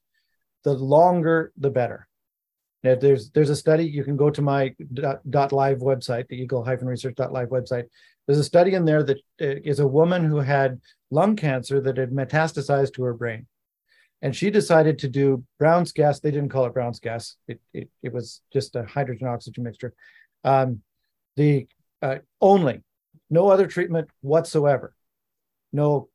the 0.67 0.73
longer 0.73 1.53
the 1.57 1.69
better. 1.69 2.09
Now, 2.83 2.95
there's 2.95 3.31
there's 3.31 3.49
a 3.49 3.55
study 3.55 3.85
you 3.85 4.03
can 4.03 4.17
go 4.17 4.29
to 4.29 4.41
my 4.41 4.75
dot, 4.93 5.19
dot 5.29 5.51
live 5.53 5.79
website, 5.79 6.27
the 6.27 6.35
eagle-research.live 6.35 7.47
website. 7.47 7.85
There's 8.25 8.37
a 8.37 8.43
study 8.43 8.73
in 8.73 8.83
there 8.83 9.03
that 9.03 9.19
uh, 9.41 9.83
a 9.83 9.87
woman 9.87 10.25
who 10.25 10.39
had 10.39 10.81
lung 11.09 11.37
cancer 11.37 11.79
that 11.79 11.95
had 11.95 12.11
metastasized 12.11 12.93
to 12.95 13.03
her 13.03 13.13
brain, 13.13 13.47
and 14.21 14.35
she 14.35 14.49
decided 14.49 14.99
to 14.99 15.07
do 15.07 15.45
Brown's 15.57 15.93
gas. 15.93 16.19
They 16.19 16.31
didn't 16.31 16.49
call 16.49 16.65
it 16.65 16.73
Brown's 16.73 16.99
gas. 16.99 17.37
It 17.47 17.61
it, 17.73 17.89
it 18.03 18.11
was 18.13 18.41
just 18.51 18.75
a 18.75 18.83
hydrogen 18.83 19.27
oxygen 19.29 19.63
mixture. 19.63 19.93
Um, 20.43 20.81
the 21.37 21.67
uh, 22.01 22.17
only, 22.41 22.83
no 23.29 23.47
other 23.47 23.67
treatment 23.67 24.09
whatsoever, 24.19 24.93
no 25.71 26.09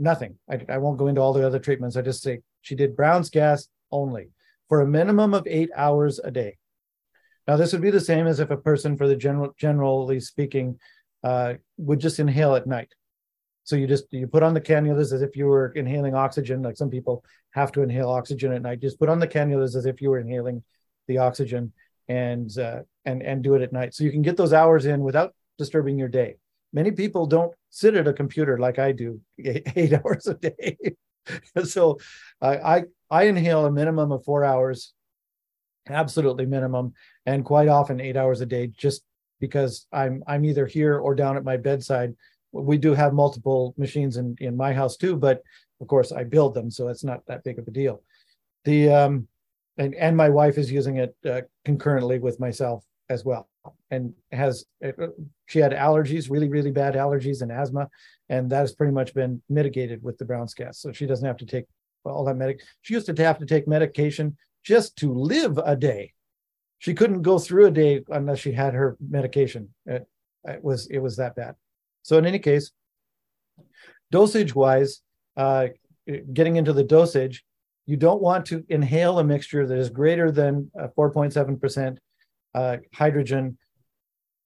nothing. 0.00 0.36
I, 0.50 0.60
I 0.68 0.78
won't 0.78 0.98
go 0.98 1.06
into 1.06 1.20
all 1.20 1.32
the 1.32 1.46
other 1.46 1.60
treatments. 1.60 1.96
I 1.96 2.02
just 2.02 2.22
say 2.22 2.40
she 2.60 2.74
did 2.74 2.96
Brown's 2.96 3.30
gas 3.30 3.68
only 3.94 4.30
for 4.68 4.80
a 4.80 4.86
minimum 4.86 5.34
of 5.34 5.46
eight 5.46 5.70
hours 5.76 6.18
a 6.18 6.30
day. 6.30 6.56
Now, 7.46 7.56
this 7.56 7.72
would 7.72 7.82
be 7.82 7.90
the 7.90 8.00
same 8.00 8.26
as 8.26 8.40
if 8.40 8.50
a 8.50 8.56
person, 8.56 8.96
for 8.96 9.06
the 9.06 9.16
general, 9.16 9.54
generally 9.56 10.18
speaking, 10.20 10.78
uh, 11.22 11.54
would 11.76 12.00
just 12.00 12.18
inhale 12.18 12.54
at 12.54 12.66
night. 12.66 12.92
So 13.64 13.76
you 13.76 13.86
just 13.86 14.04
you 14.10 14.26
put 14.26 14.42
on 14.42 14.52
the 14.52 14.60
cannulas 14.60 15.12
as 15.12 15.22
if 15.22 15.36
you 15.36 15.46
were 15.46 15.68
inhaling 15.72 16.14
oxygen. 16.14 16.62
Like 16.62 16.76
some 16.76 16.90
people 16.90 17.24
have 17.52 17.72
to 17.72 17.82
inhale 17.82 18.10
oxygen 18.10 18.52
at 18.52 18.62
night. 18.62 18.80
Just 18.80 18.98
put 18.98 19.08
on 19.08 19.20
the 19.20 19.28
cannulas 19.28 19.74
as 19.74 19.86
if 19.86 20.02
you 20.02 20.10
were 20.10 20.18
inhaling 20.18 20.62
the 21.08 21.18
oxygen, 21.18 21.72
and 22.08 22.56
uh, 22.58 22.80
and 23.06 23.22
and 23.22 23.42
do 23.42 23.54
it 23.54 23.62
at 23.62 23.72
night. 23.72 23.94
So 23.94 24.04
you 24.04 24.10
can 24.10 24.22
get 24.22 24.36
those 24.36 24.52
hours 24.52 24.84
in 24.84 25.00
without 25.00 25.34
disturbing 25.56 25.98
your 25.98 26.08
day. 26.08 26.36
Many 26.74 26.90
people 26.90 27.26
don't 27.26 27.54
sit 27.70 27.94
at 27.94 28.08
a 28.08 28.12
computer 28.12 28.58
like 28.58 28.78
I 28.78 28.92
do 28.92 29.20
eight 29.38 29.94
hours 29.94 30.26
a 30.26 30.34
day. 30.34 30.76
so 31.64 31.98
I, 32.40 32.56
I 32.56 32.82
I 33.14 33.24
inhale 33.24 33.66
a 33.66 33.70
minimum 33.70 34.12
of 34.12 34.24
four 34.24 34.44
hours, 34.44 34.92
absolutely 35.88 36.46
minimum, 36.46 36.94
and 37.26 37.44
quite 37.44 37.68
often 37.68 38.00
eight 38.00 38.16
hours 38.16 38.40
a 38.40 38.46
day, 38.46 38.64
just 38.66 39.02
because 39.40 39.86
I'm 39.92 40.22
I'm 40.26 40.44
either 40.44 40.66
here 40.66 40.98
or 40.98 41.14
down 41.14 41.36
at 41.36 41.44
my 41.44 41.56
bedside 41.56 42.14
we 42.54 42.78
do 42.78 42.94
have 42.94 43.12
multiple 43.12 43.74
machines 43.76 44.16
in 44.16 44.36
in 44.40 44.56
my 44.56 44.72
house 44.72 44.96
too, 44.96 45.16
but 45.16 45.42
of 45.80 45.88
course 45.88 46.12
I 46.12 46.24
build 46.24 46.54
them, 46.54 46.70
so 46.70 46.88
it's 46.88 47.04
not 47.04 47.26
that 47.26 47.44
big 47.44 47.58
of 47.58 47.66
a 47.66 47.70
deal. 47.70 48.02
The 48.64 48.90
um, 48.90 49.28
and 49.76 49.94
and 49.94 50.16
my 50.16 50.28
wife 50.28 50.56
is 50.56 50.70
using 50.70 50.98
it 50.98 51.16
uh, 51.28 51.42
concurrently 51.64 52.18
with 52.20 52.38
myself 52.38 52.84
as 53.10 53.24
well, 53.24 53.48
and 53.90 54.14
has 54.30 54.64
uh, 54.84 55.08
she 55.46 55.58
had 55.58 55.72
allergies, 55.72 56.30
really 56.30 56.48
really 56.48 56.70
bad 56.70 56.94
allergies 56.94 57.42
and 57.42 57.50
asthma, 57.50 57.88
and 58.28 58.48
that 58.50 58.60
has 58.60 58.74
pretty 58.74 58.92
much 58.92 59.12
been 59.14 59.42
mitigated 59.48 60.02
with 60.02 60.16
the 60.18 60.24
Brown's 60.24 60.54
gas, 60.54 60.78
so 60.78 60.92
she 60.92 61.06
doesn't 61.06 61.26
have 61.26 61.38
to 61.38 61.46
take 61.46 61.66
all 62.04 62.24
that 62.24 62.36
medic. 62.36 62.60
She 62.82 62.94
used 62.94 63.06
to 63.06 63.22
have 63.22 63.38
to 63.38 63.46
take 63.46 63.68
medication 63.68 64.36
just 64.64 64.96
to 64.96 65.12
live 65.12 65.58
a 65.58 65.76
day. 65.76 66.12
She 66.78 66.94
couldn't 66.94 67.22
go 67.22 67.38
through 67.38 67.66
a 67.66 67.70
day 67.70 68.04
unless 68.08 68.38
she 68.40 68.52
had 68.52 68.74
her 68.74 68.96
medication. 69.00 69.74
It, 69.86 70.06
it 70.44 70.62
was 70.62 70.86
it 70.88 70.98
was 70.98 71.16
that 71.16 71.34
bad. 71.34 71.54
So 72.02 72.18
in 72.18 72.26
any 72.26 72.38
case, 72.38 72.72
dosage 74.10 74.54
wise, 74.54 75.00
uh, 75.36 75.68
getting 76.32 76.56
into 76.56 76.72
the 76.72 76.84
dosage, 76.84 77.44
you 77.86 77.96
don't 77.96 78.20
want 78.20 78.46
to 78.46 78.64
inhale 78.68 79.18
a 79.18 79.24
mixture 79.24 79.66
that 79.66 79.78
is 79.78 79.90
greater 79.90 80.30
than 80.30 80.70
4.7% 80.76 81.96
uh, 82.54 82.58
uh, 82.58 82.76
hydrogen 82.94 83.58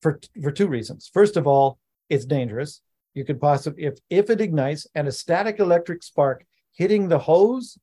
for, 0.03 0.21
for 0.43 0.51
two 0.51 0.69
reasons. 0.69 1.11
First 1.13 1.37
of 1.37 1.47
all, 1.47 1.79
it's 2.09 2.25
dangerous. 2.25 2.81
You 3.15 3.25
could 3.25 3.41
possibly, 3.41 3.85
if, 3.85 3.99
if 4.11 4.31
it 4.31 4.41
ignites 4.41 4.87
and 4.95 5.09
a 5.09 5.13
static 5.13 5.59
electric 5.61 6.03
spark 6.03 6.45
hitting 6.73 7.09
the 7.09 7.19
hose 7.19 7.79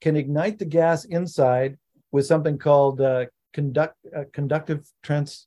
can 0.00 0.16
ignite 0.16 0.58
the 0.58 0.64
gas 0.64 1.04
inside 1.04 1.76
with 2.12 2.26
something 2.26 2.58
called 2.58 3.00
uh, 3.00 3.26
conduct, 3.52 3.94
uh, 4.16 4.24
conductive 4.32 4.86
trans. 5.02 5.46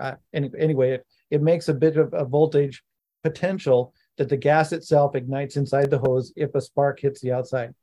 Uh, 0.00 0.14
any, 0.32 0.50
anyway, 0.58 0.92
it, 0.92 1.06
it 1.30 1.42
makes 1.42 1.68
a 1.68 1.74
bit 1.74 1.96
of 1.96 2.12
a 2.14 2.24
voltage 2.24 2.82
potential 3.22 3.94
that 4.18 4.28
the 4.28 4.36
gas 4.36 4.72
itself 4.72 5.14
ignites 5.14 5.56
inside 5.56 5.90
the 5.90 5.98
hose 5.98 6.32
if 6.36 6.54
a 6.54 6.60
spark 6.60 7.00
hits 7.00 7.20
the 7.20 7.32
outside. 7.32 7.74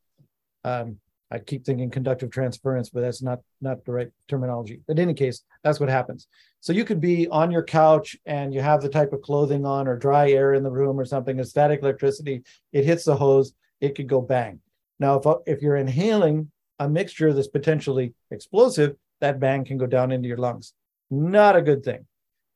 Um, 0.64 0.98
I 1.32 1.38
keep 1.38 1.64
thinking 1.64 1.92
conductive 1.92 2.32
transference, 2.32 2.90
but 2.90 3.02
that's 3.02 3.22
not 3.22 3.40
not 3.62 3.86
the 3.86 3.92
right 3.92 4.10
terminology. 4.28 4.82
In 4.88 4.98
any 4.98 5.14
case, 5.14 5.44
that's 5.64 5.80
what 5.80 5.90
happens. 5.90 6.28
So 6.60 6.74
you 6.74 6.84
could 6.84 7.00
be 7.00 7.28
on 7.28 7.52
your 7.52 7.64
couch 7.64 8.18
and 8.26 8.54
you 8.54 8.62
have 8.62 8.82
the 8.82 8.90
type 8.90 9.14
of 9.14 9.22
clothing 9.22 9.66
on 9.66 9.88
or 9.88 9.96
dry 9.96 10.32
air 10.32 10.54
in 10.56 10.64
the 10.64 10.72
room 10.72 11.00
or 11.00 11.06
something, 11.06 11.40
a 11.40 11.46
static 11.46 11.82
electricity, 11.82 12.42
it 12.74 12.84
hits 12.84 13.06
the 13.06 13.16
hose, 13.16 13.54
it 13.82 13.96
could 13.96 14.08
go 14.08 14.22
bang. 14.22 14.60
Now, 15.00 15.20
if, 15.20 15.26
uh, 15.26 15.38
if 15.46 15.62
you're 15.62 15.78
inhaling 15.78 16.52
a 16.80 16.90
mixture 16.90 17.34
that's 17.34 17.48
potentially 17.48 18.14
explosive, 18.32 18.96
that 19.22 19.40
bang 19.40 19.66
can 19.66 19.78
go 19.78 19.86
down 19.86 20.12
into 20.12 20.28
your 20.28 20.38
lungs. 20.38 20.74
Not 21.10 21.56
a 21.56 21.62
good 21.62 21.84
thing. 21.84 22.06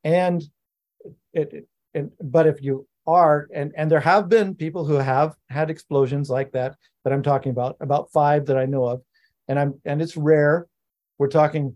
And 0.03 0.43
it, 1.33 1.67
it, 1.93 2.11
but 2.21 2.47
if 2.47 2.61
you 2.61 2.87
are, 3.05 3.47
and, 3.53 3.73
and 3.75 3.89
there 3.89 3.99
have 3.99 4.29
been 4.29 4.55
people 4.55 4.85
who 4.85 4.95
have 4.95 5.35
had 5.49 5.69
explosions 5.69 6.29
like 6.29 6.51
that, 6.51 6.75
that 7.03 7.13
I'm 7.13 7.23
talking 7.23 7.51
about, 7.51 7.77
about 7.81 8.11
five 8.11 8.45
that 8.45 8.57
I 8.57 8.65
know 8.65 8.85
of, 8.85 9.01
and 9.47 9.59
I'm, 9.59 9.79
and 9.85 10.01
it's 10.01 10.15
rare. 10.15 10.67
We're 11.17 11.27
talking 11.27 11.75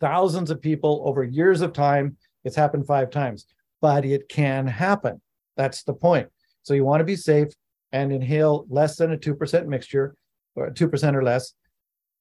thousands 0.00 0.50
of 0.50 0.60
people 0.60 1.02
over 1.04 1.22
years 1.22 1.60
of 1.60 1.72
time. 1.72 2.16
It's 2.44 2.56
happened 2.56 2.86
five 2.86 3.10
times, 3.10 3.46
but 3.80 4.04
it 4.04 4.28
can 4.28 4.66
happen. 4.66 5.20
That's 5.56 5.84
the 5.84 5.94
point. 5.94 6.28
So 6.62 6.74
you 6.74 6.84
want 6.84 7.00
to 7.00 7.04
be 7.04 7.16
safe 7.16 7.48
and 7.94 8.12
inhale 8.12 8.66
less 8.68 8.96
than 8.96 9.12
a 9.12 9.16
2% 9.16 9.66
mixture 9.66 10.14
or 10.56 10.70
2% 10.70 11.14
or 11.14 11.22
less 11.22 11.54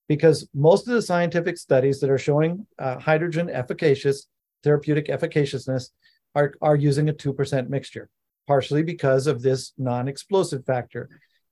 because 0.08 0.48
most 0.54 0.88
of 0.88 0.94
the 0.94 1.02
scientific 1.02 1.58
studies 1.58 2.00
that 2.00 2.10
are 2.10 2.18
showing 2.18 2.66
uh, 2.78 3.00
hydrogen 3.00 3.50
efficacious 3.50 4.28
therapeutic 4.64 5.08
efficaciousness 5.08 5.90
are, 6.36 6.54
are 6.62 6.76
using 6.76 7.10
a 7.10 7.14
2% 7.14 7.70
mixture 7.70 8.08
partially 8.48 8.84
because 8.84 9.26
of 9.28 9.42
this 9.42 9.74
non-explosive 9.78 10.66
factor. 10.66 11.10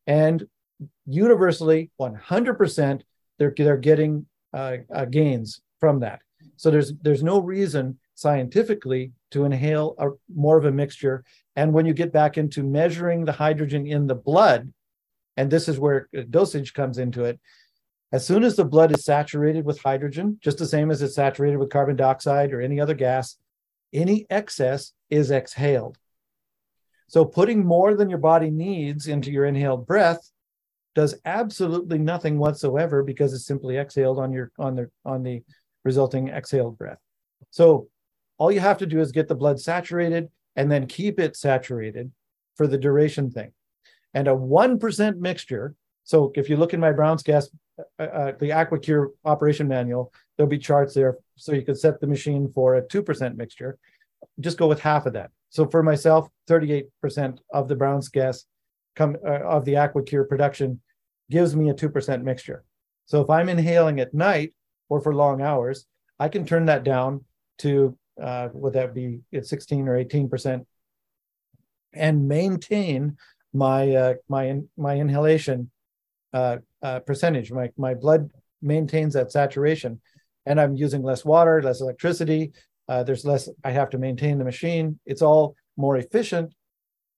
And 0.07 0.45
universally 1.05 1.89
100% 1.99 3.01
they're, 3.37 3.53
they're 3.57 3.77
getting 3.77 4.27
uh, 4.53 4.77
uh, 4.93 5.05
gains 5.05 5.61
from 5.79 6.01
that. 6.01 6.19
So 6.57 6.69
there's 6.69 6.93
there's 7.01 7.23
no 7.23 7.39
reason 7.39 7.97
scientifically 8.13 9.13
to 9.31 9.45
inhale 9.45 9.95
a, 9.97 10.09
more 10.33 10.57
of 10.57 10.65
a 10.65 10.71
mixture. 10.71 11.23
And 11.55 11.73
when 11.73 11.85
you 11.85 11.93
get 11.93 12.13
back 12.13 12.37
into 12.37 12.63
measuring 12.63 13.25
the 13.25 13.31
hydrogen 13.31 13.87
in 13.87 14.07
the 14.07 14.15
blood, 14.15 14.71
and 15.37 15.49
this 15.49 15.67
is 15.67 15.79
where 15.79 16.09
dosage 16.29 16.73
comes 16.73 16.97
into 16.97 17.23
it, 17.23 17.39
as 18.11 18.25
soon 18.25 18.43
as 18.43 18.55
the 18.55 18.65
blood 18.65 18.93
is 18.93 19.05
saturated 19.05 19.65
with 19.65 19.81
hydrogen, 19.81 20.37
just 20.41 20.57
the 20.57 20.65
same 20.65 20.91
as 20.91 21.01
it's 21.01 21.15
saturated 21.15 21.57
with 21.57 21.69
carbon 21.69 21.95
dioxide 21.95 22.51
or 22.51 22.61
any 22.61 22.79
other 22.79 22.93
gas, 22.93 23.37
any 23.93 24.25
excess 24.29 24.91
is 25.09 25.31
exhaled. 25.31 25.97
So 27.07 27.25
putting 27.25 27.65
more 27.65 27.95
than 27.95 28.09
your 28.09 28.19
body 28.19 28.49
needs 28.49 29.07
into 29.07 29.31
your 29.31 29.45
inhaled 29.45 29.85
breath 29.85 30.31
does 30.93 31.15
absolutely 31.23 31.97
nothing 31.97 32.37
whatsoever 32.37 33.03
because 33.03 33.33
it's 33.33 33.45
simply 33.45 33.77
exhaled 33.77 34.19
on 34.19 34.33
your 34.33 34.51
on 34.57 34.75
the 34.75 34.89
on 35.05 35.23
the 35.23 35.43
resulting 35.83 36.29
exhaled 36.29 36.77
breath. 36.77 36.99
So 37.49 37.87
all 38.41 38.51
you 38.51 38.59
have 38.59 38.79
to 38.79 38.87
do 38.87 38.99
is 38.99 39.11
get 39.11 39.27
the 39.27 39.35
blood 39.35 39.59
saturated 39.59 40.27
and 40.55 40.71
then 40.71 40.87
keep 40.87 41.19
it 41.19 41.35
saturated 41.35 42.11
for 42.55 42.65
the 42.65 42.75
duration 42.75 43.29
thing. 43.29 43.51
And 44.15 44.27
a 44.27 44.31
1% 44.31 45.17
mixture. 45.17 45.75
So 46.05 46.31
if 46.33 46.49
you 46.49 46.57
look 46.57 46.73
in 46.73 46.79
my 46.79 46.91
Brown's 46.91 47.21
gas, 47.21 47.51
uh, 47.99 48.03
uh, 48.03 48.31
the 48.39 48.49
AquaCure 48.49 49.09
operation 49.25 49.67
manual, 49.67 50.11
there'll 50.35 50.49
be 50.49 50.57
charts 50.57 50.95
there. 50.95 51.19
So 51.35 51.53
you 51.53 51.61
could 51.61 51.77
set 51.77 52.01
the 52.01 52.07
machine 52.07 52.51
for 52.51 52.77
a 52.77 52.81
2% 52.81 53.35
mixture. 53.35 53.77
Just 54.39 54.57
go 54.57 54.67
with 54.67 54.79
half 54.79 55.05
of 55.05 55.13
that. 55.13 55.29
So 55.51 55.67
for 55.67 55.83
myself, 55.83 56.27
38% 56.49 57.37
of 57.53 57.67
the 57.67 57.75
Brown's 57.75 58.09
gas 58.09 58.45
come 58.95 59.17
uh, 59.23 59.41
of 59.55 59.65
the 59.65 59.73
AquaCure 59.73 60.27
production 60.27 60.81
gives 61.29 61.55
me 61.55 61.69
a 61.69 61.75
2% 61.75 62.23
mixture. 62.23 62.63
So 63.05 63.21
if 63.21 63.29
I'm 63.29 63.49
inhaling 63.49 63.99
at 63.99 64.15
night 64.15 64.55
or 64.89 64.99
for 64.99 65.13
long 65.13 65.43
hours, 65.43 65.85
I 66.19 66.27
can 66.27 66.43
turn 66.43 66.65
that 66.65 66.83
down 66.83 67.23
to 67.59 67.95
uh, 68.21 68.49
would 68.53 68.73
that 68.73 68.93
be 68.93 69.19
at 69.33 69.45
16 69.45 69.87
or 69.87 69.97
18 69.97 70.29
percent, 70.29 70.67
and 71.93 72.27
maintain 72.27 73.17
my 73.53 73.95
uh, 73.95 74.13
my 74.29 74.59
my 74.77 74.95
inhalation 74.95 75.69
uh, 76.33 76.57
uh, 76.81 76.99
percentage. 76.99 77.51
My 77.51 77.69
my 77.77 77.93
blood 77.93 78.29
maintains 78.61 79.13
that 79.13 79.31
saturation, 79.31 80.01
and 80.45 80.59
I'm 80.59 80.75
using 80.75 81.03
less 81.03 81.25
water, 81.25 81.61
less 81.61 81.81
electricity. 81.81 82.51
Uh, 82.87 83.03
there's 83.03 83.25
less. 83.25 83.49
I 83.63 83.71
have 83.71 83.89
to 83.91 83.97
maintain 83.97 84.37
the 84.37 84.45
machine. 84.45 84.99
It's 85.05 85.21
all 85.21 85.55
more 85.77 85.97
efficient, 85.97 86.53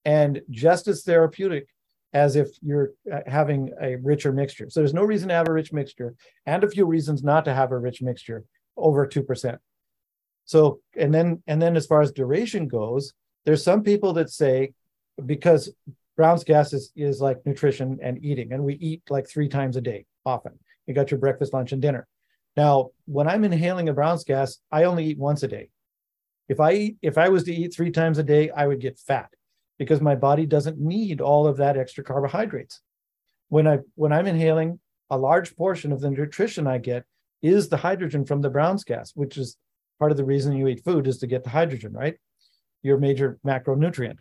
and 0.04 0.40
just 0.50 0.88
as 0.88 1.02
therapeutic 1.02 1.68
as 2.12 2.36
if 2.36 2.48
you're 2.62 2.92
uh, 3.12 3.20
having 3.26 3.72
a 3.82 3.96
richer 3.96 4.32
mixture. 4.32 4.70
So 4.70 4.78
there's 4.80 4.94
no 4.94 5.02
reason 5.02 5.28
to 5.28 5.34
have 5.34 5.48
a 5.48 5.52
rich 5.52 5.72
mixture, 5.72 6.14
and 6.46 6.62
a 6.62 6.70
few 6.70 6.86
reasons 6.86 7.24
not 7.24 7.44
to 7.46 7.54
have 7.54 7.72
a 7.72 7.78
rich 7.78 8.02
mixture 8.02 8.44
over 8.76 9.06
two 9.06 9.22
percent. 9.22 9.60
So, 10.44 10.80
and 10.98 11.12
then, 11.12 11.42
and 11.46 11.60
then 11.60 11.76
as 11.76 11.86
far 11.86 12.02
as 12.02 12.12
duration 12.12 12.68
goes, 12.68 13.12
there's 13.44 13.64
some 13.64 13.82
people 13.82 14.14
that 14.14 14.30
say, 14.30 14.72
because 15.24 15.72
Brown's 16.16 16.44
gas 16.44 16.72
is, 16.72 16.92
is 16.96 17.20
like 17.20 17.44
nutrition 17.44 17.98
and 18.02 18.22
eating, 18.24 18.52
and 18.52 18.64
we 18.64 18.74
eat 18.74 19.02
like 19.10 19.28
three 19.28 19.48
times 19.48 19.76
a 19.76 19.80
day 19.80 20.06
often. 20.24 20.58
You 20.86 20.94
got 20.94 21.10
your 21.10 21.20
breakfast, 21.20 21.52
lunch, 21.52 21.72
and 21.72 21.82
dinner. 21.82 22.06
Now, 22.56 22.90
when 23.06 23.28
I'm 23.28 23.44
inhaling 23.44 23.88
a 23.88 23.92
Brown's 23.92 24.24
gas, 24.24 24.58
I 24.70 24.84
only 24.84 25.06
eat 25.06 25.18
once 25.18 25.42
a 25.42 25.48
day. 25.48 25.70
If 26.48 26.60
I 26.60 26.72
eat, 26.72 26.96
if 27.02 27.18
I 27.18 27.30
was 27.30 27.44
to 27.44 27.54
eat 27.54 27.74
three 27.74 27.90
times 27.90 28.18
a 28.18 28.22
day, 28.22 28.50
I 28.50 28.66
would 28.66 28.80
get 28.80 28.98
fat 28.98 29.30
because 29.78 30.00
my 30.00 30.14
body 30.14 30.46
doesn't 30.46 30.78
need 30.78 31.20
all 31.20 31.46
of 31.46 31.56
that 31.56 31.76
extra 31.76 32.04
carbohydrates. 32.04 32.80
When 33.48 33.66
I 33.66 33.78
when 33.94 34.12
I'm 34.12 34.26
inhaling, 34.26 34.78
a 35.10 35.18
large 35.18 35.56
portion 35.56 35.90
of 35.92 36.00
the 36.00 36.10
nutrition 36.10 36.66
I 36.66 36.78
get 36.78 37.04
is 37.42 37.68
the 37.68 37.76
hydrogen 37.76 38.24
from 38.24 38.40
the 38.40 38.50
Brown's 38.50 38.84
gas, 38.84 39.12
which 39.14 39.36
is 39.36 39.56
part 39.98 40.10
of 40.10 40.16
the 40.16 40.24
reason 40.24 40.56
you 40.56 40.68
eat 40.68 40.84
food 40.84 41.06
is 41.06 41.18
to 41.18 41.26
get 41.26 41.44
the 41.44 41.50
hydrogen, 41.50 41.92
right? 41.92 42.16
Your 42.82 42.98
major 42.98 43.38
macronutrient. 43.46 44.18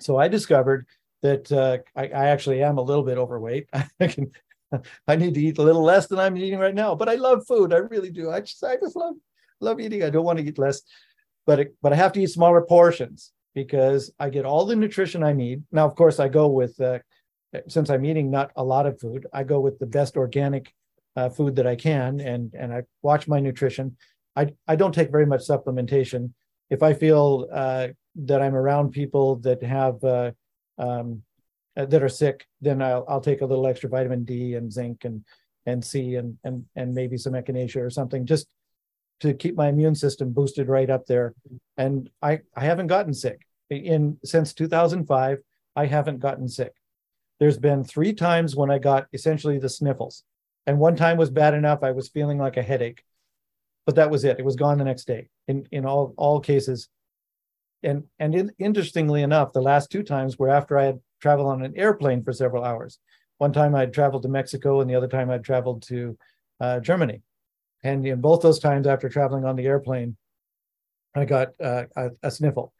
So 0.00 0.16
I 0.16 0.28
discovered 0.28 0.86
that 1.22 1.50
uh, 1.50 1.78
I, 1.94 2.04
I, 2.08 2.26
actually 2.28 2.62
am 2.62 2.78
a 2.78 2.82
little 2.82 3.02
bit 3.02 3.18
overweight. 3.18 3.68
I 4.00 4.06
can, 4.06 4.30
I 5.08 5.16
need 5.16 5.34
to 5.34 5.40
eat 5.40 5.58
a 5.58 5.62
little 5.62 5.82
less 5.82 6.06
than 6.06 6.18
I'm 6.18 6.36
eating 6.36 6.58
right 6.58 6.74
now, 6.74 6.94
but 6.94 7.08
I 7.08 7.14
love 7.14 7.46
food. 7.46 7.72
I 7.72 7.78
really 7.78 8.10
do. 8.10 8.30
I 8.30 8.40
just, 8.40 8.62
I 8.62 8.76
just 8.76 8.96
love, 8.96 9.14
love 9.60 9.80
eating. 9.80 10.02
I 10.02 10.10
don't 10.10 10.24
want 10.24 10.38
to 10.38 10.44
eat 10.44 10.58
less, 10.58 10.82
but 11.46 11.60
it, 11.60 11.76
but 11.82 11.92
I 11.92 11.96
have 11.96 12.12
to 12.12 12.20
eat 12.20 12.30
smaller 12.30 12.62
portions 12.62 13.32
because 13.54 14.12
I 14.18 14.28
get 14.28 14.44
all 14.44 14.66
the 14.66 14.76
nutrition 14.76 15.22
I 15.22 15.32
need. 15.32 15.62
Now, 15.72 15.86
of 15.86 15.94
course, 15.94 16.20
I 16.20 16.28
go 16.28 16.48
with 16.48 16.78
uh, 16.80 16.98
since 17.68 17.90
I'm 17.90 18.04
eating 18.04 18.30
not 18.30 18.50
a 18.56 18.64
lot 18.64 18.86
of 18.86 19.00
food, 19.00 19.26
I 19.32 19.44
go 19.44 19.60
with 19.60 19.78
the 19.78 19.86
best 19.86 20.16
organic 20.16 20.72
uh, 21.16 21.30
food 21.30 21.56
that 21.56 21.66
I 21.66 21.76
can, 21.76 22.20
and 22.20 22.52
and 22.54 22.72
I 22.72 22.82
watch 23.02 23.26
my 23.26 23.40
nutrition. 23.40 23.96
I, 24.36 24.48
I 24.68 24.76
don't 24.76 24.94
take 24.94 25.10
very 25.10 25.26
much 25.26 25.40
supplementation. 25.40 26.32
If 26.70 26.82
I 26.82 26.92
feel 26.92 27.48
uh, 27.52 27.88
that 28.16 28.42
I'm 28.42 28.54
around 28.54 28.90
people 28.90 29.36
that 29.36 29.62
have 29.62 30.02
uh, 30.04 30.32
um, 30.78 31.22
uh, 31.76 31.86
that 31.86 32.02
are 32.02 32.08
sick, 32.08 32.46
then 32.60 32.82
I'll, 32.82 33.04
I'll 33.08 33.20
take 33.20 33.40
a 33.40 33.46
little 33.46 33.66
extra 33.66 33.88
vitamin 33.88 34.24
D 34.24 34.54
and 34.54 34.72
zinc 34.72 35.04
and 35.04 35.24
and 35.64 35.84
C 35.84 36.16
and 36.16 36.36
and 36.44 36.64
and 36.76 36.94
maybe 36.94 37.16
some 37.16 37.32
echinacea 37.32 37.82
or 37.82 37.90
something 37.90 38.26
just 38.26 38.46
to 39.20 39.32
keep 39.32 39.56
my 39.56 39.68
immune 39.68 39.94
system 39.94 40.32
boosted 40.32 40.68
right 40.68 40.90
up 40.90 41.06
there. 41.06 41.34
And 41.76 42.10
I 42.22 42.40
I 42.54 42.64
haven't 42.64 42.88
gotten 42.88 43.14
sick. 43.14 43.46
in 43.70 44.18
since 44.24 44.54
2005, 44.54 45.38
I 45.74 45.86
haven't 45.86 46.20
gotten 46.20 46.48
sick. 46.48 46.72
There's 47.40 47.58
been 47.58 47.84
three 47.84 48.12
times 48.12 48.56
when 48.56 48.70
I 48.70 48.78
got 48.78 49.06
essentially 49.12 49.58
the 49.58 49.68
sniffles, 49.68 50.24
and 50.66 50.78
one 50.78 50.96
time 50.96 51.16
was 51.16 51.30
bad 51.30 51.54
enough. 51.54 51.82
I 51.82 51.92
was 51.92 52.08
feeling 52.08 52.38
like 52.38 52.56
a 52.56 52.62
headache, 52.62 53.02
but 53.86 53.94
that 53.94 54.10
was 54.10 54.24
it. 54.24 54.38
It 54.38 54.44
was 54.44 54.56
gone 54.56 54.78
the 54.78 54.84
next 54.84 55.06
day. 55.06 55.28
In 55.48 55.66
in 55.70 55.86
all 55.86 56.12
all 56.18 56.40
cases, 56.40 56.88
and 57.82 58.04
and 58.18 58.34
in, 58.34 58.52
interestingly 58.58 59.22
enough, 59.22 59.52
the 59.52 59.62
last 59.62 59.90
two 59.90 60.02
times 60.02 60.38
were 60.38 60.50
after 60.50 60.76
I 60.76 60.84
had 60.84 61.00
traveled 61.22 61.48
on 61.48 61.64
an 61.64 61.74
airplane 61.76 62.22
for 62.22 62.32
several 62.32 62.64
hours. 62.64 62.98
One 63.38 63.52
time 63.52 63.74
I'd 63.74 63.94
traveled 63.94 64.22
to 64.24 64.28
Mexico, 64.28 64.80
and 64.80 64.90
the 64.90 64.96
other 64.96 65.08
time 65.08 65.30
I'd 65.30 65.44
traveled 65.44 65.82
to 65.84 66.18
uh, 66.60 66.80
Germany. 66.80 67.22
And 67.84 68.04
in 68.04 68.20
both 68.20 68.42
those 68.42 68.58
times, 68.58 68.86
after 68.86 69.08
traveling 69.08 69.44
on 69.44 69.56
the 69.56 69.66
airplane, 69.66 70.16
I 71.14 71.24
got 71.24 71.48
uh, 71.62 71.84
a, 71.94 72.10
a, 72.22 72.30
sniffle. 72.30 72.72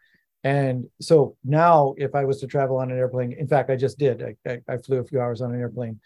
And 0.42 0.86
so 1.00 1.36
now, 1.44 1.94
if 1.98 2.14
I 2.14 2.24
was 2.24 2.40
to 2.40 2.46
travel 2.46 2.78
on 2.78 2.90
an 2.90 2.98
airplane, 2.98 3.32
in 3.32 3.46
fact, 3.46 3.70
I 3.70 3.76
just 3.76 3.98
did. 3.98 4.22
I, 4.22 4.50
I, 4.50 4.60
I 4.68 4.76
flew 4.78 4.98
a 4.98 5.04
few 5.04 5.20
hours 5.20 5.42
on 5.42 5.52
an 5.52 5.60
airplane. 5.60 6.00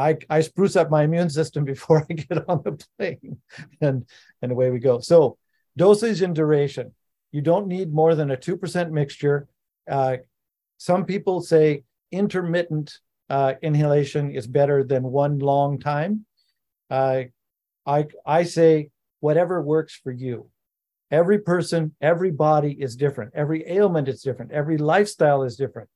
I, 0.00 0.16
I 0.28 0.40
spruce 0.40 0.76
up 0.76 0.90
my 0.90 1.04
immune 1.04 1.30
system 1.30 1.64
before 1.74 2.06
I 2.08 2.12
get 2.14 2.48
on 2.48 2.62
the 2.64 2.84
plane, 2.98 3.38
and 3.80 4.06
and 4.42 4.52
away 4.52 4.70
we 4.70 4.78
go. 4.78 5.00
So 5.00 5.36
dosage 5.76 6.22
and 6.22 6.34
duration. 6.34 6.94
You 7.32 7.42
don't 7.42 7.68
need 7.68 7.92
more 7.92 8.14
than 8.14 8.30
a 8.30 8.36
two 8.36 8.56
percent 8.56 8.92
mixture. 8.92 9.46
Uh, 9.88 10.18
some 10.78 11.04
people 11.04 11.40
say 11.40 11.84
intermittent 12.10 12.98
uh, 13.28 13.54
inhalation 13.62 14.32
is 14.32 14.46
better 14.46 14.82
than 14.82 15.04
one 15.04 15.38
long 15.38 15.78
time. 15.78 16.26
Uh, 16.90 17.24
I 17.86 18.06
I 18.26 18.42
say 18.42 18.90
whatever 19.20 19.62
works 19.62 19.94
for 20.02 20.10
you. 20.10 20.48
Every 21.12 21.38
person, 21.38 21.94
every 22.00 22.30
body 22.30 22.72
is 22.72 22.96
different. 22.96 23.32
Every 23.34 23.68
ailment 23.68 24.08
is 24.08 24.22
different. 24.22 24.52
Every 24.52 24.78
lifestyle 24.78 25.42
is 25.42 25.56
different. 25.56 25.88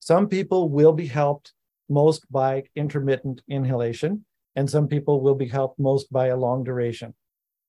Some 0.00 0.28
people 0.28 0.68
will 0.68 0.92
be 0.92 1.06
helped 1.06 1.53
most 1.88 2.30
by 2.30 2.64
intermittent 2.76 3.42
inhalation, 3.48 4.24
and 4.56 4.68
some 4.68 4.88
people 4.88 5.20
will 5.20 5.34
be 5.34 5.48
helped 5.48 5.78
most 5.78 6.10
by 6.12 6.28
a 6.28 6.36
long 6.36 6.64
duration. 6.64 7.14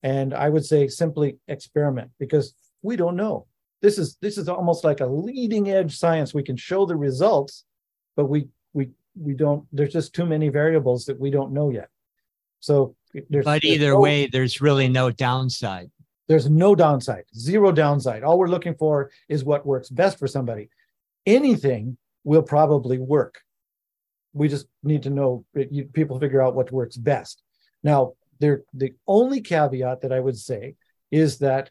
And 0.02 0.34
I 0.34 0.48
would 0.48 0.64
say 0.64 0.88
simply 0.88 1.38
experiment 1.48 2.10
because 2.18 2.54
we 2.82 2.96
don't 2.96 3.16
know. 3.16 3.46
This 3.82 3.98
is 3.98 4.16
this 4.20 4.38
is 4.38 4.48
almost 4.48 4.84
like 4.84 5.00
a 5.00 5.06
leading 5.06 5.70
edge 5.70 5.96
science. 5.96 6.32
We 6.32 6.42
can 6.42 6.56
show 6.56 6.86
the 6.86 6.96
results, 6.96 7.64
but 8.16 8.26
we 8.26 8.48
we 8.72 8.90
we 9.18 9.34
don't. 9.34 9.66
There's 9.72 9.92
just 9.92 10.14
too 10.14 10.26
many 10.26 10.48
variables 10.48 11.04
that 11.06 11.18
we 11.18 11.30
don't 11.30 11.52
know 11.52 11.70
yet. 11.70 11.88
So 12.60 12.96
there's, 13.28 13.44
but 13.44 13.64
either 13.64 13.90
no, 13.90 14.00
way, 14.00 14.26
there's 14.26 14.60
really 14.60 14.88
no 14.88 15.10
downside. 15.10 15.90
There's 16.28 16.50
no 16.50 16.74
downside, 16.74 17.24
zero 17.36 17.70
downside. 17.70 18.24
All 18.24 18.38
we're 18.38 18.48
looking 18.48 18.74
for 18.74 19.10
is 19.28 19.44
what 19.44 19.64
works 19.64 19.88
best 19.88 20.18
for 20.18 20.26
somebody. 20.26 20.70
Anything 21.24 21.96
will 22.24 22.42
probably 22.42 22.98
work. 22.98 23.40
We 24.36 24.48
just 24.48 24.66
need 24.82 25.02
to 25.04 25.10
know 25.10 25.44
you, 25.54 25.84
people 25.86 26.20
figure 26.20 26.42
out 26.42 26.54
what 26.54 26.70
works 26.70 26.96
best. 26.96 27.42
Now, 27.82 28.12
there 28.38 28.62
the 28.74 28.92
only 29.06 29.40
caveat 29.40 30.02
that 30.02 30.12
I 30.12 30.20
would 30.20 30.36
say 30.36 30.74
is 31.10 31.38
that 31.38 31.70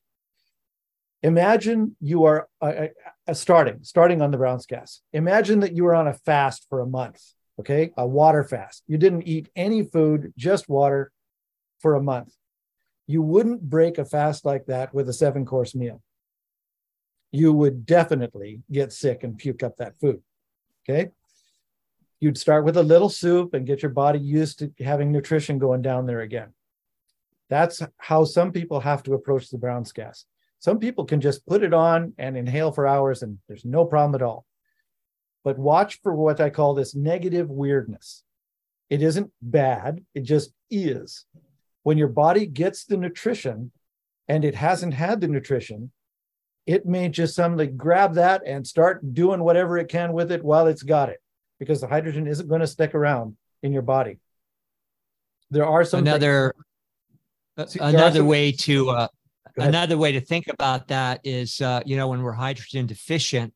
imagine 1.22 1.96
you 2.02 2.24
are 2.26 2.48
starting 3.34 3.80
starting 3.84 4.22
on 4.22 4.32
the 4.32 4.38
Brown's 4.38 4.66
gas. 4.66 5.02
Imagine 5.14 5.60
that 5.60 5.76
you 5.76 5.86
are 5.86 5.96
on 5.96 6.08
a 6.08 6.14
fast 6.14 6.66
for 6.70 6.80
a 6.80 6.88
month, 6.88 7.22
okay, 7.60 7.92
a 7.98 8.08
water 8.08 8.44
fast. 8.44 8.84
You 8.88 8.98
didn't 8.98 9.28
eat 9.28 9.50
any 9.56 9.84
food, 9.84 10.34
just 10.38 10.68
water 10.68 11.12
for 11.80 11.94
a 11.94 12.02
month. 12.02 12.34
You 13.06 13.22
wouldn't 13.22 13.62
break 13.62 14.00
a 14.00 14.06
fast 14.06 14.44
like 14.46 14.66
that 14.66 14.94
with 14.94 15.08
a 15.08 15.14
seven 15.14 15.46
course 15.46 15.76
meal. 15.76 16.02
You 17.32 17.54
would 17.54 17.86
definitely 17.86 18.62
get 18.72 18.92
sick 18.92 19.24
and 19.24 19.38
puke 19.38 19.62
up 19.62 19.78
that 19.78 20.00
food. 20.00 20.22
Okay. 20.84 21.12
You'd 22.26 22.40
start 22.40 22.66
with 22.66 22.76
a 22.76 22.82
little 22.82 23.08
soup 23.08 23.54
and 23.54 23.68
get 23.68 23.84
your 23.84 23.92
body 23.92 24.18
used 24.18 24.58
to 24.58 24.72
having 24.84 25.12
nutrition 25.12 25.60
going 25.60 25.84
down 25.84 26.08
there 26.08 26.22
again. 26.22 26.56
That's 27.52 27.84
how 27.98 28.24
some 28.24 28.52
people 28.52 28.80
have 28.80 29.04
to 29.04 29.14
approach 29.14 29.52
the 29.52 29.60
Brown's 29.60 29.92
gas. 29.92 30.26
Some 30.58 30.80
people 30.80 31.06
can 31.06 31.22
just 31.22 31.46
put 31.46 31.62
it 31.62 31.72
on 31.72 32.14
and 32.18 32.36
inhale 32.36 32.72
for 32.72 32.88
hours 32.88 33.22
and 33.22 33.38
there's 33.48 33.64
no 33.64 33.86
problem 33.86 34.16
at 34.16 34.26
all. 34.26 34.44
But 35.44 35.60
watch 35.60 36.00
for 36.02 36.16
what 36.16 36.42
I 36.42 36.50
call 36.50 36.74
this 36.74 36.96
negative 36.96 37.52
weirdness. 37.52 38.24
It 38.90 39.04
isn't 39.04 39.32
bad, 39.40 40.04
it 40.16 40.24
just 40.24 40.52
is 40.72 41.28
when 41.84 42.00
your 42.00 42.08
body 42.08 42.48
gets 42.48 42.86
the 42.86 42.98
nutrition 42.98 43.72
and 44.28 44.44
it 44.44 44.56
hasn't 44.56 44.96
had 44.96 45.22
the 45.22 45.28
nutrition, 45.28 45.92
it 46.66 46.88
may 46.88 47.08
just 47.08 47.36
suddenly 47.36 47.68
grab 47.68 48.16
that 48.16 48.42
and 48.48 48.66
start 48.66 49.14
doing 49.14 49.44
whatever 49.44 49.78
it 49.78 49.90
can 49.90 50.12
with 50.12 50.32
it 50.32 50.44
while 50.44 50.66
it's 50.66 50.82
got 50.82 51.10
it, 51.10 51.22
because 51.60 51.82
the 51.82 51.88
hydrogen 51.88 52.28
isn't 52.28 52.48
going 52.48 52.62
to 52.62 52.68
stick 52.68 52.96
around 52.96 53.38
in 53.64 53.72
your 53.72 53.82
body. 53.82 54.20
There 55.52 55.66
are 55.66 55.84
some 55.84 56.00
another 56.00 56.54
See, 57.68 57.80
another 57.80 58.20
some, 58.20 58.28
way 58.28 58.52
to 58.52 58.90
uh, 58.90 59.08
another 59.58 59.98
way 59.98 60.12
to 60.12 60.22
think 60.22 60.48
about 60.48 60.90
that 60.90 61.22
is 61.24 61.62
uh, 61.62 61.82
you 61.86 61.96
know 61.96 62.10
when 62.10 62.22
we're 62.22 62.34
hydrogen 62.34 62.86
deficient, 62.86 63.54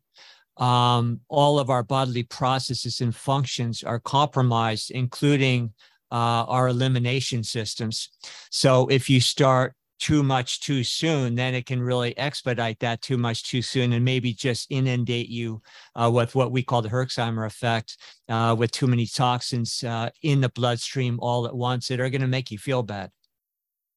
um, 0.57 1.21
all 1.27 1.59
of 1.59 1.69
our 1.69 1.84
bodily 1.84 2.23
processes 2.23 3.01
and 3.01 3.15
functions 3.15 3.84
are 3.84 3.99
compromised, 3.99 4.91
including 4.91 5.73
uh, 6.11 6.45
our 6.47 6.67
elimination 6.67 7.43
systems. 7.43 8.09
So 8.51 8.88
if 8.88 9.09
you 9.09 9.19
start 9.19 9.73
too 9.99 10.23
much 10.23 10.61
too 10.61 10.84
soon, 10.84 11.35
then 11.35 11.53
it 11.53 11.65
can 11.65 11.81
really 11.81 12.17
expedite 12.17 12.80
that 12.80 13.01
too 13.01 13.17
much 13.17 13.43
too 13.43 13.61
soon 13.61 13.93
and 13.93 14.03
maybe 14.03 14.34
just 14.34 14.71
inundate 14.71 15.30
you 15.30 15.61
uh, 15.95 16.09
with 16.11 16.35
what 16.35 16.51
we 16.51 16.63
call 16.63 16.81
the 16.81 16.89
Herxheimer 16.89 17.45
effect, 17.45 17.97
uh, 18.30 18.55
with 18.57 18.71
too 18.71 18.88
many 18.88 19.05
toxins 19.05 19.84
uh, 19.84 20.09
in 20.23 20.41
the 20.41 20.49
bloodstream 20.49 21.19
all 21.21 21.45
at 21.45 21.55
once 21.55 21.89
that 21.89 21.99
are 21.99 22.09
going 22.09 22.21
to 22.21 22.27
make 22.27 22.49
you 22.49 22.57
feel 22.57 22.81
bad. 22.81 23.11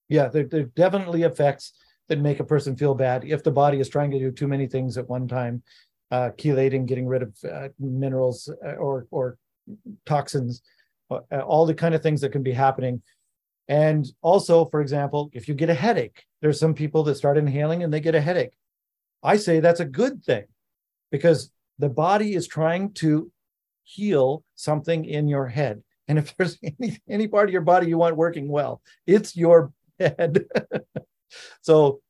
Yeah, 0.09 0.29
there, 0.29 0.45
there 0.45 0.65
definitely 0.65 1.23
effects 1.23 1.73
that 2.09 2.19
make 2.19 2.41
a 2.41 2.45
person 2.45 2.77
feel 2.77 2.95
bad 2.95 3.25
if 3.25 3.43
the 3.43 3.53
body 3.53 3.81
is 3.81 3.89
trying 3.89 4.11
to 4.11 4.19
do 4.19 4.31
too 4.31 4.49
many 4.49 4.67
things 4.67 4.99
at 4.99 5.09
one 5.09 5.29
time, 5.29 5.63
uh, 6.11 6.31
chelating, 6.37 6.85
getting 6.85 7.07
rid 7.07 7.23
of 7.23 7.35
uh, 7.51 7.69
minerals 7.79 8.53
uh, 8.67 8.73
or 8.73 9.07
or 9.11 9.39
toxins 10.05 10.63
all 11.47 11.67
the 11.67 11.75
kind 11.75 11.95
of 11.95 12.03
things 12.03 12.21
that 12.23 12.33
can 12.33 12.43
be 12.43 12.53
happening. 12.53 13.03
And 13.69 14.07
also, 14.23 14.65
for 14.67 14.81
example, 14.81 15.31
if 15.33 15.49
you 15.49 15.55
get 15.55 15.71
a 15.71 15.75
headache, 15.75 16.25
there's 16.41 16.59
some 16.59 16.75
people 16.75 17.05
that 17.05 17.15
start 17.15 17.39
inhaling 17.39 17.83
and 17.83 17.93
they 17.93 18.01
get 18.01 18.15
a 18.15 18.21
headache. 18.21 18.55
I 19.23 19.37
say 19.37 19.61
that's 19.61 19.81
a 19.81 19.85
good 19.85 20.25
thing 20.25 20.45
because 21.11 21.51
the 21.79 21.89
body 21.89 22.35
is 22.35 22.49
trying 22.49 22.93
to 22.95 23.31
heal 23.85 24.45
something 24.55 25.05
in 25.05 25.29
your 25.29 25.47
head. 25.47 25.83
And 26.09 26.19
if 26.19 26.37
there's 26.37 26.59
any, 26.63 26.99
any 27.09 27.29
part 27.29 27.49
of 27.49 27.53
your 27.53 27.63
body 27.63 27.89
you 27.89 27.99
want 27.99 28.17
working 28.17 28.49
well, 28.49 28.83
it's 29.07 29.37
your 29.37 29.73
head. 29.99 30.45
so 31.61 32.01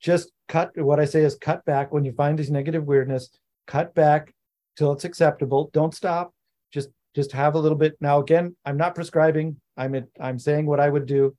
just 0.00 0.30
cut 0.48 0.72
what 0.76 1.00
I 1.00 1.04
say 1.04 1.22
is 1.22 1.36
cut 1.36 1.64
back 1.64 1.92
when 1.92 2.04
you 2.04 2.12
find 2.12 2.38
this 2.38 2.50
negative 2.50 2.84
weirdness, 2.84 3.30
cut 3.66 3.94
back 3.94 4.34
till 4.76 4.92
it's 4.92 5.04
acceptable. 5.04 5.70
Don't 5.72 5.94
stop 5.94 6.34
just 6.72 6.90
have 7.32 7.54
a 7.54 7.58
little 7.58 7.78
bit. 7.78 7.96
Now, 8.00 8.20
again, 8.20 8.56
I'm 8.64 8.76
not 8.76 8.94
prescribing. 8.94 9.56
I'm 9.76 10.06
I'm 10.20 10.38
saying 10.38 10.66
what 10.66 10.80
I 10.80 10.88
would 10.88 11.06
do. 11.06 11.36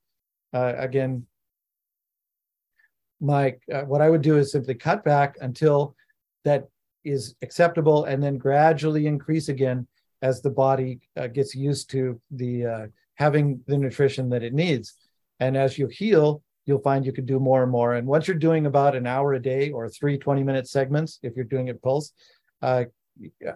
Uh, 0.54 0.74
again, 0.78 1.26
my 3.20 3.56
uh, 3.74 3.82
what 3.82 4.02
I 4.02 4.10
would 4.10 4.22
do 4.22 4.38
is 4.38 4.52
simply 4.52 4.76
cut 4.76 5.04
back 5.04 5.38
until 5.42 5.96
that 6.44 6.68
is 7.04 7.36
acceptable, 7.42 8.06
and 8.06 8.22
then 8.22 8.38
gradually 8.38 9.08
increase 9.08 9.50
again 9.50 9.88
as 10.22 10.42
the 10.42 10.50
body 10.50 11.00
uh, 11.18 11.28
gets 11.28 11.56
used 11.56 11.90
to 11.92 12.20
the 12.32 12.66
uh, 12.66 12.86
having 13.16 13.62
the 13.68 13.78
nutrition 13.78 14.30
that 14.30 14.44
it 14.44 14.54
needs. 14.54 14.96
And 15.40 15.58
as 15.58 15.78
you 15.78 15.88
heal, 15.88 16.42
you'll 16.66 16.80
find 16.80 17.06
you 17.06 17.12
can 17.12 17.26
do 17.26 17.40
more 17.40 17.64
and 17.64 17.72
more. 17.72 17.94
And 17.94 18.08
once 18.08 18.28
you're 18.28 18.38
doing 18.38 18.66
about 18.66 18.96
an 18.96 19.06
hour 19.06 19.34
a 19.34 19.42
day 19.42 19.72
or 19.72 19.90
three 19.90 20.18
20 20.18 20.44
minute 20.44 20.68
segments, 20.68 21.20
if 21.22 21.36
you're 21.36 21.46
doing 21.46 21.68
it 21.68 21.82
pulse, 21.82 22.12
uh, 22.62 22.86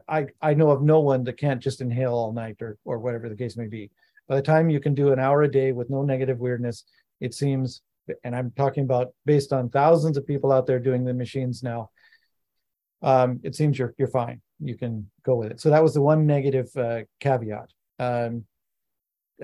I, 0.07 0.27
I 0.41 0.53
know 0.53 0.71
of 0.71 0.81
no 0.81 0.99
one 0.99 1.23
that 1.25 1.37
can't 1.37 1.61
just 1.61 1.81
inhale 1.81 2.13
all 2.13 2.31
night 2.31 2.57
or, 2.61 2.77
or 2.85 2.99
whatever 2.99 3.29
the 3.29 3.35
case 3.35 3.57
may 3.57 3.67
be. 3.67 3.91
By 4.27 4.35
the 4.35 4.41
time 4.41 4.69
you 4.69 4.79
can 4.79 4.93
do 4.93 5.11
an 5.11 5.19
hour 5.19 5.43
a 5.43 5.51
day 5.51 5.71
with 5.71 5.89
no 5.89 6.03
negative 6.03 6.39
weirdness, 6.39 6.85
it 7.19 7.33
seems, 7.33 7.81
and 8.23 8.35
I'm 8.35 8.51
talking 8.55 8.83
about 8.83 9.13
based 9.25 9.51
on 9.51 9.69
thousands 9.69 10.17
of 10.17 10.27
people 10.27 10.51
out 10.51 10.65
there 10.65 10.79
doing 10.79 11.03
the 11.03 11.13
machines 11.13 11.63
now, 11.63 11.89
um, 13.01 13.39
it 13.43 13.55
seems 13.55 13.79
you're, 13.79 13.93
you're 13.97 14.07
fine. 14.07 14.41
You 14.59 14.77
can 14.77 15.09
go 15.23 15.35
with 15.35 15.51
it. 15.51 15.61
So 15.61 15.69
that 15.69 15.83
was 15.83 15.93
the 15.93 16.01
one 16.01 16.25
negative 16.25 16.69
uh, 16.77 17.01
caveat. 17.19 17.69
Um, 17.97 18.45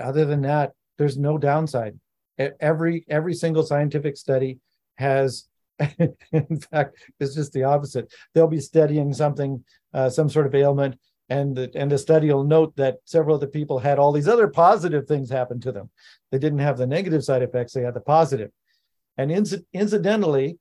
other 0.01 0.25
than 0.25 0.41
that, 0.41 0.73
there's 0.97 1.17
no 1.17 1.37
downside. 1.37 1.99
Every 2.37 3.05
every 3.09 3.33
single 3.33 3.63
scientific 3.63 4.17
study 4.17 4.59
has 4.95 5.47
in 6.31 6.59
fact, 6.71 6.97
it's 7.19 7.35
just 7.35 7.53
the 7.53 7.63
opposite. 7.63 8.13
They'll 8.33 8.47
be 8.47 8.59
studying 8.59 9.13
something, 9.13 9.63
uh, 9.93 10.09
some 10.09 10.29
sort 10.29 10.45
of 10.45 10.55
ailment, 10.55 10.97
and 11.29 11.55
the, 11.55 11.71
and 11.75 11.91
the 11.91 11.97
study 11.97 12.31
will 12.31 12.43
note 12.43 12.75
that 12.75 12.97
several 13.05 13.35
of 13.35 13.41
the 13.41 13.47
people 13.47 13.79
had 13.79 13.99
all 13.99 14.11
these 14.11 14.27
other 14.27 14.47
positive 14.47 15.07
things 15.07 15.29
happen 15.29 15.59
to 15.61 15.71
them. 15.71 15.89
They 16.31 16.37
didn't 16.37 16.59
have 16.59 16.77
the 16.77 16.87
negative 16.87 17.23
side 17.23 17.41
effects; 17.41 17.73
they 17.73 17.81
had 17.81 17.93
the 17.93 18.01
positive. 18.01 18.51
And 19.17 19.31
inc- 19.31 19.65
incidentally, 19.73 20.59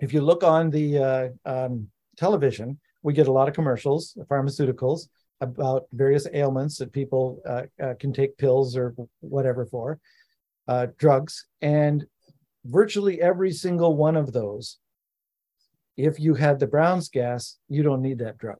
if 0.00 0.12
you 0.12 0.20
look 0.20 0.42
on 0.42 0.70
the 0.70 0.98
uh, 0.98 1.28
um, 1.44 1.88
television, 2.16 2.78
we 3.02 3.12
get 3.12 3.28
a 3.28 3.32
lot 3.32 3.48
of 3.48 3.54
commercials, 3.54 4.16
pharmaceuticals 4.30 5.08
about 5.40 5.84
various 5.92 6.26
ailments 6.32 6.76
that 6.78 6.92
people 6.92 7.40
uh, 7.46 7.62
uh, 7.82 7.94
can 7.98 8.12
take 8.12 8.36
pills 8.36 8.76
or 8.76 8.94
whatever 9.20 9.64
for, 9.64 9.98
uh, 10.68 10.86
drugs, 10.98 11.46
and 11.62 12.04
virtually 12.64 13.20
every 13.20 13.52
single 13.52 13.96
one 13.96 14.16
of 14.16 14.32
those, 14.32 14.78
if 15.96 16.18
you 16.18 16.34
had 16.34 16.58
the 16.58 16.66
Brown's 16.66 17.08
gas, 17.08 17.58
you 17.68 17.82
don't 17.82 18.02
need 18.02 18.18
that 18.18 18.38
drug. 18.38 18.58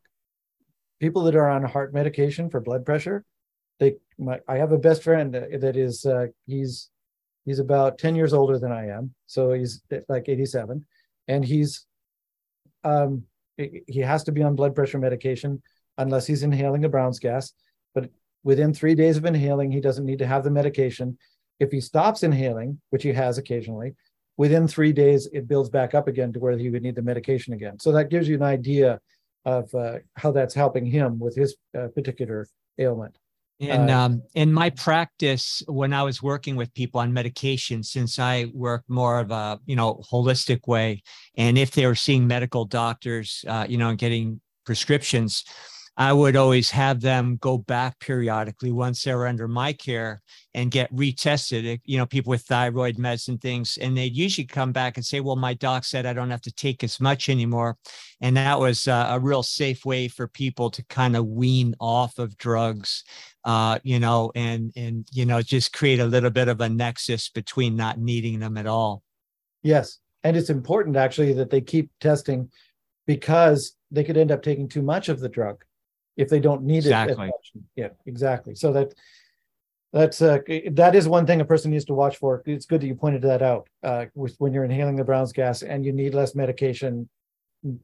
People 1.00 1.22
that 1.24 1.36
are 1.36 1.48
on 1.48 1.62
heart 1.62 1.94
medication 1.94 2.50
for 2.50 2.60
blood 2.60 2.84
pressure, 2.84 3.24
they. 3.78 3.96
My, 4.18 4.38
I 4.46 4.58
have 4.58 4.72
a 4.72 4.78
best 4.78 5.02
friend 5.02 5.32
that 5.34 5.76
is 5.76 6.04
uh, 6.04 6.26
he's 6.46 6.90
he's 7.46 7.58
about 7.58 7.96
ten 7.96 8.14
years 8.14 8.34
older 8.34 8.58
than 8.58 8.70
I 8.70 8.88
am, 8.88 9.14
so 9.26 9.52
he's 9.52 9.82
like 10.10 10.28
eighty 10.28 10.44
seven, 10.44 10.84
and 11.26 11.42
he's 11.42 11.86
um 12.84 13.24
he 13.56 14.00
has 14.00 14.24
to 14.24 14.32
be 14.32 14.42
on 14.42 14.56
blood 14.56 14.74
pressure 14.74 14.98
medication 14.98 15.62
unless 15.96 16.26
he's 16.26 16.42
inhaling 16.42 16.82
the 16.82 16.88
Brown's 16.90 17.18
gas. 17.18 17.52
But 17.94 18.10
within 18.42 18.74
three 18.74 18.94
days 18.94 19.16
of 19.16 19.24
inhaling, 19.24 19.72
he 19.72 19.80
doesn't 19.80 20.04
need 20.04 20.18
to 20.18 20.26
have 20.26 20.44
the 20.44 20.50
medication. 20.50 21.16
If 21.60 21.70
he 21.70 21.80
stops 21.80 22.22
inhaling, 22.22 22.80
which 22.90 23.02
he 23.02 23.12
has 23.12 23.38
occasionally, 23.38 23.94
within 24.36 24.66
three 24.66 24.92
days, 24.92 25.28
it 25.32 25.46
builds 25.46 25.68
back 25.68 25.94
up 25.94 26.08
again 26.08 26.32
to 26.32 26.40
where 26.40 26.56
he 26.56 26.70
would 26.70 26.82
need 26.82 26.96
the 26.96 27.02
medication 27.02 27.52
again. 27.52 27.78
So 27.78 27.92
that 27.92 28.08
gives 28.08 28.28
you 28.28 28.36
an 28.36 28.42
idea 28.42 28.98
of 29.44 29.72
uh, 29.74 29.98
how 30.16 30.32
that's 30.32 30.54
helping 30.54 30.86
him 30.86 31.18
with 31.18 31.36
his 31.36 31.56
uh, 31.78 31.88
particular 31.94 32.46
ailment. 32.78 33.16
And 33.60 33.90
uh, 33.90 33.98
um, 33.98 34.22
in 34.34 34.52
my 34.52 34.70
practice, 34.70 35.62
when 35.68 35.92
I 35.92 36.02
was 36.02 36.22
working 36.22 36.56
with 36.56 36.72
people 36.72 37.00
on 37.00 37.12
medication, 37.12 37.82
since 37.82 38.18
I 38.18 38.46
work 38.54 38.84
more 38.88 39.20
of 39.20 39.30
a 39.30 39.60
you 39.66 39.76
know 39.76 40.02
holistic 40.10 40.66
way, 40.66 41.02
and 41.36 41.58
if 41.58 41.72
they 41.72 41.86
were 41.86 41.94
seeing 41.94 42.26
medical 42.26 42.64
doctors, 42.64 43.44
uh, 43.46 43.66
you 43.68 43.76
know, 43.76 43.90
and 43.90 43.98
getting 43.98 44.40
prescriptions, 44.64 45.44
I 45.96 46.12
would 46.12 46.34
always 46.34 46.70
have 46.70 47.00
them 47.00 47.36
go 47.40 47.58
back 47.58 47.98
periodically 47.98 48.72
once 48.72 49.02
they 49.02 49.14
were 49.14 49.26
under 49.26 49.46
my 49.48 49.72
care 49.72 50.22
and 50.54 50.70
get 50.70 50.94
retested. 50.94 51.80
You 51.84 51.98
know, 51.98 52.06
people 52.06 52.30
with 52.30 52.42
thyroid 52.42 52.96
meds 52.96 53.28
and 53.28 53.40
things, 53.40 53.76
and 53.76 53.96
they'd 53.96 54.16
usually 54.16 54.46
come 54.46 54.72
back 54.72 54.96
and 54.96 55.04
say, 55.04 55.20
"Well, 55.20 55.36
my 55.36 55.52
doc 55.54 55.84
said 55.84 56.06
I 56.06 56.12
don't 56.12 56.30
have 56.30 56.40
to 56.42 56.52
take 56.52 56.82
as 56.84 57.00
much 57.00 57.28
anymore," 57.28 57.76
and 58.20 58.36
that 58.36 58.58
was 58.58 58.88
uh, 58.88 59.08
a 59.10 59.20
real 59.20 59.42
safe 59.42 59.84
way 59.84 60.08
for 60.08 60.26
people 60.26 60.70
to 60.70 60.84
kind 60.86 61.16
of 61.16 61.26
wean 61.26 61.74
off 61.80 62.18
of 62.18 62.38
drugs, 62.38 63.04
uh, 63.44 63.78
you 63.82 63.98
know, 63.98 64.32
and 64.34 64.72
and 64.76 65.06
you 65.12 65.26
know 65.26 65.42
just 65.42 65.72
create 65.72 66.00
a 66.00 66.06
little 66.06 66.30
bit 66.30 66.48
of 66.48 66.60
a 66.60 66.68
nexus 66.68 67.28
between 67.28 67.76
not 67.76 67.98
needing 67.98 68.38
them 68.38 68.56
at 68.56 68.66
all. 68.66 69.02
Yes, 69.62 69.98
and 70.24 70.36
it's 70.36 70.50
important 70.50 70.96
actually 70.96 71.32
that 71.34 71.50
they 71.50 71.60
keep 71.60 71.90
testing 72.00 72.50
because 73.06 73.76
they 73.90 74.04
could 74.04 74.16
end 74.16 74.30
up 74.30 74.42
taking 74.42 74.68
too 74.68 74.82
much 74.82 75.08
of 75.08 75.20
the 75.20 75.28
drug 75.28 75.64
if 76.16 76.28
they 76.28 76.40
don't 76.40 76.62
need 76.62 76.78
exactly. 76.78 77.28
it. 77.28 77.62
Yeah, 77.76 77.88
exactly. 78.06 78.54
So 78.54 78.72
that 78.72 78.94
that's 79.92 80.22
uh, 80.22 80.38
that 80.72 80.94
is 80.94 81.08
one 81.08 81.26
thing 81.26 81.40
a 81.40 81.44
person 81.44 81.70
needs 81.70 81.84
to 81.86 81.94
watch 81.94 82.16
for. 82.16 82.42
It's 82.46 82.66
good 82.66 82.80
that 82.80 82.86
you 82.86 82.94
pointed 82.94 83.22
that 83.22 83.42
out. 83.42 83.68
Uh, 83.82 84.06
with, 84.14 84.36
when 84.38 84.52
you're 84.52 84.64
inhaling 84.64 84.96
the 84.96 85.04
Brown's 85.04 85.32
gas 85.32 85.62
and 85.62 85.84
you 85.84 85.92
need 85.92 86.14
less 86.14 86.34
medication, 86.34 87.08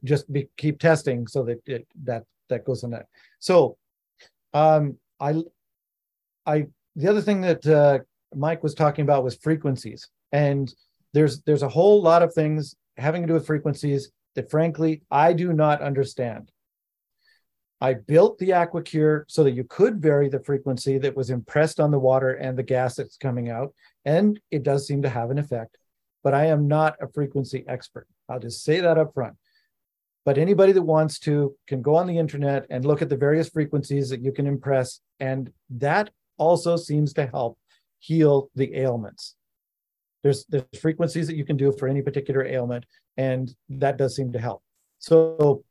just 0.04 0.32
be, 0.32 0.48
keep 0.56 0.78
testing 0.78 1.26
so 1.26 1.42
that 1.44 1.60
it, 1.66 1.86
that 2.04 2.24
that 2.48 2.64
goes 2.64 2.84
on 2.84 2.90
that. 2.90 3.06
So, 3.40 3.76
um, 4.54 4.98
I, 5.18 5.42
I 6.46 6.66
the 6.94 7.08
other 7.08 7.20
thing 7.20 7.40
that 7.40 7.66
uh, 7.66 7.98
Mike 8.34 8.62
was 8.62 8.74
talking 8.74 9.02
about 9.02 9.24
was 9.24 9.34
frequencies, 9.36 10.08
and 10.30 10.72
there's 11.12 11.40
there's 11.42 11.62
a 11.62 11.68
whole 11.68 12.00
lot 12.02 12.22
of 12.22 12.32
things 12.32 12.76
having 12.96 13.22
to 13.22 13.28
do 13.28 13.34
with 13.34 13.46
frequencies 13.46 14.10
that 14.36 14.50
frankly 14.50 15.02
I 15.10 15.32
do 15.32 15.52
not 15.52 15.82
understand. 15.82 16.52
I 17.80 17.94
built 17.94 18.38
the 18.38 18.50
AquaCure 18.50 19.24
so 19.28 19.44
that 19.44 19.52
you 19.52 19.64
could 19.64 20.00
vary 20.00 20.28
the 20.28 20.42
frequency 20.42 20.98
that 20.98 21.16
was 21.16 21.30
impressed 21.30 21.78
on 21.78 21.90
the 21.90 21.98
water 21.98 22.32
and 22.32 22.56
the 22.56 22.62
gas 22.62 22.96
that's 22.96 23.18
coming 23.18 23.50
out. 23.50 23.74
And 24.04 24.40
it 24.50 24.62
does 24.62 24.86
seem 24.86 25.02
to 25.02 25.10
have 25.10 25.30
an 25.30 25.38
effect, 25.38 25.76
but 26.24 26.32
I 26.32 26.46
am 26.46 26.68
not 26.68 26.96
a 27.00 27.08
frequency 27.08 27.64
expert. 27.68 28.06
I'll 28.28 28.40
just 28.40 28.64
say 28.64 28.80
that 28.80 28.98
up 28.98 29.12
front. 29.12 29.36
But 30.24 30.38
anybody 30.38 30.72
that 30.72 30.82
wants 30.82 31.18
to 31.20 31.54
can 31.68 31.82
go 31.82 31.94
on 31.96 32.06
the 32.06 32.18
internet 32.18 32.66
and 32.70 32.84
look 32.84 33.02
at 33.02 33.08
the 33.08 33.16
various 33.16 33.48
frequencies 33.48 34.08
that 34.08 34.22
you 34.22 34.32
can 34.32 34.46
impress. 34.46 35.00
And 35.20 35.52
that 35.70 36.10
also 36.38 36.76
seems 36.76 37.12
to 37.14 37.26
help 37.26 37.58
heal 37.98 38.50
the 38.54 38.74
ailments. 38.74 39.36
There's, 40.22 40.44
there's 40.46 40.64
frequencies 40.80 41.28
that 41.28 41.36
you 41.36 41.44
can 41.44 41.56
do 41.56 41.72
for 41.78 41.86
any 41.86 42.02
particular 42.02 42.44
ailment, 42.44 42.86
and 43.16 43.54
that 43.68 43.98
does 43.98 44.16
seem 44.16 44.32
to 44.32 44.40
help. 44.40 44.62
So 44.98 45.62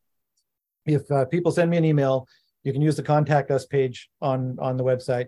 if 0.86 1.10
uh, 1.12 1.26
people 1.26 1.52
send 1.52 1.70
me 1.70 1.78
an 1.78 1.86
email, 1.86 2.28
you 2.64 2.74
can 2.74 2.82
use 2.82 2.96
the 2.96 3.04
contact 3.04 3.52
us 3.52 3.66
page 3.66 4.10
on 4.22 4.58
on 4.60 4.78
the 4.78 4.84
website, 4.84 5.28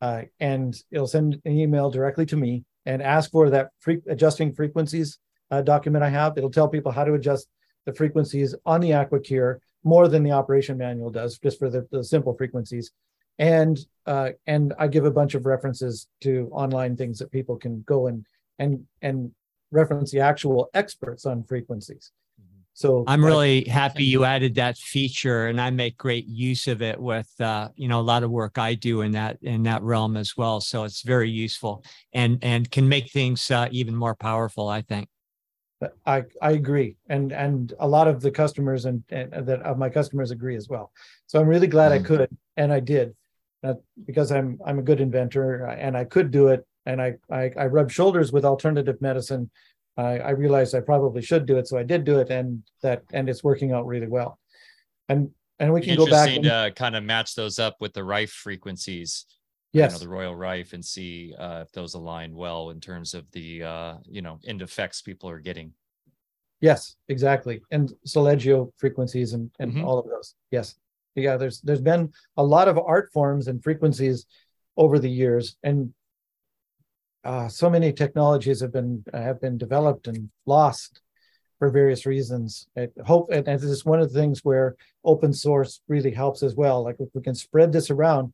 uh, 0.00 0.22
and 0.40 0.76
it'll 0.90 1.06
send 1.06 1.40
an 1.44 1.52
email 1.52 1.90
directly 1.90 2.26
to 2.26 2.36
me 2.36 2.64
and 2.86 3.02
ask 3.02 3.30
for 3.30 3.50
that 3.50 3.70
free, 3.80 3.98
adjusting 4.08 4.54
frequencies 4.54 5.18
uh, 5.50 5.62
document 5.62 6.04
I 6.04 6.08
have. 6.08 6.36
It'll 6.36 6.50
tell 6.50 6.68
people 6.68 6.92
how 6.92 7.04
to 7.04 7.14
adjust 7.14 7.48
the 7.86 7.94
frequencies 7.94 8.54
on 8.66 8.80
the 8.80 8.90
AquaCure 8.90 9.58
more 9.84 10.08
than 10.08 10.22
the 10.22 10.32
operation 10.32 10.76
manual 10.76 11.10
does, 11.10 11.38
just 11.38 11.58
for 11.58 11.70
the, 11.70 11.86
the 11.90 12.04
simple 12.04 12.34
frequencies. 12.34 12.92
And 13.38 13.78
uh, 14.06 14.30
and 14.46 14.74
I 14.78 14.88
give 14.88 15.04
a 15.04 15.10
bunch 15.10 15.34
of 15.34 15.46
references 15.46 16.08
to 16.22 16.48
online 16.52 16.96
things 16.96 17.18
that 17.18 17.30
people 17.30 17.56
can 17.56 17.82
go 17.82 18.08
and 18.08 18.26
and 18.58 18.84
and 19.00 19.30
reference 19.70 20.10
the 20.10 20.20
actual 20.20 20.70
experts 20.74 21.24
on 21.26 21.44
frequencies. 21.44 22.10
So 22.78 23.02
I'm 23.08 23.24
really 23.24 23.64
happy 23.64 24.04
you 24.04 24.22
added 24.22 24.54
that 24.54 24.78
feature, 24.78 25.48
and 25.48 25.60
I 25.60 25.68
make 25.70 25.96
great 25.96 26.28
use 26.28 26.68
of 26.68 26.80
it 26.80 26.96
with 26.96 27.28
uh, 27.40 27.70
you 27.74 27.88
know 27.88 27.98
a 27.98 28.06
lot 28.12 28.22
of 28.22 28.30
work 28.30 28.56
I 28.56 28.74
do 28.74 29.00
in 29.00 29.10
that 29.12 29.36
in 29.42 29.64
that 29.64 29.82
realm 29.82 30.16
as 30.16 30.36
well. 30.36 30.60
So 30.60 30.84
it's 30.84 31.02
very 31.02 31.28
useful 31.28 31.82
and 32.12 32.38
and 32.40 32.70
can 32.70 32.88
make 32.88 33.10
things 33.10 33.50
uh, 33.50 33.66
even 33.72 33.96
more 33.96 34.14
powerful. 34.14 34.68
I 34.68 34.82
think. 34.82 35.08
I 36.06 36.22
I 36.40 36.52
agree, 36.52 36.94
and 37.08 37.32
and 37.32 37.74
a 37.80 37.88
lot 37.88 38.06
of 38.06 38.20
the 38.20 38.30
customers 38.30 38.84
and, 38.84 39.02
and 39.10 39.32
that 39.32 39.60
of 39.62 39.76
my 39.76 39.90
customers 39.90 40.30
agree 40.30 40.54
as 40.54 40.68
well. 40.68 40.92
So 41.26 41.40
I'm 41.40 41.48
really 41.48 41.66
glad 41.66 41.90
mm-hmm. 41.90 42.04
I 42.04 42.06
could, 42.06 42.36
and 42.56 42.72
I 42.72 42.78
did, 42.78 43.16
uh, 43.64 43.74
because 44.06 44.30
I'm 44.30 44.60
I'm 44.64 44.78
a 44.78 44.82
good 44.82 45.00
inventor, 45.00 45.64
and 45.64 45.96
I 45.96 46.04
could 46.04 46.30
do 46.30 46.46
it, 46.46 46.64
and 46.86 47.02
I 47.02 47.16
I, 47.28 47.50
I 47.58 47.66
rub 47.66 47.90
shoulders 47.90 48.30
with 48.30 48.44
alternative 48.44 49.02
medicine 49.02 49.50
I, 49.98 50.18
I 50.18 50.30
realized 50.30 50.74
I 50.74 50.80
probably 50.80 51.22
should 51.22 51.44
do 51.44 51.58
it, 51.58 51.66
so 51.66 51.76
I 51.76 51.82
did 51.82 52.04
do 52.04 52.20
it, 52.20 52.30
and 52.30 52.62
that 52.82 53.02
and 53.12 53.28
it's 53.28 53.42
working 53.42 53.72
out 53.72 53.86
really 53.86 54.06
well. 54.06 54.38
And 55.08 55.30
and 55.58 55.72
we 55.72 55.80
can 55.80 55.96
go 55.96 56.06
back 56.06 56.30
and 56.30 56.44
to 56.44 56.72
kind 56.76 56.94
of 56.94 57.02
match 57.02 57.34
those 57.34 57.58
up 57.58 57.76
with 57.80 57.92
the 57.92 58.04
rife 58.04 58.30
frequencies. 58.30 59.26
Yes, 59.72 59.92
you 59.92 59.94
know, 59.94 59.98
the 59.98 60.08
Royal 60.08 60.36
Rife, 60.36 60.72
and 60.72 60.84
see 60.84 61.34
uh, 61.36 61.64
if 61.66 61.72
those 61.72 61.94
align 61.94 62.34
well 62.34 62.70
in 62.70 62.80
terms 62.80 63.12
of 63.12 63.30
the 63.32 63.64
uh, 63.64 63.94
you 64.08 64.22
know 64.22 64.38
end 64.46 64.62
effects 64.62 65.02
people 65.02 65.28
are 65.28 65.40
getting. 65.40 65.72
Yes, 66.60 66.96
exactly, 67.08 67.60
and 67.72 67.92
Solfeggio 68.06 68.72
frequencies 68.76 69.32
and 69.32 69.50
and 69.58 69.72
mm-hmm. 69.72 69.84
all 69.84 69.98
of 69.98 70.06
those. 70.06 70.34
Yes, 70.52 70.76
yeah. 71.16 71.36
There's 71.36 71.60
there's 71.60 71.80
been 71.80 72.12
a 72.36 72.42
lot 72.42 72.68
of 72.68 72.78
art 72.78 73.10
forms 73.12 73.48
and 73.48 73.62
frequencies 73.62 74.26
over 74.76 75.00
the 75.00 75.10
years, 75.10 75.56
and 75.64 75.92
uh, 77.28 77.46
so 77.46 77.68
many 77.68 77.92
technologies 77.92 78.60
have 78.62 78.72
been 78.72 79.04
have 79.12 79.38
been 79.38 79.58
developed 79.58 80.08
and 80.08 80.30
lost 80.46 81.02
for 81.58 81.68
various 81.68 82.06
reasons. 82.06 82.66
I 82.74 82.88
hope, 83.04 83.28
and 83.30 83.44
this 83.44 83.64
is 83.64 83.84
one 83.84 84.00
of 84.00 84.10
the 84.10 84.18
things 84.18 84.40
where 84.44 84.76
open 85.04 85.34
source 85.34 85.82
really 85.88 86.10
helps 86.10 86.42
as 86.42 86.54
well. 86.54 86.82
Like 86.82 86.96
if 87.00 87.10
we 87.12 87.20
can 87.20 87.34
spread 87.34 87.70
this 87.70 87.90
around, 87.90 88.32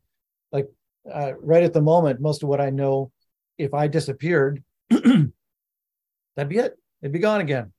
like 0.53 0.69
uh, 1.13 1.33
right 1.41 1.63
at 1.63 1.73
the 1.73 1.81
moment, 1.81 2.21
most 2.21 2.41
of 2.41 2.47
what 2.47 2.61
I 2.61 2.69
know, 2.69 3.11
if 3.57 3.73
I 3.73 3.87
disappeared, 3.87 4.63
that'd 4.89 5.29
be 6.47 6.59
it. 6.59 6.79
It'd 7.01 7.11
be 7.11 7.19
gone 7.19 7.41
again. 7.41 7.73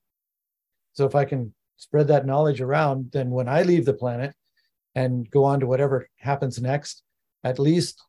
So 0.93 1.07
if 1.07 1.15
I 1.15 1.25
can 1.25 1.55
spread 1.79 2.09
that 2.09 2.27
knowledge 2.27 2.61
around, 2.61 3.13
then 3.13 3.31
when 3.31 3.49
I 3.49 3.63
leave 3.63 3.87
the 3.87 3.95
planet 3.95 4.35
and 4.95 5.31
go 5.31 5.45
on 5.45 5.61
to 5.61 5.67
whatever 5.67 6.11
happens 6.19 6.61
next, 6.61 7.03
at 7.43 7.59
least 7.59 8.03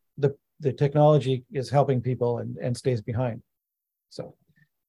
the 0.59 0.73
technology 0.73 1.43
is 1.51 1.69
helping 1.69 2.01
people 2.01 2.39
and, 2.39 2.57
and 2.57 2.75
stays 2.75 3.01
behind. 3.01 3.41
So 4.09 4.35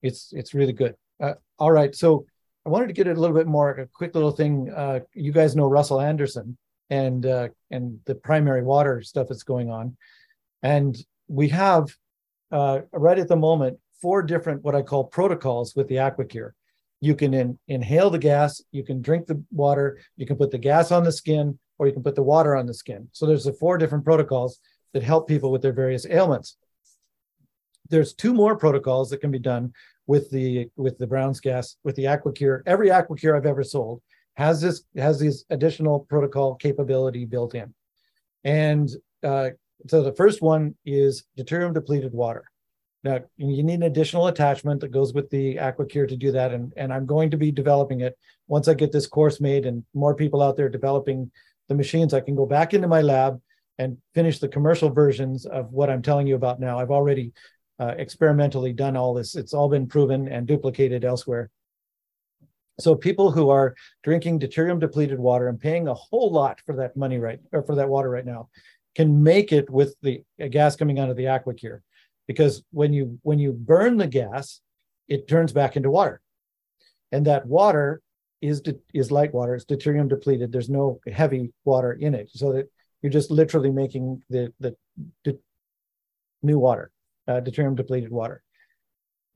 it's 0.03 0.33
it's 0.33 0.55
really 0.55 0.73
good. 0.73 0.95
Uh, 1.21 1.35
all 1.59 1.73
right, 1.73 1.95
so 1.95 2.25
I 2.67 2.71
wanted 2.71 2.89
to 2.89 2.93
get 2.93 3.07
a 3.07 3.15
little 3.15 3.37
bit 3.37 3.47
more 3.47 3.71
a 3.71 3.87
quick 3.87 4.15
little 4.15 4.31
thing. 4.31 4.73
Uh, 4.75 5.01
you 5.15 5.33
guys 5.33 5.57
know 5.57 5.67
Russell 5.67 6.01
Anderson 6.01 6.57
and 6.91 7.27
uh, 7.27 7.49
and 7.71 7.99
the 8.07 8.15
primary 8.15 8.63
water 8.63 9.03
stuff 9.03 9.29
that's 9.29 9.43
going 9.43 9.71
on, 9.71 9.97
and 10.63 10.97
we 11.27 11.49
have 11.49 11.89
uh, 12.53 12.81
right 12.93 13.19
at 13.19 13.29
the 13.29 13.37
moment 13.37 13.79
four 14.01 14.23
different 14.23 14.63
what 14.63 14.75
I 14.75 14.83
call 14.83 15.05
protocols 15.05 15.75
with 15.75 15.89
the 15.89 15.97
AquaCure. 15.97 16.53
You 17.01 17.15
can 17.15 17.33
in, 17.35 17.59
inhale 17.69 18.11
the 18.11 18.19
gas, 18.19 18.61
you 18.73 18.85
can 18.85 19.03
drink 19.03 19.27
the 19.27 19.43
water, 19.53 19.99
you 20.17 20.27
can 20.27 20.37
put 20.37 20.51
the 20.51 20.59
gas 20.59 20.91
on 20.91 21.05
the 21.05 21.13
skin, 21.13 21.59
or 21.79 21.87
you 21.87 21.93
can 21.93 22.03
put 22.03 22.15
the 22.15 22.23
water 22.23 22.57
on 22.57 22.67
the 22.67 22.75
skin. 22.75 23.09
So 23.13 23.27
there's 23.27 23.45
the 23.45 23.53
four 23.53 23.79
different 23.79 24.05
protocols 24.05 24.59
that 24.93 25.03
help 25.03 25.29
people 25.29 25.51
with 25.51 25.63
their 25.63 25.73
various 25.73 26.07
ailments. 26.07 26.57
There's 27.91 28.13
two 28.13 28.35
more 28.35 28.57
protocols 28.57 29.11
that 29.11 29.21
can 29.21 29.31
be 29.31 29.39
done 29.39 29.73
with 30.07 30.31
the 30.31 30.69
with 30.77 30.99
the 30.99 31.07
Brown's 31.07 31.41
gas 31.41 31.77
with 31.85 31.97
the 31.97 32.05
AquaCure. 32.05 32.63
Every 32.67 32.89
AquaCure 32.89 33.37
I've 33.37 33.47
ever 33.47 33.63
sold 33.63 34.03
has 34.35 34.61
this 34.61 34.83
has 34.97 35.19
these 35.19 35.45
additional 35.51 36.01
protocol 36.01 36.55
capability 36.55 37.25
built 37.25 37.55
in, 37.55 37.75
and 38.45 38.89
uh, 39.23 39.51
so 39.87 40.03
the 40.03 40.13
first 40.13 40.43
one 40.43 40.75
is 40.85 41.25
deuterium 41.39 41.75
depleted 41.75 42.13
water. 42.13 42.45
Now 43.05 43.21
you 43.37 43.63
need 43.63 43.75
an 43.75 43.83
additional 43.85 44.27
attachment 44.27 44.81
that 44.81 44.91
goes 44.91 45.15
with 45.15 45.31
the 45.31 45.57
AquaCure 45.57 46.09
to 46.09 46.17
do 46.17 46.33
that, 46.33 46.53
and 46.53 46.73
and 46.77 46.93
I'm 46.93 47.07
going 47.07 47.31
to 47.31 47.37
be 47.37 47.53
developing 47.53 48.01
it 48.01 48.19
once 48.49 48.67
I 48.67 48.75
get 48.75 48.93
this 48.93 49.07
course 49.07 49.41
made 49.41 49.67
and 49.67 49.85
more 49.95 50.15
people 50.15 50.43
out 50.43 50.57
there 50.57 50.69
developing 50.69 51.31
the 51.69 51.75
machines. 51.75 52.15
I 52.15 52.21
can 52.21 52.35
go 52.35 52.47
back 52.47 52.75
into 52.75 52.89
my 52.89 53.03
lab 53.03 53.41
and 53.79 53.97
finish 54.15 54.39
the 54.39 54.49
commercial 54.49 54.91
versions 54.91 55.47
of 55.47 55.73
what 55.73 55.89
I'm 55.89 56.03
telling 56.03 56.27
you 56.27 56.35
about 56.35 56.61
now. 56.61 56.79
I've 56.79 56.91
already 56.91 57.33
uh, 57.81 57.95
experimentally 57.97 58.73
done 58.73 58.97
all 58.97 59.15
this. 59.15 59.37
It's 59.37 59.55
all 59.55 59.69
been 59.69 59.87
proven 59.87 60.29
and 60.29 60.47
duplicated 60.47 61.05
elsewhere. 61.05 61.51
So 62.81 62.95
people 62.95 63.31
who 63.31 63.51
are 63.51 63.75
drinking 64.03 64.41
deuterium 64.41 64.79
depleted 64.79 65.19
water 65.19 65.49
and 65.49 65.59
paying 65.59 65.89
a 65.89 65.95
whole 65.95 66.31
lot 66.31 66.61
for 66.65 66.77
that 66.77 66.97
money 66.97 67.19
right 67.19 67.41
or 67.53 67.63
for 67.63 67.75
that 67.77 67.89
water 67.89 68.09
right 68.09 68.27
now 68.27 68.49
can 68.95 69.23
make 69.23 69.53
it 69.53 69.69
with 69.69 69.95
the 70.03 70.23
gas 70.51 70.77
coming 70.77 70.99
out 70.99 71.11
of 71.11 71.17
the 71.17 71.29
aqua 71.29 71.55
cure 71.55 71.83
because 72.27 72.63
when 72.71 72.93
you 72.93 73.19
when 73.23 73.39
you 73.39 73.53
burn 73.53 73.97
the 73.97 74.07
gas 74.07 74.61
it 75.09 75.27
turns 75.27 75.53
back 75.53 75.77
into 75.77 75.91
water 75.91 76.21
and 77.11 77.27
that 77.27 77.47
water 77.47 78.01
is 78.41 78.63
is 78.95 79.11
light 79.11 79.35
water 79.35 79.55
it's 79.57 79.65
deuterium 79.65 80.09
depleted 80.09 80.53
there's 80.53 80.71
no 80.71 81.01
heavy 81.13 81.53
water 81.65 81.93
in 81.93 82.15
it 82.15 82.31
so 82.33 82.53
that 82.53 82.69
you're 83.03 83.13
just 83.13 83.31
literally 83.31 83.71
making 83.71 84.23
the 84.31 84.53
the, 84.61 84.77
the 85.25 85.39
new 86.43 86.59
water 86.59 86.91
uh, 87.27 87.41
deuterium 87.41 87.77
depleted 87.77 88.11
water 88.11 88.43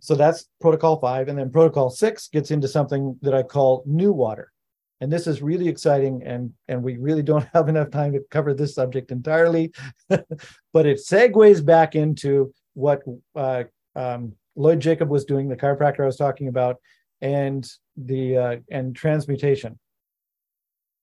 so 0.01 0.15
that's 0.15 0.49
protocol 0.61 0.99
5 0.99 1.29
and 1.29 1.39
then 1.39 1.51
protocol 1.51 1.91
6 1.91 2.29
gets 2.29 2.51
into 2.51 2.69
something 2.69 3.19
that 3.23 3.35
i 3.35 3.43
call 3.43 3.83
new 3.87 4.13
water 4.13 4.53
and 5.01 5.13
this 5.13 5.27
is 5.27 5.43
really 5.43 5.69
exciting 5.69 6.23
and 6.25 6.53
and 6.69 6.83
we 6.83 6.97
really 6.97 7.23
don't 7.23 7.49
have 7.55 7.69
enough 7.69 7.91
time 7.91 8.13
to 8.13 8.21
cover 8.31 8.55
this 8.55 8.75
subject 8.75 9.11
entirely 9.11 9.73
but 10.09 10.87
it 10.87 10.99
segues 10.99 11.65
back 11.65 11.95
into 11.95 12.53
what 12.75 13.03
uh, 13.35 13.65
um, 13.95 14.35
Lloyd 14.57 14.81
Jacob 14.81 15.09
was 15.09 15.25
doing, 15.25 15.49
the 15.49 15.57
chiropractor 15.57 16.01
I 16.01 16.07
was 16.07 16.17
talking 16.17 16.49
about, 16.49 16.77
and 17.21 17.67
the 17.97 18.37
uh, 18.37 18.57
and 18.71 18.95
transmutation. 18.95 19.79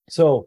So, 0.10 0.46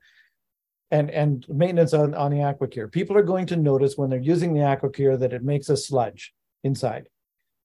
and 0.92 1.10
and 1.10 1.44
maintenance 1.48 1.94
on 1.94 2.14
on 2.14 2.30
the 2.30 2.36
AquaCure. 2.36 2.92
People 2.92 3.16
are 3.16 3.22
going 3.22 3.46
to 3.46 3.56
notice 3.56 3.96
when 3.96 4.10
they're 4.10 4.20
using 4.20 4.52
the 4.52 4.60
AquaCure 4.60 5.18
that 5.18 5.32
it 5.32 5.42
makes 5.42 5.68
a 5.70 5.76
sludge 5.76 6.32
inside, 6.62 7.08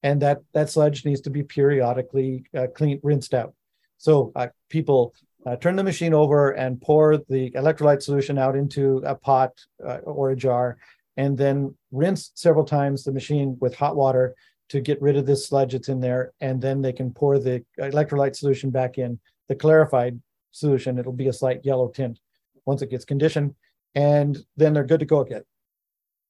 and 0.01 0.21
that 0.21 0.39
that 0.53 0.69
sludge 0.71 1.05
needs 1.05 1.21
to 1.21 1.29
be 1.29 1.43
periodically 1.43 2.45
uh, 2.57 2.67
cleaned, 2.73 3.01
rinsed 3.03 3.35
out. 3.35 3.53
So 3.99 4.31
uh, 4.35 4.47
people 4.69 5.13
uh, 5.45 5.57
turn 5.57 5.75
the 5.75 5.83
machine 5.83 6.13
over 6.13 6.51
and 6.51 6.81
pour 6.81 7.17
the 7.17 7.51
electrolyte 7.51 8.01
solution 8.01 8.37
out 8.37 8.55
into 8.55 8.97
a 9.05 9.15
pot 9.15 9.51
uh, 9.85 9.97
or 9.97 10.31
a 10.31 10.35
jar 10.35 10.77
and 11.17 11.37
then 11.37 11.75
rinse 11.91 12.31
several 12.35 12.63
times 12.63 13.03
the 13.03 13.11
machine 13.11 13.57
with 13.59 13.75
hot 13.75 13.95
water 13.95 14.35
to 14.69 14.79
get 14.79 15.01
rid 15.01 15.17
of 15.17 15.25
this 15.25 15.47
sludge 15.47 15.71
that's 15.71 15.89
in 15.89 15.99
there. 15.99 16.31
And 16.41 16.61
then 16.61 16.81
they 16.81 16.93
can 16.93 17.11
pour 17.11 17.39
the 17.39 17.63
electrolyte 17.79 18.35
solution 18.35 18.69
back 18.69 18.97
in, 18.97 19.19
the 19.47 19.55
clarified 19.55 20.21
solution. 20.51 20.99
It'll 20.99 21.11
be 21.11 21.27
a 21.27 21.33
slight 21.33 21.61
yellow 21.63 21.87
tint 21.87 22.19
once 22.68 22.81
it 22.84 22.91
gets 22.91 23.06
conditioned. 23.06 23.56
And 23.95 24.38
then 24.57 24.73
they're 24.73 24.84
good 24.84 24.99
to 24.99 25.06
go 25.06 25.22
again. 25.22 25.44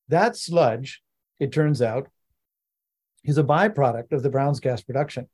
That 0.07 0.37
sludge, 0.37 1.01
it 1.39 1.51
turns 1.51 1.81
out, 1.81 2.07
is 3.25 3.37
a 3.37 3.43
byproduct 3.43 4.13
of 4.13 4.23
the 4.23 4.29
Brown's 4.29 4.61
gas 4.61 4.81
production. 4.81 5.27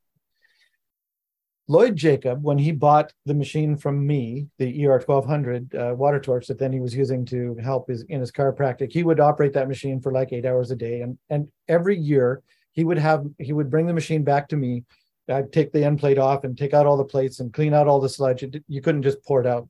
Lloyd 1.66 1.96
Jacob, 1.96 2.42
when 2.42 2.58
he 2.58 2.72
bought 2.72 3.12
the 3.24 3.32
machine 3.32 3.76
from 3.76 4.06
me, 4.06 4.48
the 4.58 4.86
ER 4.86 4.98
1200 4.98 5.74
uh, 5.74 5.94
water 5.96 6.20
torch 6.20 6.46
that 6.48 6.58
then 6.58 6.72
he 6.72 6.80
was 6.80 6.94
using 6.94 7.24
to 7.26 7.56
help 7.62 7.88
his 7.88 8.02
in 8.02 8.20
his 8.20 8.30
chiropractic, 8.30 8.92
he 8.92 9.02
would 9.02 9.20
operate 9.20 9.54
that 9.54 9.68
machine 9.68 10.00
for 10.00 10.12
like 10.12 10.32
eight 10.32 10.44
hours 10.44 10.70
a 10.70 10.76
day. 10.76 11.00
And, 11.00 11.16
and 11.30 11.48
every 11.68 11.96
year 11.96 12.42
he 12.72 12.84
would 12.84 12.98
have, 12.98 13.24
he 13.38 13.54
would 13.54 13.70
bring 13.70 13.86
the 13.86 13.94
machine 13.94 14.24
back 14.24 14.48
to 14.48 14.56
me. 14.56 14.84
I'd 15.26 15.52
take 15.52 15.72
the 15.72 15.84
end 15.84 16.00
plate 16.00 16.18
off 16.18 16.44
and 16.44 16.58
take 16.58 16.74
out 16.74 16.84
all 16.84 16.98
the 16.98 17.04
plates 17.04 17.40
and 17.40 17.50
clean 17.50 17.72
out 17.72 17.88
all 17.88 18.00
the 18.00 18.10
sludge. 18.10 18.42
It, 18.42 18.62
you 18.68 18.82
couldn't 18.82 19.04
just 19.04 19.24
pour 19.24 19.40
it 19.40 19.46
out 19.46 19.66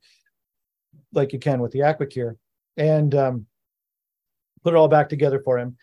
like 1.15 1.33
you 1.33 1.39
can 1.39 1.61
with 1.61 1.73
the 1.73 1.81
AquaCure 1.81 2.37
and 2.77 3.15
um, 3.15 3.47
put 4.63 4.75
it 4.75 4.77
all 4.77 4.89
back 4.89 5.09
together 5.09 5.41
for 5.45 5.59
him. 5.59 5.77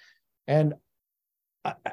And 0.48 0.74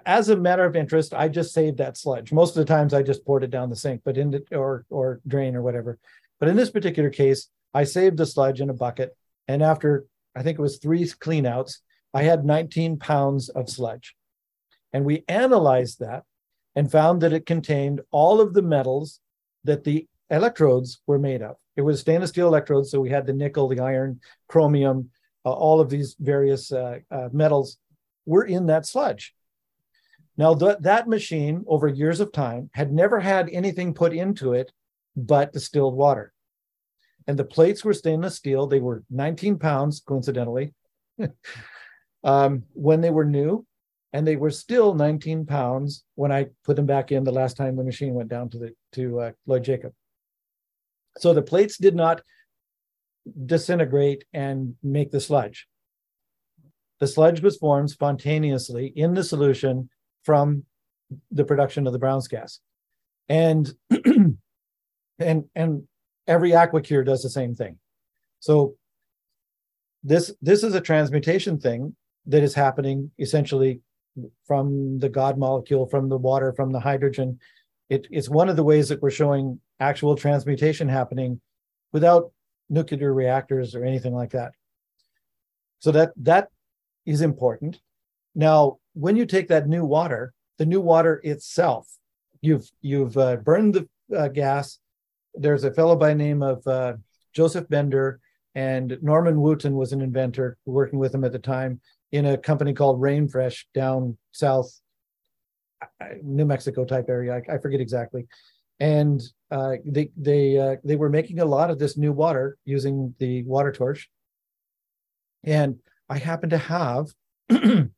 as 0.06 0.28
a 0.30 0.36
matter 0.36 0.64
of 0.64 0.76
interest, 0.76 1.12
I 1.12 1.28
just 1.28 1.52
saved 1.52 1.78
that 1.78 1.96
sludge. 1.96 2.32
Most 2.32 2.56
of 2.56 2.66
the 2.66 2.72
times 2.72 2.94
I 2.94 3.02
just 3.02 3.24
poured 3.24 3.44
it 3.44 3.50
down 3.50 3.70
the 3.70 3.76
sink, 3.76 4.02
but 4.04 4.16
in 4.16 4.30
the 4.30 4.44
or 4.52 4.86
or 4.88 5.20
drain 5.26 5.54
or 5.54 5.62
whatever. 5.62 5.98
But 6.40 6.48
in 6.48 6.56
this 6.56 6.70
particular 6.70 7.10
case, 7.10 7.48
I 7.74 7.84
saved 7.84 8.16
the 8.16 8.26
sludge 8.26 8.60
in 8.60 8.70
a 8.70 8.74
bucket. 8.74 9.16
And 9.46 9.62
after 9.62 10.06
I 10.34 10.42
think 10.42 10.58
it 10.58 10.62
was 10.62 10.78
three 10.78 11.04
cleanouts, 11.04 11.78
I 12.14 12.22
had 12.22 12.44
19 12.44 12.98
pounds 12.98 13.48
of 13.50 13.68
sludge. 13.68 14.14
And 14.92 15.04
we 15.04 15.24
analyzed 15.28 16.00
that 16.00 16.24
and 16.74 16.90
found 16.90 17.20
that 17.20 17.32
it 17.32 17.44
contained 17.44 18.00
all 18.10 18.40
of 18.40 18.54
the 18.54 18.62
metals 18.62 19.20
that 19.64 19.84
the 19.84 20.06
electrodes 20.30 21.00
were 21.06 21.18
made 21.18 21.42
of. 21.42 21.56
It 21.78 21.82
was 21.82 22.00
stainless 22.00 22.30
steel 22.30 22.48
electrodes. 22.48 22.90
So 22.90 23.00
we 23.00 23.08
had 23.08 23.24
the 23.24 23.32
nickel, 23.32 23.68
the 23.68 23.78
iron, 23.78 24.20
chromium, 24.48 25.10
uh, 25.46 25.52
all 25.52 25.80
of 25.80 25.88
these 25.88 26.16
various 26.18 26.72
uh, 26.72 26.98
uh, 27.08 27.28
metals 27.30 27.78
were 28.26 28.42
in 28.42 28.66
that 28.66 28.84
sludge. 28.84 29.32
Now, 30.36 30.56
th- 30.56 30.78
that 30.80 31.06
machine 31.06 31.64
over 31.68 31.86
years 31.86 32.18
of 32.18 32.32
time 32.32 32.68
had 32.74 32.92
never 32.92 33.20
had 33.20 33.48
anything 33.50 33.94
put 33.94 34.12
into 34.12 34.54
it 34.54 34.72
but 35.16 35.52
distilled 35.52 35.94
water. 35.94 36.32
And 37.28 37.38
the 37.38 37.44
plates 37.44 37.84
were 37.84 37.94
stainless 37.94 38.34
steel. 38.34 38.66
They 38.66 38.80
were 38.80 39.04
19 39.10 39.60
pounds, 39.60 40.00
coincidentally, 40.00 40.74
um, 42.24 42.64
when 42.72 43.00
they 43.00 43.10
were 43.10 43.24
new. 43.24 43.64
And 44.12 44.26
they 44.26 44.36
were 44.36 44.50
still 44.50 44.94
19 44.94 45.46
pounds 45.46 46.02
when 46.16 46.32
I 46.32 46.46
put 46.64 46.74
them 46.74 46.86
back 46.86 47.12
in 47.12 47.22
the 47.22 47.30
last 47.30 47.56
time 47.56 47.76
the 47.76 47.84
machine 47.84 48.14
went 48.14 48.30
down 48.30 48.48
to 48.50 48.58
the 48.58 48.74
to 48.94 49.20
uh, 49.20 49.32
Lloyd 49.46 49.62
Jacob. 49.62 49.92
So 51.18 51.34
the 51.34 51.42
plates 51.42 51.76
did 51.76 51.94
not 51.94 52.22
disintegrate 53.46 54.24
and 54.32 54.74
make 54.82 55.10
the 55.10 55.20
sludge. 55.20 55.66
The 57.00 57.06
sludge 57.06 57.40
was 57.40 57.56
formed 57.56 57.90
spontaneously 57.90 58.92
in 58.96 59.14
the 59.14 59.24
solution 59.24 59.88
from 60.24 60.64
the 61.30 61.44
production 61.44 61.86
of 61.86 61.92
the 61.92 61.98
Brown's 61.98 62.28
gas. 62.28 62.60
And 63.28 63.70
and 65.18 65.44
and 65.54 65.88
every 66.26 66.50
AquaCure 66.50 67.04
does 67.04 67.22
the 67.22 67.30
same 67.30 67.54
thing. 67.54 67.78
So 68.40 68.76
this 70.02 70.32
this 70.40 70.62
is 70.62 70.74
a 70.74 70.80
transmutation 70.80 71.58
thing 71.58 71.94
that 72.26 72.42
is 72.42 72.54
happening 72.54 73.10
essentially 73.18 73.80
from 74.46 74.98
the 74.98 75.08
God 75.08 75.38
molecule, 75.38 75.86
from 75.86 76.08
the 76.08 76.16
water, 76.16 76.52
from 76.52 76.72
the 76.72 76.80
hydrogen. 76.80 77.38
It, 77.88 78.06
it's 78.10 78.28
one 78.28 78.48
of 78.48 78.56
the 78.56 78.64
ways 78.64 78.88
that 78.88 79.00
we're 79.00 79.10
showing 79.10 79.60
actual 79.80 80.16
transmutation 80.16 80.88
happening 80.88 81.40
without 81.92 82.32
nuclear 82.68 83.12
reactors 83.12 83.74
or 83.74 83.84
anything 83.84 84.14
like 84.14 84.30
that. 84.30 84.52
So 85.80 85.92
that 85.92 86.12
that 86.16 86.48
is 87.06 87.20
important. 87.20 87.80
Now, 88.34 88.78
when 88.94 89.16
you 89.16 89.26
take 89.26 89.48
that 89.48 89.68
new 89.68 89.84
water, 89.84 90.34
the 90.58 90.66
new 90.66 90.80
water 90.80 91.20
itself, 91.24 91.88
you've 92.40 92.70
you've 92.80 93.16
uh, 93.16 93.36
burned 93.36 93.74
the 93.74 93.88
uh, 94.16 94.28
gas. 94.28 94.78
There's 95.34 95.64
a 95.64 95.72
fellow 95.72 95.96
by 95.96 96.14
name 96.14 96.42
of 96.42 96.66
uh, 96.66 96.94
Joseph 97.32 97.68
Bender, 97.68 98.20
and 98.54 98.98
Norman 99.02 99.40
Wooten 99.40 99.74
was 99.76 99.92
an 99.92 100.00
inventor 100.00 100.56
working 100.66 100.98
with 100.98 101.14
him 101.14 101.24
at 101.24 101.32
the 101.32 101.38
time 101.38 101.80
in 102.10 102.26
a 102.26 102.38
company 102.38 102.72
called 102.72 103.00
Rainfresh 103.00 103.64
down 103.74 104.16
south, 104.32 104.80
New 106.22 106.44
Mexico 106.44 106.84
type 106.84 107.06
area. 107.08 107.36
I, 107.36 107.54
I 107.54 107.58
forget 107.58 107.80
exactly. 107.80 108.26
And 108.80 109.20
uh, 109.50 109.76
they 109.84 110.10
they 110.16 110.58
uh, 110.58 110.76
they 110.84 110.96
were 110.96 111.08
making 111.08 111.40
a 111.40 111.44
lot 111.44 111.70
of 111.70 111.78
this 111.78 111.96
new 111.96 112.12
water 112.12 112.58
using 112.64 113.14
the 113.18 113.42
water 113.44 113.72
torch. 113.72 114.08
And 115.44 115.78
I 116.08 116.18
happen 116.18 116.50
to 116.50 116.58
have 116.58 117.06
the 117.48 117.90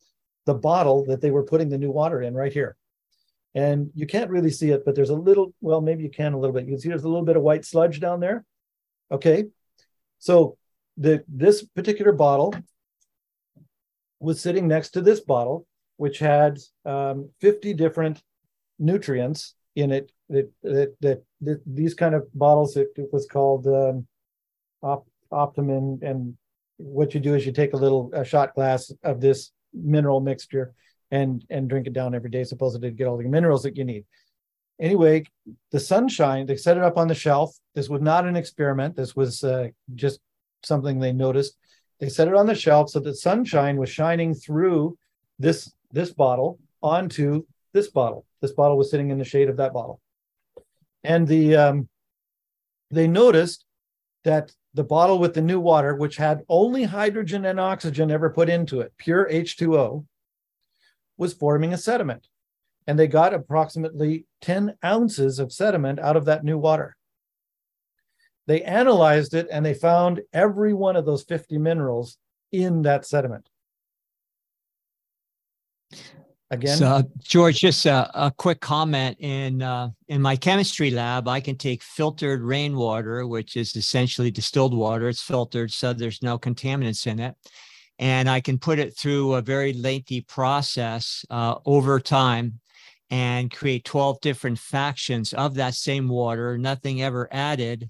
bottle 0.47 1.05
that 1.07 1.21
they 1.21 1.31
were 1.31 1.45
putting 1.45 1.69
the 1.69 1.79
new 1.79 1.91
water 1.91 2.23
in 2.23 2.35
right 2.35 2.53
here. 2.53 2.77
And 3.55 3.91
you 3.95 4.07
can't 4.07 4.31
really 4.31 4.51
see 4.51 4.71
it, 4.71 4.85
but 4.85 4.95
there's 4.95 5.11
a 5.11 5.15
little, 5.15 5.53
well, 5.61 5.81
maybe 5.81 6.05
you 6.05 6.11
can 6.11 6.35
a 6.35 6.39
little 6.39 6.55
bit. 6.55 6.67
You 6.67 6.73
can 6.73 6.81
see 6.81 6.89
there's 6.89 7.05
a 7.05 7.09
little 7.09 7.25
bit 7.25 7.37
of 7.37 7.43
white 7.43 7.65
sludge 7.65 7.99
down 7.99 8.21
there. 8.21 8.45
Okay. 9.11 9.47
So 10.19 10.57
the 10.97 11.25
this 11.29 11.63
particular 11.63 12.13
bottle 12.13 12.55
was 14.21 14.41
sitting 14.41 14.69
next 14.69 14.91
to 14.91 15.01
this 15.01 15.21
bottle, 15.21 15.67
which 15.97 16.19
had 16.19 16.59
um, 16.85 17.31
50 17.41 17.75
different 17.75 18.23
nutrients 18.79 19.55
in 19.75 19.91
it 19.91 20.13
that, 20.31 20.51
that, 20.63 20.95
that, 21.01 21.23
that 21.43 21.61
these 21.67 21.95
kind 21.95 22.15
of 22.15 22.27
bottles, 22.35 22.77
it, 22.77 22.89
it 22.97 23.13
was 23.13 23.27
called 23.27 23.67
um, 23.67 24.07
op, 24.83 25.07
Optimum. 25.33 26.01
And 26.03 26.37
what 26.79 27.15
you 27.15 27.21
do 27.21 27.35
is 27.35 27.47
you 27.47 27.53
take 27.53 27.73
a 27.73 27.77
little 27.77 28.11
a 28.15 28.25
shot 28.25 28.55
glass 28.55 28.91
of 29.05 29.21
this 29.21 29.53
mineral 29.73 30.21
mixture 30.21 30.75
and 31.13 31.45
and 31.51 31.69
drink 31.69 31.87
it 31.87 31.93
down 31.93 32.15
every 32.15 32.31
day 32.31 32.43
supposedly 32.43 32.89
to 32.89 32.95
get 32.95 33.07
all 33.07 33.17
the 33.17 33.29
minerals 33.29 33.63
that 33.63 33.77
you 33.77 33.85
need 33.85 34.05
anyway, 34.81 35.25
the 35.71 35.79
sunshine, 35.79 36.47
they 36.47 36.57
set 36.57 36.77
it 36.77 36.83
up 36.83 36.97
on 36.97 37.07
the 37.07 37.15
shelf. 37.15 37.57
This 37.75 37.89
was 37.89 38.01
not 38.01 38.27
an 38.27 38.35
experiment. 38.35 38.97
This 38.97 39.15
was 39.15 39.45
uh, 39.45 39.69
just 39.95 40.21
something 40.65 40.99
they 40.99 41.13
noticed. 41.13 41.57
They 42.01 42.09
set 42.09 42.29
it 42.29 42.35
on 42.35 42.47
the 42.47 42.55
shelf 42.55 42.91
so 42.91 42.99
that 43.01 43.15
sunshine 43.15 43.77
was 43.77 43.91
shining 43.91 44.35
through 44.35 44.97
this 45.39 45.73
this 45.93 46.13
bottle 46.13 46.59
onto 46.83 47.45
this 47.73 47.89
bottle. 47.89 48.25
This 48.41 48.53
bottle 48.53 48.79
was 48.79 48.91
sitting 48.91 49.11
in 49.11 49.19
the 49.19 49.25
shade 49.25 49.49
of 49.49 49.59
that 49.59 49.75
bottle, 49.75 50.01
and 51.05 51.27
the 51.27 51.57
um, 51.57 51.89
they 52.91 53.07
noticed 53.07 53.65
that 54.25 54.53
the 54.75 54.85
bottle 54.85 55.19
with 55.19 55.35
the 55.35 55.41
new 55.41 55.61
water, 55.61 55.95
which 55.95 56.17
had 56.17 56.43
only 56.49 56.85
hydrogen 56.85 57.45
and 57.45 57.59
oxygen 57.59 58.11
ever 58.11 58.31
put 58.31 58.49
into 58.49 58.81
it, 58.81 58.93
pure 58.99 59.29
H2O, 59.31 60.05
was 61.17 61.35
forming 61.35 61.73
a 61.73 61.79
sediment. 61.79 62.29
And 62.87 62.99
they 62.99 63.07
got 63.07 63.35
approximately 63.35 64.27
10 64.43 64.77
ounces 64.85 65.39
of 65.39 65.53
sediment 65.53 65.99
out 65.99 66.17
of 66.17 66.25
that 66.27 66.45
new 66.45 66.59
water. 66.59 66.97
They 68.47 68.63
analyzed 68.63 69.35
it 69.35 69.49
and 69.51 69.65
they 69.65 69.75
found 69.75 70.23
every 70.33 70.73
one 70.73 70.97
of 70.97 71.05
those 71.05 71.23
50 71.23 71.59
minerals 71.59 72.17
in 72.53 72.83
that 72.83 73.07
sediment. 73.07 73.49
Again, 76.53 76.79
so, 76.79 77.03
George, 77.23 77.61
just 77.61 77.87
a, 77.87 78.11
a, 78.27 78.33
quick 78.33 78.61
comment. 78.61 79.17
In 79.21 79.63
uh, 79.63 79.91
in 80.09 80.21
my 80.21 80.35
chemistry 80.35 80.91
lab, 80.91 81.29
I 81.29 81.39
can 81.39 81.57
take 81.57 81.81
filtered 81.81 82.43
rainwater, 82.43 83.25
which 83.25 83.57
is 83.57 83.77
essentially 83.77 84.33
distilled 84.33 84.75
water. 84.75 85.09
It's 85.09 85.23
filtered, 85.23 85.71
so 85.71 85.93
there's 85.93 86.25
no 86.25 86.41
contaminants 86.41 87.07
in 87.07 87.21
it, 87.21 87.37
and 88.01 88.29
I 88.29 88.41
can 88.41 88.59
put 88.59 88.81
it 88.81 88.97
through 88.99 89.35
a 89.35 89.43
very 89.43 89.73
lengthy 89.75 90.23
process 90.23 91.25
uh, 91.31 91.55
over 91.67 92.01
time, 92.01 92.59
and 93.11 93.49
create 93.53 93.85
12 93.85 94.21
different 94.21 94.59
factions 94.59 95.33
of 95.33 95.55
that 95.55 95.75
same 95.75 96.09
water. 96.09 96.59
Nothing 96.59 97.01
ever 97.01 97.29
added, 97.31 97.89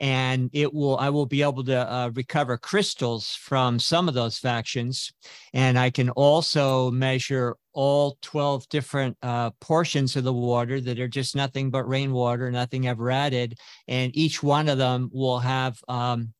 and 0.00 0.50
it 0.52 0.72
will 0.72 0.96
i 0.98 1.08
will 1.10 1.26
be 1.26 1.42
able 1.42 1.64
to 1.64 1.92
uh, 1.92 2.10
recover 2.14 2.56
crystals 2.56 3.34
from 3.34 3.78
some 3.78 4.08
of 4.08 4.14
those 4.14 4.38
factions. 4.38 5.12
And 5.52 5.78
i 5.78 5.90
can 5.90 6.10
also 6.10 6.90
measure 6.90 7.56
all 7.74 8.18
12 8.22 8.68
different 8.68 9.16
uh, 9.22 9.50
portions 9.60 10.16
of 10.16 10.24
the 10.24 10.32
water 10.32 10.80
that 10.80 11.00
are 11.00 11.08
just 11.08 11.34
nothing 11.34 11.70
but 11.70 11.88
rainwater 11.88 12.50
nothing 12.50 12.86
ever 12.86 13.10
added. 13.10 13.58
And 13.88 14.14
each 14.16 14.42
one 14.42 14.68
of 14.68 14.78
them 14.78 15.10
will 15.12 15.38
have 15.38 15.78
um, 15.88 16.34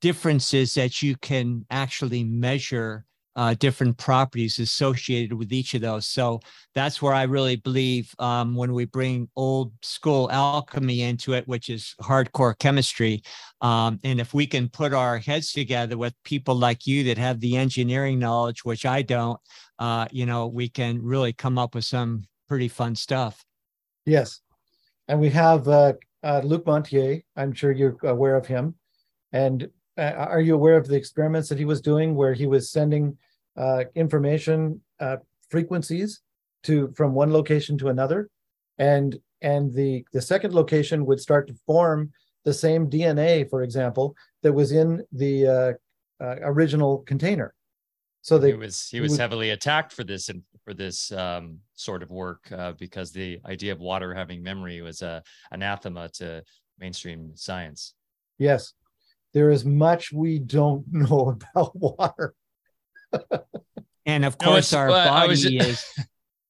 differences 0.00 0.74
that 0.74 1.02
you 1.02 1.16
can 1.16 1.64
actually 1.70 2.24
measure 2.24 3.04
uh, 3.36 3.54
different 3.54 3.96
properties 3.96 4.58
associated 4.58 5.32
with 5.32 5.52
each 5.52 5.74
of 5.74 5.80
those. 5.80 6.06
So 6.06 6.40
that's 6.74 7.00
where 7.00 7.14
I 7.14 7.22
really 7.22 7.56
believe 7.56 8.14
um, 8.18 8.54
when 8.54 8.72
we 8.72 8.84
bring 8.84 9.28
old 9.36 9.72
school 9.82 10.30
alchemy 10.30 11.02
into 11.02 11.32
it, 11.32 11.46
which 11.48 11.68
is 11.68 11.94
hardcore 12.00 12.58
chemistry, 12.58 13.22
um, 13.60 13.98
and 14.04 14.20
if 14.20 14.34
we 14.34 14.46
can 14.46 14.68
put 14.68 14.92
our 14.92 15.18
heads 15.18 15.52
together 15.52 15.96
with 15.96 16.14
people 16.24 16.54
like 16.54 16.86
you 16.86 17.04
that 17.04 17.18
have 17.18 17.40
the 17.40 17.56
engineering 17.56 18.18
knowledge, 18.18 18.64
which 18.64 18.84
I 18.84 19.02
don't, 19.02 19.38
uh, 19.78 20.06
you 20.10 20.26
know, 20.26 20.46
we 20.46 20.68
can 20.68 21.02
really 21.02 21.32
come 21.32 21.58
up 21.58 21.74
with 21.74 21.84
some 21.84 22.24
pretty 22.48 22.68
fun 22.68 22.94
stuff. 22.94 23.44
Yes, 24.04 24.40
and 25.08 25.20
we 25.20 25.30
have 25.30 25.68
uh, 25.68 25.94
uh, 26.22 26.40
Luc 26.44 26.64
Montagnier. 26.64 27.22
I'm 27.36 27.52
sure 27.52 27.72
you're 27.72 27.96
aware 28.02 28.36
of 28.36 28.46
him, 28.46 28.74
and 29.32 29.68
are 29.98 30.40
you 30.40 30.54
aware 30.54 30.76
of 30.76 30.86
the 30.86 30.96
experiments 30.96 31.48
that 31.48 31.58
he 31.58 31.64
was 31.64 31.80
doing 31.80 32.14
where 32.14 32.32
he 32.32 32.46
was 32.46 32.70
sending 32.70 33.16
uh, 33.56 33.84
information 33.94 34.80
uh, 35.00 35.16
frequencies 35.50 36.22
to 36.62 36.92
from 36.96 37.14
one 37.14 37.32
location 37.32 37.76
to 37.78 37.88
another? 37.88 38.30
And 38.78 39.18
and 39.42 39.72
the 39.74 40.04
the 40.12 40.22
second 40.22 40.54
location 40.54 41.04
would 41.06 41.20
start 41.20 41.46
to 41.48 41.54
form 41.66 42.12
the 42.44 42.54
same 42.54 42.90
dna 42.90 43.48
for 43.48 43.62
example 43.62 44.16
that 44.42 44.52
was 44.52 44.72
in 44.72 45.04
the 45.12 45.46
uh, 45.46 45.72
uh, 46.24 46.36
original 46.42 46.98
container. 46.98 47.54
So 48.22 48.38
they, 48.38 48.52
he 48.52 48.56
was 48.56 48.88
he 48.88 49.00
was 49.00 49.16
heavily 49.16 49.50
attacked 49.50 49.92
for 49.92 50.04
this 50.04 50.28
and 50.28 50.42
for 50.64 50.74
this 50.74 51.10
um, 51.12 51.58
sort 51.74 52.02
of 52.02 52.10
work 52.10 52.50
uh, 52.52 52.72
because 52.72 53.12
the 53.12 53.40
idea 53.44 53.72
of 53.72 53.80
water 53.80 54.14
having 54.14 54.42
memory 54.42 54.80
was 54.80 55.02
a 55.02 55.22
anathema 55.50 56.08
to 56.14 56.42
mainstream 56.78 57.32
science. 57.34 57.94
Yes 58.38 58.72
there 59.32 59.50
is 59.50 59.64
much 59.64 60.12
we 60.12 60.38
don't 60.38 60.84
know 60.92 61.36
about 61.54 61.74
water. 61.74 62.34
and 64.06 64.24
of 64.24 64.38
course, 64.38 64.72
no, 64.72 64.78
our 64.78 64.90
uh, 64.90 65.04
body 65.08 65.34
just... 65.34 65.46
is. 65.46 66.06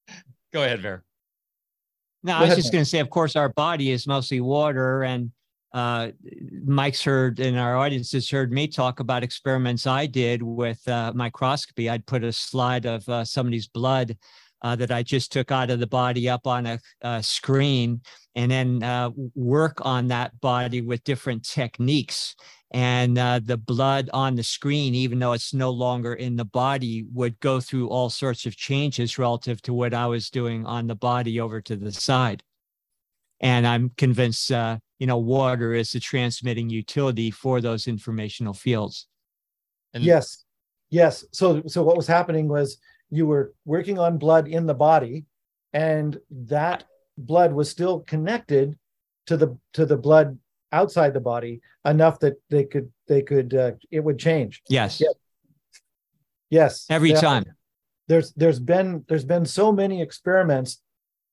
Go 0.53 0.63
ahead, 0.63 0.83
Ver. 0.83 1.03
No, 2.23 2.33
Go 2.33 2.37
I 2.37 2.41
was 2.41 2.47
ahead, 2.49 2.59
just 2.59 2.73
going 2.73 2.85
to 2.85 2.89
say, 2.89 3.01
of 3.01 3.11
course, 3.11 3.37
our 3.37 3.49
body 3.49 3.91
is 3.91 4.07
mostly 4.07 4.41
water, 4.41 5.03
and 5.03 5.33
uh, 5.73 6.11
Mike's 6.65 7.03
heard 7.03 7.41
and 7.41 7.59
our 7.59 7.77
audience 7.77 8.13
has 8.13 8.29
heard 8.29 8.53
me 8.53 8.69
talk 8.69 9.01
about 9.01 9.23
experiments 9.23 9.87
I 9.87 10.07
did 10.07 10.43
with 10.43 10.87
uh, 10.87 11.13
microscopy. 11.15 11.89
I'd 11.89 12.07
put 12.07 12.25
a 12.25 12.33
slide 12.33 12.85
of 12.85 13.09
uh, 13.09 13.25
somebody's 13.25 13.69
blood 13.69 14.17
uh, 14.63 14.77
that 14.77 14.93
I 14.93 15.03
just 15.03 15.33
took 15.33 15.51
out 15.51 15.71
of 15.71 15.81
the 15.81 15.87
body 15.87 16.29
up 16.29 16.47
on 16.47 16.67
a, 16.67 16.79
a 17.01 17.23
screen 17.23 18.01
and 18.35 18.51
then 18.51 18.83
uh, 18.83 19.11
work 19.35 19.79
on 19.83 20.09
that 20.09 20.39
body 20.41 20.81
with 20.81 21.05
different 21.05 21.45
techniques 21.45 22.37
and 22.73 23.19
uh, 23.19 23.39
the 23.44 23.59
blood 23.59 24.09
on 24.15 24.35
the 24.35 24.43
screen, 24.43 24.94
even 24.94 25.19
though 25.19 25.32
it's 25.32 25.53
no 25.53 25.70
longer 25.70 26.15
in 26.15 26.36
the 26.36 26.44
body, 26.44 27.05
would 27.12 27.39
go 27.40 27.61
through 27.61 27.89
all 27.89 28.09
sorts 28.09 28.47
of 28.47 28.57
changes 28.57 29.19
relative 29.19 29.61
to 29.62 29.74
what 29.74 29.93
I 29.93 30.07
was 30.07 30.31
doing 30.31 30.65
on 30.65 30.86
the 30.86 30.94
body 30.94 31.39
over 31.39 31.61
to 31.61 31.77
the 31.77 31.93
side. 31.93 32.43
And 33.40 33.66
I'm 33.66 33.90
convinced, 33.99 34.51
uh, 34.51 34.78
you 34.99 35.07
know, 35.07 35.19
water 35.19 35.74
is 35.74 35.93
the 35.93 36.01
transmitting 36.01 36.70
utility 36.70 37.31
for 37.31 37.61
those 37.61 37.86
informational 37.86 38.55
fields. 38.55 39.07
And 39.93 40.03
yes, 40.03 40.44
yes. 40.89 41.27
So, 41.32 41.62
so 41.66 41.82
what 41.82 41.97
was 41.97 42.07
happening 42.07 42.49
was 42.49 42.78
you 43.11 43.27
were 43.27 43.53
working 43.66 43.99
on 43.99 44.16
blood 44.16 44.49
in 44.49 44.65
the 44.65 44.74
body, 44.74 45.27
and 45.74 46.19
that 46.31 46.85
blood 47.19 47.53
was 47.53 47.69
still 47.69 48.01
connected 48.01 48.78
to 49.27 49.36
the 49.36 49.59
to 49.74 49.85
the 49.85 49.97
blood 49.97 50.39
outside 50.73 51.15
the 51.15 51.20
body 51.20 51.61
enough 51.85 52.19
that 52.20 52.35
they 52.51 52.65
could 52.65 52.90
they 53.07 53.23
could 53.23 53.55
uh, 53.55 53.73
it 53.90 54.01
would 54.01 54.19
change. 54.19 54.62
Yes. 54.69 55.01
Yes. 55.01 55.15
yes. 56.51 56.86
Every 56.90 57.12
time. 57.12 57.44
There's 58.09 58.32
there's 58.32 58.59
been 58.59 59.05
there's 59.09 59.24
been 59.24 59.47
so 59.47 59.73
many 59.73 60.03
experiments 60.03 60.82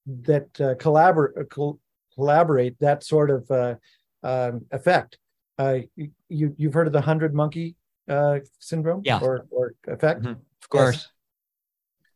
that 0.05 0.47
uh, 0.61 0.75
collaborate 0.75 1.37
uh, 1.37 1.43
col- 1.45 1.79
collaborate 2.13 2.79
that 2.79 3.03
sort 3.03 3.29
of 3.29 3.49
uh, 3.49 3.75
um, 4.23 4.65
effect. 4.71 5.17
Uh, 5.57 5.79
you 5.95 6.55
you've 6.57 6.73
heard 6.73 6.87
of 6.87 6.93
the 6.93 7.01
hundred 7.01 7.33
monkey 7.33 7.75
uh, 8.07 8.39
syndrome? 8.59 9.01
Yeah. 9.03 9.19
Or 9.21 9.45
or 9.49 9.73
effect? 9.87 10.21
Mm-hmm. 10.21 10.31
Of 10.63 10.69
course. 10.69 10.95
Yes. 10.95 11.07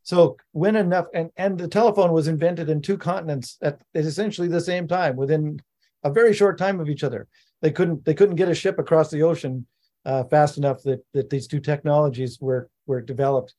So 0.04 0.38
when 0.52 0.76
enough 0.76 1.08
and 1.14 1.32
and 1.38 1.58
the 1.58 1.68
telephone 1.68 2.12
was 2.12 2.28
invented 2.28 2.70
in 2.70 2.82
two 2.82 2.98
continents 2.98 3.58
at, 3.62 3.82
at 3.96 4.06
essentially 4.06 4.48
the 4.48 4.62
same 4.62 4.88
time 4.88 5.16
within 5.16 5.62
a 6.04 6.12
very 6.12 6.34
short 6.34 6.58
time 6.58 6.80
of 6.80 6.90
each 6.90 7.04
other. 7.04 7.28
They 7.62 7.72
couldn't 7.72 8.06
they 8.06 8.14
couldn't 8.14 8.36
get 8.36 8.50
a 8.50 8.56
ship 8.56 8.80
across 8.80 9.10
the 9.10 9.24
ocean 9.24 9.66
uh, 10.06 10.24
fast 10.26 10.58
enough 10.58 10.84
that 10.84 11.06
that 11.14 11.30
these 11.30 11.48
two 11.48 11.60
technologies 11.60 12.40
were 12.40 12.70
were 12.86 13.02
developed. 13.02 13.54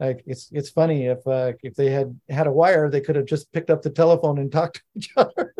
Like 0.00 0.24
it's 0.26 0.48
it's 0.50 0.70
funny 0.70 1.06
if 1.06 1.24
uh, 1.26 1.52
if 1.62 1.74
they 1.74 1.90
had 1.90 2.18
had 2.28 2.46
a 2.46 2.52
wire, 2.52 2.90
they 2.90 3.00
could 3.00 3.16
have 3.16 3.26
just 3.26 3.52
picked 3.52 3.70
up 3.70 3.82
the 3.82 3.90
telephone 3.90 4.38
and 4.38 4.50
talked 4.52 4.76
to 4.76 4.82
each 4.96 5.10
other. 5.16 5.54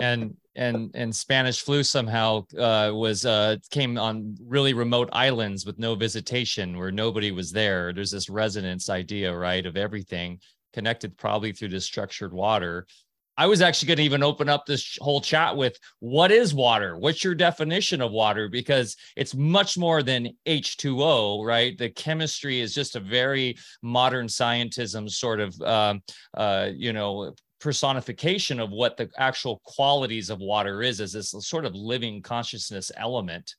and 0.00 0.36
and 0.54 0.90
and 0.94 1.14
Spanish 1.14 1.62
flu 1.62 1.82
somehow 1.82 2.44
uh, 2.58 2.92
was 2.94 3.26
uh, 3.26 3.56
came 3.70 3.98
on 3.98 4.36
really 4.44 4.72
remote 4.72 5.08
islands 5.12 5.66
with 5.66 5.78
no 5.78 5.94
visitation, 5.94 6.78
where 6.78 6.92
nobody 6.92 7.32
was 7.32 7.50
there. 7.50 7.92
There's 7.92 8.12
this 8.12 8.30
resonance 8.30 8.88
idea, 8.88 9.34
right, 9.34 9.66
of 9.66 9.76
everything 9.76 10.40
connected 10.72 11.16
probably 11.16 11.52
through 11.52 11.70
this 11.70 11.86
structured 11.86 12.34
water 12.34 12.86
I 13.38 13.46
was 13.46 13.60
actually 13.60 13.88
going 13.88 13.98
to 13.98 14.04
even 14.04 14.22
open 14.22 14.48
up 14.48 14.64
this 14.64 14.96
whole 15.00 15.20
chat 15.20 15.56
with 15.56 15.78
what 16.00 16.32
is 16.32 16.54
water? 16.54 16.96
What's 16.96 17.22
your 17.22 17.34
definition 17.34 18.00
of 18.00 18.10
water? 18.10 18.48
Because 18.48 18.96
it's 19.14 19.34
much 19.34 19.76
more 19.76 20.02
than 20.02 20.30
H2O, 20.46 21.44
right? 21.44 21.76
The 21.76 21.90
chemistry 21.90 22.60
is 22.60 22.74
just 22.74 22.96
a 22.96 23.00
very 23.00 23.56
modern 23.82 24.26
scientism 24.26 25.10
sort 25.10 25.40
of, 25.40 25.60
um, 25.62 26.02
uh, 26.34 26.70
you 26.74 26.92
know, 26.92 27.34
personification 27.60 28.60
of 28.60 28.70
what 28.70 28.96
the 28.96 29.10
actual 29.18 29.60
qualities 29.64 30.30
of 30.30 30.38
water 30.38 30.82
is, 30.82 31.00
as 31.00 31.12
this 31.12 31.34
sort 31.40 31.66
of 31.66 31.74
living 31.74 32.22
consciousness 32.22 32.90
element. 32.96 33.54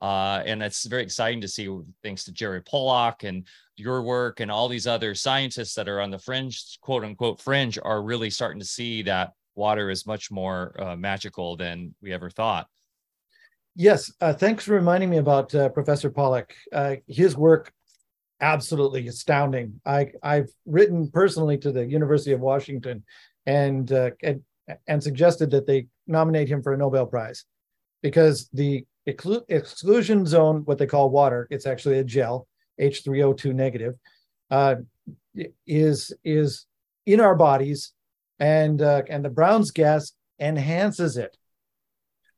Uh, 0.00 0.42
and 0.44 0.62
it's 0.62 0.86
very 0.86 1.02
exciting 1.02 1.40
to 1.40 1.48
see 1.48 1.68
thanks 2.02 2.24
to 2.24 2.32
Jerry 2.32 2.60
Pollack 2.60 3.24
and 3.24 3.46
your 3.76 4.02
work 4.02 4.40
and 4.40 4.50
all 4.50 4.68
these 4.68 4.86
other 4.86 5.14
scientists 5.14 5.74
that 5.74 5.88
are 5.88 6.00
on 6.00 6.10
the 6.10 6.18
fringe, 6.18 6.78
quote 6.80 7.04
unquote, 7.04 7.40
fringe, 7.40 7.78
are 7.82 8.02
really 8.02 8.30
starting 8.30 8.60
to 8.60 8.66
see 8.66 9.02
that 9.02 9.32
water 9.54 9.90
is 9.90 10.06
much 10.06 10.30
more 10.30 10.74
uh, 10.78 10.96
magical 10.96 11.56
than 11.56 11.94
we 12.02 12.12
ever 12.12 12.30
thought. 12.30 12.66
Yes, 13.74 14.10
uh, 14.20 14.32
thanks 14.32 14.64
for 14.64 14.72
reminding 14.72 15.10
me 15.10 15.18
about 15.18 15.54
uh, 15.54 15.68
Professor 15.68 16.10
Pollack. 16.10 16.54
Uh, 16.72 16.96
his 17.06 17.36
work 17.36 17.72
absolutely 18.40 19.06
astounding. 19.08 19.80
I 19.84 20.12
I've 20.22 20.48
written 20.64 21.10
personally 21.10 21.58
to 21.58 21.72
the 21.72 21.84
University 21.84 22.32
of 22.32 22.40
Washington, 22.40 23.04
and, 23.44 23.90
uh, 23.92 24.10
and 24.22 24.42
and 24.88 25.02
suggested 25.02 25.50
that 25.50 25.66
they 25.66 25.86
nominate 26.06 26.48
him 26.48 26.62
for 26.62 26.72
a 26.72 26.76
Nobel 26.76 27.06
Prize 27.06 27.44
because 28.02 28.48
the 28.52 28.84
exclu- 29.08 29.44
exclusion 29.48 30.26
zone, 30.26 30.62
what 30.64 30.78
they 30.78 30.86
call 30.86 31.10
water, 31.10 31.46
it's 31.50 31.66
actually 31.66 31.98
a 31.98 32.04
gel, 32.04 32.48
H3O2 32.80 33.54
negative, 33.54 33.94
uh, 34.50 34.76
is 35.66 36.12
is 36.24 36.66
in 37.04 37.20
our 37.20 37.34
bodies, 37.34 37.92
and 38.38 38.80
uh, 38.82 39.02
and 39.08 39.24
the 39.24 39.30
Brown's 39.30 39.70
gas 39.70 40.12
enhances 40.40 41.16
it. 41.16 41.36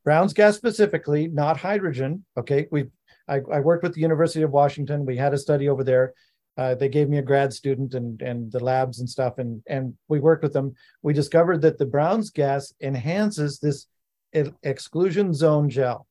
Brown's 0.03 0.33
gas 0.33 0.55
specifically, 0.55 1.27
not 1.27 1.57
hydrogen. 1.57 2.25
Okay, 2.37 2.67
we 2.71 2.85
I, 3.27 3.41
I 3.51 3.59
worked 3.59 3.83
with 3.83 3.93
the 3.93 4.01
University 4.01 4.41
of 4.41 4.51
Washington. 4.51 5.05
We 5.05 5.17
had 5.17 5.33
a 5.33 5.37
study 5.37 5.69
over 5.69 5.83
there. 5.83 6.13
Uh, 6.57 6.75
they 6.75 6.89
gave 6.89 7.07
me 7.07 7.19
a 7.19 7.23
grad 7.23 7.53
student 7.53 7.93
and 7.93 8.21
and 8.21 8.51
the 8.51 8.63
labs 8.63 8.99
and 8.99 9.09
stuff, 9.09 9.37
and 9.37 9.61
and 9.67 9.93
we 10.07 10.19
worked 10.19 10.43
with 10.43 10.53
them. 10.53 10.73
We 11.01 11.13
discovered 11.13 11.61
that 11.61 11.77
the 11.77 11.85
Brown's 11.85 12.31
gas 12.31 12.73
enhances 12.81 13.59
this 13.59 13.87
exclusion 14.63 15.33
zone 15.33 15.69
gel. 15.69 16.07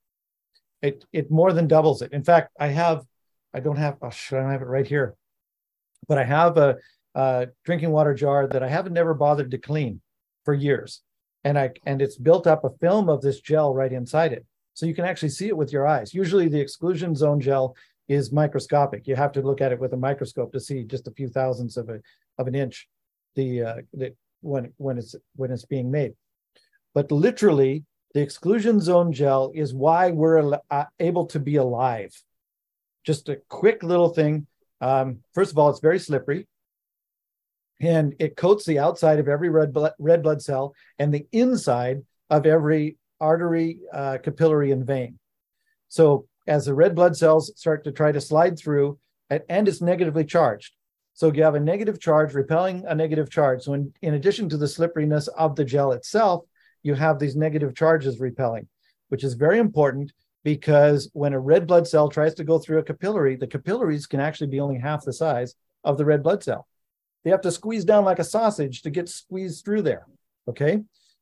It 0.80 1.04
it 1.12 1.30
more 1.30 1.52
than 1.52 1.66
doubles 1.66 2.02
it. 2.02 2.12
In 2.12 2.24
fact, 2.24 2.52
I 2.58 2.68
have 2.68 3.04
I 3.58 3.60
don't 3.60 3.76
have 3.76 3.96
oh, 4.00 4.06
I 4.06 4.34
don't 4.34 4.52
have 4.52 4.62
it 4.62 4.68
right 4.68 4.86
here, 4.86 5.16
but 6.06 6.16
I 6.16 6.22
have 6.22 6.56
a, 6.58 6.76
a 7.16 7.48
drinking 7.64 7.90
water 7.90 8.14
jar 8.14 8.46
that 8.46 8.62
I 8.62 8.68
haven't 8.68 8.92
never 8.92 9.14
bothered 9.14 9.50
to 9.50 9.58
clean 9.58 10.00
for 10.44 10.54
years, 10.54 11.02
and 11.42 11.58
I 11.58 11.70
and 11.84 12.00
it's 12.00 12.16
built 12.16 12.46
up 12.46 12.62
a 12.62 12.70
film 12.80 13.08
of 13.08 13.20
this 13.20 13.40
gel 13.40 13.74
right 13.74 13.92
inside 13.92 14.32
it, 14.32 14.46
so 14.74 14.86
you 14.86 14.94
can 14.94 15.04
actually 15.04 15.30
see 15.30 15.48
it 15.48 15.56
with 15.56 15.72
your 15.72 15.88
eyes. 15.88 16.14
Usually, 16.14 16.46
the 16.46 16.60
exclusion 16.60 17.16
zone 17.16 17.40
gel 17.40 17.74
is 18.06 18.30
microscopic. 18.30 19.08
You 19.08 19.16
have 19.16 19.32
to 19.32 19.42
look 19.42 19.60
at 19.60 19.72
it 19.72 19.80
with 19.80 19.92
a 19.92 19.96
microscope 19.96 20.52
to 20.52 20.60
see 20.60 20.84
just 20.84 21.08
a 21.08 21.16
few 21.18 21.28
thousandths 21.28 21.76
of 21.76 21.88
a 21.88 22.00
of 22.38 22.46
an 22.46 22.54
inch, 22.54 22.88
the 23.34 23.62
uh, 23.62 23.74
the 23.92 24.14
when 24.40 24.72
when 24.76 24.98
it's 24.98 25.16
when 25.34 25.50
it's 25.50 25.64
being 25.64 25.90
made. 25.90 26.12
But 26.94 27.10
literally, 27.10 27.82
the 28.14 28.22
exclusion 28.22 28.80
zone 28.80 29.12
gel 29.12 29.50
is 29.52 29.74
why 29.74 30.12
we're 30.12 30.60
uh, 30.70 30.84
able 31.00 31.26
to 31.26 31.40
be 31.40 31.56
alive. 31.56 32.14
Just 33.08 33.30
a 33.30 33.40
quick 33.48 33.82
little 33.82 34.10
thing. 34.10 34.46
Um, 34.82 35.20
first 35.32 35.50
of 35.50 35.56
all, 35.56 35.70
it's 35.70 35.80
very 35.80 35.98
slippery 35.98 36.46
and 37.80 38.14
it 38.18 38.36
coats 38.36 38.66
the 38.66 38.80
outside 38.80 39.18
of 39.18 39.28
every 39.28 39.48
red 39.48 39.72
blood, 39.72 39.94
red 39.98 40.22
blood 40.22 40.42
cell 40.42 40.74
and 40.98 41.14
the 41.14 41.26
inside 41.32 42.02
of 42.28 42.44
every 42.44 42.98
artery, 43.18 43.78
uh, 43.94 44.18
capillary, 44.22 44.72
and 44.72 44.86
vein. 44.86 45.18
So 45.88 46.26
as 46.46 46.66
the 46.66 46.74
red 46.74 46.94
blood 46.94 47.16
cells 47.16 47.50
start 47.56 47.82
to 47.84 47.92
try 47.92 48.12
to 48.12 48.20
slide 48.20 48.58
through, 48.58 48.98
and 49.30 49.66
it's 49.66 49.80
negatively 49.80 50.26
charged. 50.26 50.74
So 51.14 51.32
you 51.32 51.44
have 51.44 51.54
a 51.54 51.60
negative 51.60 51.98
charge 51.98 52.34
repelling 52.34 52.84
a 52.86 52.94
negative 52.94 53.30
charge. 53.30 53.62
So 53.62 53.72
in, 53.72 53.90
in 54.02 54.14
addition 54.14 54.50
to 54.50 54.58
the 54.58 54.68
slipperiness 54.68 55.28
of 55.28 55.56
the 55.56 55.64
gel 55.64 55.92
itself, 55.92 56.44
you 56.82 56.92
have 56.92 57.18
these 57.18 57.36
negative 57.36 57.74
charges 57.74 58.20
repelling, 58.20 58.68
which 59.08 59.24
is 59.24 59.32
very 59.32 59.58
important 59.58 60.12
because 60.44 61.10
when 61.12 61.32
a 61.32 61.40
red 61.40 61.66
blood 61.66 61.86
cell 61.86 62.08
tries 62.08 62.34
to 62.34 62.44
go 62.44 62.58
through 62.58 62.78
a 62.78 62.82
capillary, 62.82 63.36
the 63.36 63.46
capillaries 63.46 64.06
can 64.06 64.20
actually 64.20 64.46
be 64.46 64.60
only 64.60 64.78
half 64.78 65.04
the 65.04 65.12
size 65.12 65.54
of 65.84 65.98
the 65.98 66.04
red 66.04 66.22
blood 66.22 66.42
cell. 66.42 66.66
They 67.24 67.30
have 67.30 67.40
to 67.42 67.52
squeeze 67.52 67.84
down 67.84 68.04
like 68.04 68.18
a 68.18 68.24
sausage 68.24 68.82
to 68.82 68.90
get 68.90 69.08
squeezed 69.08 69.64
through 69.64 69.82
there. 69.82 70.06
Okay. 70.48 70.80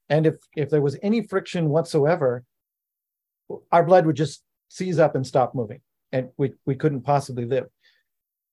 And 0.09 0.27
if 0.27 0.35
if 0.55 0.71
there 0.71 0.83
was 0.83 0.99
any 1.03 1.27
friction 1.27 1.69
whatsoever, 1.69 2.45
our 3.73 3.85
blood 3.85 4.07
would 4.07 4.17
just 4.17 4.43
seize 4.69 4.99
up 4.99 5.15
and 5.15 5.27
stop 5.27 5.55
moving, 5.55 5.81
and 6.13 6.29
we, 6.37 6.53
we 6.65 6.75
couldn't 6.75 7.03
possibly 7.03 7.45
live. 7.45 7.67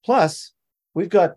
Plus, 0.06 0.52
we've 0.94 1.10
got 1.10 1.36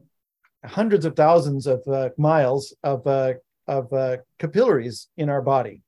hundreds 0.64 1.04
of 1.04 1.14
thousands 1.14 1.66
of 1.66 1.86
uh, 1.86 2.10
miles 2.16 2.74
of 2.82 3.06
uh, 3.06 3.34
of 3.66 3.92
uh, 3.92 4.18
capillaries 4.38 5.08
in 5.16 5.28
our 5.28 5.42
body. 5.42 5.82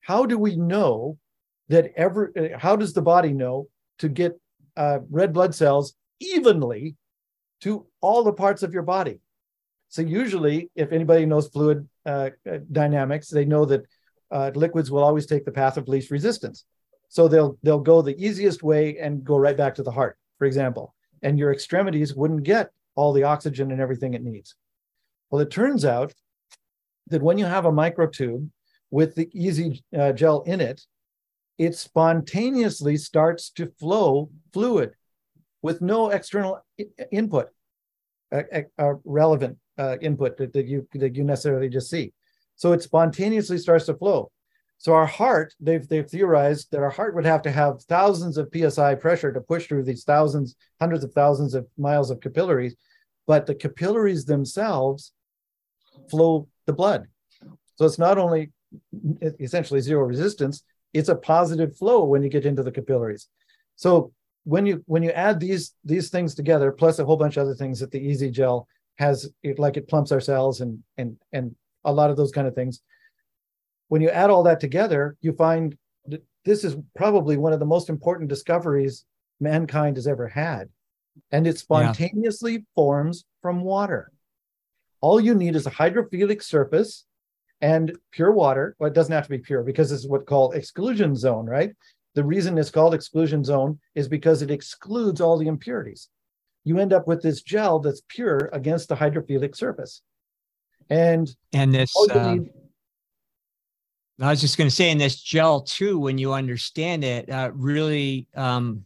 How 0.00 0.26
do 0.26 0.38
we 0.38 0.56
know 0.56 1.18
that 1.68 1.92
every? 1.96 2.54
Uh, 2.54 2.58
how 2.58 2.76
does 2.76 2.92
the 2.92 3.02
body 3.02 3.32
know 3.32 3.68
to 3.98 4.08
get 4.08 4.38
uh, 4.76 4.98
red 5.10 5.32
blood 5.32 5.54
cells 5.54 5.94
evenly 6.20 6.96
to 7.60 7.86
all 8.00 8.22
the 8.24 8.32
parts 8.32 8.62
of 8.62 8.72
your 8.72 8.82
body? 8.82 9.20
So 9.88 10.02
usually, 10.02 10.70
if 10.74 10.92
anybody 10.92 11.26
knows 11.26 11.48
fluid 11.48 11.88
uh, 12.04 12.30
uh 12.50 12.58
dynamics, 12.70 13.28
they 13.28 13.44
know 13.44 13.64
that 13.66 13.82
uh, 14.30 14.50
liquids 14.54 14.90
will 14.90 15.04
always 15.04 15.26
take 15.26 15.44
the 15.44 15.52
path 15.52 15.76
of 15.76 15.88
least 15.88 16.10
resistance. 16.10 16.64
So 17.08 17.28
they'll 17.28 17.58
they'll 17.62 17.78
go 17.80 18.02
the 18.02 18.18
easiest 18.22 18.62
way 18.62 18.98
and 18.98 19.24
go 19.24 19.36
right 19.36 19.56
back 19.56 19.74
to 19.76 19.82
the 19.82 19.92
heart, 19.92 20.18
for 20.38 20.46
example. 20.46 20.94
And 21.22 21.38
your 21.38 21.52
extremities 21.52 22.14
wouldn't 22.14 22.42
get 22.42 22.70
all 22.94 23.12
the 23.12 23.24
oxygen 23.24 23.70
and 23.70 23.80
everything 23.80 24.14
it 24.14 24.22
needs. 24.22 24.54
Well, 25.30 25.40
it 25.40 25.50
turns 25.50 25.84
out 25.84 26.14
that 27.08 27.22
when 27.22 27.38
you 27.38 27.44
have 27.44 27.64
a 27.64 27.72
microtube 27.72 28.48
with 28.90 29.14
the 29.14 29.28
EZ 29.36 29.80
uh, 29.96 30.12
gel 30.12 30.42
in 30.42 30.60
it, 30.60 30.84
it 31.58 31.74
spontaneously 31.74 32.96
starts 32.96 33.50
to 33.50 33.72
flow 33.78 34.30
fluid 34.52 34.92
with 35.62 35.80
no 35.80 36.10
external 36.10 36.64
input, 37.10 37.48
relevant 39.04 39.58
uh, 39.78 39.96
input 40.00 40.36
that, 40.36 40.52
that, 40.52 40.66
you 40.66 40.86
that 40.94 41.16
you 41.16 41.24
necessarily 41.24 41.68
just 41.68 41.90
see. 41.90 42.12
So 42.56 42.72
it 42.72 42.82
spontaneously 42.82 43.58
starts 43.58 43.86
to 43.86 43.94
flow. 43.94 44.30
So 44.78 44.92
our 44.92 45.06
heart, 45.06 45.54
they've 45.58 45.86
they've 45.88 46.08
theorized 46.08 46.70
that 46.70 46.82
our 46.82 46.90
heart 46.90 47.14
would 47.14 47.24
have 47.24 47.42
to 47.42 47.50
have 47.50 47.82
thousands 47.84 48.36
of 48.36 48.50
psi 48.54 48.94
pressure 48.94 49.32
to 49.32 49.40
push 49.40 49.66
through 49.66 49.84
these 49.84 50.04
thousands, 50.04 50.54
hundreds 50.78 51.02
of 51.02 51.12
thousands 51.12 51.54
of 51.54 51.66
miles 51.78 52.10
of 52.10 52.20
capillaries, 52.20 52.76
but 53.26 53.46
the 53.46 53.54
capillaries 53.54 54.26
themselves 54.26 55.12
flow 56.10 56.48
the 56.66 56.74
blood. 56.74 57.06
So 57.76 57.86
it's 57.86 57.98
not 57.98 58.18
only 58.18 58.52
essentially 59.40 59.80
zero 59.80 60.02
resistance, 60.04 60.62
it's 60.92 61.08
a 61.08 61.16
positive 61.16 61.76
flow 61.76 62.04
when 62.04 62.22
you 62.22 62.28
get 62.28 62.46
into 62.46 62.62
the 62.62 62.72
capillaries. 62.72 63.28
So 63.76 64.12
when 64.44 64.64
you 64.66 64.82
when 64.86 65.02
you 65.02 65.10
add 65.10 65.40
these 65.40 65.74
these 65.84 66.08
things 66.08 66.34
together, 66.34 66.72
plus 66.72 66.98
a 66.98 67.04
whole 67.04 67.16
bunch 67.16 67.36
of 67.36 67.42
other 67.42 67.54
things 67.54 67.80
that 67.80 67.90
the 67.90 68.10
EZ 68.10 68.30
Gel 68.30 68.66
has, 68.98 69.28
it, 69.42 69.58
like 69.58 69.76
it 69.76 69.88
plumps 69.88 70.12
our 70.12 70.20
cells 70.20 70.60
and 70.60 70.82
and 70.96 71.16
and 71.32 71.54
a 71.84 71.92
lot 71.92 72.10
of 72.10 72.16
those 72.16 72.32
kind 72.32 72.46
of 72.46 72.54
things. 72.54 72.80
When 73.88 74.02
you 74.02 74.10
add 74.10 74.30
all 74.30 74.44
that 74.44 74.60
together, 74.60 75.16
you 75.20 75.32
find 75.32 75.76
that 76.06 76.24
this 76.44 76.64
is 76.64 76.76
probably 76.94 77.36
one 77.36 77.52
of 77.52 77.60
the 77.60 77.66
most 77.66 77.88
important 77.88 78.28
discoveries 78.28 79.04
mankind 79.40 79.96
has 79.96 80.06
ever 80.06 80.28
had, 80.28 80.68
and 81.30 81.46
it 81.46 81.58
spontaneously 81.58 82.52
yeah. 82.52 82.58
forms 82.74 83.24
from 83.42 83.62
water. 83.62 84.10
All 85.00 85.20
you 85.20 85.34
need 85.34 85.56
is 85.56 85.66
a 85.66 85.70
hydrophilic 85.70 86.42
surface 86.42 87.05
and 87.60 87.96
pure 88.12 88.32
water. 88.32 88.76
Well, 88.78 88.90
it 88.90 88.94
doesn't 88.94 89.12
have 89.12 89.24
to 89.24 89.30
be 89.30 89.38
pure 89.38 89.62
because 89.62 89.90
this 89.90 90.00
is 90.00 90.08
what's 90.08 90.26
called 90.26 90.54
exclusion 90.54 91.16
zone, 91.16 91.46
right? 91.46 91.72
The 92.14 92.24
reason 92.24 92.56
it's 92.58 92.70
called 92.70 92.94
exclusion 92.94 93.44
zone 93.44 93.78
is 93.94 94.08
because 94.08 94.42
it 94.42 94.50
excludes 94.50 95.20
all 95.20 95.38
the 95.38 95.48
impurities. 95.48 96.08
You 96.64 96.78
end 96.78 96.92
up 96.92 97.06
with 97.06 97.22
this 97.22 97.42
gel 97.42 97.78
that's 97.78 98.02
pure 98.08 98.50
against 98.52 98.88
the 98.88 98.96
hydrophilic 98.96 99.54
surface. 99.56 100.02
And 100.88 101.28
and 101.52 101.74
this 101.74 101.92
uh, 102.10 102.36
I 104.20 104.30
was 104.30 104.40
just 104.40 104.56
going 104.56 104.70
to 104.70 104.74
say 104.74 104.90
in 104.90 104.98
this 104.98 105.20
gel 105.20 105.60
too, 105.60 105.98
when 105.98 106.16
you 106.16 106.32
understand 106.32 107.04
it, 107.04 107.28
uh, 107.28 107.50
really 107.54 108.28
um, 108.34 108.84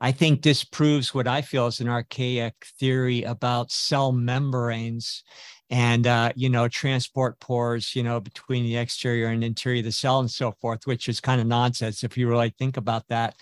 I 0.00 0.12
think 0.12 0.42
this 0.42 0.64
proves 0.64 1.14
what 1.14 1.28
I 1.28 1.42
feel 1.42 1.66
is 1.66 1.80
an 1.80 1.88
archaic 1.88 2.54
theory 2.78 3.22
about 3.24 3.70
cell 3.70 4.12
membranes 4.12 5.22
and 5.70 6.06
uh, 6.06 6.32
you 6.36 6.48
know 6.48 6.68
transport 6.68 7.38
pores 7.40 7.94
you 7.94 8.02
know 8.02 8.20
between 8.20 8.64
the 8.64 8.76
exterior 8.76 9.28
and 9.28 9.44
interior 9.44 9.78
of 9.78 9.84
the 9.84 9.92
cell 9.92 10.20
and 10.20 10.30
so 10.30 10.52
forth 10.60 10.86
which 10.86 11.08
is 11.08 11.20
kind 11.20 11.40
of 11.40 11.46
nonsense 11.46 12.04
if 12.04 12.18
you 12.18 12.28
really 12.28 12.52
think 12.58 12.76
about 12.76 13.06
that 13.08 13.34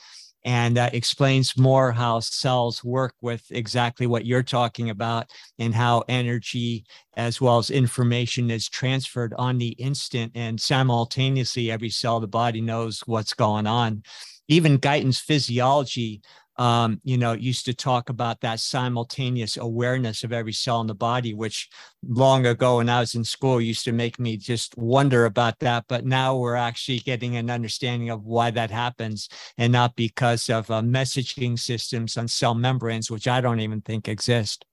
and 0.44 0.78
uh, 0.78 0.88
explains 0.92 1.59
more 1.59 1.92
how 1.92 2.20
cells 2.20 2.84
work 2.84 3.14
with 3.20 3.44
exactly 3.50 4.06
what 4.06 4.24
you're 4.24 4.42
talking 4.42 4.90
about 4.90 5.26
and 5.59 5.74
how 5.74 6.05
energy 6.09 6.84
as 7.16 7.40
well 7.40 7.59
as 7.59 7.70
information 7.70 8.50
is 8.50 8.68
transferred 8.68 9.34
on 9.36 9.59
the 9.59 9.70
instant 9.70 10.32
and 10.34 10.60
simultaneously 10.60 11.70
every 11.70 11.90
cell 11.90 12.16
of 12.16 12.22
the 12.22 12.28
body 12.28 12.60
knows 12.60 13.00
what's 13.06 13.34
going 13.34 13.66
on. 13.66 14.02
Even 14.46 14.78
Guyton's 14.78 15.18
physiology 15.18 16.22
um, 16.59 17.01
you 17.05 17.16
know, 17.16 17.32
used 17.32 17.64
to 17.66 17.74
talk 17.74 18.09
about 18.09 18.40
that 18.40 18.59
simultaneous 18.59 19.56
awareness 19.56 20.24
of 20.24 20.32
every 20.32 20.52
cell 20.52 20.80
in 20.80 20.89
the 20.89 20.94
body, 20.94 21.32
which 21.32 21.68
long 22.06 22.47
ago 22.47 22.78
when 22.78 22.89
I 22.89 23.01
was 23.01 23.14
in 23.14 23.24
school 23.24 23.60
used 23.60 23.85
to 23.85 23.93
make 23.93 24.18
me 24.18 24.36
just 24.36 24.76
wonder 24.76 25.24
about 25.24 25.60
that. 25.60 25.85
But 25.89 26.05
now 26.05 26.36
we're 26.36 26.56
actually 26.56 26.98
getting 26.98 27.36
an 27.36 27.48
understanding 27.48 28.10
of 28.10 28.24
why 28.24 28.51
that 28.51 28.72
happens 28.72 29.28
and 29.56 29.72
not 29.72 29.94
because 29.94 30.51
of 30.51 30.68
uh, 30.70 30.82
messaging 30.82 31.56
systems 31.59 32.16
on 32.16 32.26
cell 32.26 32.55
membranes, 32.55 33.09
which 33.09 33.28
I 33.28 33.40
don't 33.40 33.60
even 33.60 33.80
think 33.80 34.09
exist. 34.09 34.64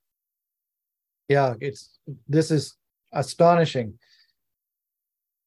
Yeah, 1.29 1.53
it's 1.61 1.99
this 2.27 2.49
is 2.49 2.75
astonishing. 3.13 3.99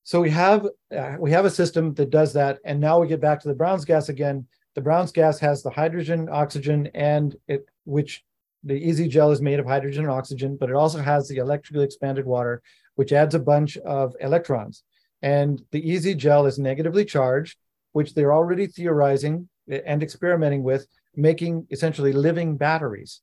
So 0.04 0.20
we 0.20 0.30
have 0.30 0.66
uh, 0.96 1.16
we 1.18 1.32
have 1.32 1.44
a 1.44 1.50
system 1.50 1.94
that 1.94 2.10
does 2.10 2.32
that, 2.34 2.60
and 2.64 2.80
now 2.80 3.00
we 3.00 3.08
get 3.08 3.20
back 3.20 3.40
to 3.40 3.48
the 3.48 3.54
Brown's 3.54 3.84
gas 3.84 4.08
again 4.08 4.46
the 4.78 4.82
Brown's 4.82 5.10
gas 5.10 5.40
has 5.40 5.60
the 5.64 5.70
hydrogen, 5.70 6.28
oxygen, 6.30 6.88
and 6.94 7.34
it, 7.48 7.66
which 7.84 8.22
the 8.62 8.88
EZ 8.88 9.08
gel 9.08 9.32
is 9.32 9.42
made 9.42 9.58
of 9.58 9.66
hydrogen 9.66 10.04
and 10.04 10.12
oxygen, 10.12 10.56
but 10.56 10.70
it 10.70 10.76
also 10.76 11.00
has 11.00 11.26
the 11.26 11.38
electrically 11.38 11.84
expanded 11.84 12.24
water, 12.24 12.62
which 12.94 13.12
adds 13.12 13.34
a 13.34 13.40
bunch 13.40 13.76
of 13.78 14.14
electrons. 14.20 14.84
And 15.20 15.60
the 15.72 15.96
EZ 15.96 16.14
gel 16.14 16.46
is 16.46 16.60
negatively 16.60 17.04
charged, 17.04 17.58
which 17.90 18.14
they're 18.14 18.32
already 18.32 18.68
theorizing 18.68 19.48
and 19.68 20.00
experimenting 20.00 20.62
with, 20.62 20.86
making 21.16 21.66
essentially 21.72 22.12
living 22.12 22.56
batteries 22.56 23.20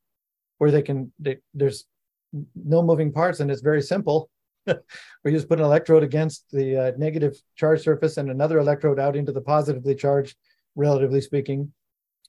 where 0.57 0.71
they 0.71 0.81
can, 0.81 1.13
they, 1.19 1.37
there's 1.53 1.85
no 2.53 2.81
moving 2.83 3.13
parts 3.13 3.39
and 3.39 3.49
it's 3.49 3.61
very 3.61 3.81
simple. 3.81 4.29
we 5.23 5.31
just 5.31 5.47
put 5.47 5.59
an 5.59 5.65
electrode 5.65 6.03
against 6.03 6.51
the 6.51 6.75
uh, 6.75 6.91
negative 6.97 7.41
charge 7.55 7.81
surface 7.81 8.17
and 8.17 8.29
another 8.29 8.59
electrode 8.59 8.99
out 8.99 9.15
into 9.15 9.31
the 9.31 9.39
positively 9.39 9.95
charged, 9.95 10.35
relatively 10.75 11.21
speaking, 11.21 11.71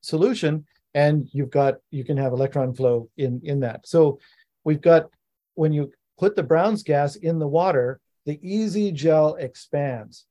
solution. 0.00 0.66
And 0.94 1.28
you've 1.32 1.50
got, 1.50 1.76
you 1.90 2.04
can 2.04 2.16
have 2.16 2.32
electron 2.32 2.74
flow 2.74 3.10
in, 3.16 3.40
in 3.44 3.60
that. 3.60 3.86
So 3.86 4.18
we've 4.64 4.80
got, 4.80 5.10
when 5.54 5.72
you 5.72 5.92
put 6.18 6.36
the 6.36 6.42
Brown's 6.42 6.82
gas 6.82 7.16
in 7.16 7.38
the 7.38 7.48
water, 7.48 8.00
the 8.24 8.40
EZ 8.42 8.92
gel 8.92 9.34
expands. 9.34 10.26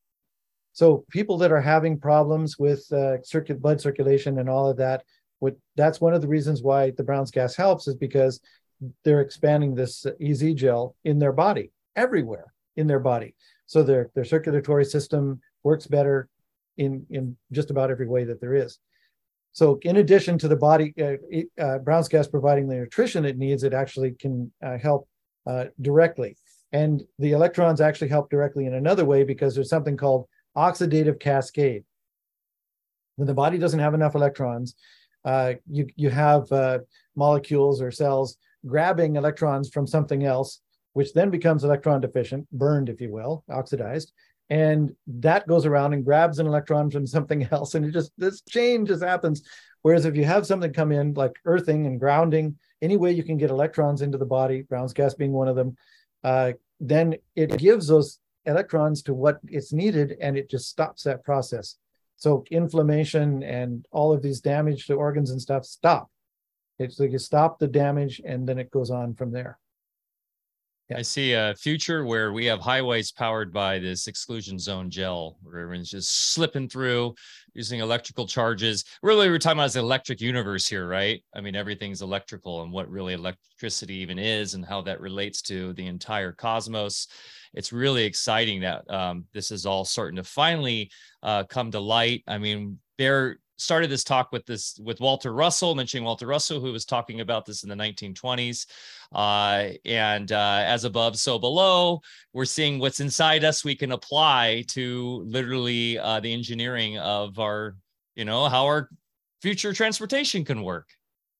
So 0.73 1.05
people 1.09 1.37
that 1.37 1.51
are 1.51 1.61
having 1.61 1.99
problems 1.99 2.59
with 2.59 2.91
uh, 2.91 3.21
circuit 3.23 3.61
blood 3.61 3.79
circulation 3.79 4.39
and 4.39 4.49
all 4.49 4.69
of 4.69 4.77
that, 4.77 5.03
what 5.39 5.55
that's 5.75 6.01
one 6.01 6.13
of 6.13 6.21
the 6.21 6.27
reasons 6.27 6.61
why 6.61 6.91
the 6.91 7.03
Brown's 7.03 7.31
gas 7.31 7.55
helps 7.55 7.87
is 7.87 7.95
because 7.95 8.41
they're 9.03 9.21
expanding 9.21 9.73
this 9.73 10.05
EZ 10.21 10.53
gel 10.55 10.95
in 11.05 11.19
their 11.19 11.31
body, 11.31 11.71
everywhere 11.95 12.53
in 12.75 12.87
their 12.87 12.99
body. 12.99 13.35
So 13.67 13.83
their 13.83 14.11
their 14.15 14.25
circulatory 14.25 14.85
system 14.85 15.39
works 15.63 15.87
better 15.87 16.27
in 16.77 17.05
in 17.09 17.37
just 17.51 17.71
about 17.71 17.91
every 17.91 18.07
way 18.07 18.23
that 18.25 18.41
there 18.41 18.55
is. 18.55 18.79
So 19.51 19.79
in 19.83 19.97
addition 19.97 20.37
to 20.39 20.49
the 20.49 20.55
body, 20.57 20.93
uh, 21.01 21.63
uh, 21.63 21.77
Brown's 21.79 22.09
gas 22.09 22.27
providing 22.27 22.67
the 22.67 22.75
nutrition 22.75 23.23
it 23.23 23.37
needs, 23.37 23.63
it 23.63 23.73
actually 23.73 24.11
can 24.11 24.51
uh, 24.61 24.77
help 24.77 25.07
uh, 25.47 25.65
directly. 25.79 26.35
And 26.73 27.01
the 27.19 27.31
electrons 27.31 27.79
actually 27.79 28.09
help 28.09 28.29
directly 28.29 28.65
in 28.65 28.73
another 28.73 29.05
way 29.05 29.23
because 29.23 29.55
there's 29.55 29.69
something 29.69 29.95
called 29.95 30.27
oxidative 30.57 31.21
cascade. 31.21 31.85
When 33.15 33.27
the 33.27 33.33
body 33.33 33.57
doesn't 33.57 33.79
have 33.79 33.93
enough 33.93 34.15
electrons, 34.15 34.75
uh, 35.23 35.53
you, 35.71 35.87
you 35.95 36.09
have 36.09 36.51
uh, 36.51 36.79
molecules 37.15 37.81
or 37.81 37.91
cells 37.91 38.35
grabbing 38.67 39.15
electrons 39.15 39.69
from 39.69 39.87
something 39.87 40.25
else, 40.25 40.59
which 40.93 41.13
then 41.13 41.29
becomes 41.29 41.63
electron 41.63 42.01
deficient, 42.01 42.49
burned, 42.51 42.89
if 42.89 42.99
you 42.99 43.11
will, 43.11 43.45
oxidized. 43.49 44.11
And 44.49 44.95
that 45.07 45.47
goes 45.47 45.65
around 45.65 45.93
and 45.93 46.05
grabs 46.05 46.39
an 46.39 46.47
electron 46.47 46.91
from 46.91 47.07
something 47.07 47.47
else. 47.51 47.75
And 47.75 47.85
it 47.85 47.91
just, 47.91 48.11
this 48.17 48.41
chain 48.41 48.85
just 48.85 49.03
happens. 49.03 49.43
Whereas 49.81 50.05
if 50.05 50.15
you 50.15 50.25
have 50.25 50.45
something 50.45 50.73
come 50.73 50.91
in 50.91 51.13
like 51.13 51.33
earthing 51.45 51.85
and 51.85 51.99
grounding, 51.99 52.57
any 52.81 52.97
way 52.97 53.11
you 53.11 53.23
can 53.23 53.37
get 53.37 53.49
electrons 53.49 54.01
into 54.01 54.17
the 54.17 54.25
body, 54.25 54.63
Brown's 54.63 54.93
gas 54.93 55.13
being 55.13 55.31
one 55.31 55.47
of 55.47 55.55
them, 55.55 55.75
uh, 56.23 56.53
then 56.79 57.15
it 57.35 57.57
gives 57.57 57.87
those 57.87 58.19
electrons 58.45 59.01
to 59.03 59.13
what 59.13 59.39
it's 59.47 59.73
needed 59.73 60.17
and 60.21 60.37
it 60.37 60.49
just 60.49 60.69
stops 60.69 61.03
that 61.03 61.23
process. 61.23 61.77
So 62.17 62.45
inflammation 62.49 63.43
and 63.43 63.85
all 63.91 64.13
of 64.13 64.21
these 64.21 64.41
damage 64.41 64.87
to 64.87 64.93
organs 64.93 65.31
and 65.31 65.41
stuff 65.41 65.65
stop. 65.65 66.09
It's 66.79 66.99
like 66.99 67.11
you 67.11 67.19
stop 67.19 67.59
the 67.59 67.67
damage 67.67 68.21
and 68.23 68.47
then 68.47 68.57
it 68.57 68.71
goes 68.71 68.89
on 68.91 69.15
from 69.15 69.31
there. 69.31 69.59
Yeah. 70.89 70.99
I 70.99 71.01
see 71.01 71.33
a 71.33 71.55
future 71.55 72.05
where 72.05 72.31
we 72.31 72.45
have 72.45 72.59
highways 72.59 73.11
powered 73.11 73.51
by 73.51 73.79
this 73.79 74.05
exclusion 74.05 74.59
zone 74.59 74.91
gel, 74.91 75.37
where 75.41 75.59
everyone's 75.59 75.89
just 75.89 76.33
slipping 76.33 76.69
through 76.69 77.15
using 77.55 77.79
electrical 77.79 78.27
charges. 78.27 78.83
Really, 79.01 79.29
we're 79.29 79.39
talking 79.39 79.57
about 79.57 79.71
the 79.71 79.79
electric 79.79 80.21
universe 80.21 80.67
here, 80.67 80.87
right? 80.87 81.23
I 81.35 81.41
mean, 81.41 81.55
everything's 81.55 82.03
electrical 82.03 82.61
and 82.61 82.71
what 82.71 82.87
really 82.87 83.13
electricity 83.13 83.95
even 83.95 84.19
is 84.19 84.53
and 84.53 84.63
how 84.63 84.81
that 84.83 85.01
relates 85.01 85.41
to 85.43 85.73
the 85.73 85.87
entire 85.87 86.31
cosmos. 86.31 87.07
It's 87.55 87.73
really 87.73 88.03
exciting 88.03 88.61
that 88.61 88.87
um, 88.91 89.25
this 89.33 89.49
is 89.49 89.65
all 89.65 89.85
starting 89.85 90.17
to 90.17 90.23
finally 90.23 90.91
uh, 91.23 91.45
come 91.45 91.71
to 91.71 91.79
light. 91.79 92.23
I 92.27 92.37
mean, 92.37 92.77
there 92.99 93.39
started 93.57 93.89
this 93.89 94.03
talk 94.03 94.31
with 94.31 94.45
this 94.45 94.79
with 94.83 94.99
Walter 94.99 95.33
Russell, 95.33 95.75
mentioning 95.75 96.03
Walter 96.03 96.27
Russell, 96.27 96.59
who 96.59 96.71
was 96.71 96.85
talking 96.85 97.21
about 97.21 97.45
this 97.45 97.63
in 97.63 97.69
the 97.69 97.75
1920s. 97.75 98.65
Uh, 99.13 99.69
and 99.85 100.31
uh, 100.31 100.63
as 100.65 100.83
above, 100.83 101.17
so 101.17 101.39
below, 101.39 102.01
we're 102.33 102.45
seeing 102.45 102.79
what's 102.79 102.99
inside 102.99 103.43
us 103.43 103.63
we 103.63 103.75
can 103.75 103.91
apply 103.91 104.63
to 104.69 105.23
literally 105.25 105.97
uh, 105.99 106.19
the 106.19 106.33
engineering 106.33 106.97
of 106.97 107.39
our, 107.39 107.75
you 108.15 108.25
know, 108.25 108.49
how 108.49 108.65
our 108.65 108.89
future 109.41 109.73
transportation 109.73 110.43
can 110.43 110.63
work. 110.63 110.89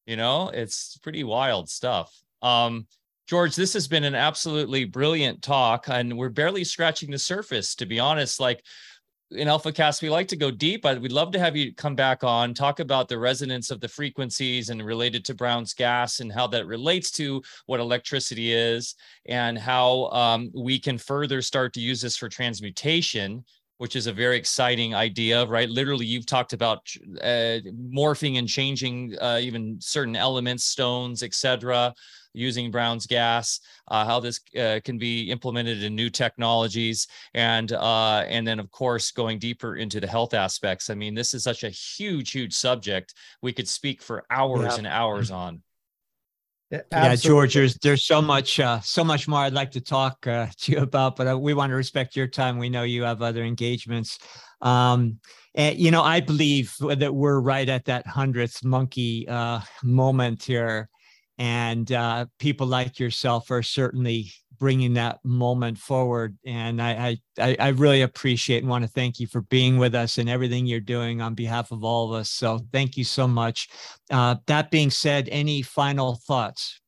You 0.06 0.16
know, 0.16 0.50
it's 0.50 0.98
pretty 0.98 1.24
wild 1.24 1.70
stuff. 1.70 2.16
Um, 2.42 2.88
George, 3.28 3.56
this 3.56 3.74
has 3.74 3.88
been 3.88 4.04
an 4.04 4.14
absolutely 4.14 4.86
brilliant 4.86 5.42
talk, 5.42 5.88
and 5.90 6.16
we're 6.16 6.30
barely 6.30 6.64
scratching 6.64 7.10
the 7.10 7.18
surface, 7.18 7.74
to 7.76 7.88
be 7.88 8.00
honest. 8.00 8.40
Like, 8.40 8.64
in 9.32 9.48
AlphaCast, 9.48 10.02
we 10.02 10.10
like 10.10 10.28
to 10.28 10.36
go 10.36 10.52
deep, 10.52 10.86
we'd 10.86 11.12
love 11.12 11.32
to 11.32 11.40
have 11.40 11.56
you 11.56 11.74
come 11.74 11.96
back 11.96 12.24
on, 12.24 12.54
talk 12.54 12.80
about 12.80 13.08
the 13.08 13.18
resonance 13.18 13.72
of 13.72 13.80
the 13.82 13.88
frequencies 13.88 14.70
and 14.70 14.86
related 14.86 15.26
to 15.26 15.34
Brown's 15.34 15.74
gas 15.74 16.20
and 16.20 16.32
how 16.32 16.48
that 16.48 16.68
relates 16.68 17.12
to 17.12 17.42
what 17.66 17.80
electricity 17.80 18.54
is 18.54 18.96
and 19.28 19.58
how 19.58 20.06
um, 20.12 20.52
we 20.54 20.80
can 20.80 20.98
further 20.98 21.42
start 21.42 21.74
to 21.74 21.82
use 21.82 22.02
this 22.02 22.18
for 22.18 22.30
transmutation 22.30 23.44
which 23.78 23.98
is 23.98 24.08
a 24.08 24.14
very 24.14 24.38
exciting 24.38 24.96
idea, 24.96 25.46
right? 25.48 25.68
Literally, 25.68 26.06
you've 26.06 26.26
talked 26.26 26.54
about 26.54 26.90
uh, 27.22 27.60
morphing 27.94 28.40
and 28.40 28.48
changing 28.48 29.18
uh, 29.20 29.38
even 29.42 29.76
certain 29.82 30.16
elements, 30.16 30.64
stones, 30.64 31.24
etc 31.24 31.94
using 32.36 32.72
Brown's 32.72 33.07
gas, 33.07 33.60
uh, 33.88 34.06
how 34.06 34.20
this 34.20 34.40
uh, 34.60 34.80
can 34.84 34.98
be 34.98 35.32
implemented 35.32 35.84
in 35.84 35.95
new 35.95 36.10
technologies, 36.10 37.07
and 37.34 37.72
uh, 37.72 38.24
and 38.28 38.48
then 38.48 38.60
of 38.60 38.72
course 38.72 39.12
going 39.12 39.40
deeper 39.40 39.76
into 39.76 39.99
the 39.99 40.07
health 40.07 40.34
aspects. 40.34 40.90
I 40.90 40.95
mean, 40.95 41.16
this 41.16 41.34
is 41.34 41.44
such 41.44 41.64
a 41.64 41.70
huge, 41.70 42.32
huge 42.32 42.53
subject. 42.53 43.14
We 43.41 43.53
could 43.53 43.68
speak 43.68 44.02
for 44.02 44.26
hours 44.30 44.74
yeah. 44.74 44.78
and 44.78 44.88
hours 44.88 45.32
on. 45.32 45.62
Yeah, 46.72 46.82
yeah, 46.91 47.16
George, 47.16 47.53
there's 47.53 47.76
there's 47.76 48.06
so 48.06 48.22
much 48.22 48.60
uh, 48.60 48.80
so 48.82 49.03
much 49.03 49.28
more 49.28 49.40
I'd 49.40 49.53
like 49.53 49.72
to 49.72 49.82
talk 49.82 50.26
uh, 50.26 50.48
to 50.62 50.72
you 50.72 50.80
about, 50.80 51.16
but 51.16 51.28
uh, 51.28 51.38
we 51.38 51.53
want 51.53 51.70
to 51.70 51.76
respect 51.76 52.16
your 52.16 52.28
time. 52.28 52.57
We 52.57 52.70
know 52.70 52.84
you 52.84 53.03
have 53.03 53.22
other 53.22 53.44
engagements. 53.44 54.18
Um, 54.62 55.20
and 55.53 55.78
you 55.78 55.91
know, 55.91 56.02
I 56.02 56.22
believe 56.22 56.76
that 56.80 57.14
we're 57.14 57.40
right 57.40 57.70
at 57.70 57.86
that 57.86 58.07
hundredth 58.07 58.64
monkey 58.64 59.28
uh, 59.28 59.62
moment 59.84 60.44
here 60.44 60.90
and 61.38 61.91
uh, 61.91 62.26
people 62.40 62.68
like 62.68 62.99
yourself 62.99 63.52
are 63.52 63.64
certainly 63.64 64.32
bringing 64.57 64.94
that 64.94 65.20
moment 65.24 65.78
forward 65.78 66.38
and 66.45 66.82
I, 66.82 67.18
I 67.38 67.57
i 67.60 67.68
really 67.70 68.03
appreciate 68.03 68.60
and 68.60 68.70
want 68.70 68.86
to 68.86 68.90
thank 68.90 69.20
you 69.20 69.28
for 69.28 69.41
being 69.41 69.78
with 69.78 69.94
us 69.94 70.18
and 70.18 70.30
everything 70.30 70.66
you're 70.66 70.80
doing 70.80 71.22
on 71.22 71.34
behalf 71.34 71.72
of 71.72 71.84
all 71.84 72.07
of 72.14 72.20
us 72.20 72.30
so 72.30 72.60
thank 72.72 72.98
you 72.98 73.03
so 73.03 73.28
much. 73.28 73.70
Uh, 74.10 74.36
that 74.48 74.72
being 74.72 74.90
said 74.90 75.28
any 75.32 75.62
final 75.62 76.16
thoughts? 76.28 76.80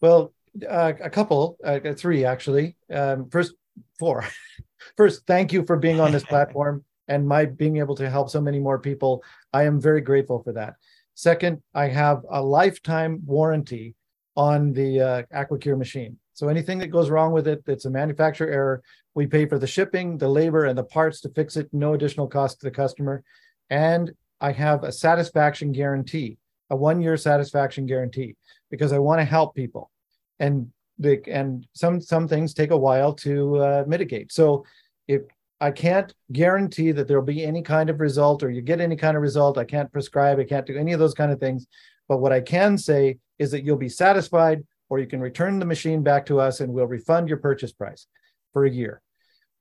Well 0.00 0.32
uh, 0.68 0.92
a 1.02 1.10
couple 1.10 1.58
uh, 1.64 1.80
three 1.96 2.24
actually. 2.24 2.76
Um, 2.92 3.28
first 3.30 3.54
four. 3.98 4.24
First 4.96 5.26
thank 5.26 5.52
you 5.52 5.64
for 5.64 5.76
being 5.76 6.00
on 6.00 6.12
this 6.12 6.24
platform 6.32 6.84
and 7.08 7.26
my 7.26 7.44
being 7.44 7.78
able 7.78 7.96
to 7.96 8.08
help 8.08 8.30
so 8.30 8.40
many 8.40 8.60
more 8.60 8.78
people. 8.78 9.22
I 9.52 9.64
am 9.64 9.80
very 9.80 10.00
grateful 10.00 10.42
for 10.42 10.52
that 10.52 10.76
Second, 11.16 11.62
I 11.74 11.88
have 11.88 12.18
a 12.30 12.42
lifetime 12.42 13.22
warranty 13.24 13.94
on 14.36 14.74
the 14.74 15.00
uh, 15.00 15.22
AquaCure 15.34 15.78
machine. 15.78 16.18
So 16.34 16.48
anything 16.48 16.78
that 16.80 16.88
goes 16.88 17.08
wrong 17.08 17.32
with 17.32 17.48
it, 17.48 17.62
it's 17.66 17.86
a 17.86 17.90
manufacturer 17.90 18.50
error, 18.50 18.82
we 19.14 19.26
pay 19.26 19.46
for 19.46 19.58
the 19.58 19.66
shipping, 19.66 20.18
the 20.18 20.28
labor, 20.28 20.66
and 20.66 20.76
the 20.76 20.84
parts 20.84 21.22
to 21.22 21.30
fix 21.30 21.56
it, 21.56 21.70
no 21.72 21.94
additional 21.94 22.28
cost 22.28 22.60
to 22.60 22.66
the 22.66 22.70
customer. 22.70 23.24
And 23.70 24.12
I 24.42 24.52
have 24.52 24.84
a 24.84 24.92
satisfaction 24.92 25.72
guarantee, 25.72 26.36
a 26.68 26.76
one-year 26.76 27.16
satisfaction 27.16 27.86
guarantee, 27.86 28.36
because 28.70 28.92
I 28.92 28.98
want 28.98 29.18
to 29.20 29.24
help 29.24 29.54
people. 29.54 29.90
And 30.38 30.70
the, 30.98 31.22
and 31.28 31.66
some 31.72 31.98
some 32.02 32.28
things 32.28 32.52
take 32.52 32.72
a 32.72 32.76
while 32.76 33.14
to 33.14 33.56
uh, 33.56 33.84
mitigate. 33.86 34.32
So 34.32 34.66
if 35.08 35.22
I 35.60 35.70
can't 35.70 36.12
guarantee 36.32 36.92
that 36.92 37.08
there'll 37.08 37.24
be 37.24 37.44
any 37.44 37.62
kind 37.62 37.88
of 37.88 38.00
result 38.00 38.42
or 38.42 38.50
you 38.50 38.60
get 38.60 38.80
any 38.80 38.96
kind 38.96 39.16
of 39.16 39.22
result. 39.22 39.56
I 39.56 39.64
can't 39.64 39.90
prescribe, 39.90 40.38
I 40.38 40.44
can't 40.44 40.66
do 40.66 40.76
any 40.76 40.92
of 40.92 40.98
those 40.98 41.14
kind 41.14 41.32
of 41.32 41.40
things. 41.40 41.66
But 42.08 42.18
what 42.18 42.32
I 42.32 42.40
can 42.40 42.76
say 42.76 43.18
is 43.38 43.50
that 43.50 43.64
you'll 43.64 43.76
be 43.76 43.88
satisfied 43.88 44.64
or 44.88 44.98
you 44.98 45.06
can 45.06 45.20
return 45.20 45.58
the 45.58 45.64
machine 45.66 46.02
back 46.02 46.26
to 46.26 46.40
us 46.40 46.60
and 46.60 46.72
we'll 46.72 46.86
refund 46.86 47.28
your 47.28 47.38
purchase 47.38 47.72
price 47.72 48.06
for 48.52 48.64
a 48.64 48.70
year. 48.70 49.00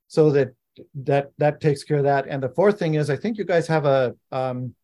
So 0.07 0.31
that 0.31 0.53
that 0.95 1.31
that 1.37 1.61
takes 1.61 1.83
care 1.83 1.97
of 1.97 2.03
that. 2.03 2.27
And 2.27 2.43
the 2.43 2.49
fourth 2.49 2.77
thing 2.77 2.95
is 2.95 3.09
I 3.09 3.15
think 3.15 3.37
you 3.37 3.45
guys 3.45 3.67
have 3.67 3.85
a 3.85 4.15
um 4.31 4.75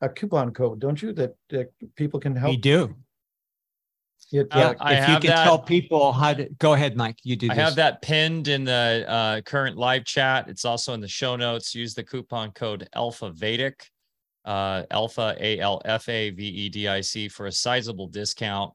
a 0.00 0.08
coupon 0.08 0.52
code, 0.52 0.80
don't 0.80 1.00
you? 1.02 1.12
That, 1.12 1.34
that 1.50 1.72
people 1.96 2.20
can 2.20 2.34
help. 2.34 2.50
We 2.50 2.56
do. 2.56 2.94
Yeah, 4.30 4.42
uh, 4.52 4.74
if 4.82 5.08
you 5.08 5.18
can 5.18 5.30
that, 5.30 5.44
tell 5.44 5.58
people 5.58 6.12
how 6.12 6.34
to 6.34 6.48
go 6.58 6.74
ahead, 6.74 6.96
Mike. 6.96 7.18
You 7.24 7.34
do. 7.34 7.46
I 7.50 7.54
this. 7.54 7.64
have 7.64 7.74
that 7.76 8.00
pinned 8.00 8.46
in 8.46 8.64
the 8.64 9.04
uh, 9.08 9.40
current 9.40 9.76
live 9.76 10.04
chat. 10.04 10.48
It's 10.48 10.64
also 10.64 10.94
in 10.94 11.00
the 11.00 11.08
show 11.08 11.34
notes. 11.34 11.74
Use 11.74 11.94
the 11.94 12.04
coupon 12.04 12.52
code 12.52 12.88
Alpha 12.94 13.30
Vedic, 13.30 13.90
uh, 14.44 14.84
Alpha 14.90 15.36
A 15.40 15.58
L 15.58 15.82
F 15.84 16.08
A 16.08 16.30
V 16.30 16.44
E 16.44 16.68
D 16.68 16.86
I 16.86 17.00
C 17.00 17.28
for 17.28 17.46
a 17.46 17.52
sizable 17.52 18.06
discount. 18.06 18.72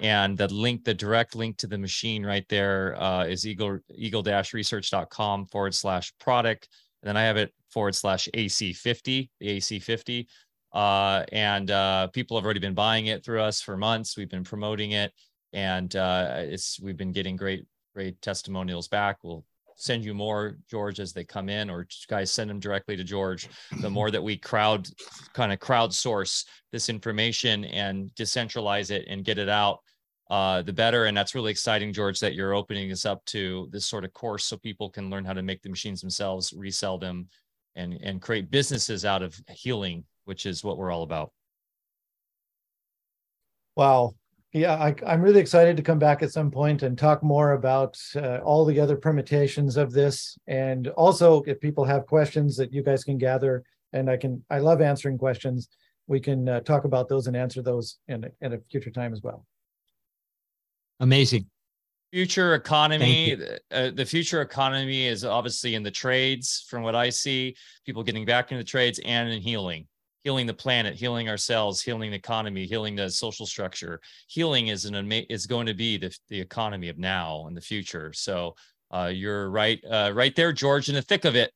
And 0.00 0.38
the 0.38 0.52
link, 0.52 0.84
the 0.84 0.94
direct 0.94 1.34
link 1.34 1.56
to 1.58 1.66
the 1.66 1.78
machine 1.78 2.24
right 2.24 2.46
there 2.48 3.00
uh, 3.02 3.24
is 3.24 3.46
eagle, 3.46 3.80
eagle-research.com 3.92 5.46
forward 5.46 5.74
slash 5.74 6.12
product. 6.20 6.68
And 7.02 7.08
then 7.08 7.16
I 7.16 7.24
have 7.24 7.36
it 7.36 7.52
forward 7.70 7.94
slash 7.94 8.28
AC50, 8.34 9.28
the 9.40 9.56
AC50. 9.58 10.26
Uh, 10.72 11.24
and 11.32 11.70
uh, 11.70 12.06
people 12.08 12.36
have 12.36 12.44
already 12.44 12.60
been 12.60 12.74
buying 12.74 13.06
it 13.06 13.24
through 13.24 13.40
us 13.40 13.60
for 13.60 13.76
months. 13.76 14.16
We've 14.16 14.28
been 14.28 14.44
promoting 14.44 14.92
it 14.92 15.12
and 15.52 15.94
uh, 15.96 16.34
it's 16.38 16.80
we've 16.80 16.96
been 16.96 17.12
getting 17.12 17.36
great 17.36 17.66
great 17.94 18.20
testimonials 18.22 18.88
back. 18.88 19.18
We'll 19.22 19.44
send 19.76 20.04
you 20.04 20.12
more, 20.12 20.58
George, 20.68 21.00
as 21.00 21.12
they 21.12 21.24
come 21.24 21.48
in, 21.48 21.70
or 21.70 21.86
guys 22.08 22.30
send 22.30 22.50
them 22.50 22.60
directly 22.60 22.96
to 22.96 23.04
George. 23.04 23.48
The 23.80 23.90
more 23.98 24.10
that 24.10 24.22
we 24.22 24.36
crowd 24.36 24.88
kind 25.34 25.52
of 25.52 25.58
crowdsource 25.58 26.44
this 26.72 26.88
information 26.88 27.64
and 27.64 28.10
decentralize 28.10 28.90
it 28.90 29.06
and 29.08 29.24
get 29.24 29.38
it 29.38 29.48
out, 29.48 29.78
uh, 30.30 30.62
the 30.62 30.72
better. 30.72 31.06
And 31.06 31.16
that's 31.16 31.34
really 31.34 31.52
exciting, 31.52 31.92
George, 31.92 32.18
that 32.20 32.34
you're 32.34 32.54
opening 32.54 32.88
this 32.88 33.06
up 33.06 33.24
to 33.26 33.68
this 33.70 33.86
sort 33.86 34.04
of 34.04 34.12
course 34.12 34.44
so 34.44 34.56
people 34.56 34.90
can 34.90 35.10
learn 35.10 35.24
how 35.24 35.32
to 35.32 35.42
make 35.42 35.62
the 35.62 35.70
machines 35.70 36.00
themselves, 36.00 36.52
resell 36.52 36.98
them, 36.98 37.28
and 37.76 37.98
and 38.02 38.20
create 38.20 38.50
businesses 38.50 39.04
out 39.04 39.22
of 39.22 39.40
healing, 39.48 40.04
which 40.28 40.44
is 40.46 40.62
what 40.62 40.76
we're 40.76 40.90
all 40.90 41.02
about. 41.02 41.32
Wow, 43.76 44.14
yeah, 44.52 44.74
I, 44.74 45.12
am 45.12 45.20
really 45.20 45.40
excited 45.40 45.76
to 45.76 45.82
come 45.82 45.98
back 45.98 46.22
at 46.22 46.32
some 46.32 46.50
point 46.50 46.82
and 46.82 46.96
talk 46.96 47.22
more 47.22 47.52
about 47.52 47.98
uh, 48.16 48.38
all 48.38 48.64
the 48.64 48.80
other 48.80 48.96
permutations 48.96 49.76
of 49.76 49.92
this. 49.92 50.38
And 50.46 50.88
also, 50.88 51.42
if 51.42 51.60
people 51.60 51.84
have 51.84 52.06
questions 52.06 52.56
that 52.56 52.72
you 52.72 52.82
guys 52.82 53.04
can 53.04 53.18
gather, 53.18 53.62
and 53.92 54.10
I 54.10 54.16
can, 54.16 54.42
I 54.50 54.58
love 54.58 54.80
answering 54.80 55.18
questions, 55.18 55.68
we 56.06 56.18
can 56.18 56.48
uh, 56.48 56.60
talk 56.60 56.84
about 56.84 57.08
those 57.08 57.26
and 57.26 57.36
answer 57.36 57.62
those 57.62 57.98
in, 58.08 58.24
in 58.40 58.54
a 58.54 58.58
future 58.70 58.90
time 58.90 59.12
as 59.12 59.22
well. 59.22 59.44
Amazing. 61.00 61.46
Future 62.10 62.54
economy, 62.54 63.36
uh, 63.70 63.90
the 63.90 64.06
future 64.06 64.40
economy 64.40 65.06
is 65.06 65.26
obviously 65.26 65.74
in 65.74 65.82
the 65.82 65.90
trades, 65.90 66.66
from 66.70 66.82
what 66.82 66.94
I 66.94 67.10
see, 67.10 67.54
people 67.84 68.02
getting 68.02 68.24
back 68.24 68.50
into 68.50 68.64
the 68.64 68.68
trades 68.68 68.98
and 69.04 69.28
in 69.28 69.42
healing 69.42 69.86
healing 70.28 70.46
the 70.46 70.52
planet, 70.52 70.94
healing 70.94 71.26
ourselves, 71.26 71.80
healing 71.80 72.10
the 72.10 72.16
economy, 72.16 72.66
healing 72.66 72.94
the 72.94 73.08
social 73.08 73.46
structure. 73.46 73.98
Healing 74.26 74.68
is 74.68 74.84
an 74.84 75.10
is 75.30 75.46
going 75.46 75.64
to 75.64 75.72
be 75.72 75.96
the, 75.96 76.14
the 76.28 76.38
economy 76.38 76.90
of 76.90 76.98
now 76.98 77.46
and 77.46 77.56
the 77.56 77.62
future. 77.62 78.12
So 78.12 78.54
uh, 78.90 79.10
you're 79.10 79.48
right, 79.48 79.82
uh, 79.90 80.12
right 80.14 80.36
there, 80.36 80.52
George, 80.52 80.90
in 80.90 80.96
the 80.96 81.00
thick 81.00 81.24
of 81.24 81.34
it. 81.34 81.50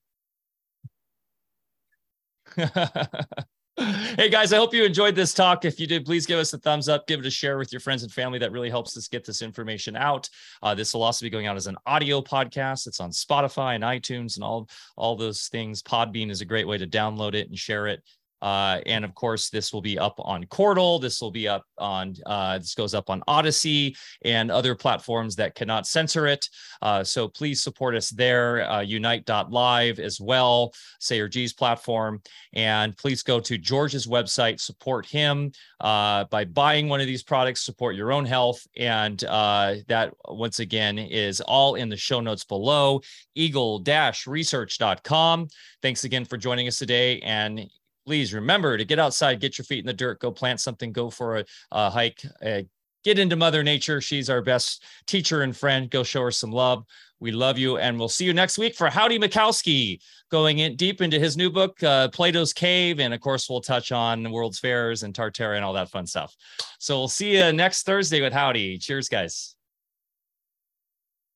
hey 4.17 4.31
guys, 4.31 4.55
I 4.55 4.57
hope 4.57 4.73
you 4.73 4.85
enjoyed 4.85 5.17
this 5.17 5.35
talk. 5.35 5.67
If 5.67 5.79
you 5.79 5.87
did, 5.87 6.07
please 6.07 6.25
give 6.25 6.39
us 6.39 6.55
a 6.55 6.59
thumbs 6.59 6.89
up, 6.89 7.07
give 7.07 7.21
it 7.21 7.27
a 7.27 7.31
share 7.31 7.59
with 7.59 7.75
your 7.75 7.81
friends 7.81 8.05
and 8.05 8.11
family. 8.11 8.39
That 8.39 8.53
really 8.53 8.71
helps 8.71 8.97
us 8.97 9.07
get 9.07 9.27
this 9.27 9.43
information 9.43 9.97
out. 9.97 10.31
Uh, 10.63 10.75
this 10.75 10.95
will 10.95 11.03
also 11.03 11.27
be 11.27 11.31
going 11.31 11.47
out 11.47 11.59
as 11.59 11.67
an 11.67 11.77
audio 11.85 12.23
podcast. 12.23 12.87
It's 12.87 13.01
on 13.01 13.11
Spotify 13.11 13.75
and 13.75 13.85
iTunes 13.85 14.37
and 14.37 14.45
all 14.45 14.71
all 14.97 15.15
those 15.15 15.49
things. 15.49 15.83
Podbean 15.83 16.31
is 16.31 16.41
a 16.41 16.47
great 16.47 16.67
way 16.67 16.79
to 16.79 16.87
download 16.87 17.35
it 17.35 17.51
and 17.51 17.59
share 17.59 17.87
it. 17.87 18.03
Uh, 18.43 18.81
and 18.87 19.05
of 19.05 19.15
course, 19.15 19.51
this 19.51 19.73
will 19.73 19.81
be 19.81 19.97
up 19.99 20.17
on 20.19 20.45
Cordal. 20.47 21.01
This 21.01 21.21
will 21.21 21.31
be 21.31 21.47
up 21.47 21.65
on, 21.79 22.17
uh, 22.27 22.59
this 22.59 22.75
goes 22.75 22.93
up 22.93 23.09
on 23.09 23.23
Odysee 23.29 23.95
and 24.25 24.51
other 24.51 24.75
platforms 24.75 25.37
that 25.37 25.55
cannot 25.55 25.87
censor 25.87 26.27
it. 26.27 26.49
Uh, 26.83 27.05
so 27.05 27.29
please 27.29 27.63
support 27.63 27.95
us 27.95 28.11
there, 28.11 28.69
uh, 28.69 28.81
unite.live 28.81 30.01
as 30.01 30.21
well, 30.21 30.73
Sayer 30.99 31.29
Ji's 31.29 31.53
platform. 31.53 32.21
And 32.53 32.97
please 32.97 33.23
go 33.23 33.39
to 33.39 33.57
George's 33.57 34.09
website, 34.09 34.61
support 34.61 35.07
him 35.07 35.53
uh, 35.81 36.25
by 36.25 36.45
buying 36.45 36.89
one 36.89 37.01
of 37.01 37.07
these 37.07 37.23
products, 37.23 37.65
support 37.65 37.95
your 37.95 38.13
own 38.13 38.25
health. 38.25 38.67
And 38.77 39.23
uh, 39.25 39.77
that, 39.87 40.13
once 40.27 40.59
again, 40.59 40.99
is 40.99 41.41
all 41.41 41.77
in 41.77 41.89
the 41.89 41.97
show 41.97 42.21
notes 42.21 42.45
below, 42.45 43.01
eagle-research.com. 43.37 45.49
Thanks 45.81 46.05
again 46.05 46.25
for 46.25 46.37
joining 46.37 46.67
us 46.67 46.79
today. 46.79 47.21
And 47.21 47.71
please 48.07 48.35
remember 48.35 48.77
to 48.77 48.85
get 48.85 48.99
outside, 48.99 49.41
get 49.41 49.59
your 49.59 49.65
feet 49.65 49.81
in 49.81 49.87
the 49.87 49.93
dirt, 49.93 50.21
go 50.21 50.31
plant 50.31 50.61
something, 50.61 50.93
go 50.93 51.11
for 51.11 51.39
a, 51.39 51.45
a 51.71 51.91
hike, 51.91 52.23
uh, 52.45 52.63
get 53.05 53.19
into 53.19 53.37
Mother 53.37 53.63
Nature. 53.63 54.01
She's 54.01 54.31
our 54.31 54.43
best 54.43 54.85
teacher 55.07 55.43
and 55.43 55.57
friend. 55.57 55.91
Go 55.91 56.03
show 56.03 56.23
her 56.23 56.31
some 56.31 56.53
love. 56.53 56.85
We 57.21 57.31
love 57.31 57.57
you, 57.57 57.79
and 57.79 57.99
we'll 57.99 58.09
see 58.09 58.25
you 58.25 58.35
next 58.35 58.59
week 58.59 58.75
for 58.75 58.91
Howdy 58.91 59.17
Mickoski, 59.21 60.01
going 60.29 60.59
in 60.59 60.75
deep 60.75 61.01
into 61.01 61.21
his 61.21 61.37
new 61.37 61.51
book, 61.51 61.81
uh, 61.85 62.09
Plato's 62.09 62.53
Cave, 62.53 62.99
and 62.99 63.15
of 63.15 63.21
course 63.21 63.49
we'll 63.49 63.61
touch 63.61 63.93
on 63.93 64.29
World's 64.33 64.59
Fairs 64.59 65.05
and 65.05 65.15
Tartaria 65.15 65.55
and 65.55 65.65
all 65.65 65.75
that 65.75 65.89
fun 65.89 66.05
stuff. 66.05 66.35
So 66.81 66.99
we'll 66.99 67.07
see 67.07 67.37
you 67.37 67.53
next 67.53 67.85
Thursday 67.85 68.21
with 68.21 68.33
Howdy. 68.33 68.79
Cheers, 68.79 69.09
guys. 69.09 69.52